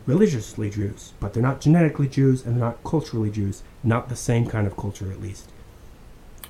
religiously 0.06 0.70
Jews, 0.70 1.14
but 1.20 1.34
they're 1.34 1.44
not 1.44 1.62
genetically 1.62 2.08
Jews 2.08 2.46
and 2.46 2.56
they're 2.56 2.70
not 2.70 2.84
culturally 2.84 3.32
Jews, 3.32 3.64
not 3.84 4.10
the 4.10 4.16
same 4.16 4.46
kind 4.46 4.68
of 4.68 4.78
culture 4.78 5.12
at 5.12 5.22
least, 5.22 5.50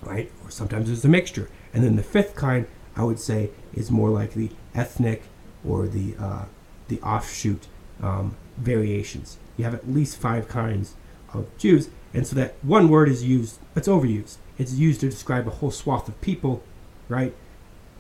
right? 0.02 0.32
Or 0.44 0.50
sometimes 0.50 0.88
there's 0.88 1.06
a 1.06 1.10
mixture, 1.10 1.50
and 1.74 1.84
then 1.84 1.96
the 1.96 2.04
fifth 2.04 2.36
kind 2.36 2.68
I 2.96 3.04
would 3.04 3.20
say 3.20 3.50
is 3.74 3.90
more 3.90 4.10
like 4.10 4.34
the 4.34 4.52
ethnic 4.76 5.24
or 5.68 5.88
the 5.88 6.16
uh, 6.20 6.46
the 6.88 7.02
offshoot 7.02 7.68
um, 8.02 8.36
variations. 8.58 9.38
You 9.58 9.66
have 9.66 9.74
at 9.74 9.90
least 9.90 10.18
five 10.18 10.48
kinds 10.48 10.96
of 11.34 11.48
Jews, 11.58 11.90
and 12.14 12.28
so 12.28 12.36
that 12.36 12.56
one 12.62 12.90
word 12.90 13.10
is 13.10 13.24
used, 13.24 13.60
it's 13.76 13.88
overused. 13.88 14.38
It's 14.58 14.74
used 14.74 15.02
to 15.02 15.10
describe 15.10 15.48
a 15.48 15.52
whole 15.52 15.72
swath 15.72 16.08
of 16.08 16.20
people, 16.22 16.64
right? 17.10 17.34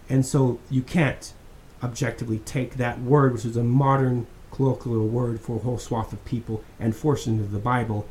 And 0.07 0.25
so 0.25 0.59
you 0.69 0.83
can't 0.83 1.33
objectively 1.81 2.39
take 2.39 2.75
that 2.75 3.01
word, 3.01 3.33
which 3.33 3.45
is 3.45 3.57
a 3.57 3.63
modern 3.63 4.27
colloquial 4.51 5.07
word 5.07 5.41
for 5.41 5.55
a 5.55 5.59
whole 5.59 5.79
swath 5.79 6.13
of 6.13 6.23
people, 6.25 6.63
and 6.79 6.95
force 6.95 7.25
it 7.25 7.31
into 7.31 7.45
the 7.45 7.59
Bible 7.59 8.07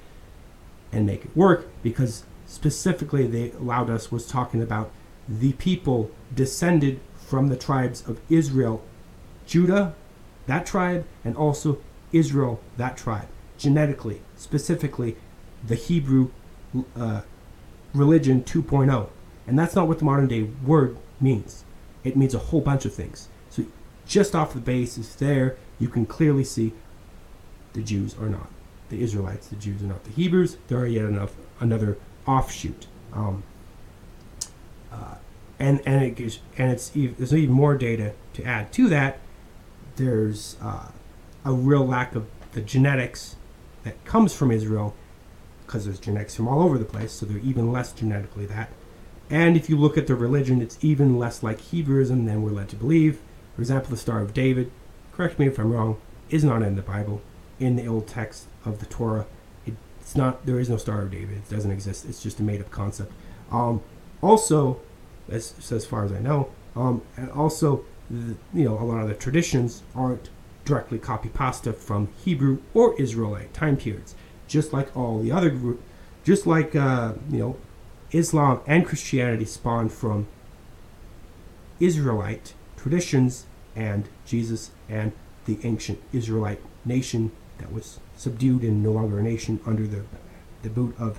and 0.90 1.06
make 1.06 1.24
it 1.24 1.36
work 1.36 1.68
because 1.82 2.24
specifically 2.46 3.26
they 3.26 3.52
allowed 3.52 3.88
us 3.88 4.12
was 4.12 4.26
talking 4.26 4.60
about 4.60 4.90
the 5.28 5.52
people 5.54 6.10
descended 6.34 7.00
from 7.16 7.48
the 7.48 7.56
tribes 7.56 8.06
of 8.06 8.20
Israel, 8.28 8.82
Judah, 9.46 9.94
that 10.46 10.66
tribe, 10.66 11.06
and 11.24 11.36
also 11.36 11.78
Israel, 12.12 12.60
that 12.76 12.96
tribe. 12.96 13.28
Genetically, 13.56 14.20
specifically, 14.36 15.16
the 15.66 15.74
Hebrew 15.74 16.30
uh, 16.96 17.22
religion 17.94 18.42
2.0. 18.42 19.08
And 19.46 19.58
that's 19.58 19.74
not 19.74 19.88
what 19.88 19.98
the 19.98 20.04
modern 20.04 20.28
day 20.28 20.42
word 20.42 20.96
means. 21.20 21.64
It 22.04 22.16
means 22.16 22.34
a 22.34 22.38
whole 22.38 22.60
bunch 22.60 22.84
of 22.84 22.94
things. 22.94 23.28
So 23.50 23.64
just 24.06 24.34
off 24.34 24.54
the 24.54 24.60
basis 24.60 25.14
there, 25.14 25.56
you 25.78 25.88
can 25.88 26.06
clearly 26.06 26.44
see 26.44 26.72
the 27.72 27.82
Jews 27.82 28.16
are 28.20 28.28
not 28.28 28.50
the 28.88 29.02
Israelites. 29.02 29.48
The 29.48 29.56
Jews 29.56 29.82
are 29.82 29.86
not 29.86 30.04
the 30.04 30.10
Hebrews. 30.10 30.58
There 30.68 30.78
are 30.78 30.86
yet 30.86 31.06
enough 31.06 31.34
another 31.60 31.96
offshoot. 32.26 32.86
Um, 33.12 33.42
uh, 34.92 35.14
and 35.58 35.80
and 35.86 36.04
it 36.04 36.16
gives, 36.16 36.40
and 36.58 36.70
it's 36.70 36.90
there's 36.90 37.34
even 37.34 37.54
more 37.54 37.76
data 37.76 38.12
to 38.34 38.44
add 38.44 38.72
to 38.74 38.88
that. 38.88 39.20
There's 39.96 40.56
uh, 40.60 40.90
a 41.44 41.52
real 41.52 41.86
lack 41.86 42.14
of 42.14 42.26
the 42.52 42.60
genetics 42.60 43.36
that 43.84 44.04
comes 44.04 44.34
from 44.34 44.50
Israel 44.50 44.94
because 45.72 45.86
there's 45.86 45.98
genetics 45.98 46.34
from 46.34 46.46
all 46.46 46.60
over 46.62 46.76
the 46.76 46.84
place, 46.84 47.12
so 47.12 47.24
they're 47.24 47.38
even 47.38 47.72
less 47.72 47.92
genetically 47.92 48.44
that. 48.44 48.68
And 49.30 49.56
if 49.56 49.70
you 49.70 49.78
look 49.78 49.96
at 49.96 50.06
the 50.06 50.14
religion, 50.14 50.60
it's 50.60 50.76
even 50.82 51.18
less 51.18 51.42
like 51.42 51.58
Hebrewism 51.58 52.26
than 52.26 52.42
we're 52.42 52.50
led 52.50 52.68
to 52.68 52.76
believe. 52.76 53.22
For 53.56 53.62
example, 53.62 53.88
the 53.88 53.96
Star 53.96 54.20
of 54.20 54.34
David, 54.34 54.70
correct 55.14 55.38
me 55.38 55.46
if 55.46 55.58
I'm 55.58 55.72
wrong, 55.72 55.96
is 56.28 56.44
not 56.44 56.60
in 56.60 56.76
the 56.76 56.82
Bible, 56.82 57.22
in 57.58 57.76
the 57.76 57.86
old 57.86 58.06
text 58.06 58.48
of 58.66 58.80
the 58.80 58.86
Torah. 58.86 59.24
It's 59.64 60.14
not. 60.14 60.44
There 60.44 60.60
is 60.60 60.68
no 60.68 60.76
Star 60.76 61.00
of 61.00 61.10
David. 61.10 61.38
It 61.38 61.48
doesn't 61.48 61.70
exist. 61.70 62.04
It's 62.04 62.22
just 62.22 62.38
a 62.38 62.42
made-up 62.42 62.70
concept. 62.70 63.10
Um, 63.50 63.80
also, 64.20 64.78
as, 65.30 65.54
as 65.72 65.86
far 65.86 66.04
as 66.04 66.12
I 66.12 66.18
know, 66.18 66.50
um, 66.76 67.00
and 67.16 67.30
also, 67.30 67.86
the, 68.10 68.36
you 68.52 68.64
know, 68.64 68.78
a 68.78 68.84
lot 68.84 69.00
of 69.00 69.08
the 69.08 69.14
traditions 69.14 69.84
aren't 69.94 70.28
directly 70.66 70.98
copy 70.98 71.30
pasta 71.30 71.72
from 71.72 72.08
Hebrew 72.22 72.58
or 72.74 73.00
Israelite 73.00 73.54
time 73.54 73.78
periods 73.78 74.14
just 74.52 74.72
like 74.72 74.94
all 74.96 75.20
the 75.20 75.32
other 75.32 75.50
group, 75.50 75.82
just 76.24 76.46
like 76.46 76.76
uh, 76.76 77.14
you 77.30 77.38
know, 77.38 77.56
Islam 78.12 78.60
and 78.66 78.86
Christianity 78.86 79.46
spawned 79.46 79.92
from 79.92 80.28
Israelite 81.80 82.54
traditions 82.76 83.46
and 83.74 84.08
Jesus 84.26 84.70
and 84.88 85.12
the 85.46 85.58
ancient 85.64 86.00
Israelite 86.12 86.60
nation 86.84 87.32
that 87.58 87.72
was 87.72 87.98
subdued 88.16 88.62
and 88.62 88.82
no 88.82 88.92
longer 88.92 89.18
a 89.18 89.22
nation 89.22 89.60
under 89.66 89.86
the 89.86 90.02
the 90.62 90.70
boot 90.70 90.94
of 90.98 91.18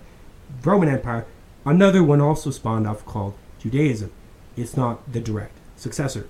Roman 0.64 0.88
Empire. 0.88 1.26
Another 1.66 2.04
one 2.04 2.22
also 2.22 2.52
spawned 2.52 2.88
off 2.88 3.06
called 3.06 3.34
Judaism. 3.60 4.12
It's 4.56 4.78
not 4.78 5.12
the 5.12 5.20
direct 5.20 5.58
successor. 5.76 6.28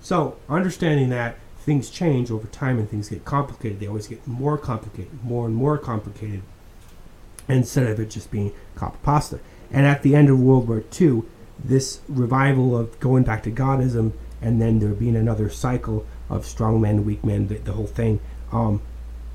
So 0.00 0.36
understanding 0.48 1.10
that 1.10 1.36
things 1.62 1.90
change 1.90 2.30
over 2.30 2.46
time 2.48 2.78
and 2.78 2.90
things 2.90 3.08
get 3.08 3.24
complicated. 3.24 3.80
They 3.80 3.86
always 3.86 4.08
get 4.08 4.26
more 4.26 4.58
complicated, 4.58 5.22
more 5.24 5.46
and 5.46 5.54
more 5.54 5.78
complicated, 5.78 6.42
instead 7.48 7.86
of 7.86 8.00
it 8.00 8.10
just 8.10 8.30
being 8.30 8.52
copy 8.74 8.98
pasta. 9.02 9.40
And 9.70 9.86
at 9.86 10.02
the 10.02 10.14
end 10.14 10.28
of 10.28 10.40
World 10.40 10.68
War 10.68 10.82
II, 11.00 11.22
this 11.64 12.00
revival 12.08 12.76
of 12.76 12.98
going 13.00 13.22
back 13.22 13.42
to 13.44 13.50
Godism, 13.50 14.12
and 14.40 14.60
then 14.60 14.80
there 14.80 14.90
being 14.90 15.16
another 15.16 15.48
cycle 15.48 16.04
of 16.28 16.44
strong 16.44 16.80
men, 16.80 17.04
weak 17.04 17.24
men, 17.24 17.46
the, 17.46 17.58
the 17.58 17.72
whole 17.72 17.86
thing. 17.86 18.20
Um, 18.50 18.82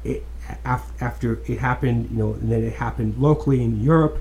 it, 0.03 0.23
af- 0.65 0.91
after 1.01 1.41
it 1.47 1.59
happened, 1.59 2.11
you 2.11 2.17
know, 2.17 2.33
and 2.33 2.51
then 2.51 2.63
it 2.63 2.73
happened 2.73 3.17
locally 3.17 3.63
in 3.63 3.81
Europe. 3.81 4.19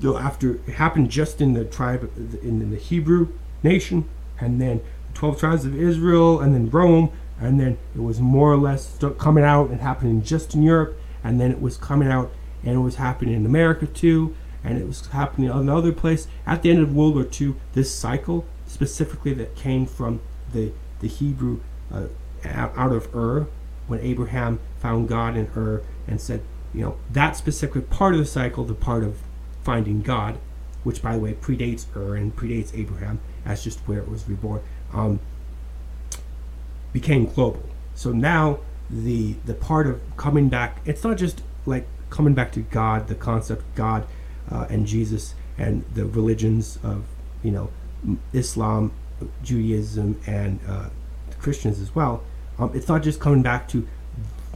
You 0.00 0.12
know, 0.12 0.18
after 0.18 0.54
it 0.66 0.74
happened 0.74 1.10
just 1.10 1.40
in 1.40 1.52
the 1.52 1.64
tribe 1.64 2.10
in 2.42 2.70
the 2.70 2.76
Hebrew 2.76 3.28
nation, 3.62 4.08
and 4.40 4.60
then 4.60 4.78
the 4.78 5.18
twelve 5.18 5.38
tribes 5.38 5.64
of 5.64 5.78
Israel, 5.78 6.40
and 6.40 6.54
then 6.54 6.70
Rome, 6.70 7.10
and 7.40 7.60
then 7.60 7.78
it 7.94 8.00
was 8.00 8.20
more 8.20 8.52
or 8.52 8.56
less 8.56 8.98
coming 9.18 9.44
out 9.44 9.70
and 9.70 9.80
happening 9.80 10.22
just 10.22 10.54
in 10.54 10.62
Europe, 10.62 10.98
and 11.22 11.40
then 11.40 11.50
it 11.50 11.60
was 11.60 11.76
coming 11.76 12.08
out 12.08 12.30
and 12.64 12.74
it 12.74 12.80
was 12.80 12.96
happening 12.96 13.34
in 13.34 13.46
America 13.46 13.86
too, 13.86 14.34
and 14.64 14.78
it 14.78 14.86
was 14.86 15.06
happening 15.08 15.50
in 15.50 15.68
other 15.68 15.92
place. 15.92 16.26
At 16.46 16.62
the 16.62 16.70
end 16.70 16.80
of 16.80 16.94
World 16.94 17.14
War 17.14 17.26
II, 17.40 17.54
this 17.74 17.94
cycle 17.94 18.44
specifically 18.66 19.32
that 19.34 19.54
came 19.54 19.86
from 19.86 20.20
the 20.52 20.72
the 21.00 21.08
Hebrew 21.08 21.60
uh, 21.92 22.06
out 22.44 22.92
of 22.92 23.14
Ur, 23.14 23.46
when 23.86 24.00
Abraham 24.00 24.60
found 24.78 25.08
God 25.08 25.36
in 25.36 25.48
Ur 25.56 25.82
and 26.06 26.20
said, 26.20 26.42
you 26.72 26.80
know, 26.82 26.96
that 27.10 27.36
specific 27.36 27.90
part 27.90 28.14
of 28.14 28.20
the 28.20 28.26
cycle, 28.26 28.64
the 28.64 28.74
part 28.74 29.04
of 29.04 29.18
finding 29.62 30.02
God, 30.02 30.38
which 30.84 31.02
by 31.02 31.14
the 31.14 31.18
way 31.18 31.34
predates 31.34 31.86
Ur 31.94 32.16
and 32.16 32.34
predates 32.34 32.76
Abraham, 32.76 33.20
as 33.44 33.62
just 33.62 33.80
where 33.80 33.98
it 33.98 34.08
was 34.08 34.28
reborn, 34.28 34.62
um, 34.92 35.20
became 37.00 37.26
global. 37.26 37.62
So 37.94 38.10
now 38.10 38.60
the 38.88 39.34
the 39.44 39.52
part 39.52 39.86
of 39.86 40.00
coming 40.16 40.48
back, 40.48 40.80
it's 40.86 41.04
not 41.04 41.18
just 41.18 41.42
like 41.66 41.86
coming 42.08 42.32
back 42.32 42.52
to 42.52 42.60
God, 42.60 43.08
the 43.08 43.14
concept 43.14 43.60
of 43.60 43.74
God 43.74 44.06
uh, 44.50 44.66
and 44.70 44.86
Jesus 44.86 45.34
and 45.58 45.84
the 45.92 46.06
religions 46.06 46.78
of 46.82 47.04
you 47.42 47.50
know 47.50 47.68
Islam, 48.32 48.92
Judaism, 49.42 50.18
and 50.26 50.58
uh, 50.66 50.88
Christians 51.38 51.80
as 51.80 51.94
well. 51.94 52.22
Um, 52.58 52.70
it's 52.74 52.88
not 52.88 53.02
just 53.02 53.20
coming 53.20 53.42
back 53.42 53.68
to 53.68 53.86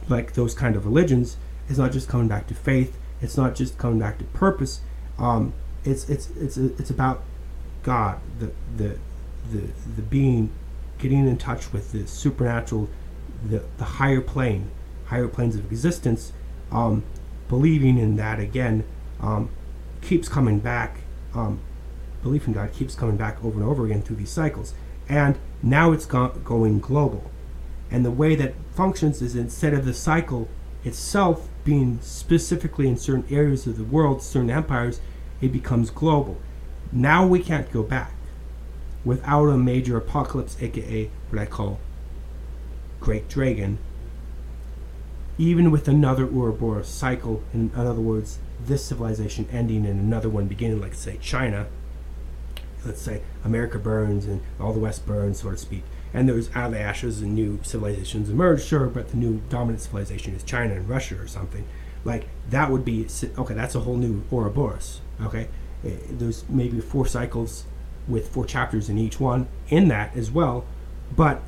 like 0.09 0.33
those 0.33 0.55
kind 0.55 0.75
of 0.75 0.83
religions. 0.83 1.37
It's 1.69 1.77
not 1.77 1.91
just 1.91 2.09
coming 2.09 2.27
back 2.27 2.47
to 2.47 2.55
faith. 2.55 2.97
It's 3.21 3.37
not 3.37 3.53
just 3.53 3.77
coming 3.77 3.99
back 3.99 4.17
to 4.17 4.23
purpose. 4.25 4.81
Um, 5.19 5.53
it's 5.85 6.09
it's 6.09 6.31
it's 6.31 6.57
it's 6.57 6.89
about 6.89 7.21
God, 7.83 8.19
the 8.39 8.51
the 8.77 8.97
the 9.51 9.61
the 9.97 10.01
being, 10.01 10.49
getting 11.01 11.27
in 11.27 11.37
touch 11.37 11.73
with 11.73 11.91
the 11.91 12.07
supernatural, 12.07 12.89
the 13.43 13.63
the 13.77 13.83
higher 13.83 14.21
plane, 14.21 14.71
higher 15.05 15.27
planes 15.27 15.55
of 15.55 15.65
existence. 15.71 16.31
Um, 16.71 17.03
believing 17.49 17.97
in 17.97 18.15
that 18.15 18.39
again 18.39 18.85
um, 19.19 19.49
keeps 20.01 20.29
coming 20.29 20.59
back. 20.59 20.99
Um, 21.35 21.59
belief 22.23 22.47
in 22.47 22.53
God 22.53 22.71
keeps 22.71 22.95
coming 22.95 23.17
back 23.17 23.43
over 23.43 23.59
and 23.59 23.67
over 23.67 23.85
again 23.85 24.01
through 24.01 24.15
these 24.15 24.29
cycles. 24.29 24.73
And 25.09 25.37
now 25.61 25.91
it's 25.91 26.05
go- 26.05 26.29
going 26.29 26.79
global. 26.79 27.29
And 27.91 28.05
the 28.05 28.11
way 28.11 28.35
that 28.35 28.53
functions 28.73 29.21
is 29.21 29.35
instead 29.35 29.73
of 29.73 29.83
the 29.83 29.93
cycle 29.93 30.47
itself 30.85 31.49
being 31.65 31.99
specifically 32.01 32.87
in 32.87 32.95
certain 32.95 33.25
areas 33.29 33.67
of 33.67 33.77
the 33.77 33.83
world, 33.83 34.23
certain 34.23 34.49
empires, 34.49 35.01
it 35.41 35.51
becomes 35.51 35.89
global. 35.89 36.37
Now 36.93 37.27
we 37.27 37.39
can't 37.39 37.69
go 37.71 37.83
back 37.83 38.13
without 39.03 39.47
a 39.47 39.57
major 39.57 39.97
apocalypse, 39.97 40.57
aka 40.61 41.09
what 41.29 41.41
I 41.41 41.45
call 41.45 41.79
Great 42.99 43.27
Dragon, 43.27 43.79
even 45.37 45.71
with 45.71 45.87
another 45.87 46.25
Ouroboros 46.25 46.87
cycle, 46.87 47.43
in 47.53 47.71
other 47.75 47.93
words, 47.93 48.39
this 48.63 48.85
civilization 48.85 49.47
ending 49.51 49.85
and 49.85 49.99
another 49.99 50.29
one 50.29 50.47
beginning, 50.47 50.79
like 50.79 50.93
say 50.93 51.17
China, 51.19 51.67
let's 52.85 53.01
say 53.01 53.21
America 53.43 53.79
burns 53.79 54.25
and 54.25 54.41
all 54.59 54.73
the 54.73 54.79
West 54.79 55.05
burns, 55.05 55.41
so 55.41 55.51
to 55.51 55.57
speak, 55.57 55.83
and 56.13 56.27
there's 56.27 56.49
out 56.55 56.67
of 56.67 56.71
the 56.73 56.79
ashes 56.79 57.21
and 57.21 57.33
new 57.33 57.59
civilizations 57.63 58.29
emerge, 58.29 58.63
sure, 58.63 58.87
but 58.87 59.09
the 59.09 59.17
new 59.17 59.41
dominant 59.49 59.81
civilization 59.81 60.35
is 60.35 60.43
China 60.43 60.75
and 60.75 60.87
Russia 60.87 61.19
or 61.19 61.27
something. 61.27 61.65
Like 62.03 62.27
that 62.49 62.71
would 62.71 62.83
be 62.83 63.07
okay. 63.37 63.53
That's 63.53 63.75
a 63.75 63.81
whole 63.81 63.95
new 63.95 64.23
Ouroboros. 64.31 65.01
Okay, 65.21 65.47
eh, 65.85 65.97
there's 66.09 66.43
maybe 66.49 66.81
four 66.81 67.05
cycles 67.05 67.65
with 68.07 68.29
four 68.29 68.45
chapters 68.45 68.89
in 68.89 68.97
each 68.97 69.19
one 69.19 69.47
in 69.69 69.87
that 69.87 70.15
as 70.15 70.31
well, 70.31 70.65
but 71.15 71.41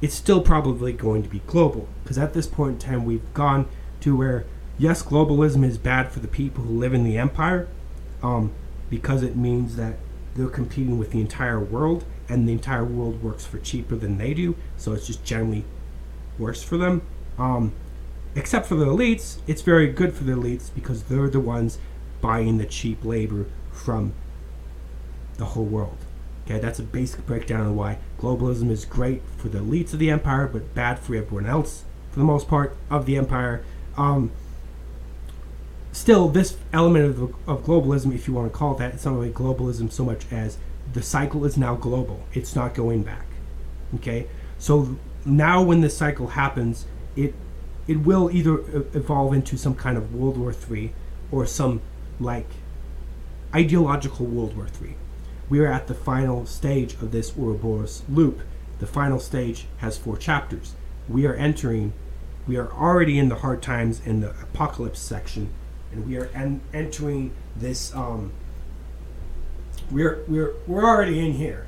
it's 0.00 0.14
still 0.14 0.40
probably 0.40 0.92
going 0.92 1.22
to 1.22 1.28
be 1.28 1.40
global 1.46 1.88
because 2.02 2.18
at 2.18 2.32
this 2.32 2.46
point 2.46 2.74
in 2.74 2.90
time 2.90 3.04
we've 3.04 3.34
gone 3.34 3.66
to 4.00 4.16
where 4.16 4.44
yes 4.78 5.02
globalism 5.02 5.64
is 5.64 5.76
bad 5.76 6.10
for 6.10 6.20
the 6.20 6.28
people 6.28 6.64
who 6.64 6.78
live 6.78 6.94
in 6.94 7.04
the 7.04 7.18
empire 7.18 7.68
um, 8.22 8.52
because 8.90 9.22
it 9.22 9.36
means 9.36 9.76
that 9.76 9.96
they're 10.34 10.46
competing 10.46 10.98
with 10.98 11.10
the 11.10 11.20
entire 11.20 11.58
world 11.58 12.04
and 12.28 12.48
the 12.48 12.52
entire 12.52 12.84
world 12.84 13.22
works 13.22 13.44
for 13.44 13.58
cheaper 13.58 13.96
than 13.96 14.18
they 14.18 14.32
do 14.32 14.54
so 14.76 14.92
it's 14.92 15.06
just 15.06 15.24
generally 15.24 15.64
worse 16.38 16.62
for 16.62 16.76
them. 16.76 17.02
Um, 17.38 17.72
except 18.34 18.66
for 18.66 18.76
the 18.76 18.86
elites 18.86 19.38
it's 19.46 19.62
very 19.62 19.90
good 19.90 20.14
for 20.14 20.22
the 20.22 20.32
elites 20.32 20.70
because 20.72 21.04
they're 21.04 21.28
the 21.28 21.40
ones 21.40 21.78
buying 22.20 22.58
the 22.58 22.66
cheap 22.66 23.04
labor 23.04 23.46
from 23.72 24.12
the 25.38 25.44
whole 25.46 25.64
world 25.64 25.96
Okay, 26.48 26.58
that's 26.58 26.78
a 26.78 26.82
basic 26.82 27.26
breakdown 27.26 27.66
of 27.66 27.74
why 27.74 27.98
globalism 28.18 28.70
is 28.70 28.86
great 28.86 29.20
for 29.36 29.50
the 29.50 29.58
elites 29.58 29.92
of 29.92 29.98
the 29.98 30.10
empire, 30.10 30.46
but 30.46 30.74
bad 30.74 30.98
for 30.98 31.14
everyone 31.14 31.44
else, 31.44 31.84
for 32.10 32.18
the 32.20 32.24
most 32.24 32.48
part, 32.48 32.74
of 32.88 33.04
the 33.04 33.18
empire. 33.18 33.62
Um, 33.98 34.30
still, 35.92 36.30
this 36.30 36.56
element 36.72 37.04
of, 37.04 37.34
of 37.46 37.66
globalism, 37.66 38.14
if 38.14 38.26
you 38.26 38.32
want 38.32 38.50
to 38.50 38.58
call 38.58 38.72
it 38.72 38.78
that, 38.78 38.94
it's 38.94 39.04
not 39.04 39.16
really 39.16 39.30
globalism 39.30 39.92
so 39.92 40.06
much 40.06 40.24
as 40.32 40.56
the 40.94 41.02
cycle 41.02 41.44
is 41.44 41.58
now 41.58 41.74
global. 41.74 42.24
It's 42.32 42.56
not 42.56 42.72
going 42.72 43.02
back. 43.02 43.26
Okay, 43.96 44.26
so 44.58 44.96
now 45.26 45.62
when 45.62 45.82
this 45.82 45.94
cycle 45.98 46.28
happens, 46.28 46.86
it 47.14 47.34
it 47.86 48.00
will 48.00 48.30
either 48.30 48.60
evolve 48.94 49.34
into 49.34 49.58
some 49.58 49.74
kind 49.74 49.98
of 49.98 50.14
World 50.14 50.38
War 50.38 50.54
III 50.54 50.94
or 51.30 51.44
some 51.44 51.82
like 52.18 52.46
ideological 53.54 54.24
World 54.24 54.56
War 54.56 54.66
III 54.82 54.94
we 55.50 55.60
are 55.60 55.66
at 55.66 55.86
the 55.86 55.94
final 55.94 56.46
stage 56.46 56.94
of 56.94 57.12
this 57.12 57.36
Ouroboros 57.36 58.02
loop. 58.08 58.40
The 58.78 58.86
final 58.86 59.18
stage 59.18 59.66
has 59.78 59.98
four 59.98 60.16
chapters. 60.16 60.74
We 61.08 61.26
are 61.26 61.34
entering, 61.34 61.92
we 62.46 62.56
are 62.56 62.70
already 62.72 63.18
in 63.18 63.28
the 63.28 63.36
hard 63.36 63.62
times 63.62 64.00
in 64.04 64.20
the 64.20 64.30
apocalypse 64.42 65.00
section, 65.00 65.50
and 65.90 66.06
we 66.06 66.16
are 66.16 66.30
en- 66.34 66.60
entering 66.72 67.32
this. 67.56 67.94
Um, 67.94 68.32
we're 69.90 70.22
we're 70.28 70.54
we're 70.66 70.84
already 70.84 71.18
in 71.24 71.32
here, 71.32 71.66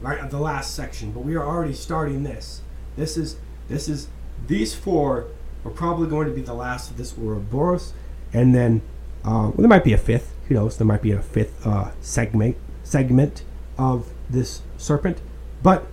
right 0.00 0.18
at 0.18 0.30
the 0.30 0.40
last 0.40 0.74
section, 0.74 1.12
but 1.12 1.20
we 1.20 1.36
are 1.36 1.44
already 1.44 1.74
starting 1.74 2.24
this. 2.24 2.62
This 2.96 3.16
is 3.16 3.36
this 3.68 3.88
is 3.88 4.08
these 4.46 4.74
four 4.74 5.28
are 5.64 5.70
probably 5.70 6.08
going 6.08 6.28
to 6.28 6.34
be 6.34 6.42
the 6.42 6.54
last 6.54 6.90
of 6.90 6.96
this 6.96 7.16
Ouroboros, 7.16 7.92
and 8.32 8.54
then 8.54 8.82
uh, 9.24 9.48
well, 9.48 9.54
there 9.56 9.68
might 9.68 9.84
be 9.84 9.92
a 9.92 9.98
fifth. 9.98 10.32
Who 10.48 10.54
knows? 10.56 10.76
There 10.76 10.86
might 10.86 11.00
be 11.00 11.12
a 11.12 11.22
fifth 11.22 11.64
uh, 11.64 11.92
segment 12.02 12.56
segment 12.84 13.42
of 13.76 14.10
this 14.30 14.62
serpent. 14.78 15.20
But 15.62 15.86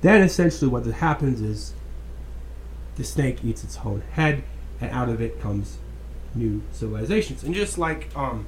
then 0.00 0.22
essentially 0.22 0.70
what 0.70 0.86
happens 0.86 1.40
is 1.40 1.74
the 2.96 3.04
snake 3.04 3.44
eats 3.44 3.62
its 3.62 3.78
own 3.84 4.02
head, 4.12 4.42
and 4.80 4.90
out 4.90 5.08
of 5.08 5.20
it 5.20 5.40
comes 5.40 5.78
new 6.34 6.62
civilizations. 6.72 7.42
And 7.42 7.54
just 7.54 7.78
like 7.78 8.08
um, 8.16 8.46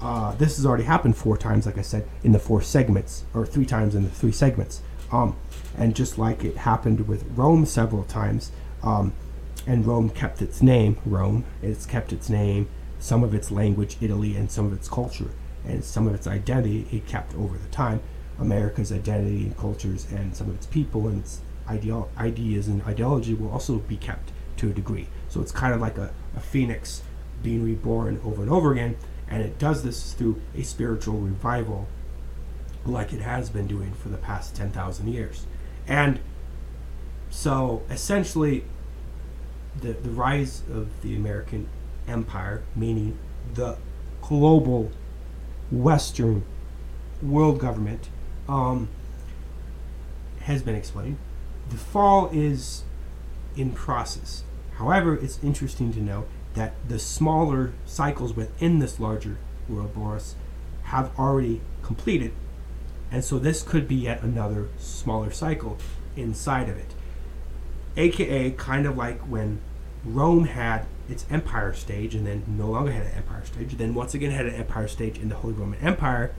uh, 0.00 0.34
this 0.34 0.56
has 0.56 0.66
already 0.66 0.84
happened 0.84 1.16
four 1.16 1.36
times, 1.36 1.66
like 1.66 1.78
I 1.78 1.82
said, 1.82 2.06
in 2.22 2.32
the 2.32 2.38
four 2.38 2.60
segments, 2.62 3.24
or 3.32 3.46
three 3.46 3.66
times 3.66 3.94
in 3.94 4.04
the 4.04 4.10
three 4.10 4.32
segments. 4.32 4.82
Um, 5.10 5.36
and 5.76 5.94
just 5.94 6.18
like 6.18 6.44
it 6.44 6.58
happened 6.58 7.06
with 7.06 7.24
Rome 7.36 7.64
several 7.66 8.04
times, 8.04 8.50
um, 8.82 9.12
and 9.66 9.86
Rome 9.86 10.10
kept 10.10 10.42
its 10.42 10.60
name, 10.60 10.98
Rome, 11.04 11.44
it's 11.62 11.86
kept 11.86 12.12
its 12.12 12.28
name, 12.28 12.68
some 12.98 13.22
of 13.22 13.34
its 13.34 13.50
language, 13.50 13.96
Italy, 14.00 14.36
and 14.36 14.50
some 14.50 14.66
of 14.66 14.72
its 14.72 14.88
culture 14.88 15.30
and 15.66 15.84
some 15.84 16.06
of 16.06 16.14
its 16.14 16.26
identity 16.26 16.86
it 16.92 17.06
kept 17.06 17.34
over 17.34 17.56
the 17.56 17.68
time. 17.68 18.00
America's 18.38 18.90
identity 18.90 19.44
and 19.44 19.56
cultures 19.56 20.06
and 20.10 20.34
some 20.34 20.48
of 20.48 20.54
its 20.56 20.66
people 20.66 21.06
and 21.08 21.20
its 21.20 21.40
ideal, 21.68 22.10
ideas 22.18 22.68
and 22.68 22.82
ideology 22.82 23.34
will 23.34 23.50
also 23.50 23.78
be 23.78 23.96
kept 23.96 24.32
to 24.56 24.70
a 24.70 24.72
degree. 24.72 25.08
So 25.28 25.40
it's 25.40 25.52
kind 25.52 25.74
of 25.74 25.80
like 25.80 25.98
a, 25.98 26.12
a 26.36 26.40
phoenix 26.40 27.02
being 27.42 27.64
reborn 27.64 28.20
over 28.24 28.42
and 28.42 28.50
over 28.50 28.72
again, 28.72 28.96
and 29.28 29.42
it 29.42 29.58
does 29.58 29.82
this 29.82 30.12
through 30.12 30.40
a 30.54 30.62
spiritual 30.62 31.18
revival 31.18 31.88
like 32.84 33.12
it 33.12 33.20
has 33.20 33.48
been 33.50 33.66
doing 33.66 33.92
for 33.92 34.08
the 34.08 34.16
past 34.16 34.54
10,000 34.56 35.08
years. 35.08 35.46
And 35.86 36.20
so 37.30 37.82
essentially, 37.90 38.64
the, 39.80 39.92
the 39.92 40.10
rise 40.10 40.62
of 40.72 41.00
the 41.02 41.16
American 41.16 41.68
empire, 42.06 42.62
meaning 42.74 43.18
the 43.54 43.76
global 44.20 44.90
Western 45.72 46.44
world 47.22 47.58
government 47.58 48.08
um, 48.48 48.88
has 50.40 50.62
been 50.62 50.74
explained. 50.74 51.16
The 51.70 51.76
fall 51.76 52.28
is 52.32 52.84
in 53.56 53.72
process. 53.72 54.44
However, 54.74 55.16
it's 55.16 55.38
interesting 55.42 55.92
to 55.94 56.00
note 56.00 56.28
that 56.54 56.74
the 56.86 56.98
smaller 56.98 57.72
cycles 57.86 58.34
within 58.34 58.78
this 58.78 59.00
larger 59.00 59.38
Ouroboros 59.70 60.34
have 60.84 61.18
already 61.18 61.60
completed. 61.82 62.32
And 63.10 63.24
so 63.24 63.38
this 63.38 63.62
could 63.62 63.88
be 63.88 63.94
yet 63.94 64.22
another 64.22 64.68
smaller 64.78 65.30
cycle 65.30 65.78
inside 66.16 66.68
of 66.68 66.76
it. 66.76 66.94
AKA 67.96 68.52
kind 68.52 68.86
of 68.86 68.96
like 68.96 69.20
when 69.20 69.60
Rome 70.04 70.44
had 70.44 70.86
its 71.12 71.26
empire 71.30 71.72
stage 71.72 72.14
and 72.14 72.26
then 72.26 72.42
no 72.46 72.68
longer 72.68 72.92
had 72.92 73.06
an 73.06 73.12
empire 73.12 73.44
stage, 73.44 73.76
then 73.76 73.94
once 73.94 74.14
again 74.14 74.30
had 74.30 74.46
an 74.46 74.54
empire 74.54 74.88
stage 74.88 75.18
in 75.18 75.28
the 75.28 75.36
Holy 75.36 75.54
Roman 75.54 75.78
Empire, 75.80 76.34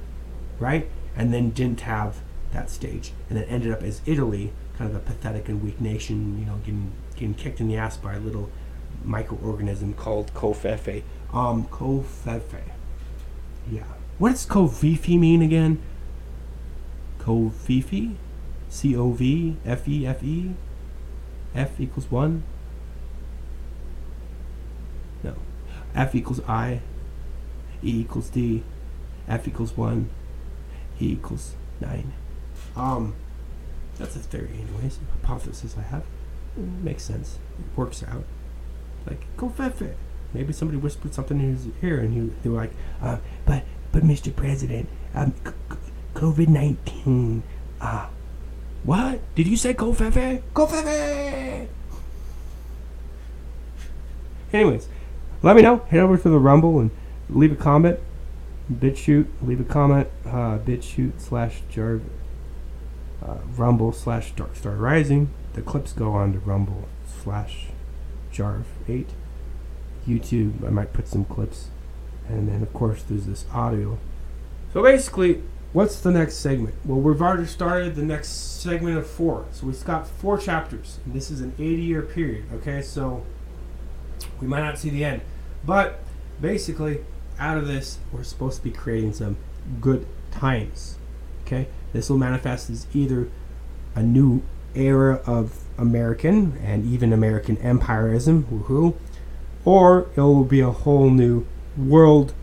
right? 0.60 0.90
And 1.16 1.34
then 1.34 1.52
didn't 1.52 1.82
have 1.82 2.22
that 2.52 2.70
stage 2.70 3.12
and 3.30 3.38
then 3.38 3.46
ended 3.46 3.72
up 3.72 3.82
as 3.82 4.02
Italy, 4.06 4.52
kind 4.78 4.90
of 4.90 4.96
a 4.96 5.00
pathetic 5.00 5.48
and 5.48 5.64
weak 5.64 5.80
nation, 5.80 6.40
you 6.40 6.46
know, 6.46 6.58
getting 6.58 6.92
getting 7.16 7.34
kicked 7.36 7.60
in 7.60 7.68
the 7.68 7.78
ass 7.78 7.96
by 7.96 8.16
a 8.16 8.20
little 8.20 8.50
microorganism 9.06 9.96
called 9.96 10.34
Covfefe. 10.34 11.04
Um, 11.32 11.66
Covfefe. 11.66 12.62
Yeah. 13.72 13.84
What 14.18 14.32
does 14.32 14.46
Covifi 14.46 15.20
mean 15.20 15.42
again? 15.42 15.82
Covifi? 17.20 18.16
C 18.70 18.96
O 18.96 19.12
V 19.12 19.58
F 19.66 19.88
E 19.88 20.08
F 20.08 20.24
E? 20.24 20.56
F 21.56 21.80
equals 21.80 22.10
1? 22.10 22.44
No. 25.24 25.36
F 25.96 26.16
equals 26.16 26.42
I. 26.48 26.82
E 27.84 28.00
equals 28.02 28.30
D. 28.30 28.64
F 29.28 29.48
equals 29.48 29.76
1. 29.78 30.10
E 31.02 31.12
equals 31.12 31.56
9. 31.82 32.14
Um, 32.76 33.16
that's 33.98 34.16
a 34.16 34.20
theory, 34.20 34.50
anyways. 34.54 35.00
Hypothesis 35.22 35.76
I 35.78 35.82
have. 35.82 36.04
It 36.58 36.84
makes 36.84 37.04
sense. 37.04 37.40
It 37.60 37.78
works 37.78 38.04
out. 38.04 38.24
Like, 39.08 39.26
go 39.38 39.50
fefe. 39.50 39.94
Maybe 40.34 40.54
somebody 40.54 40.78
whispered 40.78 41.14
something 41.14 41.40
in 41.40 41.56
his 41.56 41.68
ear 41.84 42.00
and 42.00 42.14
he, 42.14 42.36
they 42.42 42.50
were 42.50 42.58
like, 42.58 42.74
uh, 43.02 43.18
but, 43.46 43.64
but 43.92 44.04
Mr. 44.04 44.36
President, 44.36 44.90
um, 45.14 45.34
COVID 46.16 46.48
19, 46.48 47.44
uh, 47.80 48.08
what? 48.84 49.20
Did 49.36 49.48
you 49.48 49.58
say 49.58 49.74
go 49.74 49.94
fefe? 49.94 50.42
Go 50.54 50.66
fefe! 50.68 51.68
Anyways, 54.52 54.88
let 55.44 55.58
me 55.58 55.62
know. 55.62 55.80
Head 55.90 56.00
over 56.00 56.18
to 56.18 56.30
the 56.30 56.40
Rumble 56.40 56.80
and 56.80 56.90
leave 57.30 57.52
a 57.52 57.56
comment. 57.56 58.00
BitChute, 58.72 59.28
leave 59.42 59.60
a 59.60 59.66
comment. 59.66 60.08
Uh, 60.26 60.58
BitChute 60.58 61.20
slash 61.20 61.62
Jarv, 61.72 62.02
uh, 63.22 63.38
Rumble 63.56 63.92
slash 63.92 64.34
Darkstar 64.34 64.80
Rising. 64.80 65.30
The 65.54 65.62
clips 65.62 65.92
go 65.92 66.14
on 66.14 66.34
to 66.34 66.40
Rumble 66.40 66.88
slash 67.06 67.68
Jarv 68.34 68.64
8. 68.88 69.10
YouTube, 70.08 70.66
I 70.66 70.70
might 70.70 70.94
put 70.94 71.08
some 71.08 71.26
clips. 71.26 71.68
And 72.28 72.48
then, 72.48 72.62
of 72.64 72.74
course, 72.74 73.04
there's 73.04 73.26
this 73.26 73.46
audio. 73.54 73.98
So 74.72 74.82
basically, 74.82 75.44
what's 75.74 76.00
the 76.00 76.12
next 76.12 76.36
segment? 76.36 76.76
Well, 76.86 77.00
we've 77.00 77.22
already 77.22 77.48
started 77.48 77.96
the 77.96 78.04
next 78.04 78.30
segment 78.62 78.98
of 78.98 79.06
four. 79.06 79.46
So 79.52 79.68
we've 79.68 79.86
got 79.86 80.08
four 80.08 80.38
chapters. 80.38 81.00
This 81.06 81.30
is 81.30 81.42
an 81.42 81.54
80 81.60 81.82
year 81.82 82.02
period, 82.02 82.46
okay? 82.54 82.82
So 82.82 83.26
we 84.40 84.48
might 84.48 84.62
not 84.62 84.78
see 84.78 84.90
the 84.90 85.04
end. 85.04 85.22
But 85.66 86.00
basically, 86.42 87.04
out 87.40 87.58
of 87.58 87.68
this, 87.68 88.00
we're 88.12 88.24
supposed 88.24 88.58
to 88.58 88.64
be 88.64 88.72
creating 88.72 89.14
some 89.14 89.38
good 89.80 90.06
times, 90.32 90.98
okay? 91.46 91.68
This 91.94 92.10
will 92.10 92.18
manifest 92.18 92.70
as 92.70 92.88
either 92.94 93.30
a 93.96 94.04
new 94.04 94.44
era 94.76 95.22
of 95.26 95.64
American 95.78 96.58
and 96.64 96.86
even 96.86 97.14
American 97.14 97.58
empirism, 97.58 98.44
woohoo, 98.46 98.96
or 99.66 100.10
it 100.16 100.22
will 100.22 100.44
be 100.44 100.60
a 100.60 100.72
whole 100.72 101.10
new 101.10 101.46
world 101.78 102.34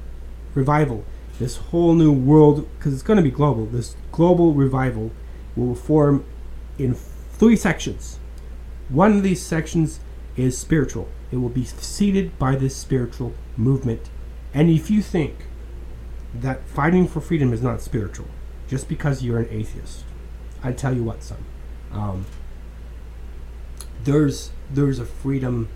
revival. 0.55 1.05
This 1.39 1.57
whole 1.57 1.95
new 1.95 2.13
world, 2.13 2.69
because 2.79 2.93
it's 2.93 3.03
going 3.03 3.17
to 3.17 3.23
be 3.23 3.31
global, 3.31 3.67
this 3.67 3.97
global 4.13 4.55
revival 4.55 5.11
will 5.57 5.75
form 5.75 6.25
in 6.79 6.95
three 6.95 7.57
sections. 7.57 8.19
One 8.89 9.13
of 9.13 9.23
these 9.23 9.45
sections 9.45 10.01
is 10.37 10.57
spiritual, 10.57 11.09
it 11.33 11.37
will 11.37 11.49
be 11.49 11.65
seeded 11.65 12.39
by 12.39 12.57
this 12.57 12.77
spiritual 12.77 13.35
movement. 13.57 14.11
And 14.53 14.69
if 14.69 14.91
you 14.91 15.03
think 15.03 15.47
that 16.35 16.67
fighting 16.69 17.07
for 17.07 17.21
freedom 17.21 17.53
is 17.53 17.63
not 17.63 17.81
spiritual, 17.81 18.29
just 18.69 18.89
because 18.89 19.23
you're 19.23 19.39
an 19.39 19.49
atheist, 19.51 20.05
I 20.63 20.73
tell 20.73 20.95
you 20.95 21.05
what, 21.05 21.23
son. 21.23 21.45
Um, 21.93 22.27
there's 24.05 24.51
there's 24.73 24.99
a 24.99 25.05
freedom 25.05 25.69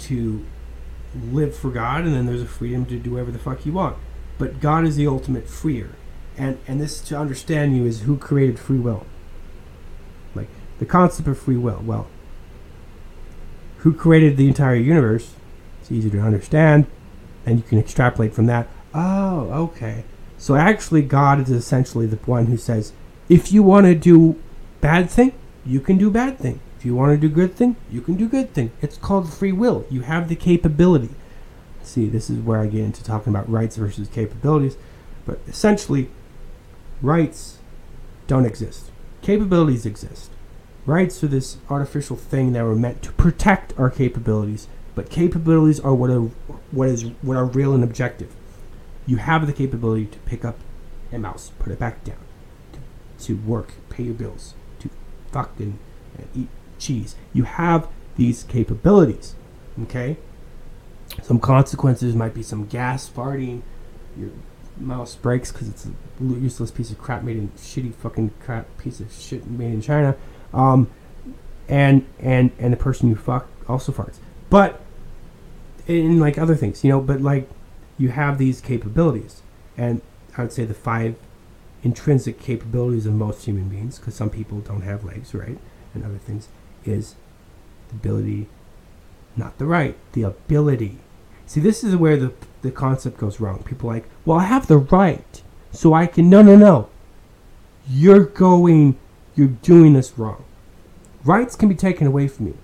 to 0.00 0.44
live 1.30 1.56
for 1.56 1.70
God, 1.70 2.04
and 2.04 2.14
then 2.14 2.26
there's 2.26 2.42
a 2.42 2.46
freedom 2.46 2.84
to 2.86 2.98
do 2.98 3.12
whatever 3.12 3.30
the 3.30 3.38
fuck 3.38 3.64
you 3.64 3.72
want. 3.72 3.96
But 4.38 4.60
God 4.60 4.84
is 4.84 4.96
the 4.96 5.06
ultimate 5.06 5.48
freer, 5.48 5.90
and 6.36 6.58
and 6.66 6.80
this 6.80 7.00
to 7.02 7.16
understand 7.16 7.76
you 7.76 7.84
is 7.86 8.02
who 8.02 8.16
created 8.16 8.58
free 8.58 8.78
will. 8.78 9.06
Like 10.34 10.48
the 10.78 10.86
concept 10.86 11.28
of 11.28 11.38
free 11.38 11.56
will. 11.56 11.82
Well, 11.84 12.08
who 13.84 13.92
created 13.92 14.38
the 14.38 14.48
entire 14.48 14.74
universe? 14.74 15.34
It's 15.80 15.92
easy 15.92 16.08
to 16.08 16.18
understand, 16.18 16.86
and 17.44 17.58
you 17.58 17.62
can 17.62 17.78
extrapolate 17.78 18.32
from 18.32 18.46
that. 18.46 18.66
Oh, 18.94 19.50
okay. 19.66 20.04
So 20.38 20.54
actually, 20.54 21.02
God 21.02 21.38
is 21.38 21.50
essentially 21.50 22.06
the 22.06 22.16
one 22.16 22.46
who 22.46 22.56
says, 22.56 22.94
if 23.28 23.52
you 23.52 23.62
want 23.62 23.84
to 23.84 23.94
do 23.94 24.40
bad 24.80 25.10
thing, 25.10 25.34
you 25.66 25.80
can 25.80 25.98
do 25.98 26.10
bad 26.10 26.38
thing. 26.38 26.60
If 26.78 26.86
you 26.86 26.94
want 26.94 27.12
to 27.12 27.28
do 27.28 27.32
good 27.32 27.56
thing, 27.56 27.76
you 27.90 28.00
can 28.00 28.16
do 28.16 28.26
good 28.26 28.54
thing. 28.54 28.72
It's 28.80 28.96
called 28.96 29.30
free 29.30 29.52
will. 29.52 29.84
You 29.90 30.00
have 30.00 30.30
the 30.30 30.36
capability. 30.36 31.10
See, 31.82 32.08
this 32.08 32.30
is 32.30 32.38
where 32.38 32.60
I 32.60 32.66
get 32.66 32.84
into 32.84 33.04
talking 33.04 33.34
about 33.34 33.50
rights 33.50 33.76
versus 33.76 34.08
capabilities. 34.08 34.78
But 35.26 35.40
essentially, 35.46 36.08
rights 37.02 37.58
don't 38.26 38.46
exist. 38.46 38.90
Capabilities 39.20 39.84
exist. 39.84 40.30
Rights 40.86 41.24
are 41.24 41.28
this 41.28 41.56
artificial 41.70 42.16
thing 42.16 42.52
that 42.52 42.64
were 42.64 42.76
meant 42.76 43.02
to 43.02 43.12
protect 43.12 43.72
our 43.78 43.88
capabilities, 43.90 44.68
but 44.94 45.08
capabilities 45.08 45.80
are 45.80 45.94
what 45.94 46.10
are 46.10 46.30
what 46.70 46.88
is 46.88 47.04
what 47.22 47.36
are 47.36 47.46
real 47.46 47.72
and 47.72 47.82
objective. 47.82 48.34
You 49.06 49.16
have 49.16 49.46
the 49.46 49.52
capability 49.52 50.06
to 50.06 50.18
pick 50.20 50.44
up 50.44 50.58
a 51.12 51.18
mouse, 51.18 51.52
put 51.58 51.72
it 51.72 51.78
back 51.78 52.04
down, 52.04 52.18
to, 52.72 53.24
to 53.26 53.36
work, 53.36 53.74
pay 53.88 54.04
your 54.04 54.14
bills, 54.14 54.54
to 54.80 54.90
fucking 55.32 55.78
uh, 56.18 56.24
eat 56.34 56.48
cheese. 56.78 57.16
You 57.32 57.44
have 57.44 57.88
these 58.16 58.44
capabilities. 58.44 59.34
Okay? 59.82 60.16
Some 61.22 61.38
consequences 61.38 62.14
might 62.14 62.34
be 62.34 62.42
some 62.42 62.66
gas 62.66 63.08
farting, 63.08 63.62
your 64.16 64.30
mouse 64.76 65.14
breaks 65.14 65.52
because 65.52 65.68
it's 65.68 65.86
a 65.86 65.92
useless 66.20 66.70
piece 66.70 66.90
of 66.90 66.98
crap 66.98 67.22
made 67.22 67.36
in 67.36 67.48
shitty 67.50 67.94
fucking 67.94 68.32
crap 68.40 68.66
piece 68.78 69.00
of 69.00 69.12
shit 69.12 69.46
made 69.46 69.72
in 69.72 69.80
China. 69.80 70.16
Um, 70.54 70.90
and 71.68 72.06
and 72.18 72.50
and 72.58 72.72
the 72.72 72.76
person 72.76 73.08
you 73.08 73.16
fuck 73.16 73.48
also 73.68 73.92
farts. 73.92 74.18
But 74.50 74.80
in 75.86 76.20
like 76.20 76.38
other 76.38 76.54
things, 76.54 76.84
you 76.84 76.90
know, 76.90 77.00
but 77.00 77.20
like 77.20 77.48
you 77.98 78.10
have 78.10 78.38
these 78.38 78.60
capabilities, 78.60 79.42
and 79.76 80.00
I 80.36 80.42
would 80.42 80.52
say 80.52 80.64
the 80.64 80.74
five 80.74 81.16
intrinsic 81.82 82.40
capabilities 82.40 83.06
of 83.06 83.14
most 83.14 83.44
human 83.44 83.68
beings, 83.68 83.98
because 83.98 84.14
some 84.14 84.30
people 84.30 84.60
don't 84.60 84.82
have 84.82 85.04
legs, 85.04 85.34
right, 85.34 85.58
and 85.92 86.04
other 86.04 86.18
things, 86.18 86.48
is 86.84 87.14
the 87.88 87.96
ability, 87.96 88.48
not 89.36 89.58
the 89.58 89.66
right, 89.66 89.96
the 90.12 90.22
ability. 90.22 90.98
See, 91.46 91.60
this 91.60 91.84
is 91.84 91.96
where 91.96 92.16
the 92.16 92.32
the 92.62 92.70
concept 92.70 93.18
goes 93.18 93.40
wrong. 93.40 93.62
People 93.64 93.88
like, 93.90 94.06
well, 94.24 94.38
I 94.38 94.44
have 94.44 94.66
the 94.66 94.78
right, 94.78 95.42
so 95.72 95.92
I 95.92 96.06
can. 96.06 96.30
No, 96.30 96.42
no, 96.42 96.56
no. 96.56 96.88
You're 97.88 98.24
going. 98.24 98.96
You're 99.34 99.48
doing 99.48 99.94
this 99.94 100.16
wrong. 100.18 100.44
Rights 101.24 101.56
can 101.56 101.68
be 101.68 101.74
taken 101.74 102.06
away 102.06 102.28
from 102.28 102.46
you. 102.46 102.58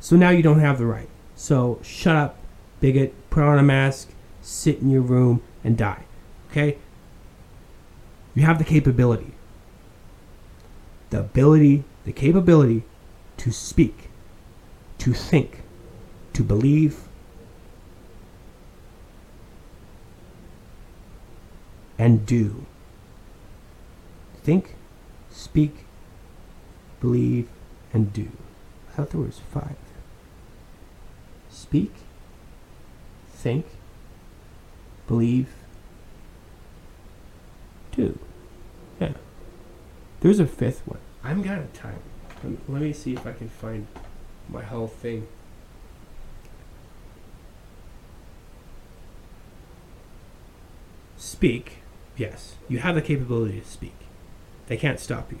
So 0.00 0.16
now 0.16 0.30
you 0.30 0.42
don't 0.42 0.60
have 0.60 0.78
the 0.78 0.86
right. 0.86 1.08
So 1.34 1.80
shut 1.82 2.16
up, 2.16 2.38
bigot. 2.80 3.14
Put 3.30 3.42
on 3.42 3.58
a 3.58 3.62
mask. 3.62 4.10
Sit 4.40 4.78
in 4.78 4.90
your 4.90 5.02
room 5.02 5.42
and 5.64 5.76
die. 5.76 6.04
Okay. 6.50 6.78
You 8.34 8.42
have 8.42 8.58
the 8.58 8.64
capability. 8.64 9.32
The 11.10 11.20
ability, 11.20 11.84
the 12.04 12.12
capability 12.12 12.84
to 13.38 13.50
speak, 13.50 14.10
to 14.98 15.12
think, 15.12 15.62
to 16.32 16.42
believe, 16.42 17.08
and 21.98 22.24
do. 22.26 22.66
Think, 24.42 24.75
speak, 25.56 25.86
believe, 27.00 27.48
and 27.94 28.12
do. 28.12 28.28
I 28.90 28.92
thought 28.92 29.08
there 29.08 29.20
was 29.22 29.38
five. 29.38 29.76
Speak, 31.48 31.94
think, 33.30 33.64
believe, 35.08 35.48
do. 37.90 38.18
Yeah. 39.00 39.12
There's 40.20 40.40
a 40.40 40.46
fifth 40.46 40.86
one. 40.86 41.00
I'm 41.24 41.42
out 41.48 41.60
of 41.60 41.72
time. 41.72 42.02
Let 42.68 42.82
me, 42.82 42.92
see 42.92 43.14
if 43.14 43.26
I 43.26 43.32
can 43.32 43.48
find 43.48 43.86
my 44.50 44.62
whole 44.62 44.88
thing. 44.88 45.26
speak, 51.16 51.78
yes, 52.18 52.56
you 52.68 52.80
have 52.80 52.94
the 52.94 53.00
capability 53.00 53.60
to 53.60 53.66
speak. 53.66 54.05
They 54.66 54.76
can't 54.76 55.00
stop 55.00 55.30
you. 55.30 55.38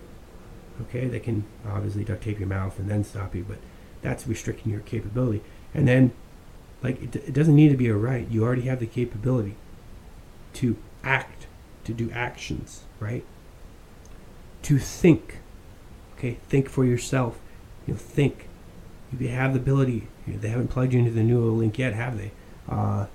Okay, 0.82 1.06
they 1.06 1.20
can 1.20 1.44
obviously 1.66 2.04
duct 2.04 2.22
tape 2.22 2.38
your 2.38 2.48
mouth 2.48 2.78
and 2.78 2.88
then 2.88 3.02
stop 3.02 3.34
you, 3.34 3.44
but 3.48 3.58
that's 4.02 4.26
restricting 4.26 4.72
your 4.72 4.82
capability. 4.82 5.42
And 5.74 5.88
then, 5.88 6.12
like, 6.82 7.02
it, 7.02 7.16
it 7.16 7.32
doesn't 7.32 7.56
need 7.56 7.70
to 7.70 7.76
be 7.76 7.88
a 7.88 7.96
right. 7.96 8.28
You 8.28 8.44
already 8.44 8.62
have 8.62 8.80
the 8.80 8.86
capability 8.86 9.56
to 10.54 10.76
act, 11.02 11.46
to 11.84 11.92
do 11.92 12.10
actions, 12.12 12.82
right? 13.00 13.24
To 14.62 14.78
think. 14.78 15.38
Okay, 16.16 16.38
think 16.48 16.68
for 16.68 16.84
yourself. 16.84 17.38
You 17.86 17.94
know, 17.94 17.98
think. 17.98 18.48
You 19.18 19.28
have 19.28 19.54
the 19.54 19.60
ability. 19.60 20.08
You 20.26 20.34
know, 20.34 20.38
they 20.40 20.48
haven't 20.48 20.68
plugged 20.68 20.92
you 20.92 20.98
into 20.98 21.12
the 21.12 21.22
new 21.22 21.40
link 21.50 21.78
yet, 21.78 21.94
have 21.94 22.18
they? 22.18 22.32
Uh, 22.68 23.06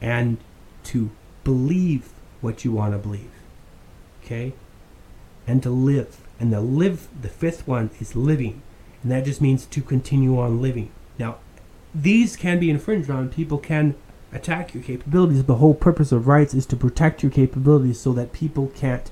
and 0.00 0.38
to 0.84 1.10
believe 1.42 2.10
what 2.40 2.64
you 2.64 2.72
want 2.72 2.92
to 2.92 2.98
believe. 2.98 3.30
Okay? 4.22 4.52
And 5.48 5.60
to 5.64 5.70
live. 5.70 6.18
And 6.38 6.52
the 6.52 6.60
live, 6.60 7.08
the 7.20 7.28
fifth 7.28 7.66
one 7.66 7.90
is 7.98 8.14
living. 8.14 8.62
And 9.02 9.10
that 9.10 9.24
just 9.24 9.40
means 9.40 9.66
to 9.66 9.80
continue 9.80 10.38
on 10.38 10.62
living. 10.62 10.90
Now, 11.18 11.38
these 11.94 12.36
can 12.36 12.60
be 12.60 12.70
infringed 12.70 13.10
on. 13.10 13.30
People 13.30 13.58
can 13.58 13.96
attack 14.32 14.74
your 14.74 14.82
capabilities. 14.82 15.42
The 15.44 15.56
whole 15.56 15.74
purpose 15.74 16.12
of 16.12 16.28
rights 16.28 16.52
is 16.54 16.66
to 16.66 16.76
protect 16.76 17.22
your 17.22 17.32
capabilities 17.32 17.98
so 17.98 18.12
that 18.12 18.32
people 18.32 18.68
can't 18.76 19.10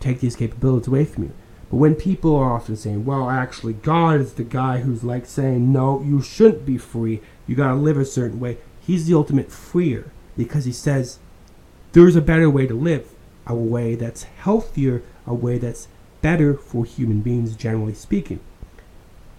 take 0.00 0.20
these 0.20 0.36
capabilities 0.36 0.88
away 0.88 1.04
from 1.04 1.24
you. 1.24 1.32
But 1.70 1.76
when 1.76 1.94
people 1.94 2.34
are 2.34 2.54
often 2.54 2.76
saying, 2.76 3.04
well, 3.04 3.30
actually, 3.30 3.74
God 3.74 4.20
is 4.20 4.32
the 4.32 4.42
guy 4.42 4.78
who's 4.78 5.04
like 5.04 5.26
saying, 5.26 5.72
no, 5.72 6.02
you 6.02 6.22
shouldn't 6.22 6.66
be 6.66 6.78
free. 6.78 7.20
You 7.46 7.54
got 7.54 7.68
to 7.68 7.76
live 7.76 7.98
a 7.98 8.04
certain 8.04 8.40
way. 8.40 8.58
He's 8.80 9.06
the 9.06 9.14
ultimate 9.14 9.52
freer 9.52 10.10
because 10.36 10.64
he 10.64 10.72
says 10.72 11.18
there's 11.92 12.16
a 12.16 12.20
better 12.22 12.48
way 12.48 12.66
to 12.66 12.74
live, 12.74 13.10
a 13.50 13.54
way 13.54 13.96
that's 13.96 14.22
healthier, 14.22 15.02
a 15.26 15.34
way 15.34 15.58
that's 15.58 15.88
better 16.22 16.54
for 16.54 16.84
human 16.84 17.20
beings, 17.20 17.56
generally 17.56 17.94
speaking. 17.94 18.40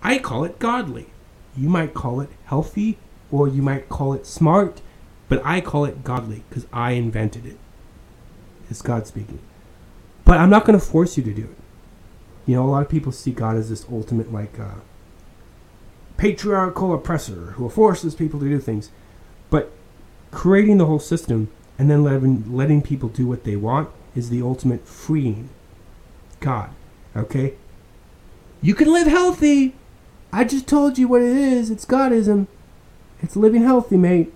I 0.04 0.18
call 0.18 0.44
it 0.44 0.60
godly. 0.60 1.08
You 1.56 1.70
might 1.70 1.94
call 1.94 2.22
it 2.22 2.30
healthy 2.46 2.98
or 3.32 3.48
you 3.48 3.62
might 3.62 3.88
call 3.88 4.14
it 4.14 4.26
smart, 4.26 4.82
but 5.30 5.42
I 5.46 5.62
call 5.62 5.86
it 5.86 6.04
godly 6.04 6.44
because 6.50 6.68
I 6.74 6.92
invented 6.92 7.46
it. 7.46 7.58
It's 8.70 8.82
God 8.82 9.08
speaking. 9.08 9.40
But 10.26 10.38
I'm 10.38 10.50
not 10.50 10.66
going 10.66 10.78
to 10.80 10.86
force 10.86 11.18
you 11.18 11.24
to 11.24 11.34
do 11.34 11.44
it. 11.44 11.58
You 12.46 12.56
know, 12.56 12.66
a 12.66 12.70
lot 12.70 12.82
of 12.82 12.90
people 12.90 13.12
see 13.12 13.32
God 13.32 13.56
as 13.56 13.70
this 13.70 13.86
ultimate, 13.90 14.34
like, 14.34 14.60
uh, 14.60 14.76
patriarchal 16.18 16.94
oppressor 16.94 17.52
who 17.56 17.70
forces 17.70 18.16
people 18.16 18.40
to 18.40 18.50
do 18.50 18.60
things. 18.60 18.92
But 19.50 19.72
creating 20.32 20.78
the 20.78 20.86
whole 20.86 21.00
system 21.00 21.50
and 21.78 21.90
then 21.90 22.04
letting, 22.04 22.54
letting 22.54 22.82
people 22.82 23.10
do 23.10 23.28
what 23.28 23.44
they 23.44 23.56
want 23.56 23.90
is 24.16 24.30
the 24.30 24.42
ultimate 24.42 24.88
freeing 24.88 25.50
God. 26.40 26.72
Okay? 27.16 27.56
You 28.62 28.76
can 28.76 28.92
live 28.92 29.08
healthy. 29.08 29.76
I 30.34 30.44
just 30.44 30.68
told 30.68 30.98
you 30.98 31.08
what 31.08 31.22
it 31.22 31.36
is. 31.36 31.70
It's 31.70 31.86
Godism. 31.86 32.48
It's 33.22 33.36
living 33.36 33.64
healthy, 33.64 33.98
mate. 33.98 34.34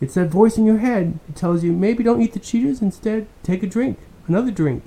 It's 0.00 0.14
that 0.14 0.28
voice 0.28 0.56
in 0.56 0.64
your 0.64 0.78
head. 0.78 1.18
It 1.28 1.36
tells 1.36 1.64
you 1.64 1.72
maybe 1.72 2.04
don't 2.04 2.22
eat 2.22 2.32
the 2.32 2.40
Cheetos. 2.40 2.80
Instead, 2.80 3.26
take 3.42 3.62
a 3.62 3.66
drink, 3.66 3.98
another 4.26 4.50
drink. 4.50 4.82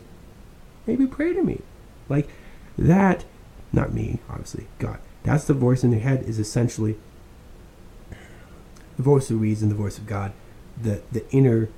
Maybe 0.87 1.05
pray 1.05 1.33
to 1.33 1.43
me. 1.43 1.61
Like 2.07 2.29
that, 2.77 3.25
not 3.73 3.93
me, 3.93 4.19
obviously, 4.29 4.67
God. 4.79 4.99
That's 5.23 5.45
the 5.45 5.53
voice 5.53 5.83
in 5.83 5.91
your 5.91 6.01
head. 6.01 6.23
Is 6.23 6.39
essentially 6.39 6.97
the 8.97 9.03
voice 9.03 9.29
of 9.29 9.41
reason, 9.41 9.69
the 9.69 9.75
voice 9.75 9.97
of 9.97 10.07
God, 10.07 10.31
the 10.81 11.01
the 11.11 11.29
inner. 11.31 11.69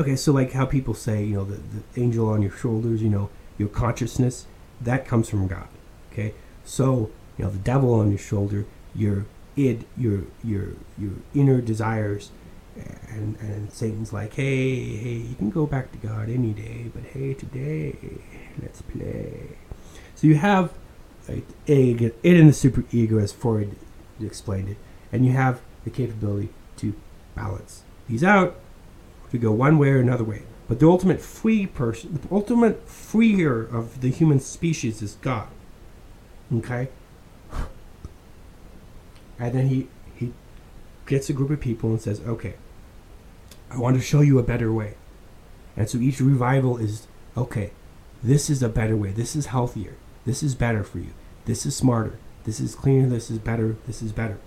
Okay, 0.00 0.14
so 0.14 0.32
like 0.32 0.52
how 0.52 0.64
people 0.64 0.94
say, 0.94 1.24
you 1.24 1.34
know, 1.34 1.44
the, 1.44 1.56
the 1.56 2.00
angel 2.00 2.28
on 2.28 2.40
your 2.40 2.52
shoulders, 2.52 3.02
you 3.02 3.08
know, 3.08 3.30
your 3.58 3.68
consciousness, 3.68 4.46
that 4.80 5.06
comes 5.06 5.28
from 5.28 5.48
God. 5.48 5.66
Okay, 6.12 6.34
so 6.64 7.10
you 7.36 7.44
know 7.44 7.50
the 7.50 7.58
devil 7.58 7.94
on 7.94 8.10
your 8.10 8.18
shoulder, 8.18 8.64
your 8.94 9.26
id, 9.56 9.84
your 9.96 10.22
your 10.44 10.74
your 10.96 11.12
inner 11.34 11.60
desires, 11.60 12.30
and 13.08 13.36
and 13.40 13.72
Satan's 13.72 14.12
like, 14.12 14.34
hey, 14.34 14.96
hey, 14.96 15.16
you 15.16 15.34
can 15.34 15.50
go 15.50 15.66
back 15.66 15.90
to 15.92 15.98
God 15.98 16.28
any 16.28 16.52
day, 16.52 16.90
but 16.94 17.02
hey, 17.02 17.34
today, 17.34 17.96
let's 18.62 18.82
play. 18.82 19.56
So 20.14 20.28
you 20.28 20.36
have 20.36 20.72
like, 21.28 21.44
a 21.68 21.90
it 21.90 22.16
in 22.22 22.46
the 22.46 22.52
super 22.52 22.84
ego 22.92 23.18
as 23.18 23.32
Freud 23.32 23.74
explained 24.20 24.68
it, 24.68 24.76
and 25.12 25.26
you 25.26 25.32
have 25.32 25.60
the 25.82 25.90
capability 25.90 26.50
to 26.76 26.94
balance 27.34 27.82
these 28.08 28.22
out 28.22 28.56
to 29.30 29.38
go 29.38 29.52
one 29.52 29.78
way 29.78 29.90
or 29.90 29.98
another 29.98 30.24
way. 30.24 30.42
But 30.68 30.80
the 30.80 30.88
ultimate 30.88 31.20
free 31.20 31.66
person, 31.66 32.20
the 32.22 32.34
ultimate 32.34 32.88
freer 32.88 33.62
of 33.62 34.00
the 34.00 34.10
human 34.10 34.40
species 34.40 35.00
is 35.00 35.16
God. 35.22 35.48
Okay? 36.54 36.88
And 39.38 39.54
then 39.54 39.68
he, 39.68 39.88
he 40.14 40.32
gets 41.06 41.30
a 41.30 41.32
group 41.32 41.50
of 41.50 41.60
people 41.60 41.90
and 41.90 42.00
says, 42.00 42.20
okay, 42.20 42.54
I 43.70 43.78
want 43.78 43.96
to 43.96 44.02
show 44.02 44.20
you 44.20 44.38
a 44.38 44.42
better 44.42 44.72
way. 44.72 44.94
And 45.76 45.88
so 45.88 45.98
each 45.98 46.20
revival 46.20 46.76
is, 46.76 47.06
okay, 47.36 47.70
this 48.22 48.50
is 48.50 48.62
a 48.62 48.68
better 48.68 48.96
way. 48.96 49.10
This 49.10 49.36
is 49.36 49.46
healthier. 49.46 49.94
This 50.26 50.42
is 50.42 50.54
better 50.54 50.82
for 50.82 50.98
you. 50.98 51.12
This 51.44 51.64
is 51.64 51.76
smarter. 51.76 52.18
This 52.44 52.60
is 52.60 52.74
cleaner. 52.74 53.08
This 53.08 53.30
is 53.30 53.38
better. 53.38 53.76
This 53.86 54.02
is 54.02 54.12
better. 54.12 54.38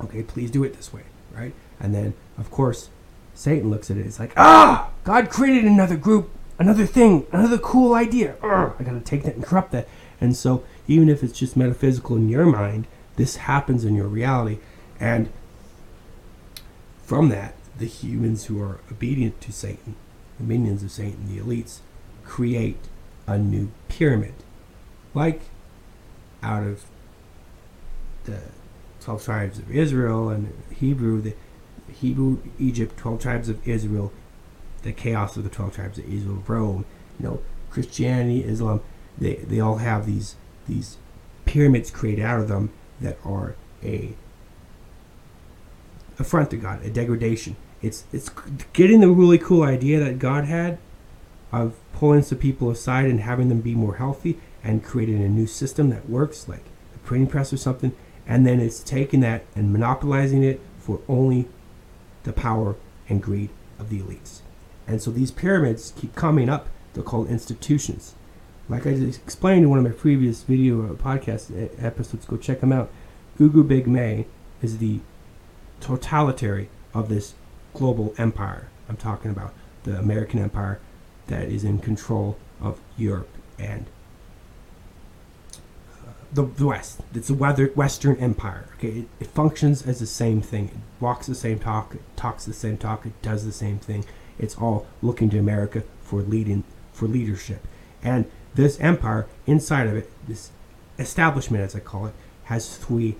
Okay, 0.00 0.22
please 0.22 0.50
do 0.50 0.64
it 0.64 0.74
this 0.74 0.92
way, 0.92 1.02
right? 1.32 1.54
And 1.78 1.94
then, 1.94 2.14
of 2.38 2.50
course, 2.50 2.88
Satan 3.34 3.70
looks 3.70 3.90
at 3.90 3.96
it. 3.96 4.06
It's 4.06 4.18
like, 4.18 4.32
ah, 4.36 4.90
God 5.04 5.30
created 5.30 5.64
another 5.64 5.96
group, 5.96 6.30
another 6.58 6.86
thing, 6.86 7.26
another 7.32 7.58
cool 7.58 7.94
idea. 7.94 8.36
Urgh, 8.42 8.80
I 8.80 8.84
got 8.84 8.92
to 8.92 9.00
take 9.00 9.22
that 9.24 9.34
and 9.34 9.44
corrupt 9.44 9.72
that. 9.72 9.88
And 10.20 10.36
so, 10.36 10.64
even 10.86 11.08
if 11.08 11.22
it's 11.22 11.38
just 11.38 11.56
metaphysical 11.56 12.16
in 12.16 12.28
your 12.28 12.46
mind, 12.46 12.86
this 13.16 13.36
happens 13.36 13.84
in 13.84 13.94
your 13.94 14.06
reality. 14.06 14.58
And 15.00 15.30
from 17.02 17.28
that, 17.30 17.54
the 17.78 17.86
humans 17.86 18.44
who 18.44 18.62
are 18.62 18.78
obedient 18.90 19.40
to 19.40 19.52
Satan, 19.52 19.96
the 20.38 20.44
minions 20.44 20.82
of 20.82 20.90
Satan, 20.90 21.26
the 21.26 21.42
elites, 21.42 21.80
create 22.24 22.78
a 23.26 23.38
new 23.38 23.70
pyramid. 23.88 24.34
Like 25.14 25.42
out 26.42 26.62
of 26.62 26.84
the 28.24 28.40
12 29.00 29.24
tribes 29.24 29.58
of 29.58 29.70
Israel 29.70 30.28
and 30.28 30.52
Hebrew, 30.74 31.20
the 31.20 31.34
Hebrew, 32.02 32.38
Egypt, 32.58 32.96
12 32.96 33.22
tribes 33.22 33.48
of 33.48 33.66
Israel, 33.66 34.12
the 34.82 34.92
chaos 34.92 35.36
of 35.36 35.44
the 35.44 35.50
12 35.50 35.76
tribes 35.76 35.98
of 35.98 36.12
Israel, 36.12 36.42
Rome, 36.48 36.84
you 37.18 37.26
know, 37.26 37.42
Christianity, 37.70 38.42
Islam, 38.42 38.80
they, 39.16 39.36
they 39.36 39.60
all 39.60 39.76
have 39.76 40.04
these 40.04 40.34
these 40.66 40.96
pyramids 41.44 41.90
created 41.90 42.24
out 42.24 42.40
of 42.40 42.48
them 42.48 42.70
that 43.00 43.18
are 43.24 43.54
a 43.82 44.14
affront 46.18 46.50
to 46.50 46.56
God, 46.56 46.84
a 46.84 46.90
degradation. 46.90 47.56
It's 47.80 48.04
it's 48.12 48.30
getting 48.72 49.00
the 49.00 49.08
really 49.08 49.38
cool 49.38 49.62
idea 49.62 50.00
that 50.00 50.18
God 50.18 50.44
had 50.44 50.78
of 51.52 51.74
pulling 51.92 52.22
some 52.22 52.38
people 52.38 52.68
aside 52.70 53.06
and 53.06 53.20
having 53.20 53.48
them 53.48 53.60
be 53.60 53.74
more 53.74 53.96
healthy 53.96 54.40
and 54.64 54.84
creating 54.84 55.22
a 55.22 55.28
new 55.28 55.46
system 55.46 55.90
that 55.90 56.10
works, 56.10 56.48
like 56.48 56.64
a 56.96 56.98
printing 56.98 57.28
press 57.28 57.52
or 57.52 57.56
something, 57.56 57.94
and 58.26 58.44
then 58.44 58.58
it's 58.58 58.82
taking 58.82 59.20
that 59.20 59.44
and 59.54 59.72
monopolizing 59.72 60.42
it 60.42 60.60
for 60.78 61.00
only 61.08 61.46
the 62.24 62.32
power 62.32 62.76
and 63.08 63.22
greed 63.22 63.50
of 63.78 63.90
the 63.90 64.00
elites. 64.00 64.40
And 64.86 65.00
so 65.00 65.10
these 65.10 65.30
pyramids 65.30 65.92
keep 65.96 66.14
coming 66.14 66.48
up. 66.48 66.68
They're 66.94 67.02
called 67.02 67.28
institutions. 67.28 68.14
Like 68.68 68.86
I 68.86 68.90
explained 68.90 69.64
in 69.64 69.70
one 69.70 69.78
of 69.78 69.84
my 69.84 69.90
previous 69.90 70.42
video 70.42 70.84
uh, 70.84 70.94
podcast 70.94 71.50
episodes, 71.82 72.24
go 72.26 72.36
check 72.36 72.60
them 72.60 72.72
out. 72.72 72.90
Ugu 73.38 73.66
Big 73.66 73.86
May 73.86 74.26
is 74.60 74.78
the 74.78 75.00
totalitary 75.80 76.68
of 76.94 77.08
this 77.08 77.34
global 77.74 78.14
empire. 78.18 78.68
I'm 78.88 78.96
talking 78.96 79.30
about 79.30 79.52
the 79.84 79.98
American 79.98 80.38
empire 80.38 80.80
that 81.26 81.48
is 81.48 81.64
in 81.64 81.78
control 81.78 82.36
of 82.60 82.80
Europe 82.96 83.28
and 83.58 83.86
the, 86.32 86.44
the 86.44 86.66
West. 86.66 87.00
It's 87.14 87.30
a 87.30 87.34
weather, 87.34 87.66
Western 87.74 88.16
empire. 88.16 88.68
Okay, 88.76 88.88
it, 88.88 89.08
it, 89.20 89.26
functions 89.28 89.86
as 89.86 90.00
the 90.00 90.06
same 90.06 90.40
thing. 90.40 90.66
It 90.66 90.80
walks 91.00 91.26
the 91.26 91.34
same 91.34 91.58
talk. 91.58 91.94
It 91.94 92.02
talks 92.16 92.44
the 92.44 92.54
same 92.54 92.78
talk. 92.78 93.04
It 93.06 93.20
does 93.22 93.44
the 93.44 93.52
same 93.52 93.78
thing. 93.78 94.04
It's 94.38 94.56
all 94.56 94.86
looking 95.02 95.30
to 95.30 95.38
America 95.38 95.84
for 96.02 96.22
leading 96.22 96.64
for 96.92 97.06
leadership. 97.06 97.66
And 98.02 98.30
this 98.54 98.80
empire 98.80 99.26
inside 99.46 99.86
of 99.86 99.96
it, 99.96 100.10
this 100.26 100.50
establishment, 100.98 101.64
as 101.64 101.76
I 101.76 101.80
call 101.80 102.06
it, 102.06 102.14
has 102.44 102.76
three 102.76 103.16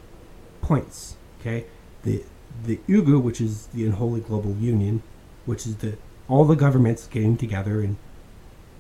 points. 0.61 1.17
Okay, 1.41 1.67
the 2.05 2.25
the 2.65 2.79
UGU, 2.89 3.21
which 3.21 3.41
is 3.41 3.67
the 3.69 3.85
Unholy 3.87 4.21
Global 4.21 4.53
Union, 4.57 5.03
which 5.47 5.67
is 5.67 5.77
the 5.77 5.97
all 6.29 6.45
the 6.45 6.57
governments 6.57 7.07
getting 7.07 7.37
together 7.37 7.81
and 7.81 7.97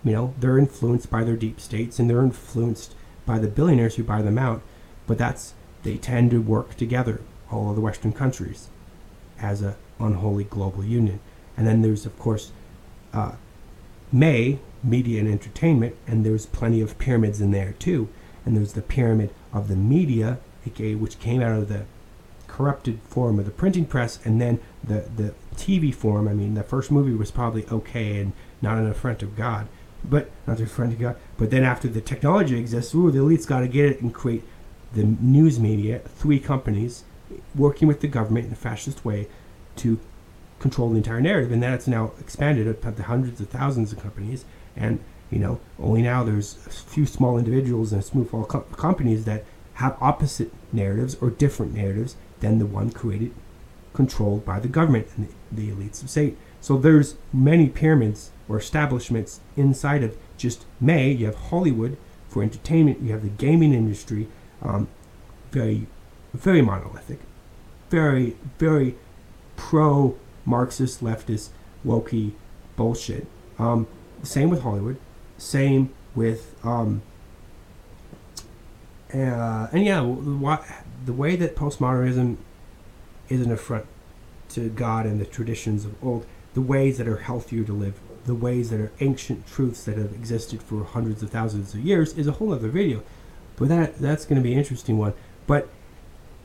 you 0.05 0.13
know 0.13 0.35
they're 0.39 0.59
influenced 0.59 1.11
by 1.11 1.23
their 1.23 1.37
deep 1.37 1.61
states 1.61 1.99
and 1.99 2.09
they're 2.09 2.23
influenced 2.23 2.95
by 3.27 3.39
the 3.39 3.49
billionaires 3.49 3.97
who 3.97 4.05
buy 4.05 4.23
them 4.23 4.39
out, 4.39 4.63
but 5.07 5.19
that's 5.19 5.55
they 5.83 5.97
tend 5.97 6.31
to 6.31 6.41
work 6.41 6.77
together 6.77 7.21
all 7.51 7.71
of 7.71 7.77
the 7.77 7.83
Western 7.83 8.13
countries 8.13 8.69
as 9.41 9.63
a 9.63 9.77
unholy 9.99 10.45
global 10.45 10.85
union. 10.85 11.21
And 11.57 11.67
then 11.67 11.83
there's, 11.83 12.07
of 12.07 12.19
course, 12.19 12.53
uh, 13.13 13.33
May, 14.11 14.59
media 14.85 15.21
and 15.21 15.29
entertainment, 15.29 15.97
and 16.07 16.25
there's 16.25 16.47
plenty 16.47 16.81
of 16.81 16.99
pyramids 16.99 17.41
in 17.41 17.51
there 17.51 17.73
too. 17.79 18.09
And 18.45 18.57
there's 18.57 18.73
the 18.73 18.83
pyramid 18.83 19.31
of 19.53 19.69
the 19.69 19.77
media, 19.77 20.39
aka 20.67 20.95
which 20.95 21.19
came 21.19 21.41
out 21.41 21.59
of 21.59 21.69
the 21.69 21.85
corrupted 22.49 23.01
form 23.09 23.39
of 23.39 23.47
the 23.47 23.51
printing 23.51 23.87
press, 23.87 24.19
and 24.25 24.41
then 24.41 24.61
the 24.83 25.09
the 25.17 25.35
TV 25.55 25.95
form. 25.95 26.29
I 26.29 26.35
mean, 26.35 26.55
the 26.55 26.63
first 26.63 26.91
movie 26.91 27.15
was 27.15 27.31
probably 27.31 27.67
okay 27.71 28.21
and 28.21 28.33
not 28.61 28.79
an 28.79 28.87
affront 28.87 29.23
of 29.23 29.37
God, 29.37 29.69
but 30.05 30.31
not 30.47 30.59
an 30.59 30.65
affront 30.65 30.93
of 30.93 31.01
God. 31.01 31.17
But 31.43 31.51
then 31.51 31.65
after 31.65 31.89
the 31.89 32.01
technology 32.01 32.57
exists, 32.57 32.95
ooh, 32.95 33.11
the 33.11 33.19
elites 33.19 33.49
got 33.49 33.63
to 33.63 33.67
get 33.67 33.87
it 33.87 34.01
and 34.01 34.15
create 34.15 34.45
the 34.95 35.03
news 35.03 35.59
media, 35.59 35.99
three 35.99 36.39
companies 36.39 37.03
working 37.57 37.89
with 37.89 38.01
the 38.01 38.07
government 38.07 38.47
in 38.47 38.53
a 38.53 38.55
fascist 38.55 39.05
way 39.05 39.27
to 39.75 39.99
control 40.61 40.91
the 40.91 40.99
entire 40.99 41.21
narrative, 41.21 41.51
and 41.51 41.61
that's 41.61 41.89
now 41.89 42.13
expanded 42.21 42.69
up 42.69 42.95
to 42.95 43.03
hundreds 43.03 43.41
of 43.41 43.49
thousands 43.49 43.93
of 43.93 44.01
companies. 44.01 44.45
And 44.77 45.01
you 45.33 45.41
know, 45.41 45.59
only 45.81 46.03
now 46.03 46.23
there's 46.23 46.65
a 46.65 46.71
few 46.71 47.07
small 47.07 47.37
individuals 47.37 47.93
and 47.93 48.05
small 48.05 48.45
co- 48.45 48.61
companies 48.61 49.25
that 49.25 49.45
have 49.75 49.97
opposite 50.01 50.53
narratives 50.73 51.17
or 51.17 51.29
different 51.31 51.75
narratives 51.75 52.15
than 52.39 52.61
the 52.61 52.67
one 52.67 52.93
created, 52.93 53.35
controlled 53.95 54.45
by 54.45 54.61
the 54.61 54.69
government 54.69 55.09
and 55.17 55.27
the, 55.51 55.65
the 55.65 55.75
elites 55.75 56.05
of 56.05 56.09
state. 56.09 56.39
So 56.61 56.79
there's 56.79 57.17
many 57.33 57.69
pyramids 57.69 58.31
or 58.49 58.59
establishments 58.59 59.41
inside 59.57 60.05
of 60.05 60.17
just 60.43 60.67
May. 60.81 61.13
You 61.13 61.27
have 61.27 61.37
Hollywood 61.37 61.97
for 62.29 62.43
entertainment. 62.43 63.01
You 63.01 63.13
have 63.13 63.23
the 63.23 63.29
gaming 63.29 63.73
industry, 63.73 64.27
um, 64.61 64.89
very, 65.53 65.87
very 66.35 66.61
monolithic, 66.61 67.21
very, 67.89 68.37
very 68.59 68.97
pro 69.57 70.19
Marxist, 70.45 71.01
leftist, 71.01 71.51
wokey 71.87 72.33
bullshit. 72.75 73.27
Um, 73.59 73.87
same 74.25 74.51
with 74.51 74.63
Hollywood. 74.63 74.99
Same 75.39 75.91
with 76.15 76.55
um, 76.65 77.03
uh, 79.15 79.69
and 79.73 79.85
yeah, 79.85 80.01
what 80.01 80.65
the 81.05 81.13
way 81.13 81.37
that 81.37 81.55
postmodernism 81.55 82.37
is 83.29 83.41
an 83.43 83.53
affront 83.53 83.87
to 84.51 84.69
God 84.69 85.07
and 85.07 85.21
the 85.21 85.27
traditions 85.27 85.85
of 85.85 86.03
old, 86.03 86.27
the 86.55 86.61
ways 86.61 86.99
that 86.99 87.07
are 87.07 87.19
healthier 87.19 87.63
to 87.65 87.73
live, 87.73 88.01
the 88.25 88.35
ways 88.35 88.71
that 88.71 88.81
are 88.81 88.93
ancient 89.01 89.47
truths 89.47 89.85
that 89.85 89.97
have 89.97 90.13
existed 90.13 90.63
for 90.63 90.85
hundreds 90.85 91.23
of 91.23 91.31
thousands 91.31 91.75
of 91.75 91.81
years 91.81 92.13
is 92.15 92.27
a 92.27 92.33
whole 92.33 92.53
other 92.53 92.69
video. 92.69 93.03
But 93.57 93.69
that 93.69 93.99
that's 93.99 94.25
going 94.25 94.37
to 94.37 94.43
be 94.43 94.53
an 94.53 94.59
interesting 94.59 94.99
one. 94.99 95.15
But 95.47 95.69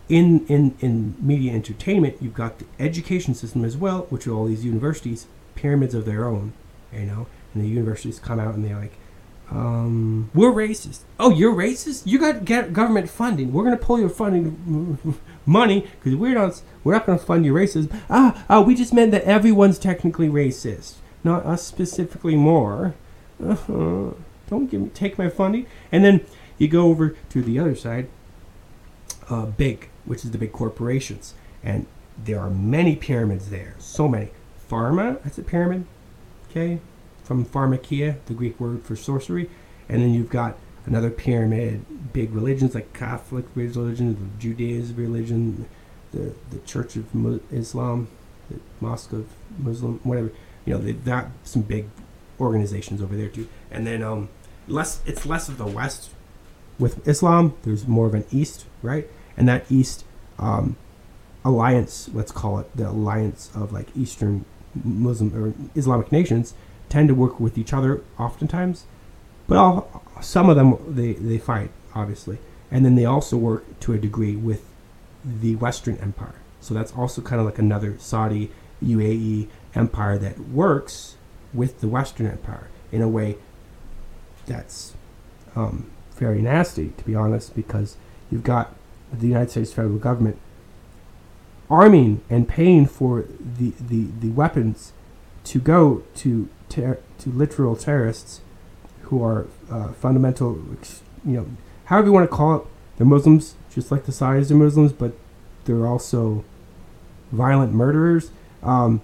in 0.09 0.45
in 0.47 0.75
in 0.79 1.15
media 1.19 1.53
entertainment, 1.53 2.17
you've 2.21 2.33
got 2.33 2.59
the 2.59 2.65
education 2.79 3.33
system 3.33 3.63
as 3.63 3.77
well, 3.77 4.07
which 4.09 4.27
are 4.27 4.33
all 4.33 4.45
these 4.45 4.65
universities, 4.65 5.27
pyramids 5.55 5.93
of 5.93 6.05
their 6.05 6.25
own, 6.25 6.53
you 6.93 7.05
know, 7.05 7.27
and 7.53 7.63
the 7.63 7.67
universities 7.67 8.19
come 8.19 8.39
out 8.39 8.55
and 8.55 8.65
they're 8.65 8.79
like, 8.79 8.93
um, 9.49 10.29
we're 10.33 10.51
racist. 10.51 11.01
Oh, 11.19 11.29
you're 11.29 11.53
racist? 11.53 12.05
You 12.05 12.19
got 12.19 12.43
get 12.43 12.73
government 12.73 13.09
funding. 13.09 13.53
We're 13.53 13.63
gonna 13.63 13.77
pull 13.77 13.99
your 13.99 14.09
funding 14.09 14.97
money 15.45 15.87
because 15.99 16.15
we're 16.15 16.33
not 16.33 16.61
we're 16.83 16.93
not 16.93 17.05
gonna 17.05 17.19
fund 17.19 17.45
your 17.45 17.55
racism. 17.55 17.97
Ah, 18.09 18.45
ah, 18.49 18.61
we 18.61 18.75
just 18.75 18.93
meant 18.93 19.11
that 19.11 19.23
everyone's 19.23 19.79
technically 19.79 20.27
racist, 20.27 20.95
not 21.27 21.45
us 21.45 21.63
specifically 21.63 22.35
more. 22.35 22.95
Uh-huh. 23.43 24.11
Don't 24.49 24.71
give 24.71 24.81
me 24.81 24.89
take 24.93 25.17
my 25.17 25.29
funding. 25.29 25.67
And 25.91 26.03
then 26.03 26.25
you 26.57 26.67
go 26.67 26.87
over 26.87 27.15
to 27.29 27.41
the 27.41 27.59
other 27.59 27.75
side, 27.75 28.07
uh, 29.29 29.45
big, 29.45 29.89
which 30.05 30.23
is 30.25 30.31
the 30.31 30.37
big 30.37 30.51
corporations, 30.51 31.33
and 31.63 31.85
there 32.17 32.39
are 32.39 32.49
many 32.49 32.95
pyramids 32.95 33.49
there. 33.49 33.75
So 33.77 34.07
many. 34.07 34.29
Pharma, 34.69 35.21
that's 35.23 35.37
a 35.37 35.43
pyramid. 35.43 35.85
Okay, 36.49 36.79
from 37.23 37.45
pharmakeia, 37.45 38.15
the 38.25 38.33
Greek 38.33 38.59
word 38.59 38.83
for 38.83 38.95
sorcery, 38.95 39.49
and 39.87 40.01
then 40.01 40.13
you've 40.13 40.29
got 40.29 40.57
another 40.85 41.09
pyramid, 41.09 41.85
big 42.13 42.33
religions 42.33 42.73
like 42.73 42.93
Catholic 42.93 43.45
religion, 43.53 44.15
the 44.15 44.41
Judaism 44.41 44.95
religion, 44.95 45.67
the 46.11 46.33
the 46.49 46.59
Church 46.65 46.95
of 46.95 47.05
Islam, 47.51 48.07
the 48.49 48.59
Mosque 48.81 49.13
of 49.13 49.27
Muslim, 49.59 49.99
whatever. 50.03 50.31
You 50.67 50.73
know, 50.73 50.79
they've 50.79 51.03
got 51.03 51.27
some 51.43 51.61
big 51.61 51.87
organizations 52.39 53.01
over 53.01 53.15
there 53.15 53.29
too. 53.29 53.47
And 53.71 53.87
then 53.87 54.03
um, 54.03 54.29
less 54.67 55.01
it's 55.05 55.25
less 55.25 55.49
of 55.49 55.57
the 55.57 55.65
West 55.65 56.11
with 56.77 57.07
Islam. 57.07 57.55
There's 57.63 57.87
more 57.87 58.05
of 58.05 58.13
an 58.13 58.25
East, 58.31 58.65
right? 58.81 59.07
And 59.37 59.47
that 59.47 59.65
East 59.71 60.03
um, 60.37 60.75
alliance, 61.45 62.09
let's 62.13 62.31
call 62.31 62.59
it 62.59 62.75
the 62.75 62.89
alliance 62.89 63.49
of 63.55 63.71
like 63.71 63.87
Eastern 63.95 64.45
Muslim 64.83 65.33
or 65.33 65.53
Islamic 65.75 66.11
nations 66.11 66.53
tend 66.89 67.07
to 67.07 67.15
work 67.15 67.39
with 67.39 67.57
each 67.57 67.73
other 67.73 68.01
oftentimes, 68.19 68.85
but 69.47 69.57
all, 69.57 70.03
some 70.21 70.49
of 70.49 70.55
them 70.55 70.77
they, 70.87 71.13
they 71.13 71.37
fight 71.37 71.71
obviously, 71.95 72.37
and 72.69 72.85
then 72.85 72.95
they 72.95 73.05
also 73.05 73.37
work 73.37 73.79
to 73.79 73.93
a 73.93 73.97
degree 73.97 74.35
with 74.35 74.63
the 75.23 75.55
Western 75.55 75.97
Empire. 75.97 76.35
So 76.61 76.73
that's 76.73 76.91
also 76.93 77.21
kind 77.21 77.39
of 77.39 77.45
like 77.45 77.57
another 77.57 77.97
Saudi 77.97 78.51
UAE 78.83 79.47
empire 79.77 80.17
that 80.17 80.39
works 80.39 81.15
with 81.53 81.81
the 81.81 81.87
Western 81.87 82.27
Empire 82.27 82.67
in 82.91 83.01
a 83.01 83.07
way 83.07 83.37
that's 84.45 84.93
um, 85.55 85.89
very 86.15 86.41
nasty, 86.41 86.89
to 86.97 87.03
be 87.03 87.15
honest, 87.15 87.55
because 87.55 87.97
you've 88.31 88.43
got 88.43 88.73
the 89.11 89.27
United 89.27 89.51
States 89.51 89.73
federal 89.73 89.97
government 89.97 90.37
arming 91.69 92.21
and 92.29 92.47
paying 92.47 92.85
for 92.85 93.25
the, 93.39 93.73
the, 93.79 94.07
the 94.19 94.29
weapons 94.29 94.93
to 95.43 95.59
go 95.59 96.03
to 96.15 96.49
ter- 96.69 96.99
to 97.19 97.29
literal 97.29 97.75
terrorists 97.75 98.41
who 99.03 99.23
are 99.23 99.47
uh, 99.71 99.91
fundamental, 99.93 100.55
you 101.25 101.37
know, 101.37 101.47
however 101.85 102.07
you 102.07 102.13
want 102.13 102.29
to 102.29 102.35
call 102.35 102.55
it. 102.57 102.63
They're 102.97 103.05
Muslims, 103.05 103.55
just 103.73 103.91
like 103.91 104.05
the 104.05 104.11
Saudis 104.11 104.49
are 104.49 104.55
Muslims, 104.55 104.91
but 104.91 105.13
they're 105.65 105.85
also 105.85 106.43
violent 107.31 107.73
murderers. 107.73 108.31
Um, 108.63 109.01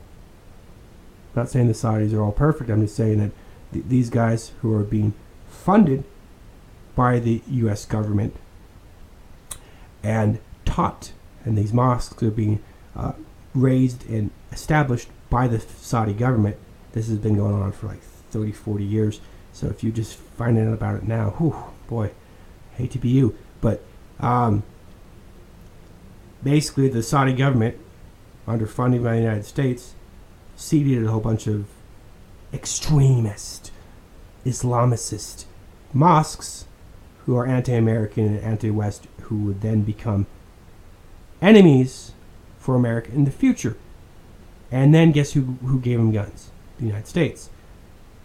not 1.36 1.50
saying 1.50 1.68
the 1.68 1.74
Saudis 1.74 2.14
are 2.14 2.22
all 2.22 2.32
perfect. 2.32 2.70
I'm 2.70 2.82
just 2.82 2.96
saying 2.96 3.20
that 3.20 3.32
th- 3.74 3.86
these 3.88 4.10
guys 4.10 4.52
who 4.62 4.74
are 4.74 4.84
being 4.84 5.14
funded 5.50 6.04
by 6.96 7.20
the 7.20 7.42
U.S. 7.48 7.86
government 7.86 8.36
and 10.04 10.40
taught, 10.66 11.14
and 11.44 11.58
these 11.58 11.74
mosques 11.74 12.22
are 12.22 12.32
being 12.32 12.62
uh, 12.96 13.14
raised 13.56 14.08
and 14.10 14.32
established 14.52 15.10
by 15.30 15.48
the 15.48 15.60
Saudi 15.60 16.14
government 16.14 16.58
this 16.94 17.08
has 17.08 17.18
been 17.18 17.36
going 17.36 17.56
on 17.56 17.72
for 17.72 17.88
like 17.88 18.02
30, 18.02 18.52
40 18.52 18.84
years. 18.84 19.20
So 19.52 19.68
if 19.68 19.84
you 19.84 19.92
just 19.92 20.16
find 20.16 20.58
out 20.58 20.74
about 20.74 20.96
it 20.96 21.04
now, 21.04 21.32
whew, 21.32 21.56
boy, 21.88 22.12
hate 22.76 22.92
to 22.92 23.00
be 23.00 23.10
you. 23.10 23.36
But 23.60 23.84
um, 24.20 24.64
basically, 26.44 26.88
the 26.88 27.04
Saudi 27.04 27.34
government, 27.34 27.78
under 28.48 28.68
funding 28.68 29.04
by 29.04 29.16
the 29.16 29.22
United 29.22 29.46
States, 29.46 29.96
seeded 30.56 31.06
a 31.06 31.12
whole 31.12 31.20
bunch 31.20 31.48
of 31.48 31.66
extremist, 32.54 33.72
Islamicist 34.46 35.46
mosques 35.94 36.66
who 37.26 37.36
are 37.38 37.46
anti 37.46 37.74
American 37.74 38.26
and 38.26 38.40
anti 38.40 38.70
West, 38.70 39.08
who 39.24 39.38
would 39.40 39.62
then 39.62 39.82
become 39.82 40.28
enemies 41.42 42.12
for 42.60 42.76
America 42.76 43.12
in 43.12 43.26
the 43.26 43.32
future. 43.32 43.78
And 44.72 44.94
then 44.94 45.12
guess 45.12 45.34
who, 45.34 45.58
who 45.66 45.80
gave 45.80 46.00
them 46.00 46.12
guns? 46.12 46.50
the 46.80 46.86
United 46.86 47.08
States. 47.08 47.50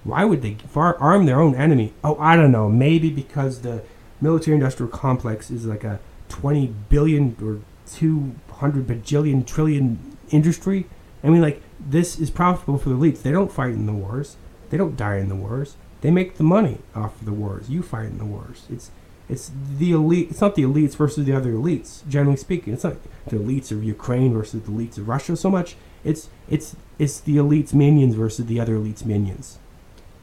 Why 0.04 0.24
would 0.24 0.42
they 0.42 0.56
arm 0.74 1.26
their 1.26 1.40
own 1.40 1.54
enemy? 1.54 1.92
Oh, 2.02 2.16
I 2.18 2.36
don't 2.36 2.52
know. 2.52 2.68
Maybe 2.68 3.10
because 3.10 3.62
the 3.62 3.82
military-industrial 4.20 4.90
complex 4.90 5.50
is 5.50 5.66
like 5.66 5.84
a 5.84 6.00
20 6.28 6.74
billion 6.88 7.36
or 7.42 7.60
200 7.92 8.86
bajillion 8.86 9.46
trillion 9.46 10.16
industry. 10.30 10.86
I 11.22 11.28
mean, 11.28 11.42
like 11.42 11.62
this 11.80 12.18
is 12.18 12.30
profitable 12.30 12.78
for 12.78 12.88
the 12.88 12.96
elites. 12.96 13.22
They 13.22 13.32
don't 13.32 13.52
fight 13.52 13.72
in 13.72 13.86
the 13.86 13.92
wars. 13.92 14.36
They 14.70 14.76
don't 14.76 14.96
die 14.96 15.16
in 15.16 15.28
the 15.28 15.36
wars. 15.36 15.76
They 16.00 16.10
make 16.10 16.36
the 16.36 16.44
money 16.44 16.78
off 16.94 17.18
of 17.20 17.24
the 17.24 17.32
wars. 17.32 17.70
You 17.70 17.82
fight 17.82 18.06
in 18.06 18.18
the 18.18 18.24
wars. 18.24 18.66
It's 18.70 18.90
it's 19.28 19.50
the 19.76 19.92
elite. 19.92 20.30
It's 20.30 20.40
not 20.40 20.54
the 20.54 20.62
elites 20.62 20.96
versus 20.96 21.26
the 21.26 21.34
other 21.34 21.52
elites. 21.52 22.06
Generally 22.08 22.38
speaking, 22.38 22.72
it's 22.72 22.84
not 22.84 22.96
the 23.26 23.36
elites 23.36 23.70
of 23.70 23.84
Ukraine 23.84 24.32
versus 24.32 24.62
the 24.62 24.70
elites 24.70 24.96
of 24.96 25.08
Russia 25.08 25.36
so 25.36 25.50
much. 25.50 25.76
It's 26.04 26.28
it's 26.48 26.76
it's 26.98 27.20
the 27.20 27.36
elite's 27.36 27.74
minions 27.74 28.14
versus 28.14 28.46
the 28.46 28.60
other 28.60 28.76
elite's 28.76 29.04
minions. 29.04 29.58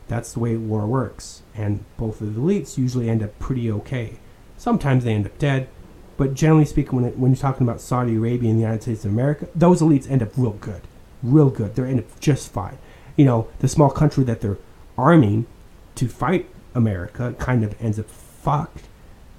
That's 0.08 0.34
the 0.34 0.40
way 0.40 0.56
war 0.56 0.86
works, 0.86 1.42
and 1.56 1.84
both 1.98 2.22
of 2.22 2.36
the 2.36 2.42
elites 2.42 2.78
usually 2.78 3.10
end 3.10 3.24
up 3.24 3.38
pretty 3.40 3.72
okay. 3.72 4.18
Sometimes 4.58 5.04
they 5.04 5.14
end 5.14 5.26
up 5.26 5.38
dead, 5.38 5.68
but 6.18 6.34
generally 6.34 6.66
speaking, 6.66 6.96
when, 6.96 7.06
it, 7.06 7.18
when 7.18 7.32
you're 7.32 7.42
talking 7.42 7.68
about 7.68 7.82
Saudi 7.82 8.16
Arabia 8.16 8.50
and 8.50 8.60
the 8.60 8.62
United 8.62 8.84
States 8.84 9.04
of 9.04 9.12
America, 9.12 9.48
those 9.56 9.82
elites 9.82 10.10
end 10.10 10.22
up 10.22 10.30
real 10.38 10.54
good, 10.54 10.82
real 11.32 11.50
good. 11.50 11.76
They 11.76 11.84
end 11.84 12.00
up 12.00 12.20
just 12.20 12.52
fine. 12.52 12.78
You 13.16 13.26
know, 13.26 13.48
the 13.60 13.68
small 13.68 13.90
country 13.90 14.24
that 14.26 14.42
they're 14.42 14.58
arming 14.98 15.46
to 15.96 16.08
fight 16.08 16.50
America 16.74 17.36
kind 17.40 17.64
of 17.64 17.76
ends 17.82 18.00
up 18.00 18.10
fucked, 18.10 18.84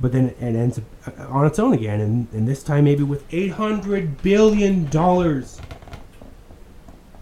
but 0.00 0.12
then 0.12 0.26
it 0.28 0.40
ends 0.40 0.78
up 0.78 0.84
uh, 1.06 1.26
on 1.28 1.46
its 1.46 1.58
own 1.58 1.72
again, 1.74 2.00
and, 2.00 2.28
and 2.32 2.48
this 2.48 2.62
time 2.62 2.84
maybe 2.84 3.02
with 3.02 3.24
eight 3.32 3.52
hundred 3.52 4.22
billion 4.22 4.88
dollars 4.90 5.60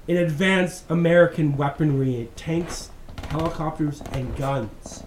in 0.07 0.17
advanced 0.17 0.85
American 0.91 1.57
weaponry, 1.57 2.29
tanks, 2.37 2.91
helicopters, 3.29 4.03
and 4.13 4.37
guns, 4.37 5.05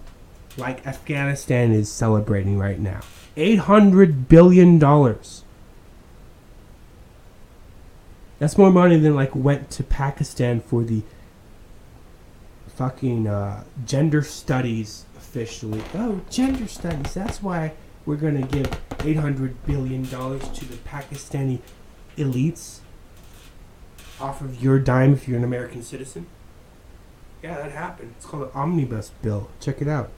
like 0.57 0.85
Afghanistan 0.87 1.71
is 1.71 1.91
celebrating 1.91 2.57
right 2.57 2.79
now. 2.79 3.01
$800 3.35 4.27
billion. 4.27 4.79
That's 8.39 8.57
more 8.57 8.71
money 8.71 8.97
than 8.97 9.15
like 9.15 9.35
went 9.35 9.69
to 9.71 9.83
Pakistan 9.83 10.61
for 10.61 10.83
the 10.83 11.01
fucking 12.67 13.27
uh, 13.27 13.63
gender 13.85 14.21
studies 14.21 15.05
officially. 15.17 15.81
Oh, 15.95 16.21
gender 16.29 16.67
studies. 16.67 17.13
That's 17.13 17.41
why 17.41 17.73
we're 18.05 18.17
gonna 18.17 18.45
give 18.45 18.69
800 19.03 19.65
billion 19.65 20.07
dollars 20.09 20.47
to 20.49 20.65
the 20.65 20.75
Pakistani 20.77 21.59
elites 22.17 22.79
off 24.19 24.41
of 24.41 24.63
your 24.63 24.79
dime 24.79 25.13
if 25.13 25.27
you're 25.27 25.37
an 25.37 25.43
American 25.43 25.81
citizen. 25.81 26.27
Yeah, 27.43 27.55
that 27.57 27.71
happened. 27.71 28.13
It's 28.17 28.25
called 28.25 28.43
an 28.43 28.49
omnibus 28.53 29.11
bill. 29.21 29.49
Check 29.59 29.81
it 29.81 29.87
out. 29.87 30.09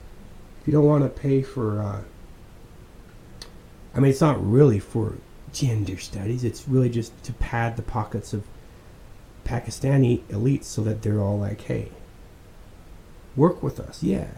If 0.60 0.66
you 0.66 0.72
don't 0.72 0.84
want 0.84 1.04
to 1.04 1.08
pay 1.08 1.42
for, 1.42 1.80
uh, 1.80 2.02
I 3.94 4.00
mean, 4.00 4.10
it's 4.10 4.20
not 4.20 4.42
really 4.44 4.78
for 4.78 5.14
gender 5.52 5.98
studies. 5.98 6.44
It's 6.44 6.68
really 6.68 6.88
just 6.88 7.22
to 7.24 7.32
pad 7.32 7.76
the 7.76 7.82
pockets 7.82 8.32
of 8.32 8.44
Pakistani 9.44 10.22
elites 10.24 10.64
so 10.64 10.82
that 10.82 11.02
they're 11.02 11.20
all 11.20 11.38
like, 11.38 11.62
hey, 11.62 11.90
work 13.36 13.62
with 13.62 13.80
us. 13.80 14.02
Yeah, 14.02 14.28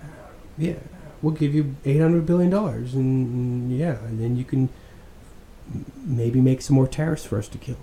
yeah. 0.57 0.77
We'll 1.21 1.35
give 1.35 1.55
you 1.55 1.77
eight 1.85 2.01
hundred 2.01 2.27
billion 2.27 2.51
dollars, 2.51 2.95
and 2.95 3.77
yeah, 3.77 3.99
and 4.05 4.21
then 4.21 4.37
you 4.37 4.45
can 4.45 4.69
maybe 6.05 6.41
make 6.41 6.63
some 6.63 6.75
more 6.77 6.89
terrorists 6.89 7.27
for 7.27 7.39
us 7.39 7.49
to 7.49 7.59
kill. 7.59 7.77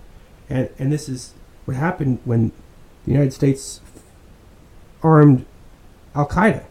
And 0.49 0.69
and 0.77 0.91
this 0.91 1.07
is 1.07 1.33
what 1.65 1.77
happened 1.77 2.19
when 2.25 2.51
the 3.05 3.11
United 3.11 3.31
States 3.31 3.79
armed 5.01 5.45
Al 6.15 6.27
Qaeda, 6.27 6.65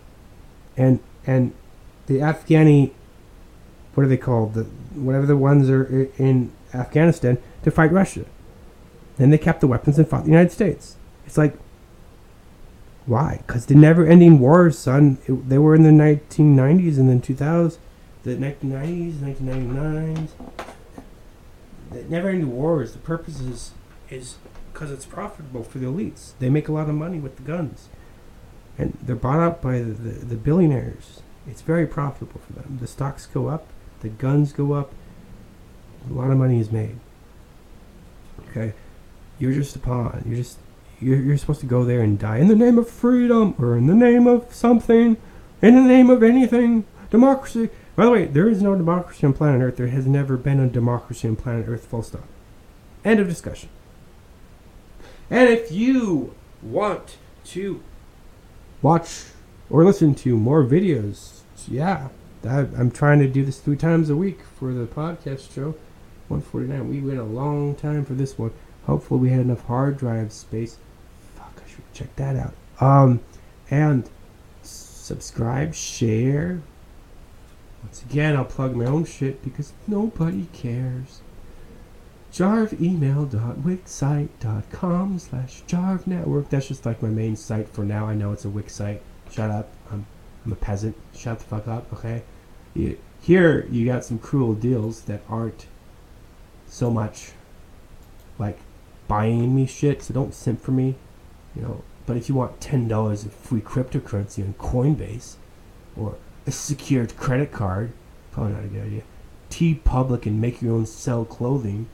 and 0.77 1.01
and 1.27 1.55
the 2.07 2.17
Afghani, 2.17 2.93
what 3.95 4.05
are 4.05 4.09
they 4.09 4.17
called? 4.17 4.55
The 4.55 4.67
whatever 4.95 5.27
the 5.27 5.37
ones 5.37 5.69
are 5.71 6.11
in 6.19 6.53
Afghanistan 6.75 7.39
to 7.65 7.71
fight 7.71 7.93
Russia. 7.93 8.25
Then 9.17 9.31
they 9.31 9.39
kept 9.39 9.61
the 9.61 9.67
weapons 9.67 9.99
and 9.99 10.09
fought 10.09 10.25
the 10.25 10.31
United 10.31 10.53
States. 10.53 10.97
It's 11.27 11.37
like, 11.37 11.55
why? 13.07 13.43
Because 13.47 13.67
the 13.67 13.75
never-ending 13.75 14.39
wars, 14.39 14.79
son. 14.79 15.19
It, 15.27 15.49
they 15.49 15.59
were 15.59 15.75
in 15.75 15.83
the 15.83 15.91
1990s 15.91 16.99
and 16.99 17.09
then 17.09 17.21
2000s, 17.21 17.79
the 18.23 18.37
1990s, 18.37 19.15
1999s. 19.15 20.29
The 21.91 22.03
never-ending 22.05 22.53
wars. 22.53 22.93
The 22.93 22.99
purpose 22.99 23.41
is 23.41 23.73
is 24.11 24.37
because 24.73 24.91
it's 24.91 25.07
profitable 25.07 25.65
for 25.65 25.79
the 25.79 25.87
elites. 25.87 26.33
They 26.39 26.51
make 26.51 26.69
a 26.69 26.73
lot 26.73 26.89
of 26.89 26.95
money 26.95 27.19
with 27.19 27.37
the 27.37 27.43
guns, 27.43 27.89
and 28.77 28.97
they're 29.03 29.17
bought 29.17 29.41
up 29.41 29.63
by 29.63 29.79
the, 29.79 29.93
the, 29.93 30.25
the 30.27 30.37
billionaires. 30.37 31.23
It's 31.47 31.63
very 31.63 31.87
profitable 31.87 32.41
for 32.47 32.53
them. 32.53 32.79
The 32.81 32.87
stocks 32.87 33.27
go 33.27 33.49
up, 33.49 33.67
the 34.01 34.09
guns 34.09 34.53
go 34.53 34.73
up. 34.73 34.93
A 36.09 36.13
lot 36.13 36.31
of 36.31 36.39
money 36.39 36.61
is 36.61 36.71
made. 36.71 36.99
Okay, 38.49 38.73
you're 39.39 39.53
just 39.53 39.77
a 39.77 39.79
pawn. 39.79 40.23
You're 40.27 40.37
just 40.37 40.59
you're, 41.01 41.21
you're 41.21 41.39
supposed 41.39 41.61
to 41.61 41.67
go 41.67 41.85
there 41.85 42.01
and 42.01 42.19
die 42.19 42.39
in 42.39 42.49
the 42.49 42.57
name 42.57 42.79
of 42.79 42.89
freedom 42.89 43.55
or 43.59 43.77
in 43.77 43.87
the 43.87 43.95
name 43.95 44.27
of 44.27 44.53
something, 44.53 45.17
in 45.63 45.75
the 45.75 45.83
name 45.83 46.11
of 46.11 46.23
anything, 46.23 46.85
democracy. 47.11 47.71
By 47.97 48.05
the 48.05 48.11
way, 48.11 48.25
there 48.27 48.49
is 48.49 48.63
no 48.63 48.75
democracy 48.77 49.27
on 49.27 49.33
planet 49.33 49.61
Earth. 49.61 49.77
There 49.77 49.89
has 49.89 50.07
never 50.07 50.37
been 50.37 50.61
a 50.61 50.69
democracy 50.69 51.29
on 51.29 51.37
planet 51.37 51.67
Earth. 51.69 51.87
Full 51.87 52.03
stop. 52.03 52.25
End 53.05 53.21
of 53.21 53.29
discussion. 53.29 53.69
And 55.31 55.49
if 55.49 55.71
you 55.71 56.35
want 56.63 57.19
to 57.47 57.83
watch 58.83 59.25
or 59.69 59.85
listen 59.85 60.15
to 60.15 60.37
more 60.37 60.65
videos, 60.65 61.41
yeah, 61.67 62.09
that, 62.43 62.69
I'm 62.77 62.91
trying 62.91 63.21
to 63.21 63.29
do 63.29 63.45
this 63.45 63.59
three 63.59 63.77
times 63.77 64.11
a 64.11 64.17
week 64.17 64.41
for 64.59 64.73
the 64.73 64.87
podcast 64.87 65.55
show. 65.55 65.75
149. 66.29 66.89
We 66.89 67.01
went 67.01 67.19
a 67.19 67.25
long 67.25 67.75
time 67.75 68.05
for 68.05 68.15
this 68.15 68.39
one. 68.39 68.53
Hopefully, 68.87 69.21
we 69.21 69.31
had 69.31 69.41
enough 69.41 69.65
hard 69.65 69.99
drive 69.99 70.33
space. 70.33 70.77
Fuck, 71.37 71.61
I 71.65 71.69
should 71.69 71.93
check 71.93 72.15
that 72.17 72.37
out. 72.37 72.55
Um, 72.81 73.21
and 73.71 74.09
subscribe, 74.63 75.75
share. 75.75 76.63
Once 77.83 78.03
again, 78.03 78.37
I'll 78.37 78.45
plug 78.45 78.77
my 78.77 78.85
own 78.87 79.05
shit 79.05 79.43
because 79.43 79.73
nobody 79.87 80.47
cares. 80.53 81.21
jarvemail.wixsite.com 82.33 85.19
slash 85.19 85.63
jarvnetwork. 85.67 86.51
That's 86.51 86.69
just 86.69 86.85
like 86.85 87.03
my 87.03 87.09
main 87.09 87.37
site 87.37 87.69
for 87.69 87.85
now. 87.85 88.07
I 88.07 88.15
know 88.15 88.33
it's 88.33 88.45
a 88.45 88.51
Wix 88.51 88.75
site. 88.75 89.01
Shut 89.31 89.51
up. 89.51 89.71
I'm, 90.49 90.53
a 90.53 90.57
peasant. 90.57 90.97
Shut 91.15 91.39
the 91.39 91.45
fuck 91.45 91.69
up, 91.69 91.93
okay? 91.93 92.23
You, 92.75 92.99
here, 93.21 93.67
you 93.71 93.85
got 93.85 94.05
some 94.05 94.19
cruel 94.19 94.55
deals 94.55 95.03
that 95.03 95.21
aren't 95.29 95.67
so 96.67 96.91
much 96.91 97.33
like 98.39 98.59
buying 99.09 99.55
me 99.55 99.67
shit, 99.67 100.03
so 100.03 100.15
don't 100.15 100.35
simp 100.35 100.63
for 100.63 100.73
me. 100.73 100.97
You 101.55 101.63
know, 101.63 101.85
but 102.07 102.17
if 102.17 102.29
you 102.29 102.35
want 102.35 102.61
ten 102.61 102.89
dollars 102.89 103.25
of 103.25 103.33
free 103.33 103.61
cryptocurrency 103.61 104.45
on 104.45 104.55
Coinbase 104.55 105.35
or 105.97 106.17
a 106.47 106.51
secured 106.51 107.17
credit 107.17 107.53
card, 107.53 107.93
probably 108.33 108.53
not 108.55 108.65
a 108.65 108.69
good 108.69 108.87
idea. 108.87 109.03
TeePublic 109.51 110.27
and 110.27 110.41
make 110.41 110.63
your 110.63 110.75
own 110.75 110.87
sell 110.87 111.25
clothing, 111.25 111.89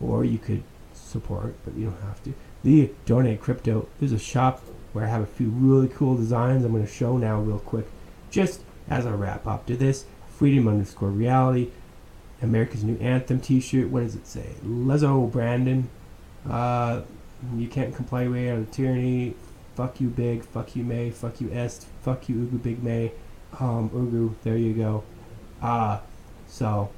or 0.00 0.24
you 0.24 0.38
could 0.38 0.62
support, 0.94 1.54
but 1.64 1.74
you 1.74 1.86
don't 1.86 2.00
have 2.02 2.22
to. 2.24 2.34
The 2.64 2.90
donate 3.04 3.40
crypto. 3.40 3.88
There's 3.98 4.12
a 4.12 4.18
shop 4.18 4.62
where 4.96 5.04
I 5.04 5.08
have 5.08 5.20
a 5.20 5.26
few 5.26 5.50
really 5.50 5.88
cool 5.88 6.16
designs. 6.16 6.64
I'm 6.64 6.72
going 6.72 6.86
to 6.86 6.90
show 6.90 7.18
now 7.18 7.38
real 7.38 7.58
quick, 7.58 7.86
just 8.30 8.62
as 8.88 9.04
I 9.04 9.10
wrap 9.10 9.46
up 9.46 9.66
to 9.66 9.76
this. 9.76 10.06
Freedom 10.30 10.66
underscore 10.66 11.10
reality. 11.10 11.68
America's 12.40 12.82
new 12.82 12.96
anthem 12.96 13.38
T-shirt. 13.38 13.90
What 13.90 14.04
does 14.04 14.14
it 14.14 14.26
say? 14.26 14.54
Let's 14.64 15.02
Go 15.02 15.26
Brandon. 15.26 15.90
Uh, 16.48 17.02
you 17.56 17.68
can't 17.68 17.94
comply 17.94 18.26
way 18.26 18.50
out 18.50 18.72
tyranny. 18.72 19.34
Fuck 19.74 20.00
you, 20.00 20.08
Big. 20.08 20.42
Fuck 20.42 20.74
you, 20.74 20.82
May. 20.82 21.10
Fuck 21.10 21.42
you, 21.42 21.52
Est. 21.52 21.86
Fuck 22.00 22.30
you, 22.30 22.36
Ugu 22.36 22.62
Big 22.62 22.82
May. 22.82 23.12
Um, 23.60 23.90
Ugu. 23.90 24.34
There 24.44 24.56
you 24.56 24.72
go. 24.72 25.04
Uh, 25.60 25.98
so 26.46 26.88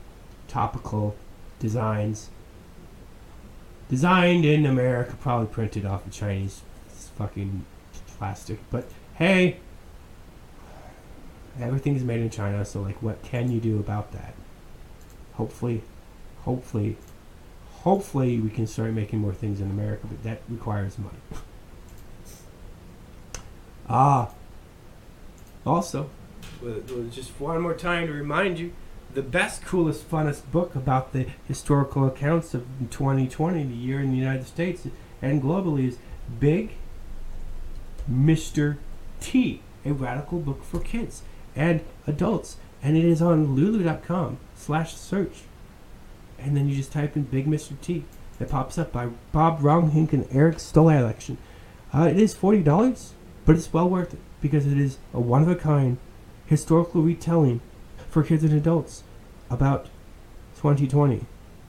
topical 0.47 1.16
designs. 1.59 2.31
Designed 3.89 4.45
in 4.45 4.66
America, 4.66 5.16
probably 5.20 5.49
printed 5.49 5.85
off 5.85 6.07
of 6.07 6.12
Chinese 6.12 6.62
fucking 7.16 7.65
plastic. 8.19 8.59
But 8.70 8.89
hey, 9.15 9.59
everything's 11.61 12.05
made 12.05 12.20
in 12.20 12.31
China, 12.31 12.65
so 12.65 12.82
like, 12.82 13.03
what 13.03 13.23
can 13.23 13.51
you 13.51 13.61
do 13.61 13.78
about 13.78 14.12
that? 14.12 14.35
Hopefully, 15.35 15.82
hopefully, 16.45 16.97
hopefully 17.82 18.40
we 18.40 18.51
can 18.51 18.66
start 18.66 18.93
making 18.93 19.20
more 19.20 19.32
things 19.32 19.61
in 19.61 19.70
America, 19.70 20.07
but 20.09 20.23
that 20.24 20.43
requires 20.49 20.99
money. 20.99 21.19
ah. 23.89 24.31
Also, 25.66 26.09
uh, 26.65 26.81
just 27.11 27.31
one 27.39 27.61
more 27.61 27.74
time 27.74 28.07
to 28.07 28.12
remind 28.12 28.59
you, 28.59 28.73
the 29.12 29.23
best, 29.23 29.65
coolest, 29.65 30.09
funnest 30.09 30.51
book 30.51 30.74
about 30.74 31.12
the 31.12 31.27
historical 31.47 32.07
accounts 32.07 32.55
of 32.55 32.65
2020, 32.90 33.65
the 33.65 33.74
year 33.74 34.01
in 34.01 34.11
the 34.11 34.16
United 34.16 34.47
States 34.47 34.86
and 35.20 35.43
globally, 35.43 35.89
is 35.89 35.99
Big 36.40 36.73
Mr. 38.10 38.76
T, 39.20 39.60
a 39.85 39.93
radical 39.93 40.39
book 40.39 40.64
for 40.64 40.80
kids 40.80 41.22
and 41.55 41.80
adults, 42.06 42.56
and 42.82 42.97
it 42.97 43.05
is 43.05 43.20
on 43.20 43.55
lulu.com 43.55 44.39
slash 44.55 44.94
search. 44.94 45.43
And 46.39 46.56
then 46.56 46.68
you 46.68 46.76
just 46.76 46.93
type 46.93 47.16
in 47.16 47.24
Big 47.24 47.47
Mr. 47.47 47.78
T. 47.80 48.05
It 48.39 48.48
pops 48.48 48.78
up 48.78 48.93
by 48.93 49.09
Bob 49.32 49.60
Ronghink 49.60 50.12
and 50.12 50.28
Eric 50.30 50.59
Stolle 50.59 50.97
election. 50.97 51.39
Uh, 51.93 52.09
it 52.10 52.16
is 52.16 52.35
forty 52.35 52.62
dollars, 52.62 53.14
but 53.44 53.56
it's 53.56 53.72
well 53.72 53.89
worth 53.89 54.14
it 54.14 54.20
because 54.40 54.66
it 54.66 54.78
is 54.78 54.98
a 55.12 55.20
one 55.20 55.43
of 55.43 55.48
a 55.48 55.56
kind 55.56 55.98
historical 56.47 57.02
retelling 57.02 57.60
for 58.09 58.22
kids 58.22 58.44
and 58.44 58.52
adults 58.52 59.02
about 59.51 59.86
2020 60.56 61.24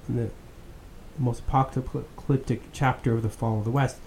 and 0.07 0.17
the 0.17 0.29
most 1.17 1.39
apocalyptic 1.41 2.61
chapter 2.71 3.13
of 3.13 3.23
the 3.23 3.29
fall 3.29 3.59
of 3.59 3.65
the 3.65 3.71
West. 3.71 3.97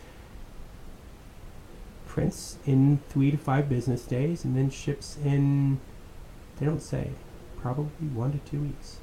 Prints 2.12 2.58
in 2.66 3.00
three 3.08 3.30
to 3.30 3.38
five 3.38 3.70
business 3.70 4.04
days 4.04 4.44
and 4.44 4.54
then 4.54 4.68
ships 4.68 5.16
in, 5.24 5.80
they 6.60 6.66
don't 6.66 6.82
say, 6.82 7.12
probably 7.58 8.06
one 8.08 8.32
to 8.32 8.38
two 8.50 8.60
weeks. 8.60 8.98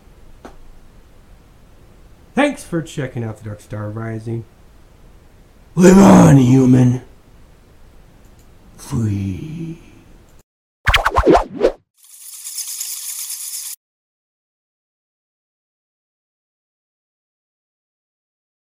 Thanks 2.35 2.63
for 2.63 2.83
checking 2.83 3.23
out 3.23 3.39
the 3.39 3.45
Dark 3.45 3.61
Star 3.61 3.89
Rising. 3.89 4.45
Live 5.73 5.97
on, 5.97 6.37
human. 6.37 7.01
Free. 8.77 9.88